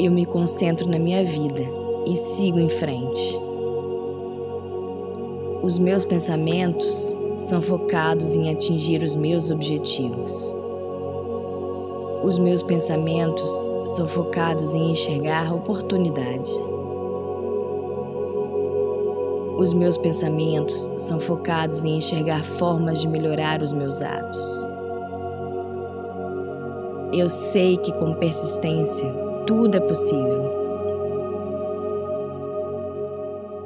Eu 0.00 0.10
me 0.10 0.26
concentro 0.26 0.88
na 0.88 0.98
minha 0.98 1.24
vida 1.24 1.62
e 2.04 2.16
sigo 2.16 2.58
em 2.58 2.68
frente. 2.68 3.38
Os 5.62 5.78
meus 5.78 6.04
pensamentos 6.04 7.14
são 7.38 7.62
focados 7.62 8.34
em 8.34 8.50
atingir 8.50 9.02
os 9.02 9.14
meus 9.14 9.50
objetivos. 9.50 10.54
Os 12.24 12.38
meus 12.38 12.62
pensamentos 12.62 13.50
são 13.96 14.08
focados 14.08 14.74
em 14.74 14.90
enxergar 14.92 15.54
oportunidades. 15.54 16.52
Os 19.56 19.72
meus 19.72 19.96
pensamentos 19.96 20.88
são 20.98 21.20
focados 21.20 21.84
em 21.84 21.96
enxergar 21.98 22.44
formas 22.44 23.00
de 23.00 23.08
melhorar 23.08 23.62
os 23.62 23.72
meus 23.72 24.02
atos. 24.02 24.68
Eu 27.12 27.28
sei 27.28 27.76
que 27.78 27.92
com 27.92 28.14
persistência 28.14 29.10
tudo 29.46 29.76
é 29.76 29.80
possível. 29.80 30.58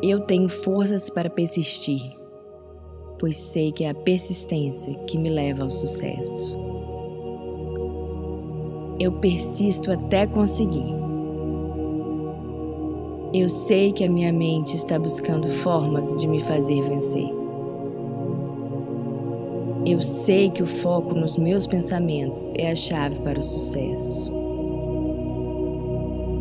Eu 0.02 0.20
tenho 0.20 0.48
forças 0.48 1.10
para 1.10 1.28
persistir, 1.28 2.21
pois 3.22 3.36
sei 3.36 3.70
que 3.70 3.84
é 3.84 3.90
a 3.90 3.94
persistência 3.94 4.92
que 5.06 5.16
me 5.16 5.30
leva 5.30 5.62
ao 5.62 5.70
sucesso. 5.70 6.58
Eu 8.98 9.12
persisto 9.12 9.92
até 9.92 10.26
conseguir. 10.26 10.92
Eu 13.32 13.48
sei 13.48 13.92
que 13.92 14.02
a 14.02 14.10
minha 14.10 14.32
mente 14.32 14.74
está 14.74 14.98
buscando 14.98 15.48
formas 15.48 16.12
de 16.16 16.26
me 16.26 16.42
fazer 16.42 16.82
vencer. 16.82 17.28
Eu 19.86 20.02
sei 20.02 20.50
que 20.50 20.64
o 20.64 20.66
foco 20.66 21.14
nos 21.14 21.36
meus 21.36 21.64
pensamentos 21.64 22.50
é 22.56 22.72
a 22.72 22.74
chave 22.74 23.20
para 23.20 23.38
o 23.38 23.44
sucesso. 23.44 24.32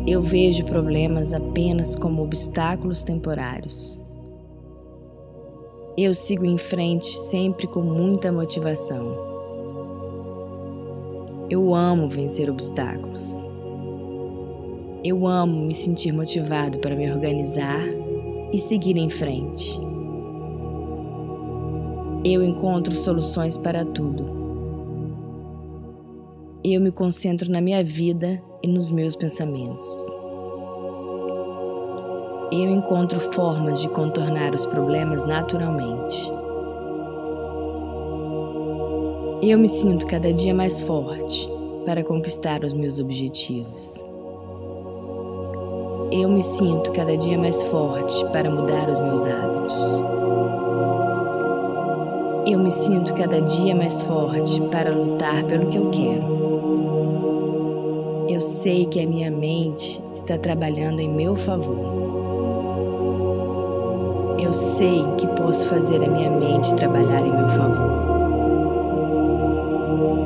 Eu 0.04 0.20
vejo 0.20 0.64
problemas 0.64 1.32
apenas 1.32 1.94
como 1.94 2.24
obstáculos 2.24 3.04
temporários. 3.04 4.01
Eu 5.96 6.14
sigo 6.14 6.46
em 6.46 6.56
frente 6.56 7.14
sempre 7.28 7.66
com 7.66 7.82
muita 7.82 8.32
motivação. 8.32 9.14
Eu 11.50 11.74
amo 11.74 12.08
vencer 12.08 12.48
obstáculos. 12.48 13.36
Eu 15.04 15.26
amo 15.26 15.66
me 15.66 15.74
sentir 15.74 16.10
motivado 16.10 16.78
para 16.78 16.96
me 16.96 17.12
organizar 17.12 17.84
e 18.50 18.58
seguir 18.58 18.96
em 18.96 19.10
frente. 19.10 19.78
Eu 22.24 22.42
encontro 22.42 22.94
soluções 22.94 23.58
para 23.58 23.84
tudo. 23.84 24.24
Eu 26.64 26.80
me 26.80 26.90
concentro 26.90 27.50
na 27.50 27.60
minha 27.60 27.84
vida 27.84 28.42
e 28.62 28.66
nos 28.66 28.90
meus 28.90 29.14
pensamentos. 29.14 30.06
Eu 32.54 32.68
encontro 32.70 33.18
formas 33.32 33.80
de 33.80 33.88
contornar 33.88 34.54
os 34.54 34.66
problemas 34.66 35.24
naturalmente. 35.24 36.30
Eu 39.40 39.58
me 39.58 39.66
sinto 39.66 40.06
cada 40.06 40.30
dia 40.30 40.52
mais 40.54 40.78
forte 40.82 41.50
para 41.86 42.04
conquistar 42.04 42.62
os 42.62 42.74
meus 42.74 43.00
objetivos. 43.00 44.04
Eu 46.12 46.28
me 46.28 46.42
sinto 46.42 46.92
cada 46.92 47.16
dia 47.16 47.38
mais 47.38 47.62
forte 47.62 48.22
para 48.26 48.50
mudar 48.50 48.90
os 48.90 48.98
meus 48.98 49.26
hábitos. 49.26 50.02
Eu 52.46 52.58
me 52.58 52.70
sinto 52.70 53.14
cada 53.14 53.40
dia 53.40 53.74
mais 53.74 54.02
forte 54.02 54.60
para 54.70 54.90
lutar 54.90 55.42
pelo 55.44 55.70
que 55.70 55.78
eu 55.78 55.88
quero. 55.88 56.42
Eu 58.28 58.42
sei 58.42 58.84
que 58.84 59.00
a 59.00 59.06
minha 59.06 59.30
mente 59.30 60.02
está 60.12 60.36
trabalhando 60.36 61.00
em 61.00 61.08
meu 61.08 61.34
favor. 61.34 62.31
Eu 64.42 64.52
sei 64.52 65.06
que 65.18 65.26
posso 65.28 65.68
fazer 65.68 66.02
a 66.02 66.08
minha 66.10 66.28
mente 66.28 66.74
trabalhar 66.74 67.24
em 67.24 67.30
meu 67.30 67.48
favor. 67.50 67.92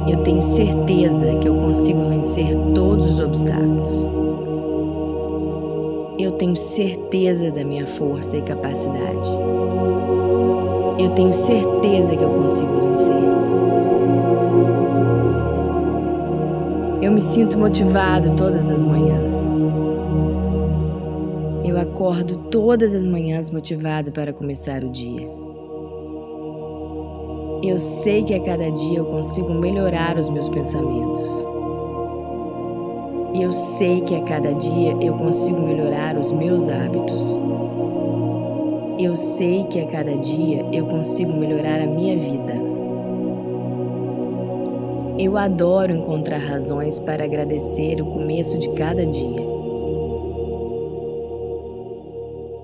Eu 0.09 0.23
tenho 0.23 0.43
certeza 0.43 1.35
que 1.35 1.47
eu 1.47 1.55
consigo 1.55 2.09
vencer 2.09 2.57
todos 2.75 3.11
os 3.11 3.21
obstáculos. 3.21 4.09
Eu 6.19 6.33
tenho 6.33 6.57
certeza 6.57 7.51
da 7.51 7.63
minha 7.63 7.87
força 7.87 8.39
e 8.39 8.43
capacidade. 8.43 9.31
Eu 10.99 11.11
tenho 11.11 11.35
certeza 11.35 12.17
que 12.17 12.25
eu 12.25 12.31
consigo 12.31 12.73
vencer. 12.73 13.23
Eu 17.03 17.13
me 17.13 17.21
sinto 17.21 17.59
motivado 17.59 18.35
todas 18.35 18.71
as 18.71 18.81
manhãs. 18.81 19.56
Acordo 22.07 22.37
todas 22.53 22.95
as 22.95 23.05
manhãs 23.05 23.51
motivado 23.51 24.13
para 24.13 24.33
começar 24.33 24.85
o 24.85 24.91
dia. 24.91 25.29
Eu 27.65 27.81
sei 27.81 28.23
que 28.23 28.33
a 28.33 28.41
cada 28.45 28.71
dia 28.71 28.99
eu 28.99 29.07
consigo 29.07 29.53
melhorar 29.53 30.17
os 30.17 30.31
meus 30.31 30.49
pensamentos. 30.49 31.21
Eu 33.35 33.53
sei 33.53 34.03
que 34.03 34.15
a 34.15 34.23
cada 34.23 34.53
dia 34.55 34.97
eu 35.01 35.15
consigo 35.15 35.61
melhorar 35.61 36.17
os 36.17 36.31
meus 36.31 36.69
hábitos. 36.69 37.37
Eu 39.01 39.17
sei 39.17 39.65
que 39.65 39.81
a 39.81 39.87
cada 39.89 40.17
dia 40.17 40.65
eu 40.73 40.87
consigo 40.87 41.33
melhorar 41.33 41.81
a 41.81 41.87
minha 41.89 42.17
vida. 42.17 42.55
Eu 45.19 45.37
adoro 45.37 45.93
encontrar 45.93 46.39
razões 46.39 47.01
para 47.01 47.25
agradecer 47.25 48.01
o 48.01 48.07
começo 48.07 48.57
de 48.61 48.71
cada 48.75 49.05
dia. 49.05 49.46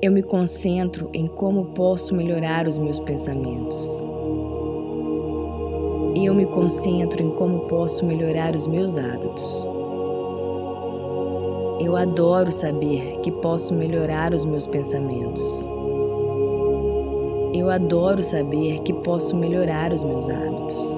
Eu 0.05 0.11
me 0.11 0.21
concentro 0.21 1.09
em 1.15 1.29
como 1.29 1.67
posso 1.77 2.13
melhorar 2.13 2.67
os 2.67 2.77
meus 2.77 2.99
pensamentos. 2.99 4.05
Eu 6.17 6.35
me 6.35 6.45
concentro 6.45 7.23
em 7.23 7.31
como 7.31 7.69
posso 7.69 8.05
melhorar 8.05 8.57
os 8.57 8.67
meus 8.67 8.97
hábitos. 8.97 9.65
Eu 11.79 11.95
adoro 11.95 12.51
saber 12.51 13.21
que 13.21 13.31
posso 13.31 13.73
melhorar 13.73 14.35
os 14.35 14.45
meus 14.45 14.67
pensamentos. 14.67 15.71
Eu 17.55 17.71
adoro 17.71 18.25
saber 18.25 18.81
que 18.81 18.93
posso 18.93 19.37
melhorar 19.37 19.93
os 19.93 20.03
meus 20.03 20.29
hábitos. 20.29 20.97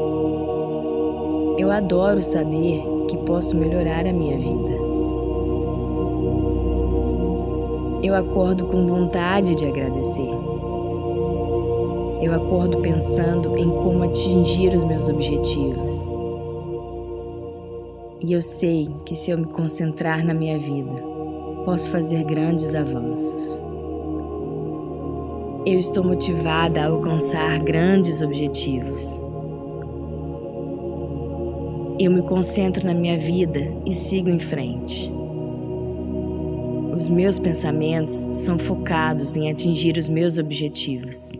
Eu 1.58 1.70
adoro 1.70 2.22
saber 2.22 2.82
que 3.10 3.18
posso 3.18 3.54
melhorar 3.54 4.06
a 4.06 4.12
minha 4.14 4.38
vida. 4.38 4.73
Eu 8.04 8.14
acordo 8.14 8.66
com 8.66 8.86
vontade 8.86 9.54
de 9.54 9.64
agradecer. 9.64 10.28
Eu 12.20 12.34
acordo 12.34 12.82
pensando 12.82 13.56
em 13.56 13.70
como 13.70 14.04
atingir 14.04 14.74
os 14.74 14.84
meus 14.84 15.08
objetivos. 15.08 16.06
E 18.20 18.30
eu 18.30 18.42
sei 18.42 18.90
que 19.06 19.16
se 19.16 19.30
eu 19.30 19.38
me 19.38 19.46
concentrar 19.46 20.22
na 20.22 20.34
minha 20.34 20.58
vida, 20.58 21.02
posso 21.64 21.90
fazer 21.90 22.24
grandes 22.24 22.74
avanços. 22.74 23.62
Eu 25.64 25.78
estou 25.78 26.04
motivada 26.04 26.82
a 26.82 26.88
alcançar 26.88 27.58
grandes 27.60 28.20
objetivos. 28.20 29.18
Eu 31.98 32.10
me 32.10 32.20
concentro 32.20 32.86
na 32.86 32.92
minha 32.92 33.18
vida 33.18 33.72
e 33.86 33.94
sigo 33.94 34.28
em 34.28 34.38
frente. 34.38 35.13
Os 37.04 37.08
meus 37.10 37.38
pensamentos 37.38 38.26
são 38.32 38.58
focados 38.58 39.36
em 39.36 39.50
atingir 39.50 39.98
os 39.98 40.08
meus 40.08 40.38
objetivos. 40.38 41.32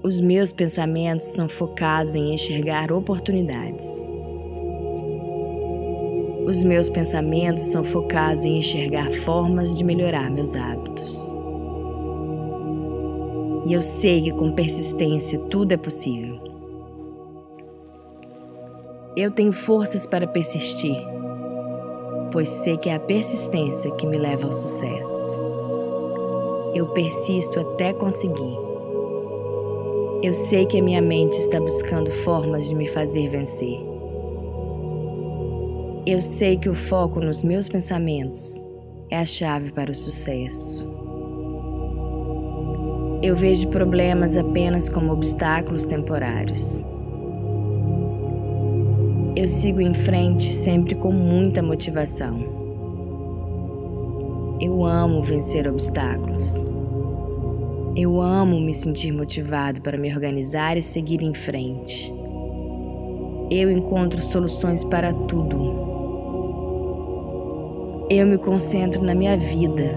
Os 0.00 0.20
meus 0.20 0.52
pensamentos 0.52 1.26
são 1.26 1.48
focados 1.48 2.14
em 2.14 2.32
enxergar 2.32 2.92
oportunidades. 2.92 4.06
Os 6.46 6.62
meus 6.62 6.88
pensamentos 6.88 7.64
são 7.64 7.82
focados 7.82 8.44
em 8.44 8.58
enxergar 8.58 9.10
formas 9.10 9.76
de 9.76 9.82
melhorar 9.82 10.30
meus 10.30 10.54
hábitos. 10.54 11.34
E 13.66 13.72
eu 13.72 13.82
sei 13.82 14.22
que 14.22 14.30
com 14.30 14.52
persistência 14.52 15.36
tudo 15.50 15.72
é 15.72 15.76
possível. 15.76 16.38
Eu 19.16 19.32
tenho 19.32 19.52
forças 19.52 20.06
para 20.06 20.28
persistir, 20.28 20.96
pois 22.32 22.48
sei 22.48 22.78
que 22.78 22.88
é 22.88 22.94
a 22.94 23.00
persistência 23.00 23.90
que 23.92 24.06
me 24.06 24.16
leva 24.16 24.46
ao 24.46 24.52
sucesso. 24.52 25.38
Eu 26.74 26.86
persisto 26.88 27.60
até 27.60 27.92
conseguir. 27.92 28.58
Eu 30.22 30.32
sei 30.32 30.64
que 30.64 30.78
a 30.78 30.82
minha 30.82 31.02
mente 31.02 31.38
está 31.38 31.60
buscando 31.60 32.10
formas 32.24 32.68
de 32.68 32.74
me 32.74 32.88
fazer 32.88 33.28
vencer. 33.28 33.78
Eu 36.06 36.20
sei 36.20 36.56
que 36.56 36.68
o 36.68 36.74
foco 36.74 37.20
nos 37.20 37.42
meus 37.42 37.68
pensamentos 37.68 38.62
é 39.10 39.18
a 39.18 39.26
chave 39.26 39.70
para 39.72 39.90
o 39.90 39.94
sucesso. 39.94 40.90
Eu 43.22 43.36
vejo 43.36 43.68
problemas 43.68 44.36
apenas 44.36 44.88
como 44.88 45.12
obstáculos 45.12 45.84
temporários. 45.84 46.82
Eu 49.34 49.48
sigo 49.48 49.80
em 49.80 49.94
frente 49.94 50.52
sempre 50.52 50.94
com 50.94 51.10
muita 51.10 51.62
motivação. 51.62 52.38
Eu 54.60 54.84
amo 54.84 55.22
vencer 55.22 55.66
obstáculos. 55.66 56.62
Eu 57.96 58.20
amo 58.20 58.60
me 58.60 58.74
sentir 58.74 59.10
motivado 59.10 59.80
para 59.80 59.96
me 59.96 60.12
organizar 60.12 60.76
e 60.76 60.82
seguir 60.82 61.22
em 61.22 61.32
frente. 61.32 62.12
Eu 63.50 63.70
encontro 63.70 64.20
soluções 64.20 64.84
para 64.84 65.14
tudo. 65.14 65.80
Eu 68.10 68.26
me 68.26 68.36
concentro 68.36 69.02
na 69.02 69.14
minha 69.14 69.38
vida 69.38 69.96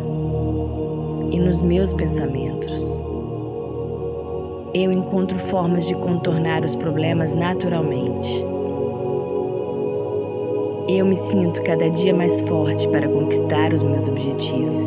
e 1.29 1.39
nos 1.39 1.61
meus 1.61 1.91
pensamentos 1.91 3.03
eu 4.73 4.91
encontro 4.91 5.39
formas 5.39 5.87
de 5.87 5.95
contornar 5.95 6.61
os 6.65 6.75
problemas 6.75 7.33
naturalmente. 7.33 8.55
Eu 10.87 11.03
me 11.03 11.15
sinto 11.15 11.63
cada 11.63 11.89
dia 11.89 12.13
mais 12.13 12.41
forte 12.41 12.87
para 12.89 13.09
conquistar 13.09 13.73
os 13.73 13.81
meus 13.81 14.07
objetivos. 14.07 14.85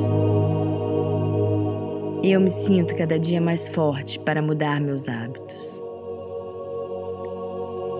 Eu 2.22 2.40
me 2.40 2.52
sinto 2.52 2.94
cada 2.94 3.18
dia 3.18 3.40
mais 3.40 3.66
forte 3.66 4.16
para 4.20 4.40
mudar 4.40 4.80
meus 4.80 5.08
hábitos. 5.08 5.82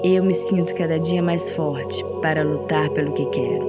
Eu 0.04 0.22
me 0.22 0.32
sinto 0.32 0.76
cada 0.76 0.96
dia 1.00 1.20
mais 1.20 1.50
forte 1.50 2.04
para 2.22 2.44
lutar 2.44 2.88
pelo 2.90 3.12
que 3.14 3.26
quero. 3.30 3.66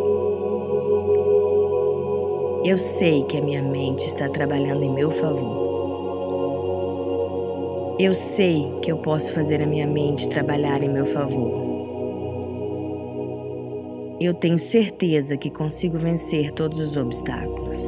Eu 2.63 2.77
sei 2.77 3.23
que 3.23 3.37
a 3.39 3.41
minha 3.41 3.63
mente 3.63 4.05
está 4.05 4.29
trabalhando 4.29 4.83
em 4.83 4.93
meu 4.93 5.09
favor. 5.09 5.69
Eu 7.97 8.13
sei 8.13 8.71
que 8.83 8.91
eu 8.91 8.97
posso 8.97 9.33
fazer 9.33 9.59
a 9.59 9.65
minha 9.65 9.87
mente 9.87 10.29
trabalhar 10.29 10.83
em 10.83 10.89
meu 10.89 11.07
favor. 11.07 11.68
Eu 14.19 14.33
tenho 14.33 14.59
certeza 14.59 15.37
que 15.37 15.49
consigo 15.49 15.97
vencer 15.97 16.51
todos 16.51 16.77
os 16.81 16.97
obstáculos. 16.97 17.81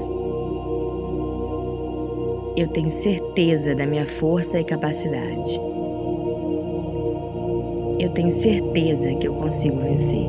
Eu 2.55 2.69
tenho 2.69 2.89
certeza 2.89 3.75
da 3.75 3.85
minha 3.85 4.07
força 4.07 4.57
e 4.57 4.63
capacidade. 4.63 5.59
Eu 7.99 8.09
tenho 8.13 8.31
certeza 8.31 9.13
que 9.15 9.27
eu 9.27 9.33
consigo 9.33 9.75
vencer. 9.81 10.25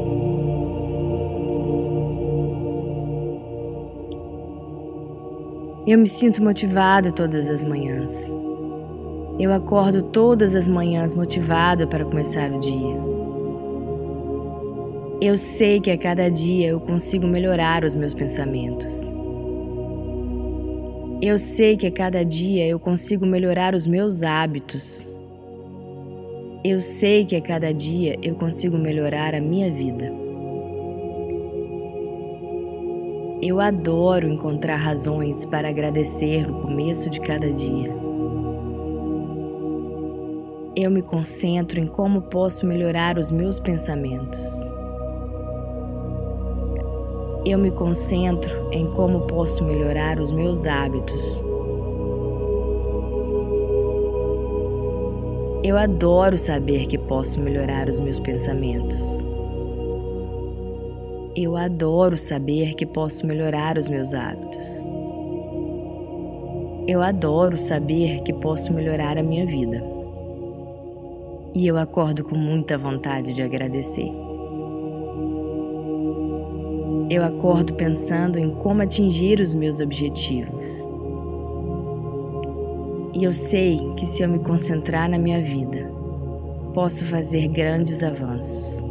Eu 5.87 5.99
me 6.01 6.09
sinto 6.09 6.43
motivado 6.43 7.13
todas 7.13 7.49
as 7.49 7.65
manhãs. 7.65 8.29
Eu 9.39 9.53
acordo 9.53 10.03
todas 10.03 10.57
as 10.57 10.67
manhãs 10.67 11.15
motivada 11.15 11.87
para 11.87 12.05
começar 12.05 12.51
o 12.51 12.59
dia. 12.59 13.12
Eu 15.25 15.37
sei 15.37 15.81
que 15.81 15.89
a 15.89 15.97
cada 15.97 16.29
dia 16.29 16.67
eu 16.67 16.81
consigo 16.81 17.29
melhorar 17.29 17.85
os 17.85 17.95
meus 17.95 18.13
pensamentos. 18.13 19.09
Eu 21.23 21.39
sei 21.39 21.77
que 21.77 21.87
a 21.87 21.93
cada 21.93 22.25
dia 22.25 22.67
eu 22.67 22.77
consigo 22.81 23.25
melhorar 23.25 23.73
os 23.73 23.87
meus 23.87 24.25
hábitos. 24.25 25.09
Eu 26.65 26.81
sei 26.81 27.25
que 27.25 27.37
a 27.37 27.41
cada 27.41 27.73
dia 27.73 28.19
eu 28.21 28.35
consigo 28.35 28.77
melhorar 28.77 29.33
a 29.33 29.41
minha 29.41 29.73
vida. 29.73 30.13
Eu 33.41 33.61
adoro 33.61 34.27
encontrar 34.27 34.75
razões 34.75 35.47
para 35.47 35.69
agradecer 35.69 36.49
no 36.49 36.63
começo 36.63 37.09
de 37.09 37.21
cada 37.21 37.49
dia. 37.53 37.95
Eu 40.75 40.91
me 40.91 41.01
concentro 41.01 41.79
em 41.79 41.87
como 41.87 42.23
posso 42.23 42.67
melhorar 42.67 43.19
os 43.19 43.31
meus 43.31 43.61
pensamentos. 43.61 44.82
Eu 47.45 47.59
me 47.59 47.73
concentro 47.73 48.69
em 48.71 48.87
como 48.93 49.23
posso 49.23 49.65
melhorar 49.65 50.21
os 50.21 50.31
meus 50.31 50.65
hábitos. 50.65 51.43
Eu 55.65 55.77
adoro 55.77 56.39
saber 56.39 56.87
que 56.87 56.97
posso 56.97 57.41
melhorar 57.41 57.89
os 57.89 57.99
meus 57.99 58.21
pensamentos. 58.21 59.27
Eu 61.35 61.57
adoro 61.57 62.17
saber 62.17 62.75
que 62.75 62.87
posso 62.87 63.27
melhorar 63.27 63.77
os 63.77 63.89
meus 63.89 64.15
hábitos. 64.15 64.85
Eu 66.87 67.03
adoro 67.03 67.59
saber 67.59 68.23
que 68.23 68.33
posso 68.33 68.73
melhorar 68.73 69.19
a 69.19 69.23
minha 69.23 69.47
vida. 69.47 69.83
E 71.55 71.67
eu 71.67 71.77
acordo 71.77 72.23
com 72.23 72.37
muita 72.37 72.79
vontade 72.79 73.33
de 73.33 73.43
agradecer. 73.43 74.32
Eu 77.13 77.23
acordo 77.23 77.75
pensando 77.75 78.39
em 78.39 78.51
como 78.51 78.81
atingir 78.81 79.39
os 79.39 79.53
meus 79.53 79.81
objetivos. 79.81 80.89
E 83.13 83.23
eu 83.23 83.35
sei 83.35 83.79
que 83.99 84.07
se 84.07 84.23
eu 84.23 84.31
me 84.31 84.39
concentrar 84.39 85.11
na 85.11 85.19
minha 85.19 85.43
vida, 85.43 85.93
posso 86.73 87.05
fazer 87.05 87.49
grandes 87.49 88.03
avanços. 88.03 88.83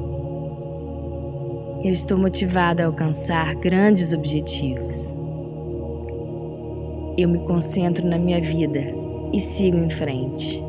Eu 1.84 1.92
estou 1.92 2.16
motivada 2.16 2.84
a 2.84 2.86
alcançar 2.86 3.56
grandes 3.56 4.14
objetivos. 4.14 5.12
Eu 7.18 7.28
me 7.28 7.40
concentro 7.48 8.06
na 8.06 8.20
minha 8.20 8.40
vida 8.40 8.84
e 9.34 9.40
sigo 9.40 9.78
em 9.78 9.90
frente. 9.90 10.64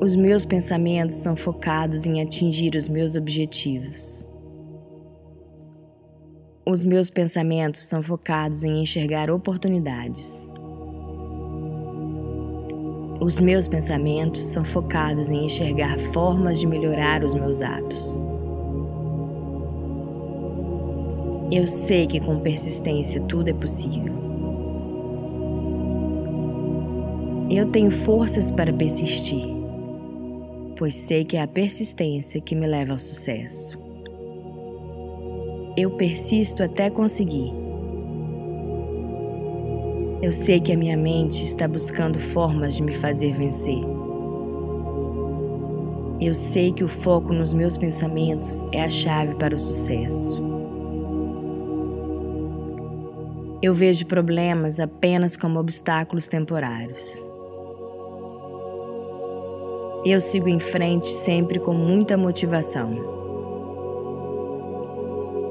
Os 0.00 0.14
meus 0.14 0.44
pensamentos 0.44 1.16
são 1.16 1.34
focados 1.34 2.06
em 2.06 2.22
atingir 2.22 2.76
os 2.76 2.86
meus 2.86 3.16
objetivos. 3.16 4.30
Os 6.64 6.84
meus 6.84 7.10
pensamentos 7.10 7.84
são 7.84 8.00
focados 8.00 8.62
em 8.62 8.82
enxergar 8.82 9.28
oportunidades. 9.32 10.48
Os 13.20 13.40
meus 13.40 13.66
pensamentos 13.66 14.44
são 14.44 14.64
focados 14.64 15.28
em 15.28 15.46
enxergar 15.46 15.98
formas 16.12 16.60
de 16.60 16.66
melhorar 16.68 17.24
os 17.24 17.34
meus 17.34 17.60
atos. 17.60 18.22
Eu 21.50 21.66
sei 21.66 22.06
que 22.06 22.20
com 22.20 22.38
persistência 22.38 23.20
tudo 23.22 23.48
é 23.48 23.54
possível. 23.54 24.14
Eu 27.50 27.72
tenho 27.72 27.90
forças 27.90 28.52
para 28.52 28.72
persistir, 28.72 29.48
pois 30.78 30.94
sei 30.94 31.24
que 31.24 31.36
é 31.36 31.42
a 31.42 31.48
persistência 31.48 32.40
que 32.40 32.54
me 32.54 32.68
leva 32.68 32.92
ao 32.92 33.00
sucesso. 33.00 33.81
Eu 35.74 35.90
persisto 35.92 36.62
até 36.62 36.90
conseguir. 36.90 37.50
Eu 40.20 40.30
sei 40.30 40.60
que 40.60 40.70
a 40.70 40.76
minha 40.76 40.96
mente 40.98 41.42
está 41.42 41.66
buscando 41.66 42.20
formas 42.20 42.76
de 42.76 42.82
me 42.82 42.94
fazer 42.94 43.32
vencer. 43.32 43.78
Eu 46.20 46.34
sei 46.34 46.72
que 46.72 46.84
o 46.84 46.88
foco 46.88 47.32
nos 47.32 47.54
meus 47.54 47.78
pensamentos 47.78 48.62
é 48.70 48.82
a 48.82 48.90
chave 48.90 49.34
para 49.36 49.54
o 49.54 49.58
sucesso. 49.58 50.42
Eu 53.62 53.74
vejo 53.74 54.04
problemas 54.06 54.78
apenas 54.78 55.38
como 55.38 55.58
obstáculos 55.58 56.28
temporários. 56.28 57.24
Eu 60.04 60.20
sigo 60.20 60.48
em 60.48 60.60
frente 60.60 61.08
sempre 61.08 61.58
com 61.58 61.72
muita 61.72 62.16
motivação. 62.18 63.21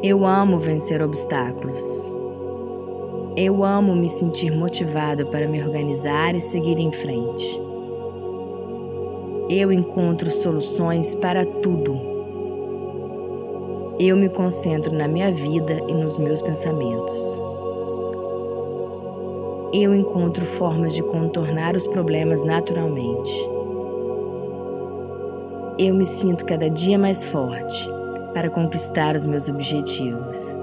Eu 0.03 0.25
amo 0.25 0.57
vencer 0.57 0.99
obstáculos. 0.99 2.11
Eu 3.38 3.63
amo 3.63 3.95
me 3.95 4.09
sentir 4.09 4.51
motivado 4.51 5.27
para 5.27 5.47
me 5.47 5.61
organizar 5.61 6.33
e 6.33 6.41
seguir 6.41 6.80
em 6.80 6.91
frente. 6.91 7.61
Eu 9.47 9.71
encontro 9.71 10.31
soluções 10.31 11.13
para 11.13 11.45
tudo. 11.45 11.99
Eu 13.99 14.17
me 14.17 14.27
concentro 14.27 14.91
na 14.91 15.07
minha 15.07 15.31
vida 15.31 15.80
e 15.88 15.93
nos 15.93 16.17
meus 16.17 16.41
pensamentos. 16.41 17.39
Eu 19.71 19.93
encontro 19.93 20.47
formas 20.47 20.95
de 20.95 21.03
contornar 21.03 21.75
os 21.75 21.85
problemas 21.85 22.41
naturalmente. 22.41 23.31
Eu 25.77 25.93
me 25.93 26.05
sinto 26.05 26.43
cada 26.43 26.71
dia 26.71 26.97
mais 26.97 27.23
forte 27.23 28.00
para 28.33 28.49
conquistar 28.49 29.15
os 29.15 29.25
meus 29.25 29.49
objetivos. 29.49 30.55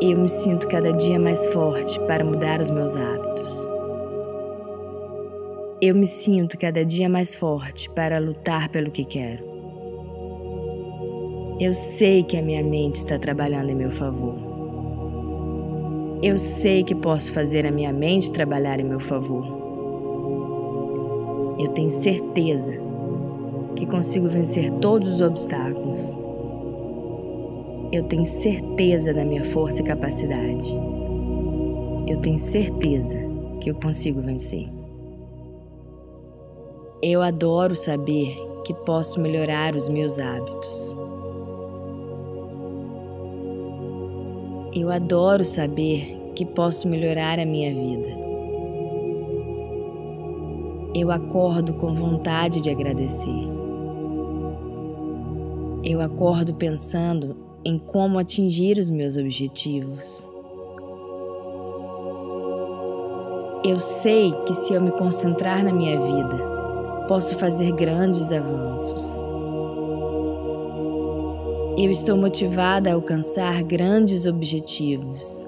Eu 0.00 0.18
me 0.18 0.28
sinto 0.28 0.68
cada 0.68 0.92
dia 0.92 1.18
mais 1.18 1.46
forte 1.48 1.98
para 2.00 2.24
mudar 2.24 2.60
os 2.60 2.70
meus 2.70 2.96
hábitos. 2.96 3.66
Eu 5.80 5.94
me 5.94 6.06
sinto 6.06 6.58
cada 6.58 6.84
dia 6.84 7.08
mais 7.08 7.34
forte 7.34 7.88
para 7.90 8.18
lutar 8.18 8.68
pelo 8.68 8.90
que 8.90 9.04
quero. 9.04 9.44
Eu 11.58 11.72
sei 11.72 12.22
que 12.22 12.36
a 12.36 12.42
minha 12.42 12.62
mente 12.62 12.96
está 12.96 13.18
trabalhando 13.18 13.70
em 13.70 13.74
meu 13.74 13.90
favor. 13.92 14.34
Eu 16.22 16.38
sei 16.38 16.84
que 16.84 16.94
posso 16.94 17.32
fazer 17.32 17.66
a 17.66 17.70
minha 17.70 17.92
mente 17.92 18.32
trabalhar 18.32 18.80
em 18.80 18.84
meu 18.84 19.00
favor. 19.00 19.46
Eu 21.58 21.68
tenho 21.68 21.90
certeza 21.90 22.85
que 23.76 23.86
consigo 23.86 24.28
vencer 24.28 24.70
todos 24.80 25.08
os 25.14 25.20
obstáculos. 25.20 26.16
Eu 27.92 28.04
tenho 28.04 28.26
certeza 28.26 29.14
da 29.14 29.24
minha 29.24 29.44
força 29.52 29.80
e 29.80 29.84
capacidade. 29.84 30.68
Eu 32.08 32.20
tenho 32.20 32.38
certeza 32.38 33.18
que 33.60 33.70
eu 33.70 33.74
consigo 33.76 34.20
vencer. 34.20 34.68
Eu 37.02 37.22
adoro 37.22 37.76
saber 37.76 38.36
que 38.64 38.74
posso 38.74 39.20
melhorar 39.20 39.76
os 39.76 39.88
meus 39.88 40.18
hábitos. 40.18 40.96
Eu 44.74 44.90
adoro 44.90 45.44
saber 45.44 46.16
que 46.34 46.44
posso 46.44 46.88
melhorar 46.88 47.38
a 47.38 47.46
minha 47.46 47.72
vida. 47.72 48.08
Eu 50.94 51.10
acordo 51.10 51.74
com 51.74 51.94
vontade 51.94 52.60
de 52.60 52.70
agradecer. 52.70 53.55
Eu 55.88 56.00
acordo 56.00 56.52
pensando 56.52 57.36
em 57.64 57.78
como 57.78 58.18
atingir 58.18 58.76
os 58.76 58.90
meus 58.90 59.16
objetivos. 59.16 60.28
Eu 63.64 63.78
sei 63.78 64.32
que 64.46 64.54
se 64.56 64.74
eu 64.74 64.82
me 64.82 64.90
concentrar 64.90 65.62
na 65.62 65.72
minha 65.72 65.96
vida, 65.96 67.06
posso 67.06 67.38
fazer 67.38 67.70
grandes 67.70 68.32
avanços. 68.32 69.22
Eu 71.78 71.92
estou 71.92 72.16
motivada 72.16 72.90
a 72.90 72.94
alcançar 72.94 73.62
grandes 73.62 74.26
objetivos. 74.26 75.46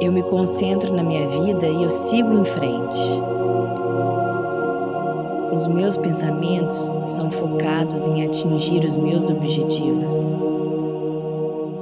Eu 0.00 0.12
me 0.12 0.22
concentro 0.22 0.94
na 0.94 1.02
minha 1.02 1.28
vida 1.28 1.66
e 1.66 1.82
eu 1.82 1.90
sigo 1.90 2.32
em 2.32 2.44
frente. 2.44 3.41
Os 5.62 5.68
meus 5.68 5.96
pensamentos 5.96 6.90
são 7.04 7.30
focados 7.30 8.04
em 8.08 8.26
atingir 8.26 8.84
os 8.84 8.96
meus 8.96 9.30
objetivos. 9.30 10.36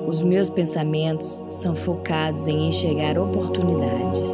Os 0.07 0.21
meus 0.21 0.51
pensamentos 0.51 1.43
são 1.49 1.75
focados 1.75 2.47
em 2.47 2.69
enxergar 2.69 3.19
oportunidades. 3.19 4.31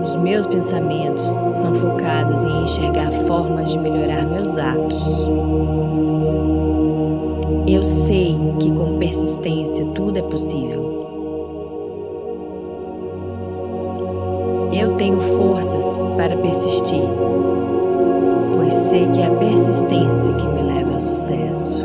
Os 0.00 0.14
meus 0.14 0.46
pensamentos 0.46 1.28
são 1.56 1.74
focados 1.74 2.44
em 2.44 2.62
enxergar 2.62 3.10
formas 3.26 3.72
de 3.72 3.80
melhorar 3.80 4.24
meus 4.24 4.56
atos. 4.56 5.26
Eu 7.66 7.84
sei 7.84 8.38
que 8.60 8.70
com 8.70 8.96
persistência 8.96 9.84
tudo 9.86 10.18
é 10.18 10.22
possível. 10.22 10.87
Eu 14.78 14.96
tenho 14.96 15.20
forças 15.36 15.84
para 16.16 16.36
persistir, 16.36 17.02
pois 18.54 18.72
sei 18.72 19.08
que 19.08 19.20
é 19.20 19.26
a 19.26 19.34
persistência 19.34 20.32
que 20.32 20.46
me 20.46 20.62
leva 20.62 20.92
ao 20.92 21.00
sucesso. 21.00 21.84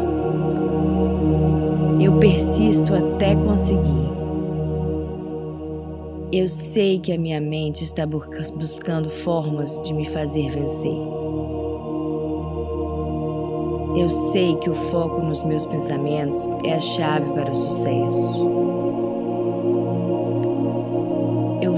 Eu 2.00 2.20
persisto 2.20 2.94
até 2.94 3.36
conseguir. 3.36 4.14
Eu 6.32 6.48
sei 6.48 7.00
que 7.00 7.12
a 7.12 7.18
minha 7.18 7.42
mente 7.42 7.84
está 7.84 8.06
buscando 8.06 9.10
formas 9.10 9.82
de 9.82 9.92
me 9.92 10.08
fazer 10.10 10.52
vencer. 10.52 10.98
Eu 13.96 14.08
sei 14.08 14.56
que 14.58 14.70
o 14.70 14.76
foco 14.92 15.20
nos 15.20 15.42
meus 15.42 15.66
pensamentos 15.66 16.44
é 16.64 16.74
a 16.74 16.80
chave 16.80 17.28
para 17.32 17.50
o 17.50 17.56
sucesso. 17.56 18.83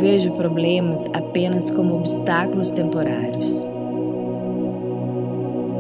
Vejo 0.06 0.32
problemas 0.34 1.04
apenas 1.14 1.72
como 1.72 1.96
obstáculos 1.96 2.70
temporários. 2.70 3.52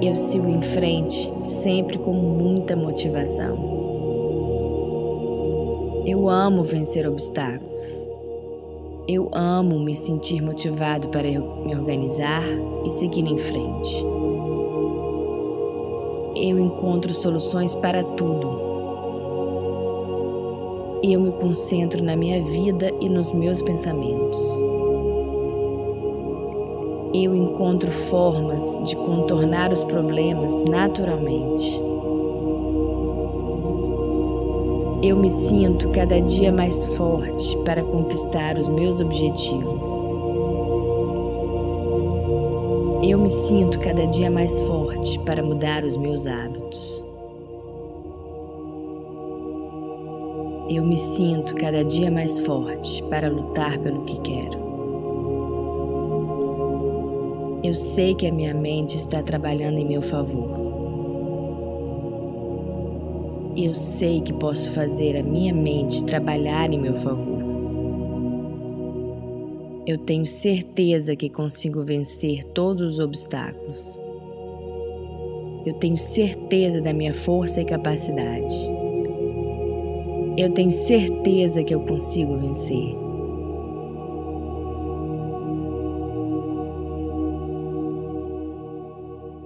Eu 0.01 0.15
sigo 0.15 0.49
em 0.49 0.63
frente, 0.63 1.31
sempre 1.39 1.99
com 1.99 2.11
muita 2.11 2.75
motivação. 2.75 3.55
Eu 6.07 6.27
amo 6.27 6.63
vencer 6.63 7.07
obstáculos. 7.07 8.03
Eu 9.07 9.29
amo 9.31 9.79
me 9.79 9.95
sentir 9.95 10.41
motivado 10.41 11.09
para 11.09 11.27
me 11.29 11.75
organizar 11.75 12.45
e 12.83 12.91
seguir 12.91 13.27
em 13.27 13.37
frente. 13.37 14.03
Eu 16.35 16.59
encontro 16.59 17.13
soluções 17.13 17.75
para 17.75 18.03
tudo. 18.03 18.64
Eu 21.03 21.21
me 21.21 21.31
concentro 21.31 22.03
na 22.03 22.15
minha 22.15 22.43
vida 22.43 22.91
e 22.99 23.09
nos 23.09 23.31
meus 23.31 23.61
pensamentos 23.61 24.39
eu 27.23 27.33
encontro 27.33 27.89
formas 28.09 28.77
de 28.83 28.95
contornar 28.97 29.71
os 29.71 29.83
problemas 29.83 30.61
naturalmente. 30.69 31.81
Eu 35.01 35.15
me 35.15 35.29
sinto 35.29 35.89
cada 35.89 36.19
dia 36.19 36.51
mais 36.51 36.83
forte 36.97 37.57
para 37.59 37.83
conquistar 37.83 38.57
os 38.57 38.67
meus 38.67 38.99
objetivos. 38.99 39.87
Eu 43.07 43.19
me 43.19 43.29
sinto 43.29 43.79
cada 43.79 44.05
dia 44.07 44.31
mais 44.31 44.59
forte 44.61 45.17
para 45.19 45.43
mudar 45.43 45.83
os 45.83 45.95
meus 45.95 46.25
hábitos. 46.25 47.04
Eu 50.67 50.83
me 50.83 50.97
sinto 50.97 51.53
cada 51.53 51.83
dia 51.85 52.09
mais 52.09 52.39
forte 52.39 53.03
para 53.03 53.29
lutar 53.29 53.77
pelo 53.77 54.03
que 54.05 54.19
quero. 54.21 54.65
Eu 57.63 57.75
sei 57.75 58.15
que 58.15 58.25
a 58.25 58.31
minha 58.31 58.53
mente 58.53 58.97
está 58.97 59.21
trabalhando 59.21 59.77
em 59.77 59.85
meu 59.85 60.01
favor. 60.01 60.49
Eu 63.55 63.75
sei 63.75 64.21
que 64.21 64.33
posso 64.33 64.71
fazer 64.71 65.15
a 65.17 65.23
minha 65.23 65.53
mente 65.53 66.03
trabalhar 66.03 66.73
em 66.73 66.79
meu 66.79 66.95
favor. 66.95 67.43
Eu 69.85 69.99
tenho 69.99 70.25
certeza 70.25 71.15
que 71.15 71.29
consigo 71.29 71.83
vencer 71.83 72.43
todos 72.43 72.93
os 72.93 72.99
obstáculos. 72.99 73.99
Eu 75.63 75.75
tenho 75.75 75.97
certeza 75.99 76.81
da 76.81 76.91
minha 76.91 77.13
força 77.13 77.61
e 77.61 77.65
capacidade. 77.65 78.74
Eu 80.37 80.49
tenho 80.51 80.71
certeza 80.71 81.63
que 81.63 81.73
eu 81.73 81.79
consigo 81.79 82.37
vencer. 82.37 82.93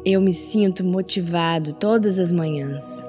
Eu 0.03 0.19
me 0.19 0.33
sinto 0.33 0.83
motivado 0.83 1.73
todas 1.73 2.17
as 2.17 2.31
manhãs. 2.31 3.05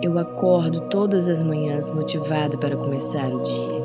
Eu 0.00 0.18
acordo 0.18 0.88
todas 0.88 1.28
as 1.28 1.42
manhãs 1.42 1.90
motivado 1.90 2.56
para 2.56 2.74
começar 2.78 3.30
o 3.30 3.42
dia. 3.42 3.84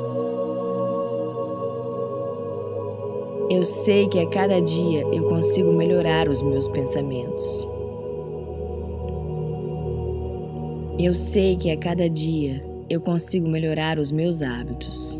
Eu 3.50 3.64
sei 3.66 4.08
que 4.08 4.20
a 4.20 4.26
cada 4.26 4.58
dia 4.60 5.02
eu 5.12 5.28
consigo 5.28 5.70
melhorar 5.70 6.30
os 6.30 6.40
meus 6.40 6.66
pensamentos. 6.68 7.69
Eu 11.02 11.14
sei 11.14 11.56
que 11.56 11.70
a 11.70 11.78
cada 11.78 12.10
dia 12.10 12.62
eu 12.90 13.00
consigo 13.00 13.48
melhorar 13.48 13.98
os 13.98 14.10
meus 14.10 14.42
hábitos. 14.42 15.18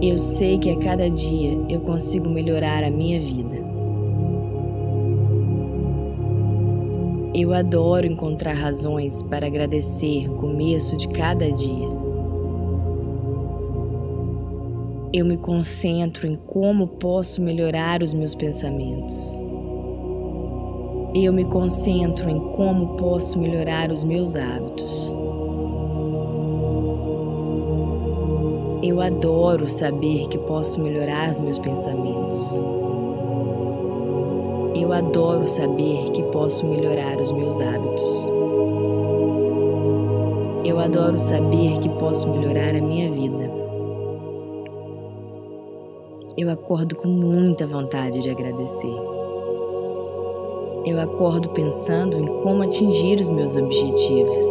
Eu 0.00 0.16
sei 0.16 0.56
que 0.56 0.70
a 0.70 0.78
cada 0.78 1.10
dia 1.10 1.58
eu 1.68 1.80
consigo 1.80 2.28
melhorar 2.28 2.84
a 2.84 2.90
minha 2.90 3.20
vida. 3.20 3.56
Eu 7.34 7.52
adoro 7.52 8.06
encontrar 8.06 8.54
razões 8.54 9.20
para 9.20 9.48
agradecer 9.48 10.30
o 10.30 10.36
começo 10.36 10.96
de 10.96 11.08
cada 11.08 11.50
dia. 11.50 11.88
Eu 15.12 15.26
me 15.26 15.36
concentro 15.38 16.24
em 16.24 16.36
como 16.36 16.86
posso 16.86 17.42
melhorar 17.42 18.00
os 18.00 18.14
meus 18.14 18.32
pensamentos. 18.32 19.44
Eu 21.18 21.32
me 21.32 21.46
concentro 21.46 22.28
em 22.28 22.38
como 22.38 22.98
posso 22.98 23.38
melhorar 23.38 23.90
os 23.90 24.04
meus 24.04 24.36
hábitos. 24.36 25.14
Eu 28.82 29.00
adoro 29.00 29.66
saber 29.66 30.28
que 30.28 30.36
posso 30.36 30.78
melhorar 30.78 31.30
os 31.30 31.40
meus 31.40 31.58
pensamentos. 31.58 32.62
Eu 34.74 34.92
adoro 34.92 35.48
saber 35.48 36.10
que 36.10 36.22
posso 36.24 36.66
melhorar 36.66 37.18
os 37.18 37.32
meus 37.32 37.62
hábitos. 37.62 38.26
Eu 40.66 40.78
adoro 40.78 41.18
saber 41.18 41.78
que 41.78 41.88
posso 41.88 42.28
melhorar 42.28 42.76
a 42.76 42.80
minha 42.82 43.10
vida. 43.10 43.50
Eu 46.36 46.50
acordo 46.50 46.94
com 46.94 47.08
muita 47.08 47.66
vontade 47.66 48.18
de 48.20 48.28
agradecer. 48.28 49.25
Eu 50.86 51.00
acordo 51.00 51.48
pensando 51.48 52.16
em 52.16 52.26
como 52.42 52.62
atingir 52.62 53.18
os 53.20 53.28
meus 53.28 53.56
objetivos. 53.56 54.44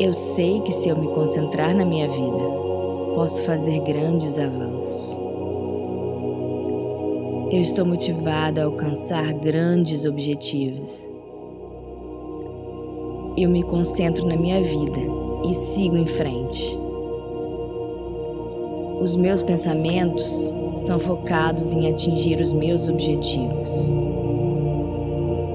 Eu 0.00 0.12
sei 0.12 0.60
que 0.62 0.72
se 0.72 0.88
eu 0.88 0.96
me 0.96 1.06
concentrar 1.06 1.72
na 1.72 1.84
minha 1.84 2.08
vida, 2.08 2.44
posso 3.14 3.40
fazer 3.44 3.78
grandes 3.78 4.40
avanços. 4.40 5.16
Eu 7.52 7.60
estou 7.60 7.86
motivada 7.86 8.62
a 8.62 8.64
alcançar 8.64 9.32
grandes 9.34 10.04
objetivos. 10.04 11.06
Eu 13.36 13.48
me 13.48 13.62
concentro 13.62 14.26
na 14.26 14.34
minha 14.34 14.60
vida 14.60 14.98
e 15.48 15.54
sigo 15.54 15.96
em 15.96 16.08
frente. 16.08 16.76
Os 19.00 19.14
meus 19.14 19.42
pensamentos 19.42 20.52
são 20.76 20.98
focados 20.98 21.72
em 21.72 21.88
atingir 21.88 22.40
os 22.40 22.52
meus 22.52 22.88
objetivos. 22.88 23.90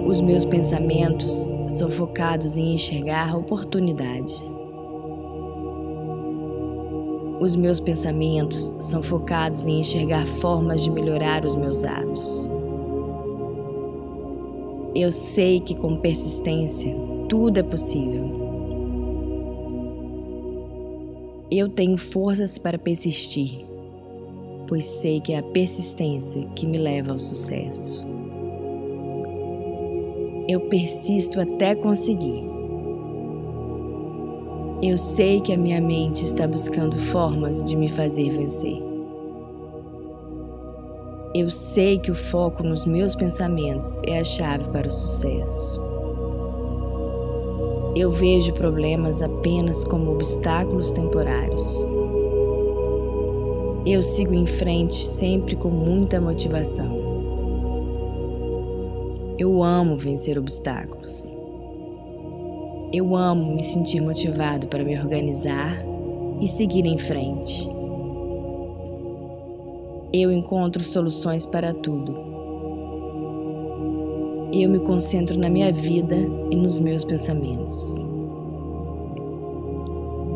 Os 0.08 0.22
meus 0.22 0.46
pensamentos 0.46 1.50
são 1.68 1.92
focados 1.92 2.56
em 2.56 2.76
enxergar 2.76 3.38
oportunidades. 3.38 4.56
Os 7.42 7.56
meus 7.56 7.80
pensamentos 7.80 8.74
são 8.80 9.04
focados 9.04 9.68
em 9.68 9.82
enxergar 9.82 10.26
formas 10.26 10.84
de 10.84 10.90
melhorar 10.90 11.46
os 11.46 11.56
meus 11.56 11.84
atos. 11.84 12.50
Eu 14.96 15.12
sei 15.12 15.60
que 15.60 15.76
com 15.76 15.98
persistência 15.98 16.96
tudo 17.30 17.60
é 17.60 17.64
possível. 17.64 18.26
Eu 21.52 21.70
tenho 21.70 21.98
forças 21.98 22.58
para 22.58 22.80
persistir, 22.80 23.67
pois 24.68 24.86
sei 24.86 25.22
que 25.22 25.34
é 25.34 25.40
a 25.40 25.44
persistência 25.44 26.46
que 26.56 26.66
me 26.66 26.78
leva 26.78 27.12
ao 27.12 27.20
sucesso 27.20 28.08
eu 30.48 30.62
persisto 30.62 31.42
até 31.42 31.76
conseguir. 31.76 32.48
Eu 34.82 34.98
sei 34.98 35.42
que 35.42 35.52
a 35.52 35.58
minha 35.58 35.82
mente 35.82 36.24
está 36.24 36.48
buscando 36.48 36.98
formas 36.98 37.62
de 37.64 37.76
me 37.76 37.90
fazer 37.90 38.30
vencer. 38.30 38.82
Eu 41.36 41.52
sei 41.52 42.00
que 42.00 42.10
o 42.10 42.16
foco 42.16 42.64
nos 42.64 42.86
meus 42.86 43.14
pensamentos 43.14 44.00
é 44.06 44.20
a 44.20 44.24
chave 44.24 44.70
para 44.70 44.88
o 44.88 44.92
sucesso. 44.92 45.82
Eu 47.96 48.12
vejo 48.12 48.54
problemas 48.54 49.22
apenas 49.22 49.84
como 49.84 50.12
obstáculos 50.12 50.92
temporários. 50.92 51.97
Eu 53.90 54.04
sigo 54.04 54.34
em 54.34 54.46
frente 54.46 55.06
sempre 55.06 55.56
com 55.56 55.70
muita 55.70 56.20
motivação. 56.20 56.92
Eu 59.40 59.64
amo 59.64 59.96
vencer 59.96 60.38
obstáculos. 60.38 61.34
Eu 62.92 63.16
amo 63.16 63.56
me 63.56 63.64
sentir 63.64 64.02
motivado 64.02 64.68
para 64.68 64.84
me 64.84 65.00
organizar 65.00 65.82
e 66.42 66.50
seguir 66.50 66.86
em 66.86 66.98
frente. 66.98 67.66
Eu 70.12 70.34
encontro 70.34 70.84
soluções 70.84 71.46
para 71.46 71.74
tudo. 71.74 72.14
Eu 74.52 74.70
me 74.70 74.80
concentro 74.80 75.40
na 75.40 75.50
minha 75.50 75.72
vida 75.72 76.18
e 76.52 76.58
nos 76.58 76.78
meus 76.78 77.06
pensamentos. 77.06 77.96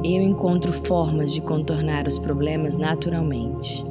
Eu 0.04 0.24
encontro 0.24 0.74
formas 0.88 1.32
de 1.32 1.40
contornar 1.42 2.08
os 2.08 2.18
problemas 2.18 2.76
naturalmente. 2.76 3.86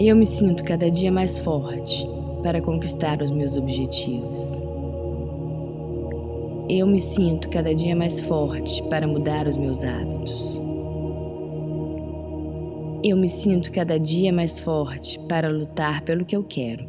Eu 0.00 0.16
me 0.16 0.26
sinto 0.26 0.64
cada 0.64 0.90
dia 0.90 1.12
mais 1.12 1.38
forte 1.38 2.04
para 2.42 2.60
conquistar 2.60 3.22
os 3.22 3.30
meus 3.30 3.56
objetivos. 3.56 4.60
Eu 6.68 6.84
me 6.88 6.98
sinto 6.98 7.48
cada 7.48 7.72
dia 7.72 7.94
mais 7.94 8.18
forte 8.18 8.82
para 8.88 9.06
mudar 9.06 9.46
os 9.46 9.56
meus 9.56 9.84
hábitos. 9.84 10.60
Eu 13.04 13.16
me 13.16 13.28
sinto 13.28 13.70
cada 13.70 14.00
dia 14.00 14.32
mais 14.32 14.58
forte 14.58 15.16
para 15.28 15.48
lutar 15.48 16.02
pelo 16.02 16.24
que 16.24 16.34
eu 16.34 16.42
quero. 16.42 16.88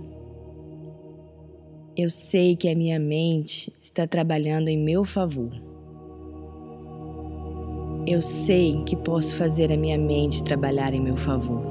Eu 1.96 2.10
sei 2.10 2.56
que 2.56 2.68
a 2.68 2.76
minha 2.76 3.00
mente 3.00 3.72
está 3.80 4.08
trabalhando 4.08 4.68
em 4.68 4.78
meu 4.78 5.06
favor. 5.06 5.67
Eu 8.10 8.22
sei 8.22 8.84
que 8.86 8.96
posso 8.96 9.36
fazer 9.36 9.70
a 9.70 9.76
minha 9.76 9.98
mente 9.98 10.42
trabalhar 10.42 10.94
em 10.94 11.02
meu 11.02 11.18
favor. 11.18 11.62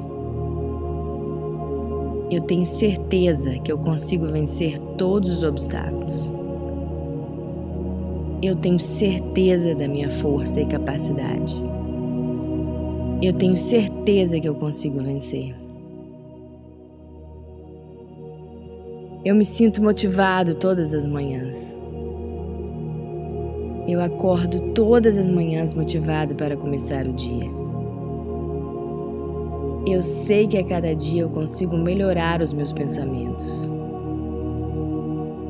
Eu 2.31 2.43
tenho 2.43 2.67
certeza 2.67 3.59
que 3.61 3.73
eu 3.73 3.79
consigo 3.79 4.27
vencer 4.27 4.79
todos 4.99 5.31
os 5.31 5.43
obstáculos. 5.43 6.31
Eu 8.43 8.55
tenho 8.55 8.79
certeza 8.79 9.75
da 9.75 9.89
minha 9.89 10.11
força 10.11 10.61
e 10.61 10.67
capacidade. 10.67 11.57
Eu 13.23 13.33
tenho 13.33 13.57
certeza 13.57 14.39
que 14.39 14.47
eu 14.47 14.57
consigo 14.57 15.03
vencer. 15.03 15.55
Eu 19.25 19.35
me 19.35 19.45
sinto 19.45 19.83
motivado 19.83 20.55
todas 20.55 20.93
as 20.93 21.09
manhãs. 21.09 21.75
Eu 23.89 24.01
acordo 24.01 24.73
todas 24.73 25.17
as 25.17 25.31
manhãs 25.31 25.73
motivado 25.73 26.35
para 26.35 26.57
começar 26.57 27.07
o 27.07 27.13
dia. 27.13 27.49
Eu 29.87 30.03
sei 30.03 30.49
que 30.49 30.59
a 30.59 30.65
cada 30.65 30.93
dia 30.93 31.23
eu 31.23 31.29
consigo 31.29 31.77
melhorar 31.77 32.43
os 32.43 32.53
meus 32.53 32.73
pensamentos. 32.73 33.71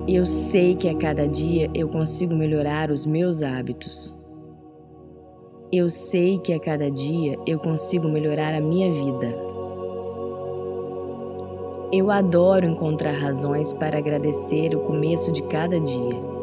Eu 0.06 0.26
sei 0.26 0.76
que 0.76 0.86
a 0.86 0.94
cada 0.94 1.26
dia 1.26 1.70
eu 1.74 1.88
consigo 1.88 2.34
melhorar 2.34 2.90
os 2.90 3.06
meus 3.06 3.42
hábitos. 3.42 4.14
Eu 5.72 5.88
sei 5.88 6.38
que 6.38 6.52
a 6.52 6.60
cada 6.60 6.90
dia 6.90 7.38
eu 7.46 7.58
consigo 7.58 8.06
melhorar 8.06 8.54
a 8.54 8.60
minha 8.60 8.92
vida. 8.92 9.34
Eu 11.90 12.10
adoro 12.10 12.66
encontrar 12.66 13.18
razões 13.18 13.72
para 13.72 13.96
agradecer 13.96 14.76
o 14.76 14.80
começo 14.80 15.32
de 15.32 15.42
cada 15.44 15.80
dia. 15.80 16.35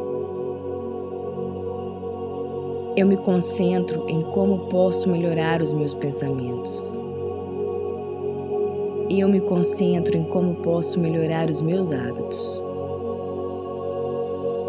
Eu 2.96 3.08
me 3.08 3.18
concentro 3.18 4.06
em 4.08 4.22
como 4.22 4.68
posso 4.70 5.10
melhorar 5.10 5.64
os 5.64 5.74
meus 5.74 5.96
pensamentos. 5.96 7.02
Eu 9.10 9.28
me 9.28 9.42
concentro 9.42 10.16
em 10.16 10.24
como 10.26 10.54
posso 10.58 11.00
melhorar 11.00 11.50
os 11.50 11.60
meus 11.60 11.92
hábitos. 11.92 12.62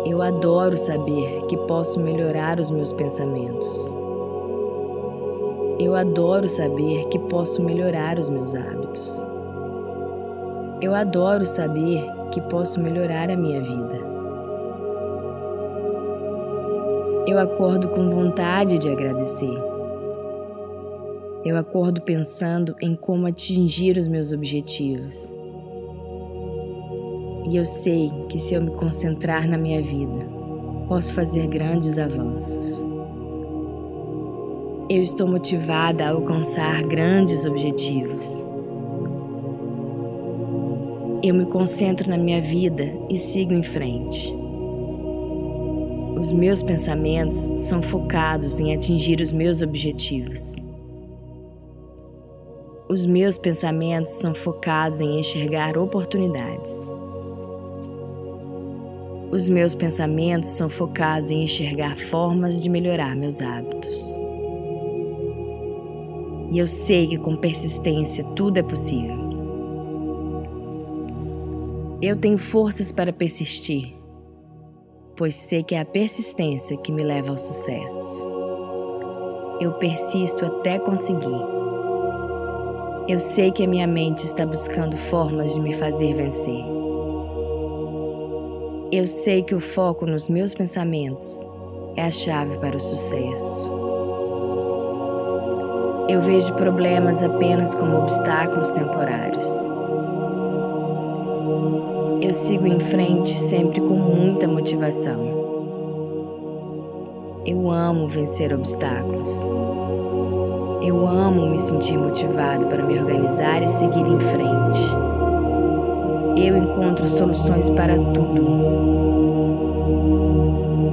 Eu 0.07 0.23
adoro 0.23 0.79
saber 0.79 1.45
que 1.49 1.57
posso 1.69 2.01
melhorar 2.01 2.59
os 2.59 2.71
meus 2.71 2.95
pensamentos. 2.95 3.95
Eu 5.79 5.95
adoro 5.95 6.49
saber 6.49 7.07
que 7.09 7.19
posso 7.19 7.63
melhorar 7.63 8.19
os 8.19 8.31
meus 8.31 8.55
hábitos. 8.55 9.23
Eu 10.81 10.95
adoro 10.95 11.45
saber 11.45 12.07
que 12.31 12.41
posso 12.43 12.81
melhorar 12.81 13.29
a 13.29 13.37
minha 13.37 13.61
vida. 13.61 14.04
Eu 17.27 17.39
acordo 17.39 17.89
com 17.89 18.11
vontade 18.11 18.77
de 18.77 18.87
agradecer. 18.87 19.59
Eu 21.43 21.57
acordo 21.57 22.03
pensando 22.03 22.77
em 22.83 22.95
como 22.95 23.27
atingir 23.27 23.97
os 23.97 24.07
meus 24.07 24.31
objetivos. 24.31 25.33
E 27.49 27.57
eu 27.57 27.65
sei 27.65 28.11
que 28.29 28.39
se 28.39 28.53
eu 28.53 28.61
me 28.61 28.73
concentrar 28.73 29.49
na 29.49 29.57
minha 29.57 29.81
vida, 29.81 30.27
posso 30.87 31.15
fazer 31.15 31.47
grandes 31.47 31.97
avanços. 31.97 32.85
Eu 34.91 35.03
estou 35.03 35.27
motivada 35.27 36.05
a 36.05 36.11
alcançar 36.11 36.83
grandes 36.83 37.47
objetivos. 37.47 38.45
Eu 41.23 41.35
me 41.35 41.47
concentro 41.47 42.11
na 42.11 42.19
minha 42.19 42.43
vida 42.43 42.93
e 43.09 43.17
sigo 43.17 43.55
em 43.55 43.63
frente. 43.63 44.44
Os 46.19 46.31
meus 46.31 46.63
pensamentos 46.63 47.51
são 47.57 47.83
focados 47.83 48.61
em 48.61 48.73
atingir 48.73 49.21
os 49.21 49.33
meus 49.33 49.63
objetivos. 49.63 50.57
Os 52.89 53.05
meus 53.05 53.37
pensamentos 53.37 54.13
são 54.13 54.35
focados 54.35 55.01
em 55.01 55.19
enxergar 55.19 55.77
oportunidades. 55.77 56.89
Os 59.33 59.49
meus 59.49 59.75
pensamentos 59.75 60.51
são 60.51 60.71
focados 60.71 61.31
em 61.31 61.43
enxergar 61.43 61.97
formas 61.97 62.63
de 62.63 62.71
melhorar 62.71 63.17
meus 63.17 63.43
hábitos. 63.43 64.17
E 66.53 66.59
eu 66.59 66.69
sei 66.69 67.09
que 67.09 67.19
com 67.19 67.37
persistência 67.37 68.23
tudo 68.37 68.59
é 68.59 68.63
possível. 68.63 69.17
Eu 72.01 72.15
tenho 72.15 72.39
forças 72.39 72.93
para 72.93 73.13
persistir, 73.13 73.97
pois 75.17 75.37
sei 75.37 75.63
que 75.63 75.75
é 75.75 75.81
a 75.81 75.85
persistência 75.85 76.77
que 76.77 76.93
me 76.93 77.03
leva 77.03 77.31
ao 77.31 77.39
sucesso. 77.39 78.23
Eu 79.61 79.73
persisto 79.75 80.45
até 80.45 80.79
conseguir. 80.79 81.41
Eu 83.09 83.19
sei 83.19 83.53
que 83.53 83.65
a 83.65 83.69
minha 83.69 83.87
mente 83.87 84.25
está 84.25 84.45
buscando 84.45 84.97
formas 84.97 85.55
de 85.55 85.61
me 85.61 85.75
fazer 85.75 86.15
vencer. 86.15 86.65
Eu 88.91 89.07
sei 89.07 89.43
que 89.43 89.55
o 89.55 89.61
foco 89.61 90.07
nos 90.07 90.29
meus 90.29 90.55
pensamentos 90.55 91.49
é 91.97 92.03
a 92.03 92.11
chave 92.11 92.57
para 92.59 92.77
o 92.77 92.81
sucesso. 92.81 93.71
Eu 96.09 96.21
vejo 96.21 96.53
problemas 96.55 97.23
apenas 97.23 97.75
como 97.75 97.99
obstáculos 97.99 98.71
temporários. 98.71 99.47
Eu 102.21 102.33
sigo 102.33 102.67
em 102.67 102.81
frente 102.81 103.39
sempre 103.41 103.81
com 103.81 103.95
muita 103.95 104.49
motivação. 104.49 105.35
Eu 107.47 107.71
amo 107.71 108.09
vencer 108.09 108.53
obstáculos. 108.53 109.31
Eu 110.83 111.07
amo 111.07 111.51
me 111.51 111.61
sentir 111.61 111.97
motivado 111.97 112.67
para 112.67 112.85
me 112.85 112.99
organizar 112.99 113.63
e 113.63 113.69
seguir 113.69 114.07
em 114.07 114.21
frente 114.21 115.15
eu 116.37 116.57
encontro 116.57 117.09
soluções 117.09 117.71
para 117.71 117.95
tudo. 117.95 118.45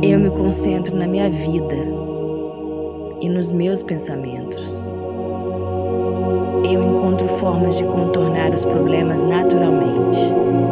Eu 0.04 0.20
me 0.20 0.30
concentro 0.30 0.96
na 0.96 1.08
minha 1.08 1.30
vida 1.30 1.76
e 3.20 3.28
nos 3.28 3.52
meus 3.52 3.82
pensamentos. 3.82 4.94
Eu 6.64 6.84
encontro 6.84 7.28
formas 7.40 7.76
de 7.76 7.84
contornar 7.84 8.54
os 8.54 8.64
problemas 8.64 9.24
naturalmente. 9.24 10.71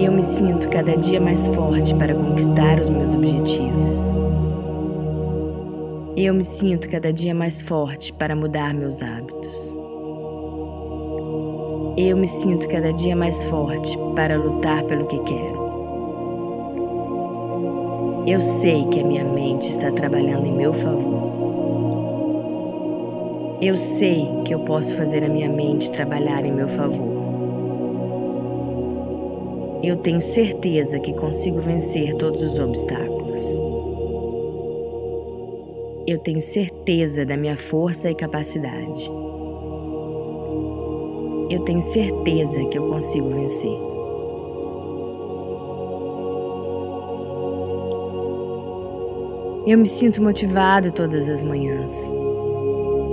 Eu 0.00 0.12
me 0.12 0.22
sinto 0.22 0.68
cada 0.68 0.96
dia 0.96 1.20
mais 1.20 1.48
forte 1.48 1.92
para 1.96 2.14
conquistar 2.14 2.78
os 2.78 2.88
meus 2.88 3.16
objetivos. 3.16 4.06
Eu 6.16 6.32
me 6.32 6.44
sinto 6.44 6.88
cada 6.88 7.12
dia 7.12 7.34
mais 7.34 7.60
forte 7.60 8.12
para 8.12 8.36
mudar 8.36 8.72
meus 8.72 9.02
hábitos. 9.02 9.74
Eu 11.96 12.16
me 12.16 12.28
sinto 12.28 12.68
cada 12.68 12.92
dia 12.92 13.16
mais 13.16 13.42
forte 13.50 13.98
para 14.14 14.38
lutar 14.38 14.84
pelo 14.84 15.04
que 15.08 15.18
quero. 15.18 15.68
Eu 18.24 18.40
sei 18.40 18.86
que 18.90 19.00
a 19.00 19.04
minha 19.04 19.24
mente 19.24 19.68
está 19.68 19.90
trabalhando 19.90 20.46
em 20.46 20.52
meu 20.52 20.74
favor. 20.74 21.28
Eu 23.60 23.76
sei 23.76 24.28
que 24.44 24.54
eu 24.54 24.60
posso 24.60 24.96
fazer 24.96 25.24
a 25.24 25.28
minha 25.28 25.48
mente 25.48 25.90
trabalhar 25.90 26.46
em 26.46 26.52
meu 26.52 26.68
favor. 26.68 27.07
Eu 29.82 29.96
tenho 29.96 30.20
certeza 30.20 30.98
que 30.98 31.12
consigo 31.14 31.60
vencer 31.60 32.14
todos 32.14 32.42
os 32.42 32.58
obstáculos. 32.58 33.60
Eu 36.06 36.18
tenho 36.18 36.40
certeza 36.40 37.24
da 37.24 37.36
minha 37.36 37.56
força 37.56 38.10
e 38.10 38.14
capacidade 38.14 39.10
eu 41.50 41.60
tenho 41.60 41.80
certeza 41.80 42.62
que 42.66 42.78
eu 42.78 42.88
consigo 42.88 43.30
vencer. 43.30 43.80
Eu 49.66 49.78
me 49.78 49.86
sinto 49.86 50.22
motivado 50.22 50.92
todas 50.92 51.28
as 51.28 51.42
manhãs. 51.42 52.10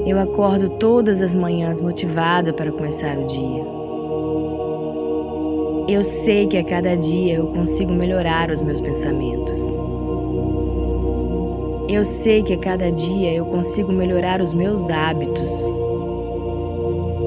Eu 0.05 0.19
acordo 0.19 0.69
todas 0.77 1.21
as 1.21 1.33
manhãs 1.33 1.81
motivado 1.81 2.53
para 2.53 2.71
começar 2.71 3.17
o 3.17 3.25
dia. 3.25 3.74
Eu 5.87 6.03
sei 6.03 6.47
que 6.47 6.57
a 6.57 6.63
cada 6.63 6.97
dia 6.97 7.35
eu 7.35 7.45
consigo 7.45 7.91
melhorar 7.91 8.49
os 8.49 8.59
meus 8.59 8.81
pensamentos. 8.81 9.71
Eu 11.87 12.03
sei 12.03 12.41
que 12.41 12.53
a 12.53 12.57
cada 12.57 12.91
dia 12.91 13.31
eu 13.31 13.45
consigo 13.45 13.91
melhorar 13.91 14.41
os 14.41 14.51
meus 14.51 14.89
hábitos. 14.89 15.51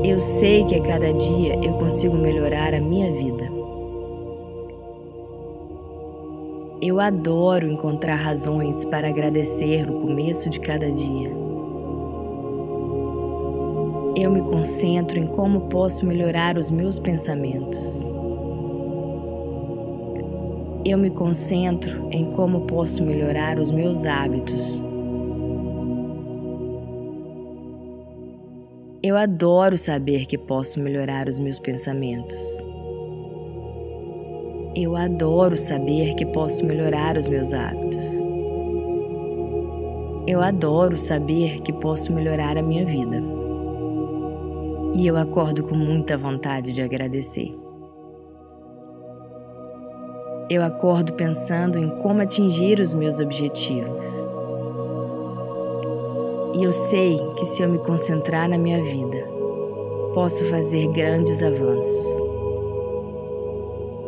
Eu 0.02 0.18
sei 0.18 0.64
que 0.64 0.74
a 0.74 0.82
cada 0.82 1.12
dia 1.12 1.54
eu 1.62 1.74
consigo 1.74 2.16
melhorar 2.16 2.74
a 2.74 2.80
minha 2.80 3.12
vida. 3.12 3.48
Eu 6.82 6.98
adoro 6.98 7.64
encontrar 7.64 8.16
razões 8.16 8.84
para 8.86 9.08
agradecer 9.08 9.86
no 9.86 10.00
começo 10.00 10.50
de 10.50 10.58
cada 10.58 10.90
dia. 10.90 11.30
Eu 14.16 14.32
me 14.32 14.42
concentro 14.42 15.16
em 15.16 15.28
como 15.28 15.68
posso 15.68 16.04
melhorar 16.04 16.58
os 16.58 16.72
meus 16.72 16.98
pensamentos. 16.98 18.17
Eu 20.89 20.97
me 20.97 21.10
concentro 21.10 22.08
em 22.10 22.33
como 22.33 22.62
posso 22.62 23.05
melhorar 23.05 23.58
os 23.58 23.70
meus 23.70 24.07
hábitos. 24.07 24.81
Eu 29.02 29.15
adoro 29.15 29.76
saber 29.76 30.25
que 30.25 30.39
posso 30.39 30.81
melhorar 30.81 31.28
os 31.28 31.39
meus 31.39 31.58
pensamentos. 31.58 32.67
Eu 34.75 34.97
adoro 34.97 35.58
saber 35.58 36.15
que 36.15 36.25
posso 36.25 36.65
melhorar 36.65 37.18
os 37.18 37.28
meus 37.28 37.52
hábitos. 37.52 38.23
Eu 40.26 40.41
adoro 40.41 40.97
saber 40.97 41.60
que 41.60 41.73
posso 41.75 42.10
melhorar 42.15 42.57
a 42.57 42.62
minha 42.62 42.86
vida. 42.86 43.23
E 44.94 45.07
eu 45.07 45.18
acordo 45.18 45.62
com 45.65 45.75
muita 45.75 46.17
vontade 46.17 46.73
de 46.73 46.81
agradecer. 46.81 47.67
Eu 50.50 50.62
acordo 50.62 51.12
pensando 51.12 51.76
em 51.78 51.90
como 51.90 52.22
atingir 52.22 52.80
os 52.80 52.94
meus 52.94 53.20
objetivos. 53.20 54.26
E 56.54 56.64
eu 56.64 56.72
sei 56.72 57.20
que 57.36 57.44
se 57.44 57.60
eu 57.60 57.68
me 57.68 57.78
concentrar 57.80 58.48
na 58.48 58.56
minha 58.56 58.82
vida, 58.82 59.28
posso 60.14 60.42
fazer 60.46 60.86
grandes 60.92 61.42
avanços. 61.42 62.06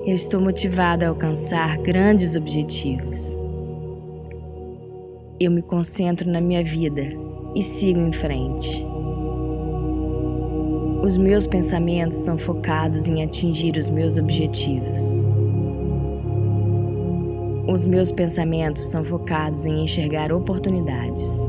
Eu 0.06 0.14
estou 0.14 0.40
motivada 0.40 1.04
a 1.04 1.10
alcançar 1.10 1.76
grandes 1.76 2.34
objetivos. 2.34 3.36
Eu 5.38 5.50
me 5.50 5.60
concentro 5.60 6.30
na 6.30 6.40
minha 6.40 6.64
vida 6.64 7.02
e 7.54 7.62
sigo 7.62 8.00
em 8.00 8.14
frente. 8.14 8.82
Os 11.04 11.18
meus 11.18 11.46
pensamentos 11.46 12.16
são 12.16 12.38
focados 12.38 13.08
em 13.08 13.22
atingir 13.22 13.76
os 13.76 13.90
meus 13.90 14.16
objetivos. 14.16 15.28
Os 17.70 17.84
meus 17.84 18.10
pensamentos 18.10 18.88
são 18.88 19.04
focados 19.04 19.64
em 19.64 19.84
enxergar 19.84 20.32
oportunidades. 20.32 21.48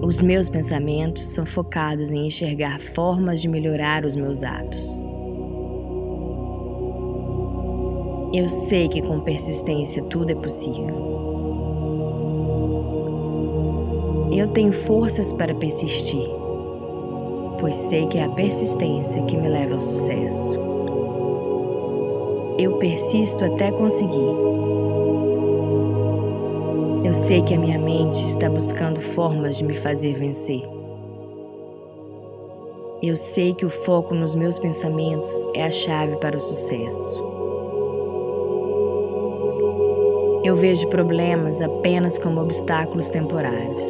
Os 0.00 0.22
meus 0.22 0.48
pensamentos 0.48 1.26
são 1.26 1.44
focados 1.44 2.12
em 2.12 2.28
enxergar 2.28 2.80
formas 2.94 3.40
de 3.40 3.48
melhorar 3.48 4.04
os 4.04 4.14
meus 4.14 4.44
atos. 4.44 5.04
Eu 8.32 8.48
sei 8.48 8.88
que 8.88 9.02
com 9.02 9.18
persistência 9.22 10.00
tudo 10.04 10.30
é 10.30 10.36
possível. 10.36 10.94
Eu 14.30 14.46
tenho 14.52 14.72
forças 14.72 15.32
para 15.32 15.52
persistir, 15.56 16.28
pois 17.58 17.74
sei 17.74 18.06
que 18.06 18.18
é 18.18 18.22
a 18.22 18.30
persistência 18.30 19.20
que 19.24 19.36
me 19.36 19.48
leva 19.48 19.74
ao 19.74 19.80
sucesso. 19.80 20.69
Eu 22.60 22.72
persisto 22.76 23.42
até 23.42 23.72
conseguir. 23.72 24.36
Eu 27.02 27.14
sei 27.14 27.40
que 27.40 27.54
a 27.54 27.58
minha 27.58 27.78
mente 27.78 28.22
está 28.22 28.50
buscando 28.50 29.00
formas 29.00 29.56
de 29.56 29.64
me 29.64 29.78
fazer 29.78 30.12
vencer. 30.12 30.62
Eu 33.02 33.16
sei 33.16 33.54
que 33.54 33.64
o 33.64 33.70
foco 33.70 34.14
nos 34.14 34.34
meus 34.34 34.58
pensamentos 34.58 35.30
é 35.54 35.64
a 35.64 35.70
chave 35.70 36.16
para 36.16 36.36
o 36.36 36.40
sucesso. 36.40 37.18
Eu 40.44 40.54
vejo 40.54 40.86
problemas 40.88 41.62
apenas 41.62 42.18
como 42.18 42.42
obstáculos 42.42 43.08
temporários. 43.08 43.86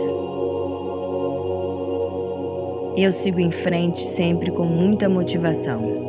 Eu 2.97 3.11
sigo 3.11 3.41
em 3.41 3.51
frente 3.51 4.01
sempre 4.01 4.53
com 4.53 4.65
muita 4.65 5.09
motivação. 5.09 6.00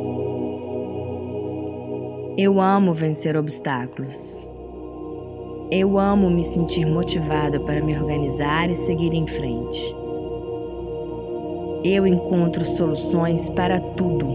Eu 2.38 2.58
amo 2.58 2.94
vencer 2.94 3.36
obstáculos. 3.36 4.46
Eu 5.70 5.98
amo 5.98 6.30
me 6.30 6.42
sentir 6.42 6.86
motivado 6.86 7.60
para 7.60 7.84
me 7.84 7.94
organizar 7.94 8.70
e 8.70 8.74
seguir 8.74 9.12
em 9.12 9.26
frente. 9.26 9.94
Eu 11.84 12.06
encontro 12.06 12.64
soluções 12.64 13.50
para 13.50 13.78
tudo. 13.80 14.26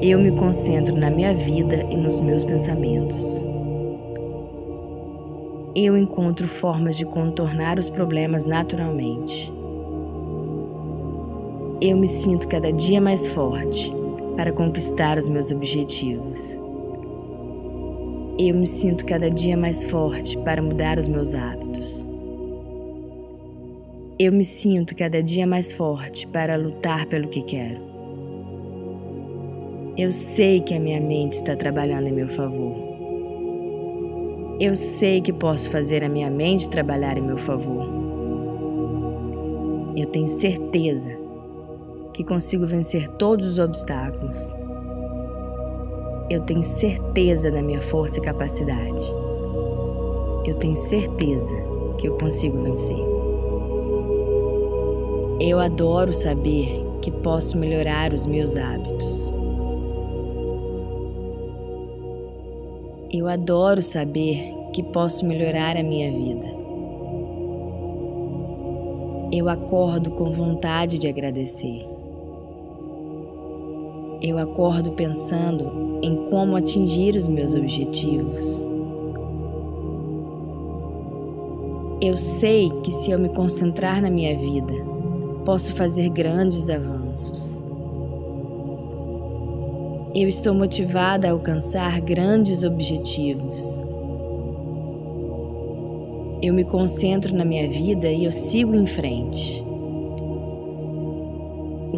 Eu 0.00 0.18
me 0.18 0.32
concentro 0.32 0.96
na 0.96 1.10
minha 1.10 1.34
vida 1.34 1.86
e 1.90 1.96
nos 1.96 2.18
meus 2.18 2.44
pensamentos 2.44 3.42
eu 5.72 5.96
encontro 5.96 6.48
formas 6.48 6.96
de 6.96 7.04
contornar 7.04 7.78
os 7.78 7.88
problemas 7.88 8.44
naturalmente. 8.44 9.52
Eu 11.80 11.96
me 11.96 12.08
sinto 12.08 12.48
cada 12.48 12.72
dia 12.72 13.00
mais 13.00 13.24
forte 13.28 13.99
para 14.36 14.52
conquistar 14.52 15.18
os 15.18 15.28
meus 15.28 15.50
objetivos. 15.50 16.58
Eu 18.38 18.54
me 18.54 18.66
sinto 18.66 19.04
cada 19.04 19.30
dia 19.30 19.56
mais 19.56 19.84
forte 19.84 20.36
para 20.38 20.62
mudar 20.62 20.98
os 20.98 21.06
meus 21.06 21.34
hábitos. 21.34 22.06
Eu 24.18 24.32
me 24.32 24.44
sinto 24.44 24.96
cada 24.96 25.22
dia 25.22 25.46
mais 25.46 25.72
forte 25.72 26.26
para 26.26 26.56
lutar 26.56 27.06
pelo 27.06 27.28
que 27.28 27.42
quero. 27.42 27.80
Eu 29.96 30.10
sei 30.10 30.60
que 30.60 30.74
a 30.74 30.80
minha 30.80 31.00
mente 31.00 31.34
está 31.34 31.54
trabalhando 31.54 32.06
em 32.06 32.12
meu 32.12 32.28
favor. 32.28 32.74
Eu 34.58 34.74
sei 34.74 35.20
que 35.20 35.32
posso 35.32 35.70
fazer 35.70 36.02
a 36.02 36.08
minha 36.08 36.30
mente 36.30 36.70
trabalhar 36.70 37.18
em 37.18 37.22
meu 37.22 37.38
favor. 37.38 37.88
Eu 39.94 40.06
tenho 40.06 40.28
certeza 40.28 41.19
que 42.20 42.24
consigo 42.24 42.66
vencer 42.66 43.08
todos 43.08 43.46
os 43.46 43.58
obstáculos. 43.58 44.54
Eu 46.28 46.42
tenho 46.42 46.62
certeza 46.62 47.50
da 47.50 47.62
minha 47.62 47.80
força 47.80 48.18
e 48.18 48.20
capacidade. 48.20 49.02
Eu 50.44 50.54
tenho 50.56 50.76
certeza 50.76 51.56
que 51.96 52.08
eu 52.08 52.18
consigo 52.18 52.60
vencer. 52.62 52.98
Eu 55.40 55.58
adoro 55.58 56.12
saber 56.12 56.84
que 57.00 57.10
posso 57.10 57.56
melhorar 57.56 58.12
os 58.12 58.26
meus 58.26 58.54
hábitos. 58.54 59.32
Eu 63.10 63.28
adoro 63.28 63.80
saber 63.80 64.54
que 64.74 64.82
posso 64.82 65.24
melhorar 65.24 65.74
a 65.74 65.82
minha 65.82 66.12
vida. 66.12 66.46
Eu 69.32 69.48
acordo 69.48 70.10
com 70.10 70.30
vontade 70.32 70.98
de 70.98 71.08
agradecer. 71.08 71.89
Eu 74.22 74.36
acordo 74.38 74.90
pensando 74.92 75.98
em 76.02 76.14
como 76.28 76.54
atingir 76.54 77.16
os 77.16 77.26
meus 77.26 77.54
objetivos. 77.54 78.66
Eu 82.02 82.18
sei 82.18 82.70
que 82.82 82.92
se 82.92 83.10
eu 83.10 83.18
me 83.18 83.30
concentrar 83.30 84.02
na 84.02 84.10
minha 84.10 84.36
vida, 84.36 84.74
posso 85.46 85.74
fazer 85.74 86.10
grandes 86.10 86.68
avanços. 86.68 87.62
Eu 90.14 90.28
estou 90.28 90.52
motivada 90.52 91.26
a 91.26 91.32
alcançar 91.32 91.98
grandes 92.02 92.62
objetivos. 92.62 93.82
Eu 96.42 96.52
me 96.52 96.64
concentro 96.64 97.34
na 97.34 97.44
minha 97.44 97.70
vida 97.70 98.10
e 98.10 98.26
eu 98.26 98.32
sigo 98.32 98.74
em 98.74 98.86
frente. 98.86 99.69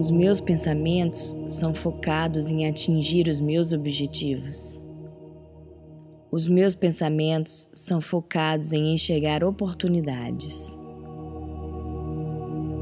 Os 0.03 0.11
meus 0.11 0.41
pensamentos 0.41 1.33
são 1.47 1.73
focados 1.73 2.51
em 2.51 2.67
atingir 2.67 3.29
os 3.29 3.39
meus 3.39 3.73
objetivos. 3.73 4.83
Os 6.29 6.49
meus 6.49 6.75
pensamentos 6.75 7.71
são 7.73 8.01
focados 8.01 8.73
em 8.73 8.95
enxergar 8.95 9.45
oportunidades. 9.45 10.77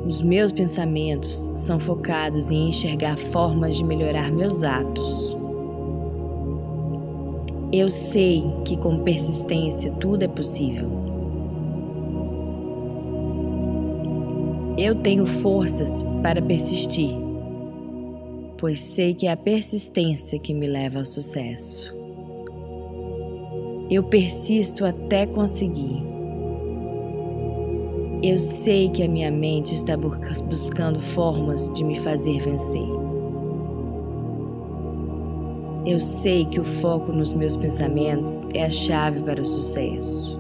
Os 0.06 0.22
meus 0.22 0.50
pensamentos 0.50 1.52
são 1.56 1.78
focados 1.78 2.50
em 2.50 2.70
enxergar 2.70 3.18
formas 3.18 3.76
de 3.76 3.84
melhorar 3.84 4.32
meus 4.32 4.62
atos. 4.62 5.36
Eu 7.70 7.90
sei 7.90 8.44
que 8.64 8.78
com 8.78 9.04
persistência 9.04 9.92
tudo 10.00 10.22
é 10.22 10.28
possível. 10.28 10.99
Eu 14.80 14.94
tenho 14.94 15.26
forças 15.26 16.02
para 16.22 16.40
persistir, 16.40 17.14
pois 18.56 18.80
sei 18.80 19.12
que 19.12 19.26
é 19.26 19.32
a 19.32 19.36
persistência 19.36 20.38
que 20.38 20.54
me 20.54 20.66
leva 20.66 21.00
ao 21.00 21.04
sucesso. 21.04 21.94
Eu 23.90 24.02
persisto 24.04 24.86
até 24.86 25.26
conseguir. 25.26 26.02
Eu 28.22 28.38
sei 28.38 28.88
que 28.88 29.02
a 29.02 29.08
minha 29.08 29.30
mente 29.30 29.74
está 29.74 29.98
buscando 29.98 30.98
formas 30.98 31.70
de 31.74 31.84
me 31.84 32.00
fazer 32.00 32.40
vencer. 32.40 32.88
Eu 35.84 36.00
sei 36.00 36.46
que 36.46 36.58
o 36.58 36.64
foco 36.64 37.12
nos 37.12 37.34
meus 37.34 37.54
pensamentos 37.54 38.48
é 38.54 38.64
a 38.64 38.70
chave 38.70 39.20
para 39.20 39.42
o 39.42 39.46
sucesso. 39.46 40.39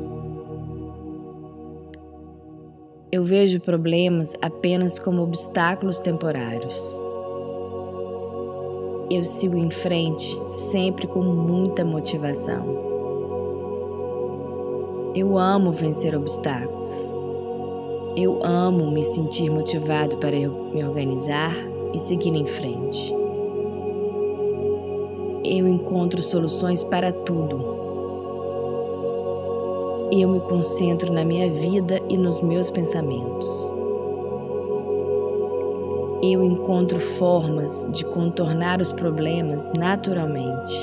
Eu 3.12 3.24
vejo 3.24 3.58
problemas 3.58 4.36
apenas 4.40 4.96
como 4.96 5.22
obstáculos 5.22 5.98
temporários. 5.98 6.78
Eu 9.10 9.24
sigo 9.24 9.56
em 9.56 9.68
frente 9.68 10.40
sempre 10.48 11.08
com 11.08 11.20
muita 11.20 11.84
motivação. 11.84 12.64
Eu 15.12 15.36
amo 15.36 15.72
vencer 15.72 16.14
obstáculos. 16.14 16.92
Eu 18.16 18.44
amo 18.44 18.92
me 18.92 19.04
sentir 19.04 19.50
motivado 19.50 20.16
para 20.18 20.36
me 20.36 20.84
organizar 20.84 21.56
e 21.92 21.98
seguir 21.98 22.32
em 22.36 22.46
frente. 22.46 23.12
Eu 25.44 25.66
encontro 25.66 26.22
soluções 26.22 26.84
para 26.84 27.12
tudo 27.12 27.79
eu 30.12 30.28
me 30.28 30.40
concentro 30.40 31.12
na 31.12 31.24
minha 31.24 31.48
vida 31.52 32.00
e 32.08 32.16
nos 32.16 32.40
meus 32.40 32.68
pensamentos. 32.68 33.48
Eu 36.22 36.42
encontro 36.42 36.98
formas 37.18 37.86
de 37.92 38.04
contornar 38.04 38.80
os 38.80 38.92
problemas 38.92 39.70
naturalmente. 39.78 40.74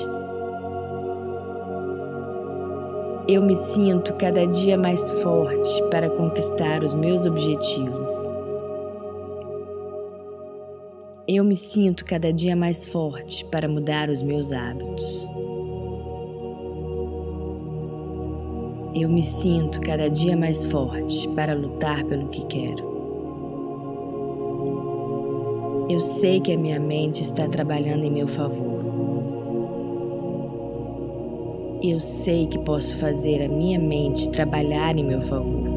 Eu 3.27 3.41
me 3.43 3.55
sinto 3.55 4.13
cada 4.13 4.47
dia 4.47 4.77
mais 4.77 5.11
forte 5.21 5.83
para 5.91 6.09
conquistar 6.09 6.81
os 6.81 6.95
meus 6.95 7.25
objetivos. 7.25 8.13
Eu 11.27 11.43
me 11.43 11.57
sinto 11.57 12.05
cada 12.05 12.31
dia 12.31 12.55
mais 12.55 12.85
forte 12.85 13.43
para 13.51 13.67
mudar 13.67 14.09
os 14.09 14.23
meus 14.23 14.53
hábitos. 14.53 15.29
Eu 19.01 19.09
me 19.09 19.23
sinto 19.23 19.79
cada 19.81 20.09
dia 20.09 20.35
mais 20.35 20.63
forte 20.63 21.27
para 21.29 21.53
lutar 21.53 22.03
pelo 22.05 22.29
que 22.29 22.45
quero. 22.45 22.97
Eu 25.89 25.99
sei 25.99 26.41
que 26.41 26.51
a 26.51 26.57
minha 26.57 26.79
mente 26.79 27.21
está 27.21 27.47
trabalhando 27.47 28.03
em 28.03 28.11
meu 28.11 28.27
favor. 28.27 28.85
Eu 31.81 31.99
sei 31.99 32.47
que 32.47 32.57
posso 32.59 32.97
fazer 32.97 33.43
a 33.43 33.47
minha 33.47 33.79
mente 33.79 34.29
trabalhar 34.31 34.97
em 34.97 35.03
meu 35.03 35.21
favor. 35.21 35.67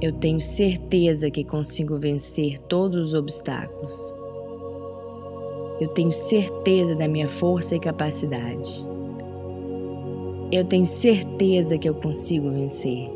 Eu 0.00 0.12
tenho 0.12 0.40
certeza 0.40 1.30
que 1.30 1.42
consigo 1.42 1.98
vencer 1.98 2.58
todos 2.60 3.08
os 3.08 3.14
obstáculos. 3.14 4.14
Eu 5.80 5.88
tenho 5.88 6.12
certeza 6.12 6.94
da 6.94 7.08
minha 7.08 7.28
força 7.28 7.74
e 7.74 7.80
capacidade. 7.80 8.95
Eu 10.52 10.64
tenho 10.64 10.86
certeza 10.86 11.76
que 11.76 11.88
eu 11.88 11.94
consigo 11.94 12.50
vencer. 12.50 13.10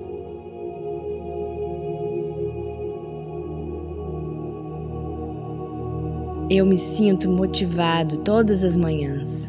Eu 6.50 6.66
me 6.66 6.76
sinto 6.76 7.30
motivado 7.30 8.18
todas 8.18 8.64
as 8.64 8.76
manhãs. 8.76 9.48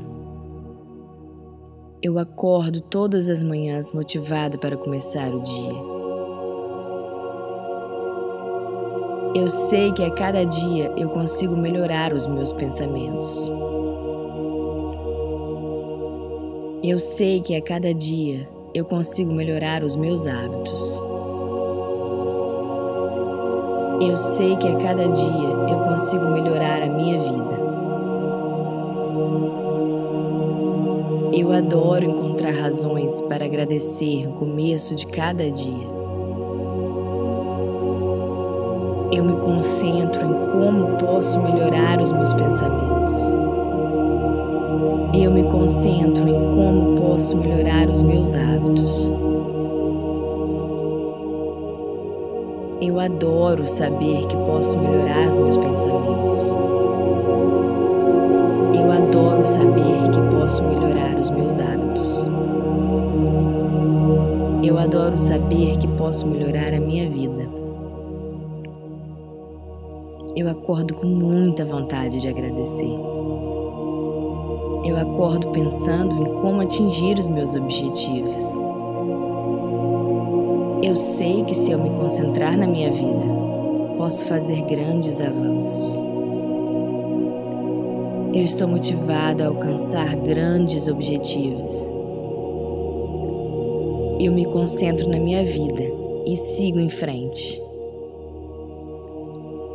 Eu 2.04 2.20
acordo 2.20 2.82
todas 2.82 3.28
as 3.28 3.42
manhãs 3.42 3.92
motivado 3.92 4.60
para 4.60 4.78
começar 4.78 5.34
o 5.34 5.42
dia. 5.42 5.74
Eu 9.34 9.48
sei 9.48 9.92
que 9.94 10.04
a 10.04 10.12
cada 10.12 10.44
dia 10.44 10.94
eu 10.96 11.10
consigo 11.10 11.58
melhorar 11.58 12.14
os 12.14 12.28
meus 12.28 12.52
pensamentos. 12.54 13.50
Eu 16.84 16.98
sei 16.98 17.42
que 17.42 17.56
a 17.56 17.62
cada 17.62 17.94
dia 17.94 18.50
eu 18.74 18.84
consigo 18.84 19.32
melhorar 19.32 19.84
os 19.84 19.96
meus 19.96 20.26
hábitos. 20.26 20.82
Eu 24.02 24.18
sei 24.18 24.58
que 24.58 24.68
a 24.68 24.76
cada 24.78 25.08
dia 25.08 25.50
eu 25.70 25.80
consigo 25.88 26.26
melhorar 26.26 26.82
a 26.82 26.88
minha 26.88 27.20
vida. 27.20 27.60
Eu 31.32 31.52
adoro 31.52 32.04
encontrar 32.04 32.56
razões 32.56 33.22
para 33.22 33.46
agradecer 33.46 34.28
no 34.28 34.34
começo 34.40 34.96
de 34.96 35.06
cada 35.06 35.52
dia. 35.52 35.88
Eu 39.14 39.24
me 39.24 39.40
concentro 39.40 40.26
em 40.26 40.34
como 40.52 40.98
posso 40.98 41.40
melhorar 41.40 42.02
os 42.02 42.12
meus 42.12 42.34
pensamentos. 42.34 43.51
Eu 45.14 45.30
me 45.30 45.44
concentro 45.44 46.26
em 46.26 46.56
como 46.56 46.96
posso 47.02 47.36
melhorar 47.36 47.90
os 47.90 48.02
meus 48.02 48.34
hábitos. 48.34 49.12
Eu 52.82 52.98
adoro 52.98 53.68
saber 53.68 54.26
que 54.28 54.38
posso 54.38 54.80
melhorar 54.80 55.28
os 55.28 55.38
meus 55.38 55.58
pensamentos. 55.58 56.38
Eu 58.74 58.90
adoro 58.90 59.46
saber 59.46 60.12
que 60.12 60.36
posso 60.36 60.64
melhorar 60.64 61.20
os 61.20 61.30
meus 61.30 61.60
hábitos. 61.60 62.26
Eu 64.64 64.80
adoro 64.80 65.18
saber 65.18 65.78
que 65.78 65.90
posso 65.90 66.26
melhorar 66.26 66.74
a 66.74 66.80
minha 66.80 67.10
vida. 67.10 67.50
Eu 70.38 70.50
acordo 70.50 70.94
com 70.94 71.06
muita 71.06 71.66
vontade 71.66 72.18
de 72.18 72.30
agradecer. 72.30 72.98
Eu 74.84 74.98
acordo 74.98 75.52
pensando 75.52 76.24
em 76.24 76.42
como 76.42 76.62
atingir 76.62 77.20
os 77.20 77.28
meus 77.30 77.54
objetivos. 77.54 78.44
Eu 80.82 80.96
sei 80.96 81.44
que 81.44 81.54
se 81.54 81.72
eu 81.72 81.78
me 81.78 81.92
concentrar 81.92 82.58
na 82.58 82.66
minha 82.66 82.92
vida, 82.92 83.26
posso 83.96 84.26
fazer 84.26 84.64
grandes 84.64 85.22
avanços. 85.22 86.02
Eu 88.34 88.44
estou 88.44 88.68
motivado 88.68 89.44
a 89.44 89.48
alcançar 89.48 90.16
grandes 90.16 90.88
objetivos. 90.88 91.88
Eu 94.20 94.32
me 94.32 94.46
concentro 94.46 95.08
na 95.08 95.20
minha 95.20 95.44
vida 95.46 95.84
e 96.26 96.36
sigo 96.36 96.80
em 96.80 96.90
frente. 96.90 97.62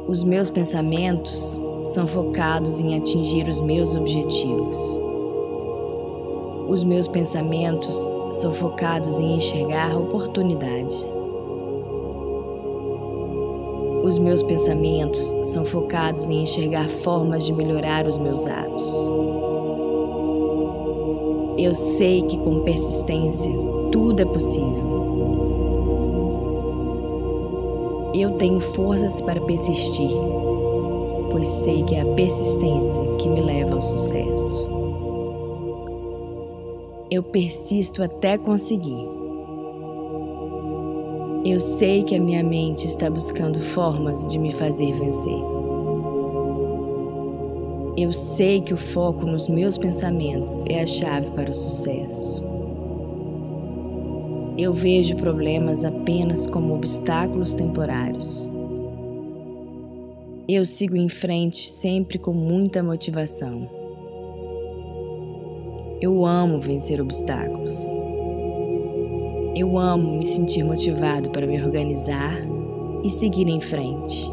Os 0.09 0.25
meus 0.25 0.51
pensamentos 0.51 1.61
são 1.87 2.07
focados 2.07 2.81
em 2.81 2.97
atingir 2.97 3.49
os 3.49 3.61
meus 3.61 3.95
objetivos. 3.95 4.77
Os 6.69 6.83
meus 6.83 7.07
pensamentos 7.07 8.13
são 8.31 8.53
focados 8.53 9.21
em 9.21 9.37
enxergar 9.37 9.97
oportunidades. 9.97 11.17
Os 14.03 14.19
meus 14.19 14.43
pensamentos 14.43 15.33
são 15.45 15.65
focados 15.65 16.29
em 16.29 16.43
enxergar 16.43 16.89
formas 16.89 17.47
de 17.47 17.53
melhorar 17.53 18.07
os 18.07 18.19
meus 18.19 18.47
atos. 18.47 18.93
Eu 21.57 21.73
sei 21.75 22.23
que 22.23 22.37
com 22.39 22.61
persistência 22.65 23.51
tudo 23.93 24.21
é 24.23 24.25
possível. 24.25 24.87
Eu 28.13 28.33
tenho 28.33 28.61
forças 28.61 29.21
para 29.21 29.41
persistir 29.41 30.11
pois 31.37 31.49
sei 31.49 31.83
que 31.83 31.95
é 31.95 32.01
a 32.01 32.15
persistência 32.15 33.03
que 33.19 33.29
me 33.29 33.43
leva 33.43 33.75
ao 33.75 33.83
sucesso. 33.83 34.67
Eu 37.11 37.23
persisto 37.23 38.03
até 38.03 38.39
conseguir. 38.39 39.07
Eu 41.45 41.61
sei 41.61 42.05
que 42.05 42.17
a 42.17 42.21
minha 42.21 42.43
mente 42.43 42.87
está 42.87 43.11
buscando 43.11 43.61
formas 43.61 44.25
de 44.25 44.39
me 44.39 44.51
fazer 44.51 44.95
vencer. 44.95 45.43
Eu 47.99 48.15
sei 48.15 48.63
que 48.63 48.73
o 48.73 48.79
foco 48.79 49.27
nos 49.27 49.47
meus 49.47 49.77
pensamentos 49.77 50.65
é 50.71 50.81
a 50.81 50.87
chave 50.87 51.31
para 51.33 51.51
o 51.51 51.55
sucesso. 51.55 52.43
Eu 54.57 54.73
vejo 54.73 55.15
problemas 55.17 55.85
apenas 55.85 56.47
como 56.47 56.75
obstáculos 56.75 57.55
temporários 57.55 58.56
eu 60.49 60.65
sigo 60.65 60.97
em 60.97 61.09
frente 61.09 61.69
sempre 61.69 62.19
com 62.19 62.33
muita 62.33 62.81
motivação. 62.81 63.69
Eu 66.01 66.25
amo 66.25 66.61
vencer 66.61 67.01
obstáculos. 67.01 67.77
Eu 69.57 69.77
amo 69.77 70.19
me 70.19 70.27
sentir 70.27 70.63
motivado 70.63 71.31
para 71.31 71.47
me 71.47 71.61
organizar 71.61 72.37
e 73.03 73.11
seguir 73.11 73.49
em 73.49 73.61
frente. 73.61 74.31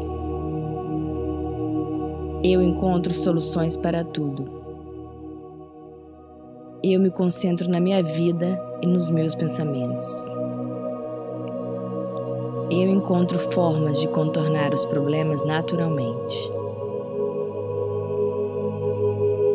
Eu 2.44 2.62
encontro 2.62 3.12
soluções 3.12 3.76
para 3.76 4.04
tudo. 4.04 4.62
Eu 6.82 7.00
me 7.00 7.10
concentro 7.10 7.68
na 7.68 7.80
minha 7.80 8.02
vida 8.02 8.60
e 8.82 8.86
nos 8.86 9.10
meus 9.10 9.34
pensamentos 9.34 10.24
eu 12.70 12.90
encontro 12.90 13.38
formas 13.52 14.00
de 14.00 14.08
contornar 14.08 14.72
os 14.72 14.84
problemas 14.84 15.44
naturalmente. 15.44 16.50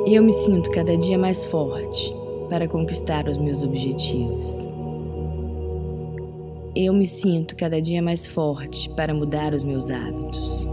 Eu 0.05 0.23
me 0.23 0.33
sinto 0.33 0.69
cada 0.71 0.95
dia 0.95 1.17
mais 1.17 1.45
forte 1.45 2.15
para 2.49 2.67
conquistar 2.67 3.27
os 3.27 3.37
meus 3.37 3.63
objetivos. 3.63 4.69
Eu 6.75 6.93
me 6.93 7.07
sinto 7.07 7.55
cada 7.55 7.81
dia 7.81 8.01
mais 8.01 8.25
forte 8.25 8.89
para 8.91 9.13
mudar 9.13 9.53
os 9.53 9.63
meus 9.63 9.89
hábitos. 9.89 10.67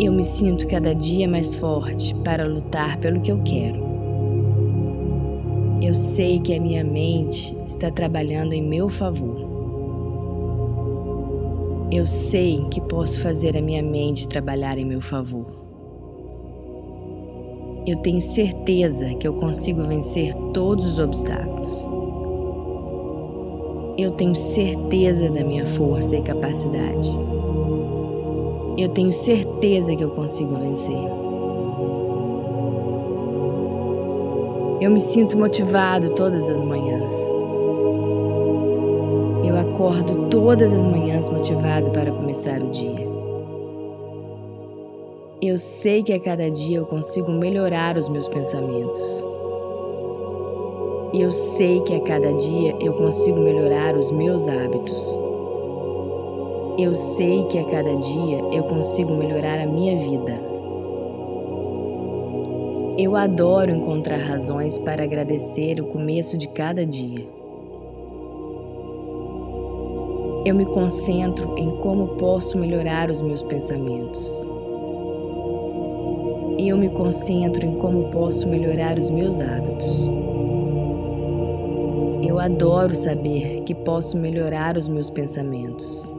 Eu 0.00 0.12
me 0.12 0.22
sinto 0.22 0.66
cada 0.68 0.94
dia 0.94 1.28
mais 1.28 1.54
forte 1.56 2.14
para 2.24 2.46
lutar 2.46 2.98
pelo 2.98 3.20
que 3.20 3.32
eu 3.32 3.42
quero. 3.42 3.86
Eu 5.82 5.94
sei 5.94 6.38
que 6.40 6.54
a 6.54 6.60
minha 6.60 6.84
mente 6.84 7.56
está 7.66 7.90
trabalhando 7.90 8.52
em 8.52 8.62
meu 8.62 8.88
favor. 8.88 9.47
Eu 11.90 12.06
sei 12.06 12.66
que 12.70 12.82
posso 12.82 13.22
fazer 13.22 13.56
a 13.56 13.62
minha 13.62 13.82
mente 13.82 14.28
trabalhar 14.28 14.76
em 14.76 14.84
meu 14.84 15.00
favor. 15.00 15.46
Eu 17.86 17.96
tenho 18.00 18.20
certeza 18.20 19.14
que 19.14 19.26
eu 19.26 19.32
consigo 19.32 19.82
vencer 19.86 20.34
todos 20.52 20.86
os 20.86 20.98
obstáculos. 20.98 21.88
Eu 23.96 24.10
tenho 24.10 24.34
certeza 24.34 25.30
da 25.30 25.42
minha 25.42 25.64
força 25.64 26.14
e 26.14 26.22
capacidade. 26.22 27.10
Eu 28.76 28.90
tenho 28.90 29.12
certeza 29.12 29.96
que 29.96 30.04
eu 30.04 30.10
consigo 30.10 30.56
vencer. 30.56 30.94
Eu 34.82 34.90
me 34.90 35.00
sinto 35.00 35.38
motivado 35.38 36.10
todas 36.10 36.46
as 36.50 36.62
manhãs. 36.62 37.37
Acordo 39.78 40.28
todas 40.28 40.72
as 40.72 40.84
manhãs 40.84 41.28
motivado 41.28 41.92
para 41.92 42.10
começar 42.10 42.60
o 42.60 42.68
dia. 42.72 43.06
Eu 45.40 45.56
sei 45.56 46.02
que 46.02 46.12
a 46.12 46.18
cada 46.18 46.50
dia 46.50 46.78
eu 46.78 46.84
consigo 46.84 47.30
melhorar 47.30 47.96
os 47.96 48.08
meus 48.08 48.26
pensamentos. 48.26 49.24
Eu 51.14 51.30
sei 51.30 51.80
que 51.82 51.94
a 51.94 52.00
cada 52.00 52.32
dia 52.32 52.74
eu 52.80 52.92
consigo 52.94 53.38
melhorar 53.38 53.94
os 53.94 54.10
meus 54.10 54.48
hábitos. 54.48 55.16
Eu 56.76 56.92
sei 56.92 57.44
que 57.44 57.58
a 57.60 57.64
cada 57.66 57.94
dia 57.98 58.38
eu 58.50 58.64
consigo 58.64 59.14
melhorar 59.14 59.60
a 59.60 59.66
minha 59.66 59.96
vida. 59.96 60.40
Eu 62.98 63.14
adoro 63.14 63.70
encontrar 63.70 64.18
razões 64.18 64.76
para 64.76 65.04
agradecer 65.04 65.80
o 65.80 65.86
começo 65.86 66.36
de 66.36 66.48
cada 66.48 66.84
dia. 66.84 67.38
Eu 70.44 70.54
me 70.54 70.64
concentro 70.64 71.54
em 71.58 71.68
como 71.68 72.08
posso 72.16 72.56
melhorar 72.56 73.10
os 73.10 73.20
meus 73.20 73.42
pensamentos. 73.42 74.48
Eu 76.58 76.76
me 76.76 76.88
concentro 76.88 77.66
em 77.66 77.76
como 77.78 78.10
posso 78.10 78.48
melhorar 78.48 78.98
os 78.98 79.10
meus 79.10 79.38
hábitos. 79.40 80.08
Eu 82.22 82.38
adoro 82.38 82.94
saber 82.94 83.62
que 83.62 83.74
posso 83.74 84.16
melhorar 84.16 84.76
os 84.76 84.88
meus 84.88 85.10
pensamentos. 85.10 86.14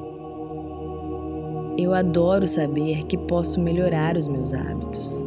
Eu 1.77 1.93
adoro 1.93 2.47
saber 2.47 3.05
que 3.05 3.17
posso 3.17 3.59
melhorar 3.59 4.17
os 4.17 4.27
meus 4.27 4.53
hábitos. 4.53 5.23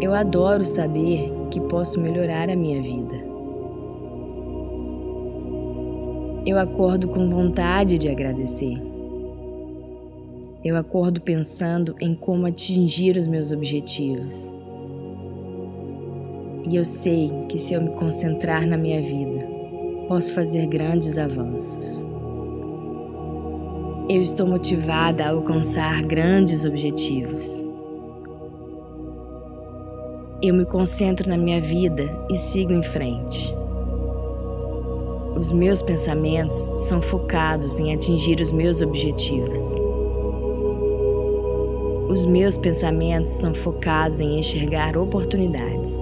Eu 0.00 0.14
adoro 0.14 0.64
saber 0.64 1.32
que 1.50 1.60
posso 1.60 1.98
melhorar 1.98 2.50
a 2.50 2.56
minha 2.56 2.82
vida. 2.82 3.09
Eu 6.46 6.58
acordo 6.58 7.08
com 7.08 7.28
vontade 7.28 7.98
de 7.98 8.08
agradecer. 8.08 8.80
Eu 10.64 10.74
acordo 10.74 11.20
pensando 11.20 11.94
em 12.00 12.14
como 12.14 12.46
atingir 12.46 13.14
os 13.16 13.26
meus 13.26 13.52
objetivos. 13.52 14.50
E 16.66 16.76
eu 16.76 16.84
sei 16.84 17.30
que 17.48 17.58
se 17.58 17.74
eu 17.74 17.82
me 17.82 17.90
concentrar 17.90 18.66
na 18.66 18.78
minha 18.78 19.02
vida, 19.02 19.46
posso 20.08 20.32
fazer 20.32 20.66
grandes 20.66 21.18
avanços. 21.18 22.06
Eu 24.08 24.22
estou 24.22 24.46
motivada 24.46 25.24
a 25.24 25.30
alcançar 25.30 26.02
grandes 26.04 26.64
objetivos. 26.64 27.62
Eu 30.42 30.54
me 30.54 30.64
concentro 30.64 31.28
na 31.28 31.36
minha 31.36 31.60
vida 31.60 32.10
e 32.30 32.36
sigo 32.36 32.72
em 32.72 32.82
frente. 32.82 33.59
Os 35.40 35.50
meus 35.50 35.80
pensamentos 35.80 36.70
são 36.76 37.00
focados 37.00 37.78
em 37.78 37.94
atingir 37.94 38.42
os 38.42 38.52
meus 38.52 38.82
objetivos. 38.82 39.58
Os 42.10 42.26
meus 42.26 42.58
pensamentos 42.58 43.30
são 43.30 43.54
focados 43.54 44.20
em 44.20 44.38
enxergar 44.38 44.98
oportunidades. 44.98 45.98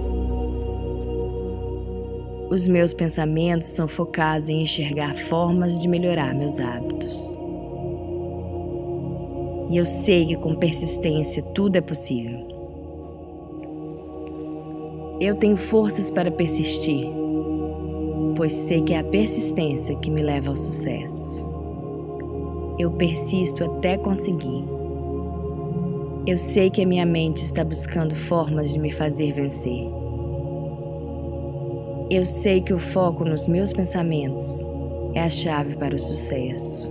Os 2.49 2.67
meus 2.67 2.93
pensamentos 2.93 3.69
são 3.69 3.87
focados 3.87 4.49
em 4.49 4.61
enxergar 4.61 5.15
formas 5.15 5.81
de 5.81 5.87
melhorar 5.87 6.35
meus 6.35 6.59
hábitos. 6.59 7.39
E 9.69 9.77
eu 9.77 9.85
sei 9.85 10.25
que 10.25 10.35
com 10.35 10.53
persistência 10.53 11.41
tudo 11.41 11.77
é 11.77 11.81
possível. 11.81 12.45
Eu 15.21 15.35
tenho 15.35 15.55
forças 15.55 16.11
para 16.11 16.29
persistir, 16.29 17.07
pois 18.39 18.53
sei 18.53 18.81
que 18.81 18.93
é 18.93 18.99
a 18.99 19.03
persistência 19.03 19.93
que 19.97 20.09
me 20.09 20.21
leva 20.21 20.47
ao 20.47 20.55
sucesso. 20.55 21.45
Eu 22.79 22.89
persisto 22.89 23.65
até 23.65 23.97
conseguir. 23.97 24.63
Eu 26.25 26.37
sei 26.37 26.69
que 26.69 26.81
a 26.81 26.87
minha 26.87 27.05
mente 27.05 27.43
está 27.43 27.65
buscando 27.65 28.15
formas 28.15 28.71
de 28.71 28.79
me 28.79 28.93
fazer 28.93 29.33
vencer. 29.33 29.85
Eu 32.09 32.25
sei 32.25 32.61
que 32.61 32.73
o 32.73 32.79
foco 32.79 33.25
nos 33.25 33.45
meus 33.45 33.73
pensamentos 33.73 34.65
é 35.15 35.23
a 35.23 35.29
chave 35.29 35.75
para 35.75 35.93
o 35.93 35.99
sucesso. 35.99 36.89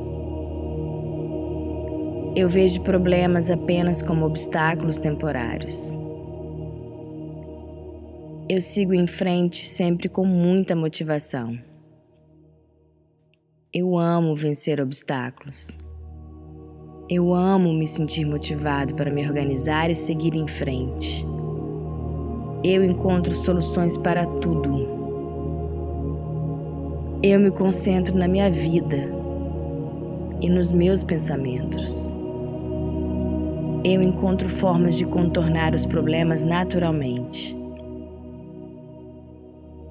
Eu 2.37 2.51
vejo 2.51 2.83
problemas 2.83 3.51
apenas 3.51 4.03
como 4.03 4.27
obstáculos 4.27 4.99
temporários. 4.99 5.97
Eu 8.49 8.61
sigo 8.61 8.95
em 8.95 9.07
frente 9.07 9.67
sempre 9.67 10.09
com 10.09 10.25
muita 10.25 10.75
motivação. 10.75 11.59
Eu 13.73 13.99
amo 13.99 14.35
vencer 14.35 14.81
obstáculos. 14.81 15.77
Eu 17.11 17.35
amo 17.35 17.73
me 17.73 17.87
sentir 17.87 18.25
motivado 18.25 18.95
para 18.95 19.11
me 19.11 19.27
organizar 19.27 19.91
e 19.91 19.95
seguir 19.95 20.35
em 20.35 20.47
frente. 20.47 21.25
Eu 22.65 22.83
encontro 22.85 23.35
soluções 23.35 23.97
para 23.97 24.27
tudo 24.41 24.99
eu 27.21 27.41
me 27.41 27.51
concentro 27.51 28.17
na 28.17 28.29
minha 28.29 28.49
vida 28.49 29.11
e 30.41 30.49
nos 30.49 30.71
meus 30.71 31.03
pensamentos. 31.03 32.15
Eu 33.83 34.01
encontro 34.01 34.49
formas 34.49 34.97
de 34.97 35.05
contornar 35.05 35.75
os 35.75 35.85
problemas 35.85 36.45
naturalmente. 36.45 37.58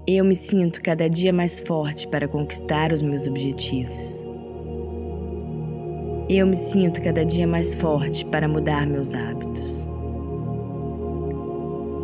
Eu 0.09 0.23
me 0.23 0.37
sinto 0.37 0.81
cada 0.81 1.09
dia 1.09 1.33
mais 1.33 1.59
forte 1.59 2.07
para 2.07 2.29
conquistar 2.29 2.93
os 2.93 3.01
meus 3.01 3.27
objetivos. 3.27 4.23
Eu 6.29 6.47
me 6.47 6.55
sinto 6.55 7.01
cada 7.01 7.25
dia 7.25 7.45
mais 7.45 7.73
forte 7.73 8.23
para 8.23 8.47
mudar 8.47 8.87
meus 8.87 9.13
hábitos. 9.13 9.85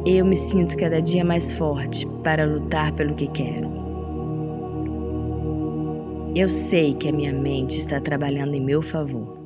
Eu 0.06 0.26
me 0.26 0.36
sinto 0.36 0.76
cada 0.76 1.02
dia 1.02 1.24
mais 1.24 1.54
forte 1.54 2.06
para 2.26 2.44
lutar 2.46 2.92
pelo 2.92 3.16
que 3.16 3.28
quero. 3.28 3.72
Eu 6.36 6.50
sei 6.50 6.96
que 6.96 7.08
a 7.08 7.14
minha 7.14 7.32
mente 7.32 7.80
está 7.80 8.02
trabalhando 8.02 8.54
em 8.54 8.62
meu 8.62 8.82
favor. 8.82 9.38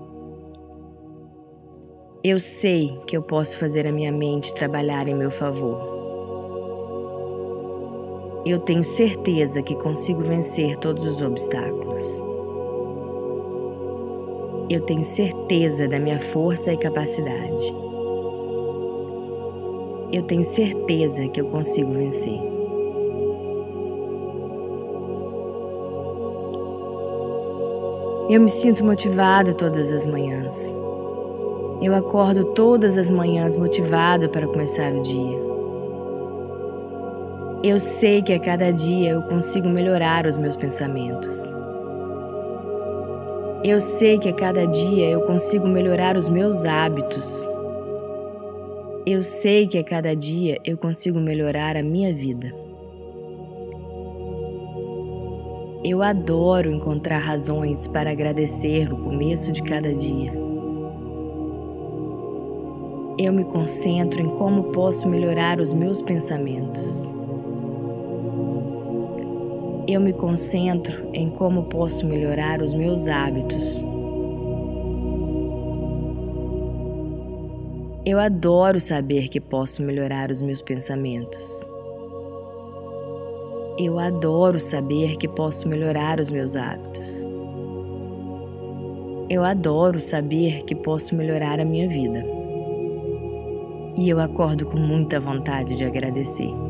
Eu 2.23 2.39
sei 2.39 2.89
que 3.05 3.15
eu 3.15 3.21
posso 3.21 3.59
fazer 3.59 3.85
a 3.85 3.91
minha 3.91 4.11
mente 4.11 4.51
trabalhar 4.55 5.07
em 5.07 5.13
meu 5.13 5.29
favor. 5.29 5.96
Eu 8.49 8.59
tenho 8.59 8.81
certeza 8.81 9.61
que 9.61 9.75
consigo 9.75 10.21
vencer 10.21 10.77
todos 10.77 11.03
os 11.03 11.21
obstáculos. 11.21 12.23
Eu 14.69 14.79
tenho 14.85 15.03
certeza 15.03 15.85
da 15.85 15.99
minha 15.99 16.21
força 16.21 16.71
e 16.71 16.77
capacidade. 16.77 17.75
Eu 20.13 20.23
tenho 20.23 20.45
certeza 20.45 21.27
que 21.27 21.41
eu 21.41 21.49
consigo 21.49 21.91
vencer. 21.91 22.39
Eu 28.29 28.39
me 28.39 28.49
sinto 28.49 28.85
motivado 28.85 29.53
todas 29.55 29.91
as 29.91 30.07
manhãs. 30.07 30.73
Eu 31.81 31.93
acordo 31.93 32.45
todas 32.53 32.97
as 32.97 33.11
manhãs 33.11 33.57
motivado 33.57 34.29
para 34.29 34.47
começar 34.47 34.93
o 34.93 35.01
dia. 35.01 35.56
Eu 37.63 37.79
sei 37.79 38.21
que 38.21 38.33
a 38.33 38.39
cada 38.39 38.71
dia 38.71 39.09
eu 39.09 39.23
consigo 39.23 39.67
melhorar 39.67 40.27
os 40.27 40.37
meus 40.37 40.55
pensamentos. 40.55 41.51
Eu 43.63 43.79
sei 43.79 44.19
que 44.19 44.29
a 44.29 44.33
cada 44.33 44.67
dia 44.67 45.09
eu 45.09 45.21
consigo 45.21 45.67
melhorar 45.67 46.15
os 46.15 46.29
meus 46.29 46.63
hábitos. 46.65 47.49
Eu 49.07 49.23
sei 49.23 49.67
que 49.67 49.79
a 49.79 49.83
cada 49.83 50.15
dia 50.15 50.59
eu 50.63 50.77
consigo 50.77 51.19
melhorar 51.19 51.75
a 51.75 51.81
minha 51.81 52.13
vida. 52.13 52.53
Eu 55.83 56.03
adoro 56.03 56.71
encontrar 56.71 57.17
razões 57.17 57.87
para 57.87 58.11
agradecer 58.11 58.87
no 58.87 58.97
começo 58.97 59.51
de 59.51 59.63
cada 59.63 59.91
dia. 59.95 60.31
Eu 63.17 63.33
me 63.33 63.43
concentro 63.45 64.21
em 64.21 64.29
como 64.37 64.65
posso 64.65 65.09
melhorar 65.09 65.59
os 65.59 65.73
meus 65.73 66.03
pensamentos. 66.03 67.16
Eu 69.87 70.01
me 70.01 70.11
concentro 70.11 71.09
em 71.13 71.29
como 71.29 71.63
posso 71.63 72.05
melhorar 72.05 72.61
os 72.61 72.73
meus 72.73 73.07
hábitos. 73.07 73.81
Eu 78.05 78.19
adoro 78.19 78.81
saber 78.81 79.29
que 79.29 79.39
posso 79.39 79.81
melhorar 79.81 80.29
os 80.29 80.41
meus 80.41 80.61
pensamentos. 80.61 81.65
Eu 83.79 83.97
adoro 83.97 84.59
saber 84.59 85.15
que 85.15 85.27
posso 85.27 85.69
melhorar 85.69 86.19
os 86.19 86.31
meus 86.31 86.57
hábitos. 86.57 87.25
Eu 89.29 89.41
adoro 89.45 90.01
saber 90.01 90.63
que 90.63 90.75
posso 90.75 91.15
melhorar 91.15 91.61
a 91.61 91.65
minha 91.65 91.87
vida. 91.87 92.25
E 93.95 94.09
eu 94.09 94.19
acordo 94.19 94.65
com 94.65 94.77
muita 94.77 95.17
vontade 95.17 95.77
de 95.77 95.85
agradecer. 95.85 96.66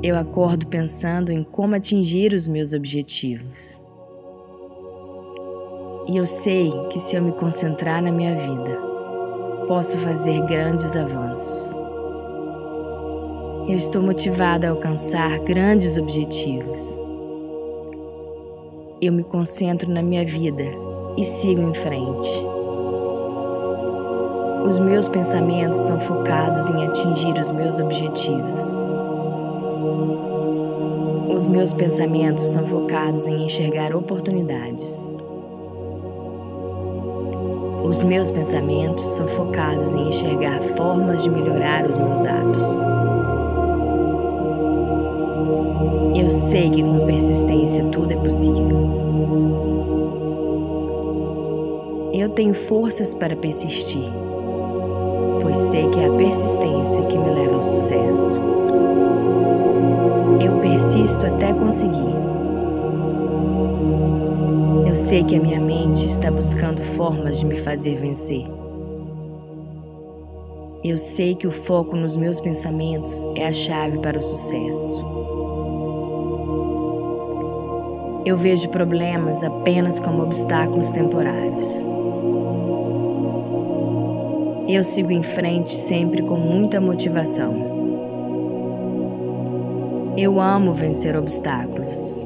Eu 0.00 0.16
acordo 0.16 0.64
pensando 0.68 1.32
em 1.32 1.42
como 1.42 1.74
atingir 1.74 2.32
os 2.32 2.46
meus 2.46 2.72
objetivos. 2.72 3.82
E 6.06 6.16
eu 6.16 6.24
sei 6.24 6.72
que 6.92 7.00
se 7.00 7.16
eu 7.16 7.22
me 7.22 7.32
concentrar 7.32 8.00
na 8.00 8.12
minha 8.12 8.32
vida, 8.32 8.78
posso 9.66 9.98
fazer 9.98 10.40
grandes 10.46 10.94
avanços. 10.94 11.76
Eu 13.68 13.74
estou 13.74 14.00
motivada 14.00 14.68
a 14.68 14.70
alcançar 14.70 15.40
grandes 15.40 15.98
objetivos. 15.98 16.96
Eu 19.02 19.12
me 19.12 19.24
concentro 19.24 19.90
na 19.90 20.00
minha 20.00 20.24
vida 20.24 20.64
e 21.16 21.24
sigo 21.24 21.60
em 21.60 21.74
frente. 21.74 22.46
Os 24.64 24.78
meus 24.78 25.08
pensamentos 25.08 25.80
são 25.80 25.98
focados 25.98 26.70
em 26.70 26.86
atingir 26.86 27.36
os 27.40 27.50
meus 27.50 27.80
objetivos. 27.80 28.88
Os 31.38 31.46
meus 31.46 31.72
pensamentos 31.72 32.46
são 32.46 32.66
focados 32.66 33.28
em 33.28 33.44
enxergar 33.44 33.94
oportunidades. 33.94 35.08
Os 37.84 38.02
meus 38.02 38.28
pensamentos 38.28 39.04
são 39.04 39.28
focados 39.28 39.92
em 39.92 40.08
enxergar 40.08 40.60
formas 40.76 41.22
de 41.22 41.30
melhorar 41.30 41.86
os 41.86 41.96
meus 41.96 42.24
atos. 42.24 42.64
Eu 46.20 46.28
sei 46.28 46.70
que 46.70 46.82
com 46.82 47.06
persistência 47.06 47.84
tudo 47.84 48.14
é 48.14 48.16
possível. 48.16 48.90
Eu 52.14 52.30
tenho 52.30 52.52
forças 52.52 53.14
para 53.14 53.36
persistir, 53.36 54.10
pois 55.40 55.56
sei 55.56 55.88
que 55.88 56.00
é 56.00 56.08
a 56.08 56.12
persistência 56.14 57.02
que 57.02 57.16
me 57.16 57.30
leva 57.30 57.54
ao 57.54 57.62
sucesso. 57.62 58.67
Eu 60.40 60.60
persisto 60.60 61.26
até 61.26 61.52
conseguir. 61.52 62.14
Eu 64.86 64.94
sei 64.94 65.24
que 65.24 65.34
a 65.34 65.40
minha 65.40 65.60
mente 65.60 66.06
está 66.06 66.30
buscando 66.30 66.80
formas 66.96 67.40
de 67.40 67.46
me 67.46 67.58
fazer 67.58 67.96
vencer. 67.96 68.46
Eu 70.84 70.96
sei 70.96 71.34
que 71.34 71.46
o 71.46 71.50
foco 71.50 71.96
nos 71.96 72.16
meus 72.16 72.40
pensamentos 72.40 73.24
é 73.34 73.48
a 73.48 73.52
chave 73.52 73.98
para 73.98 74.16
o 74.16 74.22
sucesso. 74.22 75.04
Eu 78.24 78.36
vejo 78.36 78.68
problemas 78.68 79.42
apenas 79.42 79.98
como 79.98 80.22
obstáculos 80.22 80.92
temporários. 80.92 81.84
Eu 84.68 84.84
sigo 84.84 85.10
em 85.10 85.22
frente 85.22 85.74
sempre 85.74 86.22
com 86.22 86.36
muita 86.36 86.80
motivação. 86.80 87.77
Eu 90.20 90.40
amo 90.40 90.72
vencer 90.72 91.14
obstáculos. 91.14 92.20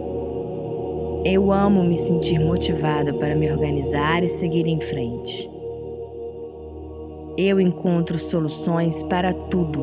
Eu 1.26 1.52
amo 1.52 1.84
me 1.84 1.98
sentir 1.98 2.40
motivado 2.40 3.12
para 3.18 3.34
me 3.34 3.52
organizar 3.52 4.24
e 4.24 4.30
seguir 4.30 4.66
em 4.66 4.80
frente. 4.80 5.50
Eu 7.36 7.60
encontro 7.60 8.18
soluções 8.18 9.02
para 9.02 9.34
tudo. 9.34 9.82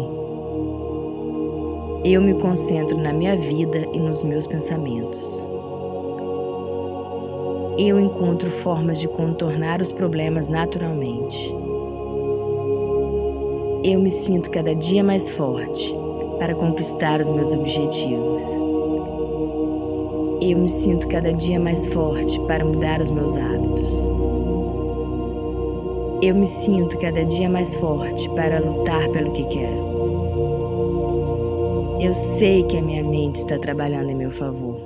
Eu 2.03 2.19
me 2.19 2.33
concentro 2.33 2.97
na 2.97 3.13
minha 3.13 3.37
vida 3.37 3.85
e 3.93 3.99
nos 3.99 4.23
meus 4.23 4.47
pensamentos. 4.47 5.45
Eu 7.77 7.99
encontro 7.99 8.49
formas 8.49 8.99
de 8.99 9.07
contornar 9.07 9.81
os 9.81 9.91
problemas 9.91 10.47
naturalmente. 10.47 11.53
Eu 13.83 13.99
me 13.99 14.09
sinto 14.09 14.49
cada 14.49 14.73
dia 14.73 15.03
mais 15.03 15.29
forte 15.29 15.98
para 16.39 16.55
conquistar 16.55 17.19
os 17.19 17.29
meus 17.29 17.53
objetivos. 17.53 18.45
Eu 20.41 20.57
me 20.57 20.69
sinto 20.69 21.07
cada 21.09 21.33
dia 21.33 21.59
mais 21.59 21.85
forte 21.87 22.39
para 22.47 22.63
mudar 22.63 23.01
os 23.01 23.11
meus 23.11 23.35
hábitos. 23.35 24.07
Eu 26.21 26.33
me 26.35 26.45
sinto 26.45 26.97
cada 26.97 27.23
dia 27.25 27.49
mais 27.49 27.75
forte 27.75 28.29
para 28.29 28.59
lutar 28.59 29.09
pelo 29.09 29.33
que 29.33 29.43
quero. 29.45 29.89
Eu 31.99 32.13
sei 32.13 32.63
que 32.63 32.77
a 32.77 32.81
minha 32.81 33.03
mente 33.03 33.35
está 33.35 33.59
trabalhando 33.59 34.09
em 34.09 34.15
meu 34.15 34.31
favor. 34.31 34.77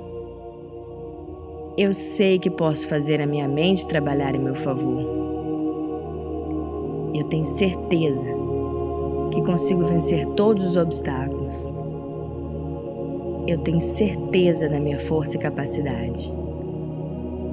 Eu 1.78 1.94
sei 1.94 2.38
que 2.38 2.50
posso 2.50 2.88
fazer 2.88 3.20
a 3.20 3.26
minha 3.26 3.48
mente 3.48 3.86
trabalhar 3.86 4.34
em 4.34 4.40
meu 4.40 4.56
favor. 4.56 5.02
Eu 7.14 7.24
tenho 7.24 7.46
certeza 7.46 8.24
que 9.32 9.42
consigo 9.42 9.84
vencer 9.84 10.26
todos 10.34 10.64
os 10.64 10.76
obstáculos 10.76 11.33
eu 13.46 13.58
tenho 13.58 13.80
certeza 13.80 14.68
da 14.68 14.80
minha 14.80 14.98
força 15.00 15.36
e 15.36 15.38
capacidade. 15.38 16.32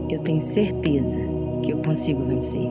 Eu 0.10 0.20
tenho 0.20 0.42
certeza 0.42 1.20
que 1.64 1.72
eu 1.72 1.78
consigo 1.80 2.24
vencer. 2.24 2.70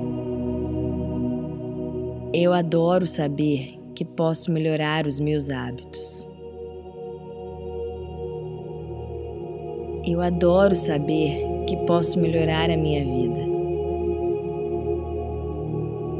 Eu 2.33 2.53
adoro 2.53 3.07
saber 3.07 3.79
que 3.95 4.05
posso 4.05 4.51
melhorar 4.51 5.07
os 5.07 5.21
meus 5.21 5.51
hábitos. 5.51 6.29
Eu 10.07 10.23
adoro 10.23 10.75
saber 10.75 11.47
que 11.67 11.77
posso 11.87 12.19
melhorar 12.19 12.71
a 12.71 12.77
minha 12.77 13.05
vida. 13.05 13.41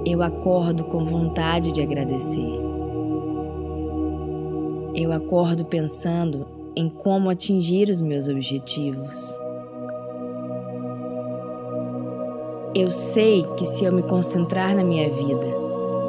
Eu 0.05 0.23
acordo 0.23 0.85
com 0.85 1.05
vontade 1.05 1.73
de 1.73 1.81
agradecer. 1.81 2.70
Eu 5.03 5.13
acordo 5.13 5.65
pensando 5.65 6.47
em 6.77 6.87
como 6.87 7.31
atingir 7.31 7.89
os 7.89 8.03
meus 8.03 8.29
objetivos. 8.29 9.35
Eu 12.75 12.91
sei 12.91 13.43
que 13.57 13.65
se 13.65 13.83
eu 13.83 13.95
me 13.95 14.03
concentrar 14.03 14.77
na 14.77 14.85
minha 14.85 15.09
vida, 15.09 15.47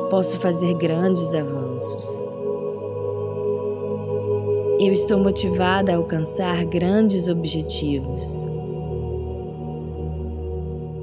posso 0.10 0.38
fazer 0.42 0.74
grandes 0.74 1.34
avanços. 1.34 2.06
Eu 4.78 4.92
estou 4.92 5.18
motivada 5.18 5.94
a 5.94 5.96
alcançar 5.96 6.66
grandes 6.66 7.30
objetivos. 7.30 8.46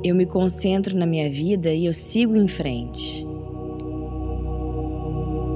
Eu 0.05 0.15
me 0.15 0.27
concentro 0.27 0.95
na 0.95 1.07
minha 1.07 1.31
vida 1.31 1.73
e 1.73 1.87
eu 1.87 1.95
sigo 1.95 2.37
em 2.37 2.49
frente. 2.49 3.27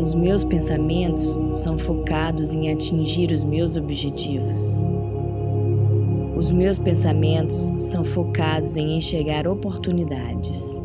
Os 0.03 0.17
meus 0.17 0.43
pensamentos 0.43 1.39
são 1.53 1.79
focados 1.79 2.53
em 2.53 2.73
atingir 2.73 3.31
os 3.31 3.45
meus 3.45 3.77
objetivos. 3.77 4.83
Os 6.37 6.51
meus 6.51 6.77
pensamentos 6.77 7.71
são 7.79 8.05
focados 8.05 8.77
em 8.77 8.99
enxergar 8.99 9.47
oportunidades. 9.47 10.77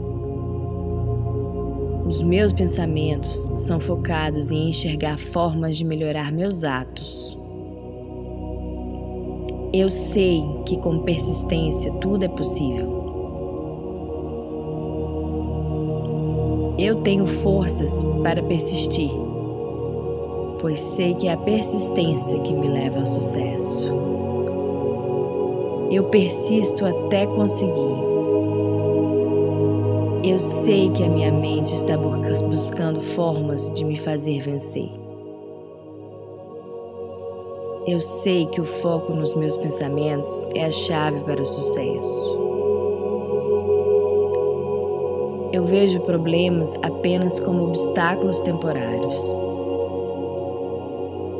Os 2.05 2.21
meus 2.21 2.53
pensamentos 2.53 3.51
são 3.57 3.79
focados 3.79 4.51
em 4.51 4.69
enxergar 4.69 5.17
formas 5.17 5.75
de 5.75 5.83
melhorar 5.83 6.31
meus 6.31 6.63
atos. 6.63 7.35
Eu 9.73 9.89
sei 9.89 10.43
que 10.63 10.77
com 10.77 10.99
persistência 10.99 11.91
tudo 11.93 12.23
é 12.23 12.29
possível. 12.29 13.07
Eu 16.77 17.01
tenho 17.01 17.25
forças 17.25 18.03
para 18.22 18.43
persistir, 18.43 19.09
pois 20.61 20.80
sei 20.80 21.15
que 21.15 21.27
é 21.27 21.33
a 21.33 21.38
persistência 21.38 22.39
que 22.41 22.53
me 22.53 22.67
leva 22.67 22.99
ao 22.99 23.06
sucesso. 23.07 23.91
Eu 25.89 26.03
persisto 26.03 26.85
até 26.85 27.25
conseguir. 27.25 27.97
Eu 30.23 30.38
sei 30.38 30.91
que 30.91 31.03
a 31.03 31.09
minha 31.09 31.31
mente 31.31 31.73
está 31.73 31.97
buscando 31.97 33.01
formas 33.01 33.72
de 33.72 33.83
me 33.83 33.97
fazer 33.97 34.41
vencer. 34.41 34.91
Eu 37.88 37.99
sei 37.99 38.45
que 38.45 38.61
o 38.61 38.65
foco 38.65 39.14
nos 39.14 39.33
meus 39.33 39.57
pensamentos 39.57 40.47
é 40.53 40.65
a 40.65 40.72
chave 40.72 41.22
para 41.22 41.41
o 41.41 41.45
sucesso. 41.45 42.47
Eu 45.58 45.66
vejo 45.66 46.00
problemas 46.02 46.72
apenas 46.84 47.40
como 47.40 47.64
obstáculos 47.64 48.40
temporários. 48.42 49.19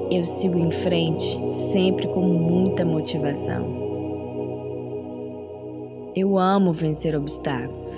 Eu 0.10 0.26
sigo 0.26 0.58
em 0.58 0.72
frente 0.72 1.40
sempre 1.54 2.08
com 2.08 2.22
muita 2.22 2.84
motivação. 2.84 3.68
Eu 6.16 6.36
amo 6.36 6.74
vencer 6.74 7.16
obstáculos. 7.16 7.94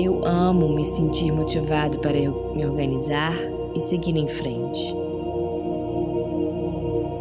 Eu 0.00 0.26
amo 0.26 0.68
me 0.74 0.88
sentir 0.88 1.30
motivado 1.30 2.00
para 2.00 2.18
me 2.18 2.66
organizar 2.66 3.36
e 3.76 3.80
seguir 3.80 4.16
em 4.16 4.26
frente. 4.26 4.96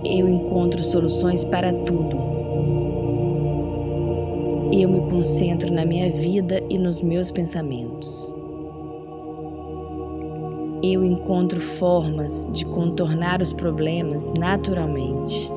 Eu 0.03 0.27
encontro 0.27 0.81
soluções 0.81 1.43
para 1.43 1.71
tudo. 1.71 2.26
Eu 4.71 4.89
me 4.89 4.99
concentro 5.09 5.71
na 5.71 5.85
minha 5.85 6.11
vida 6.11 6.61
e 6.69 6.77
nos 6.77 7.01
meus 7.01 7.31
pensamentos. 7.31 8.33
Eu 10.83 11.05
encontro 11.05 11.59
formas 11.59 12.45
de 12.51 12.65
contornar 12.65 13.41
os 13.41 13.53
problemas 13.53 14.31
naturalmente. 14.37 15.49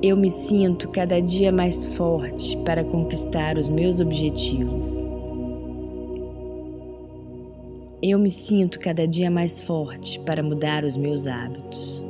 Eu 0.00 0.16
me 0.16 0.30
sinto 0.30 0.88
cada 0.88 1.20
dia 1.20 1.50
mais 1.50 1.84
forte 1.96 2.56
para 2.58 2.84
conquistar 2.84 3.58
os 3.58 3.68
meus 3.68 4.00
objetivos. 4.00 5.04
Eu 8.00 8.20
me 8.20 8.30
sinto 8.30 8.78
cada 8.78 9.06
dia 9.06 9.28
mais 9.28 9.58
forte 9.58 10.20
para 10.20 10.44
mudar 10.44 10.84
os 10.84 10.96
meus 10.96 11.26
hábitos. 11.26 12.06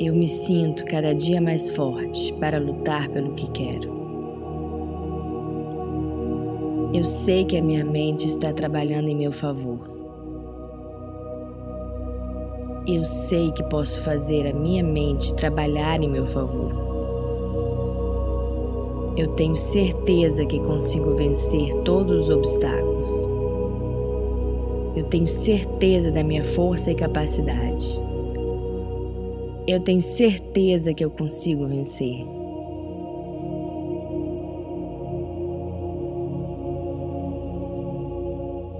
Eu 0.00 0.14
me 0.14 0.28
sinto 0.28 0.84
cada 0.84 1.12
dia 1.12 1.40
mais 1.40 1.68
forte 1.70 2.32
para 2.34 2.60
lutar 2.60 3.08
pelo 3.08 3.32
que 3.32 3.50
quero. 3.50 3.98
Eu 6.94 7.04
sei 7.04 7.44
que 7.44 7.56
a 7.56 7.62
minha 7.62 7.84
mente 7.84 8.24
está 8.24 8.52
trabalhando 8.52 9.08
em 9.08 9.16
meu 9.16 9.32
favor. 9.32 9.90
Eu 12.86 13.04
sei 13.04 13.50
que 13.50 13.64
posso 13.64 14.00
fazer 14.04 14.46
a 14.46 14.52
minha 14.52 14.84
mente 14.84 15.34
trabalhar 15.34 16.00
em 16.00 16.08
meu 16.08 16.28
favor. 16.28 16.72
Eu 19.16 19.26
tenho 19.34 19.56
certeza 19.56 20.46
que 20.46 20.60
consigo 20.60 21.16
vencer 21.16 21.74
todos 21.82 22.28
os 22.28 22.30
obstáculos. 22.30 23.10
Eu 24.94 25.02
tenho 25.06 25.26
certeza 25.26 26.12
da 26.12 26.22
minha 26.22 26.44
força 26.44 26.92
e 26.92 26.94
capacidade. 26.94 28.07
Eu 29.68 29.80
tenho 29.80 30.00
certeza 30.00 30.94
que 30.94 31.04
eu 31.04 31.10
consigo 31.10 31.66
vencer. 31.66 32.24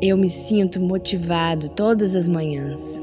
Eu 0.00 0.17
me 0.17 0.31
sinto 0.31 0.81
motivado 0.81 1.68
todas 1.68 2.17
as 2.17 2.26
manhãs. 2.26 3.02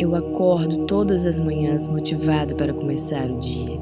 Eu 0.00 0.14
acordo 0.14 0.86
todas 0.86 1.26
as 1.26 1.38
manhãs 1.38 1.86
motivado 1.86 2.56
para 2.56 2.72
começar 2.72 3.30
o 3.30 3.38
dia. 3.38 3.78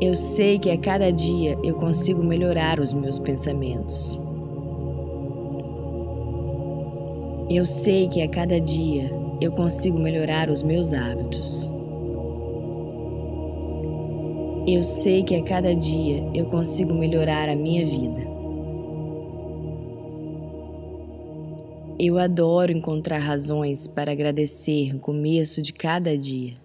Eu 0.00 0.14
sei 0.14 0.60
que 0.60 0.70
a 0.70 0.78
cada 0.78 1.10
dia 1.10 1.58
eu 1.64 1.74
consigo 1.74 2.22
melhorar 2.22 2.78
os 2.78 2.92
meus 2.92 3.18
pensamentos. 3.18 4.16
Eu 7.50 7.66
sei 7.66 8.08
que 8.08 8.22
a 8.22 8.28
cada 8.28 8.60
dia 8.60 9.10
eu 9.40 9.52
consigo 9.52 9.98
melhorar 9.98 10.50
os 10.50 10.62
meus 10.62 10.92
hábitos. 10.92 11.70
Eu 14.66 14.82
sei 14.82 15.22
que 15.22 15.34
a 15.34 15.42
cada 15.42 15.74
dia 15.74 16.24
eu 16.34 16.46
consigo 16.46 16.94
melhorar 16.94 17.48
a 17.48 17.56
minha 17.56 17.84
vida. 17.84 18.34
Eu 21.98 22.18
adoro 22.18 22.72
encontrar 22.72 23.18
razões 23.18 23.86
para 23.86 24.12
agradecer 24.12 24.92
no 24.92 25.00
começo 25.00 25.62
de 25.62 25.72
cada 25.72 26.16
dia. 26.16 26.64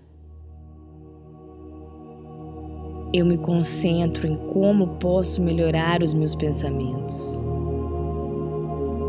eu 3.14 3.26
me 3.26 3.38
concentro 3.38 4.28
em 4.28 4.36
como 4.54 5.00
posso 5.00 5.42
melhorar 5.42 6.04
os 6.04 6.14
meus 6.14 6.36
pensamentos. 6.36 7.44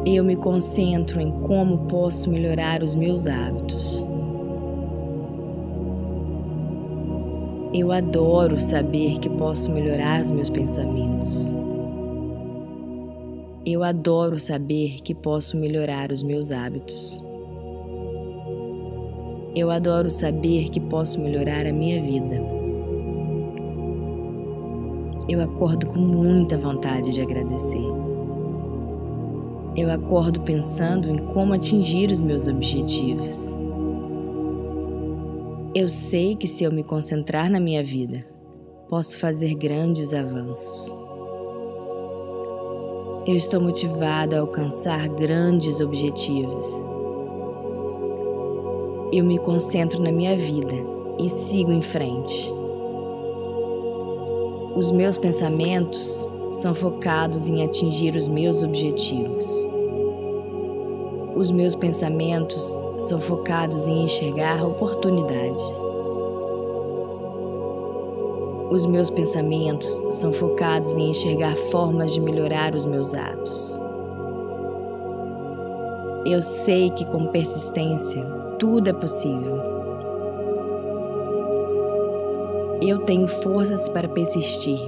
Eu 0.06 0.24
me 0.24 0.34
concentro 0.36 1.20
em 1.20 1.30
como 1.42 1.86
posso 1.86 2.30
melhorar 2.30 2.82
os 2.82 2.94
meus 2.94 3.26
hábitos. 3.26 4.06
Eu 7.72 7.92
adoro 7.92 8.60
saber 8.60 9.18
que 9.18 9.28
posso 9.28 9.70
melhorar 9.70 10.20
os 10.22 10.30
meus 10.30 10.50
pensamentos. 10.50 11.54
Eu 13.64 13.84
adoro 13.84 14.40
saber 14.40 15.00
que 15.02 15.14
posso 15.14 15.56
melhorar 15.56 16.10
os 16.10 16.22
meus 16.22 16.50
hábitos. 16.50 17.22
Eu 19.54 19.70
adoro 19.70 20.10
saber 20.10 20.70
que 20.70 20.80
posso 20.80 21.20
melhorar 21.20 21.66
a 21.66 21.72
minha 21.72 22.02
vida 22.02 22.60
eu 25.30 25.40
acordo 25.40 25.86
com 25.86 25.98
muita 25.98 26.58
vontade 26.58 27.12
de 27.12 27.20
agradecer. 27.20 28.09
Eu 29.76 29.90
acordo 29.90 30.40
pensando 30.40 31.08
em 31.08 31.18
como 31.32 31.54
atingir 31.54 32.10
os 32.10 32.20
meus 32.20 32.48
objetivos. 32.48 33.54
Eu 35.72 35.88
sei 35.88 36.34
que 36.34 36.48
se 36.48 36.64
eu 36.64 36.72
me 36.72 36.82
concentrar 36.82 37.48
na 37.48 37.60
minha 37.60 37.82
vida, 37.84 38.26
posso 38.88 39.16
fazer 39.20 39.54
grandes 39.54 40.12
avanços. 40.12 40.92
Eu 43.24 43.36
estou 43.36 43.60
motivado 43.60 44.34
a 44.34 44.40
alcançar 44.40 45.08
grandes 45.08 45.80
objetivos. 45.80 46.66
Eu 49.12 49.24
me 49.24 49.38
concentro 49.38 50.02
na 50.02 50.10
minha 50.10 50.36
vida 50.36 50.74
e 51.16 51.28
sigo 51.28 51.70
em 51.70 51.82
frente. 51.82 52.52
Os 54.74 54.90
meus 54.90 55.16
pensamentos 55.16 56.26
são 56.52 56.74
focados 56.74 57.46
em 57.48 57.64
atingir 57.64 58.16
os 58.16 58.28
meus 58.28 58.62
objetivos. 58.62 59.46
Os 61.36 61.50
meus 61.50 61.74
pensamentos 61.74 62.78
são 62.98 63.20
focados 63.20 63.86
em 63.86 64.04
enxergar 64.04 64.64
oportunidades. 64.64 65.82
Os 68.70 68.84
meus 68.86 69.10
pensamentos 69.10 70.00
são 70.12 70.32
focados 70.32 70.96
em 70.96 71.10
enxergar 71.10 71.56
formas 71.70 72.12
de 72.12 72.20
melhorar 72.20 72.74
os 72.74 72.84
meus 72.84 73.14
atos. 73.14 73.80
Eu 76.26 76.42
sei 76.42 76.90
que 76.90 77.04
com 77.06 77.26
persistência 77.28 78.22
tudo 78.58 78.90
é 78.90 78.92
possível. 78.92 79.56
Eu 82.82 83.00
tenho 83.00 83.26
forças 83.26 83.88
para 83.88 84.08
persistir, 84.08 84.80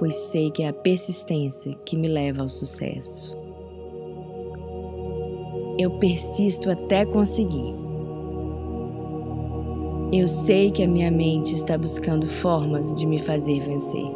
pois 0.00 0.16
sei 0.16 0.50
que 0.50 0.62
é 0.62 0.68
a 0.68 0.72
persistência 0.72 1.76
que 1.84 1.94
me 1.94 2.08
leva 2.08 2.40
ao 2.40 2.48
sucesso. 2.48 3.36
Eu 5.78 5.90
persisto 5.98 6.70
até 6.70 7.04
conseguir. 7.04 7.74
Eu 10.10 10.26
sei 10.26 10.70
que 10.70 10.82
a 10.82 10.88
minha 10.88 11.10
mente 11.10 11.54
está 11.54 11.76
buscando 11.76 12.26
formas 12.26 12.94
de 12.94 13.06
me 13.06 13.18
fazer 13.18 13.60
vencer. 13.60 14.06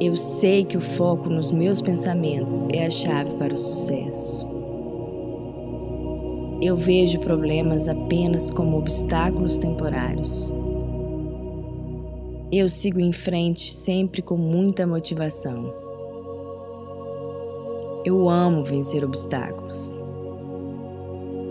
Eu 0.00 0.16
sei 0.16 0.64
que 0.64 0.78
o 0.78 0.80
foco 0.80 1.28
nos 1.28 1.50
meus 1.50 1.82
pensamentos 1.82 2.66
é 2.72 2.86
a 2.86 2.90
chave 2.90 3.34
para 3.34 3.52
o 3.52 3.58
sucesso. 3.58 4.46
Eu 6.62 6.74
vejo 6.74 7.20
problemas 7.20 7.86
apenas 7.86 8.50
como 8.50 8.78
obstáculos 8.78 9.58
temporários. 9.58 10.55
Eu 12.52 12.68
sigo 12.68 13.00
em 13.00 13.12
frente 13.12 13.72
sempre 13.72 14.22
com 14.22 14.36
muita 14.36 14.86
motivação. 14.86 15.74
Eu 18.04 18.28
amo 18.28 18.62
vencer 18.62 19.04
obstáculos. 19.04 19.98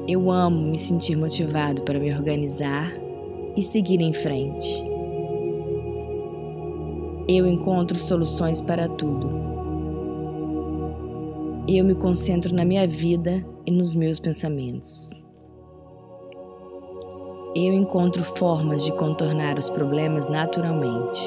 Eu 0.07 0.31
amo 0.31 0.71
me 0.71 0.79
sentir 0.79 1.17
motivado 1.17 1.81
para 1.81 1.99
me 1.99 2.13
organizar 2.13 2.93
e 3.57 3.61
seguir 3.61 3.99
em 3.99 4.13
frente. 4.13 4.67
Eu 7.27 7.45
encontro 7.45 7.99
soluções 7.99 8.61
para 8.61 8.87
tudo. 8.87 9.29
Eu 11.67 11.83
me 11.83 11.95
concentro 11.95 12.55
na 12.55 12.63
minha 12.63 12.87
vida 12.87 13.45
e 13.65 13.71
nos 13.71 13.93
meus 13.93 14.17
pensamentos. 14.17 15.09
Eu 17.57 17.73
encontro 17.73 18.21
formas 18.21 18.83
de 18.83 18.91
contornar 18.91 19.57
os 19.57 19.69
problemas 19.69 20.27
naturalmente. 20.27 21.21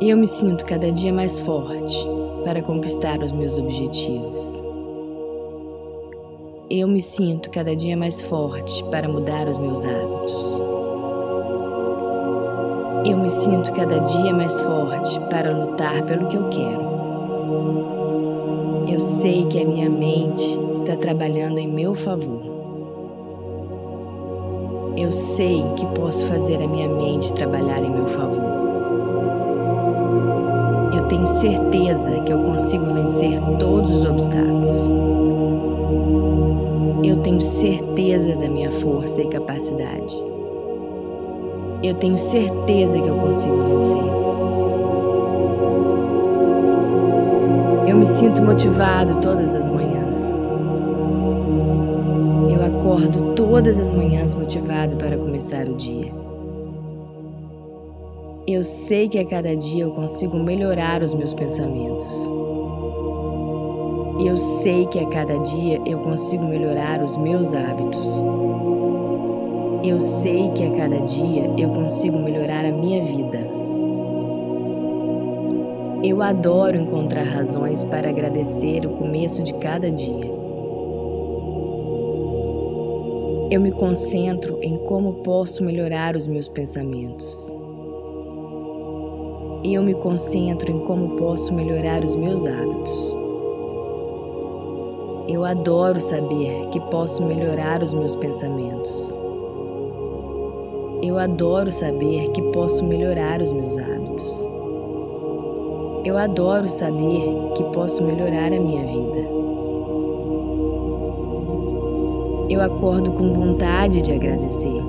Eu 0.00 0.16
me 0.16 0.28
sinto 0.28 0.64
cada 0.64 0.92
dia 0.92 1.12
mais 1.12 1.40
forte 1.40 2.06
para 2.44 2.62
conquistar 2.62 3.18
os 3.20 3.32
meus 3.32 3.58
objetivos. 3.58 4.62
Eu 6.70 6.86
me 6.86 7.02
sinto 7.02 7.50
cada 7.50 7.74
dia 7.74 7.96
mais 7.96 8.20
forte 8.20 8.84
para 8.84 9.08
mudar 9.08 9.48
os 9.48 9.58
meus 9.58 9.84
hábitos. 9.84 10.60
Eu 13.04 13.18
me 13.18 13.28
sinto 13.28 13.72
cada 13.72 13.98
dia 13.98 14.32
mais 14.32 14.60
forte 14.60 15.18
para 15.28 15.50
lutar 15.50 16.06
pelo 16.06 16.28
que 16.28 16.36
eu 16.36 16.48
quero. 16.50 16.90
Eu 18.86 19.00
sei 19.00 19.46
que 19.46 19.60
a 19.60 19.66
minha 19.66 19.90
mente 19.90 20.44
está 20.70 20.94
trabalhando 20.94 21.58
em 21.58 21.66
meu 21.66 21.96
favor. 21.96 22.49
Eu 25.00 25.12
sei 25.12 25.64
que 25.76 25.86
posso 25.98 26.26
fazer 26.26 26.62
a 26.62 26.68
minha 26.68 26.88
mente 26.88 27.32
trabalhar 27.32 27.82
em 27.82 27.90
meu 27.90 28.06
favor 28.08 28.60
tenho 31.10 31.26
certeza 31.26 32.20
que 32.20 32.32
eu 32.32 32.38
consigo 32.38 32.94
vencer 32.94 33.40
todos 33.58 33.92
os 33.92 34.04
obstáculos. 34.04 34.78
Eu 37.02 37.16
tenho 37.16 37.40
certeza 37.40 38.36
da 38.36 38.48
minha 38.48 38.70
força 38.70 39.20
e 39.20 39.28
capacidade. 39.28 40.16
Eu 41.82 41.94
tenho 41.94 42.16
certeza 42.16 43.00
que 43.00 43.08
eu 43.08 43.16
consigo 43.16 43.56
vencer. 43.56 44.04
Eu 47.88 47.96
me 47.96 48.06
sinto 48.06 48.40
motivado 48.40 49.20
todas 49.20 49.52
as 49.52 49.64
manhãs. 49.64 49.79
Acordo 53.10 53.34
todas 53.34 53.76
as 53.76 53.90
manhãs 53.90 54.36
motivado 54.36 54.94
para 54.94 55.18
começar 55.18 55.66
o 55.66 55.74
dia. 55.74 56.12
Eu 58.46 58.62
sei 58.62 59.08
que 59.08 59.18
a 59.18 59.26
cada 59.26 59.56
dia 59.56 59.82
eu 59.82 59.90
consigo 59.90 60.38
melhorar 60.38 61.02
os 61.02 61.12
meus 61.12 61.34
pensamentos. 61.34 62.06
Eu 64.24 64.36
sei 64.36 64.86
que 64.86 65.00
a 65.00 65.06
cada 65.08 65.38
dia 65.38 65.80
eu 65.84 65.98
consigo 65.98 66.44
melhorar 66.44 67.02
os 67.02 67.16
meus 67.16 67.52
hábitos. 67.52 68.22
Eu 69.82 70.00
sei 70.00 70.48
que 70.50 70.64
a 70.64 70.70
cada 70.70 71.00
dia 71.00 71.50
eu 71.58 71.70
consigo 71.70 72.16
melhorar 72.16 72.64
a 72.64 72.70
minha 72.70 73.02
vida. 73.02 73.40
Eu 76.04 76.22
adoro 76.22 76.76
encontrar 76.76 77.24
razões 77.24 77.84
para 77.84 78.08
agradecer 78.08 78.86
o 78.86 78.90
começo 78.90 79.42
de 79.42 79.52
cada 79.54 79.90
dia. 79.90 80.29
Eu 83.50 83.60
me 83.60 83.72
concentro 83.72 84.58
em 84.62 84.76
como 84.86 85.22
posso 85.22 85.64
melhorar 85.64 86.14
os 86.16 86.26
meus 86.26 86.48
pensamentos 86.48 87.60
eu 89.62 89.82
me 89.82 89.92
concentro 89.92 90.70
em 90.72 90.78
como 90.86 91.16
posso 91.16 91.52
melhorar 91.52 92.02
os 92.02 92.16
meus 92.16 92.46
hábitos. 92.46 93.14
Eu 95.28 95.44
adoro 95.44 96.00
saber 96.00 96.66
que 96.70 96.80
posso 96.90 97.22
melhorar 97.24 97.82
os 97.82 97.92
meus 97.92 98.16
pensamentos. 98.16 99.18
Eu 101.02 101.18
adoro 101.18 101.70
saber 101.70 102.30
que 102.30 102.42
posso 102.52 102.84
melhorar 102.84 103.40
os 103.40 103.52
meus 103.52 103.76
hábitos. 103.76 104.48
Eu 106.04 106.16
adoro 106.16 106.68
saber 106.68 107.52
que 107.54 107.64
posso 107.64 108.02
melhorar 108.02 108.52
a 108.52 108.60
minha 108.60 108.84
vida. 108.86 109.39
Eu 112.50 112.60
acordo 112.60 113.12
com 113.12 113.32
vontade 113.32 114.02
de 114.02 114.10
agradecer. 114.10 114.82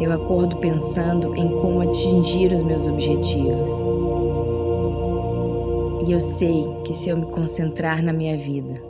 Eu 0.00 0.12
acordo 0.12 0.56
pensando 0.58 1.34
em 1.34 1.48
como 1.60 1.80
atingir 1.80 2.52
os 2.52 2.62
meus 2.62 2.86
objetivos. 2.86 3.68
E 6.06 6.12
eu 6.12 6.20
sei 6.20 6.68
que 6.84 6.94
se 6.94 7.08
eu 7.08 7.16
me 7.16 7.26
concentrar 7.26 8.00
na 8.00 8.12
minha 8.12 8.38
vida, 8.38 8.80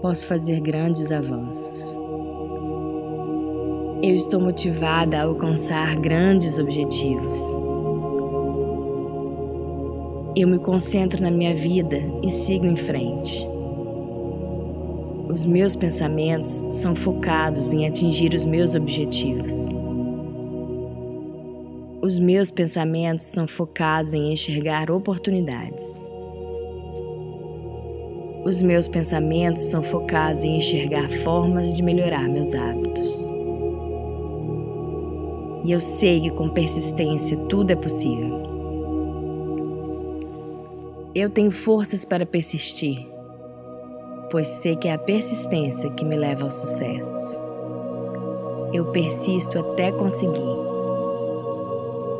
posso 0.00 0.26
fazer 0.26 0.60
grandes 0.60 1.12
avanços. 1.12 1.94
Eu 4.02 4.14
estou 4.14 4.40
motivada 4.40 5.18
a 5.18 5.24
alcançar 5.24 5.94
grandes 5.96 6.58
objetivos. 6.58 7.38
Eu 10.34 10.48
me 10.48 10.58
concentro 10.58 11.22
na 11.22 11.30
minha 11.30 11.54
vida 11.54 12.02
e 12.22 12.30
sigo 12.30 12.64
em 12.64 12.76
frente. 12.76 13.49
Os 15.30 15.44
meus 15.44 15.76
pensamentos 15.76 16.64
são 16.70 16.92
focados 16.92 17.72
em 17.72 17.86
atingir 17.86 18.34
os 18.34 18.44
meus 18.44 18.74
objetivos. 18.74 19.68
Os 22.02 22.18
meus 22.18 22.50
pensamentos 22.50 23.26
são 23.26 23.46
focados 23.46 24.12
em 24.12 24.32
enxergar 24.32 24.90
oportunidades. 24.90 26.04
Os 28.44 28.60
meus 28.60 28.88
pensamentos 28.88 29.62
são 29.62 29.84
focados 29.84 30.42
em 30.42 30.56
enxergar 30.56 31.08
formas 31.22 31.76
de 31.76 31.80
melhorar 31.80 32.28
meus 32.28 32.52
hábitos. 32.52 33.30
E 35.64 35.70
eu 35.70 35.78
sei 35.78 36.22
que 36.22 36.30
com 36.30 36.48
persistência 36.48 37.36
tudo 37.48 37.70
é 37.70 37.76
possível. 37.76 38.40
Eu 41.14 41.30
tenho 41.30 41.52
forças 41.52 42.04
para 42.04 42.26
persistir, 42.26 43.09
pois 44.30 44.48
sei 44.48 44.76
que 44.76 44.88
é 44.88 44.94
a 44.94 44.98
persistência 44.98 45.90
que 45.90 46.04
me 46.04 46.16
leva 46.16 46.44
ao 46.44 46.50
sucesso. 46.50 47.38
Eu 48.72 48.86
persisto 48.92 49.58
até 49.58 49.90
conseguir. 49.90 50.60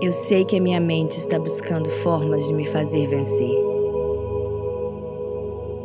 Eu 0.02 0.12
sei 0.12 0.44
que 0.44 0.56
a 0.56 0.60
minha 0.60 0.80
mente 0.80 1.18
está 1.18 1.38
buscando 1.38 1.88
formas 2.02 2.46
de 2.46 2.54
me 2.54 2.66
fazer 2.66 3.06
vencer. 3.06 3.54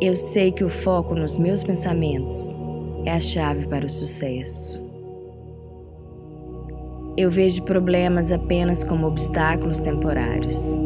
Eu 0.00 0.16
sei 0.16 0.50
que 0.50 0.64
o 0.64 0.70
foco 0.70 1.14
nos 1.14 1.36
meus 1.36 1.62
pensamentos 1.62 2.56
é 3.04 3.12
a 3.12 3.20
chave 3.20 3.66
para 3.68 3.86
o 3.86 3.90
sucesso. 3.90 4.84
Eu 7.16 7.30
vejo 7.30 7.62
problemas 7.62 8.32
apenas 8.32 8.82
como 8.84 9.06
obstáculos 9.06 9.80
temporários. 9.80 10.76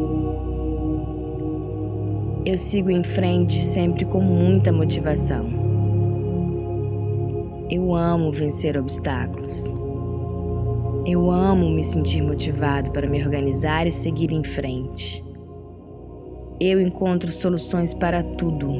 Eu 2.43 2.57
sigo 2.57 2.89
em 2.89 3.03
frente 3.03 3.63
sempre 3.63 4.03
com 4.03 4.19
muita 4.19 4.71
motivação. 4.71 5.45
Eu 7.69 7.93
amo 7.93 8.31
vencer 8.31 8.75
obstáculos. 8.75 9.71
Eu 11.05 11.29
amo 11.29 11.69
me 11.69 11.83
sentir 11.83 12.23
motivado 12.23 12.89
para 12.89 13.07
me 13.07 13.23
organizar 13.23 13.85
e 13.85 13.91
seguir 13.91 14.31
em 14.31 14.43
frente. 14.43 15.23
Eu 16.59 16.81
encontro 16.81 17.31
soluções 17.31 17.93
para 17.93 18.23
tudo. 18.23 18.73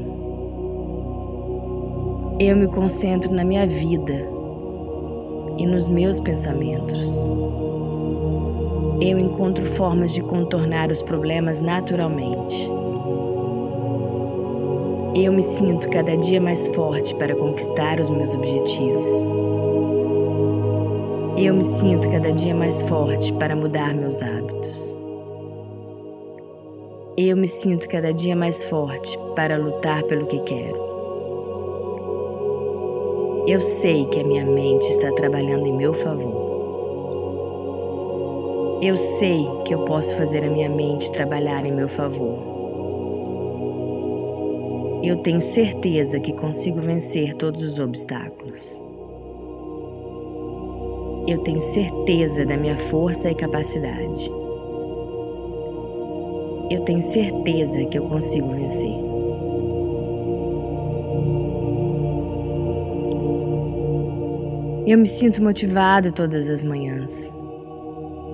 Eu 2.39 2.57
me 2.57 2.65
concentro 2.67 3.31
na 3.31 3.45
minha 3.45 3.67
vida 3.67 4.27
e 5.59 5.67
nos 5.67 5.87
meus 5.87 6.19
pensamentos. 6.19 7.29
Eu 8.99 9.19
encontro 9.19 9.67
formas 9.67 10.11
de 10.11 10.21
contornar 10.23 10.89
os 10.89 11.03
problemas 11.03 11.59
naturalmente. 11.59 12.80
Eu 15.13 15.33
me 15.33 15.43
sinto 15.43 15.89
cada 15.89 16.15
dia 16.15 16.39
mais 16.39 16.67
forte 16.69 17.13
para 17.15 17.35
conquistar 17.35 17.99
os 17.99 18.09
meus 18.09 18.33
objetivos. 18.33 19.11
Eu 21.37 21.53
me 21.53 21.65
sinto 21.65 22.09
cada 22.09 22.31
dia 22.31 22.55
mais 22.55 22.81
forte 22.83 23.33
para 23.33 23.53
mudar 23.53 23.93
meus 23.93 24.21
hábitos. 24.21 24.95
Eu 27.17 27.35
me 27.35 27.47
sinto 27.47 27.89
cada 27.89 28.13
dia 28.13 28.37
mais 28.37 28.63
forte 28.63 29.19
para 29.35 29.57
lutar 29.57 30.01
pelo 30.03 30.27
que 30.27 30.39
quero. 30.39 30.77
Eu 33.47 33.59
sei 33.59 34.05
que 34.05 34.21
a 34.21 34.23
minha 34.23 34.45
mente 34.45 34.87
está 34.87 35.11
trabalhando 35.11 35.67
em 35.67 35.73
meu 35.73 35.93
favor. 35.93 36.51
Eu 38.81 38.95
sei 38.95 39.45
que 39.65 39.75
eu 39.75 39.83
posso 39.83 40.15
fazer 40.15 40.45
a 40.45 40.49
minha 40.49 40.69
mente 40.69 41.11
trabalhar 41.11 41.65
em 41.65 41.73
meu 41.73 41.89
favor. 41.89 42.50
Eu 45.03 45.17
tenho 45.17 45.41
certeza 45.41 46.19
que 46.19 46.31
consigo 46.33 46.79
vencer 46.79 47.33
todos 47.33 47.63
os 47.63 47.79
obstáculos. 47.79 48.79
Eu 51.27 51.39
tenho 51.39 51.59
certeza 51.59 52.45
da 52.45 52.55
minha 52.55 52.77
força 52.77 53.31
e 53.31 53.33
capacidade. 53.33 54.31
Eu 56.69 56.81
tenho 56.81 57.01
certeza 57.01 57.83
que 57.85 57.97
eu 57.97 58.07
consigo 58.09 58.49
vencer. 58.49 58.95
Eu 64.85 64.99
me 64.99 65.07
sinto 65.07 65.41
motivado 65.41 66.11
todas 66.11 66.47
as 66.47 66.63
manhãs. 66.63 67.31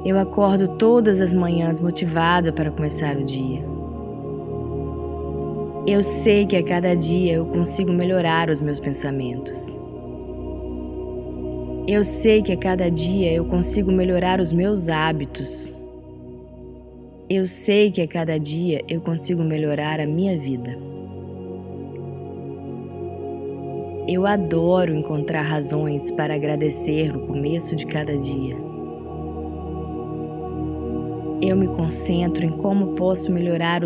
Eu 0.04 0.20
acordo 0.20 0.68
todas 0.78 1.22
as 1.22 1.34
manhãs 1.34 1.80
motivado 1.80 2.52
para 2.52 2.72
começar 2.72 3.16
o 3.16 3.24
dia. 3.24 3.77
Eu 5.88 6.04
sei 6.04 6.46
que 6.46 6.58
a 6.58 6.64
cada 6.64 6.94
dia 6.98 7.36
eu 7.36 7.46
consigo 7.46 7.94
melhorar 7.94 8.50
os 8.50 8.60
meus 8.60 8.78
pensamentos. 8.78 9.74
Eu 11.88 12.04
sei 12.04 12.44
que 12.44 12.52
a 12.52 12.58
cada 12.58 12.92
dia 12.92 13.32
eu 13.32 13.46
consigo 13.46 13.90
melhorar 13.90 14.42
os 14.42 14.52
meus 14.52 14.90
hábitos. 14.90 15.74
Eu 17.30 17.48
sei 17.48 17.90
que 17.90 18.02
a 18.02 18.08
cada 18.08 18.38
dia 18.38 18.84
eu 18.90 19.00
consigo 19.00 19.42
melhorar 19.42 20.02
a 20.02 20.06
minha 20.06 20.38
vida. 20.38 20.78
Eu 24.10 24.26
adoro 24.26 24.94
encontrar 24.94 25.44
razões 25.44 26.12
para 26.12 26.36
agradecer 26.36 27.14
no 27.14 27.26
começo 27.28 27.78
de 27.78 27.86
cada 27.86 28.18
dia. 28.18 28.58
Eu 31.42 31.56
me 31.56 31.68
concentro 31.68 32.46
em 32.46 32.50
como 32.50 32.88
posso 32.96 33.32
melhorar 33.32 33.86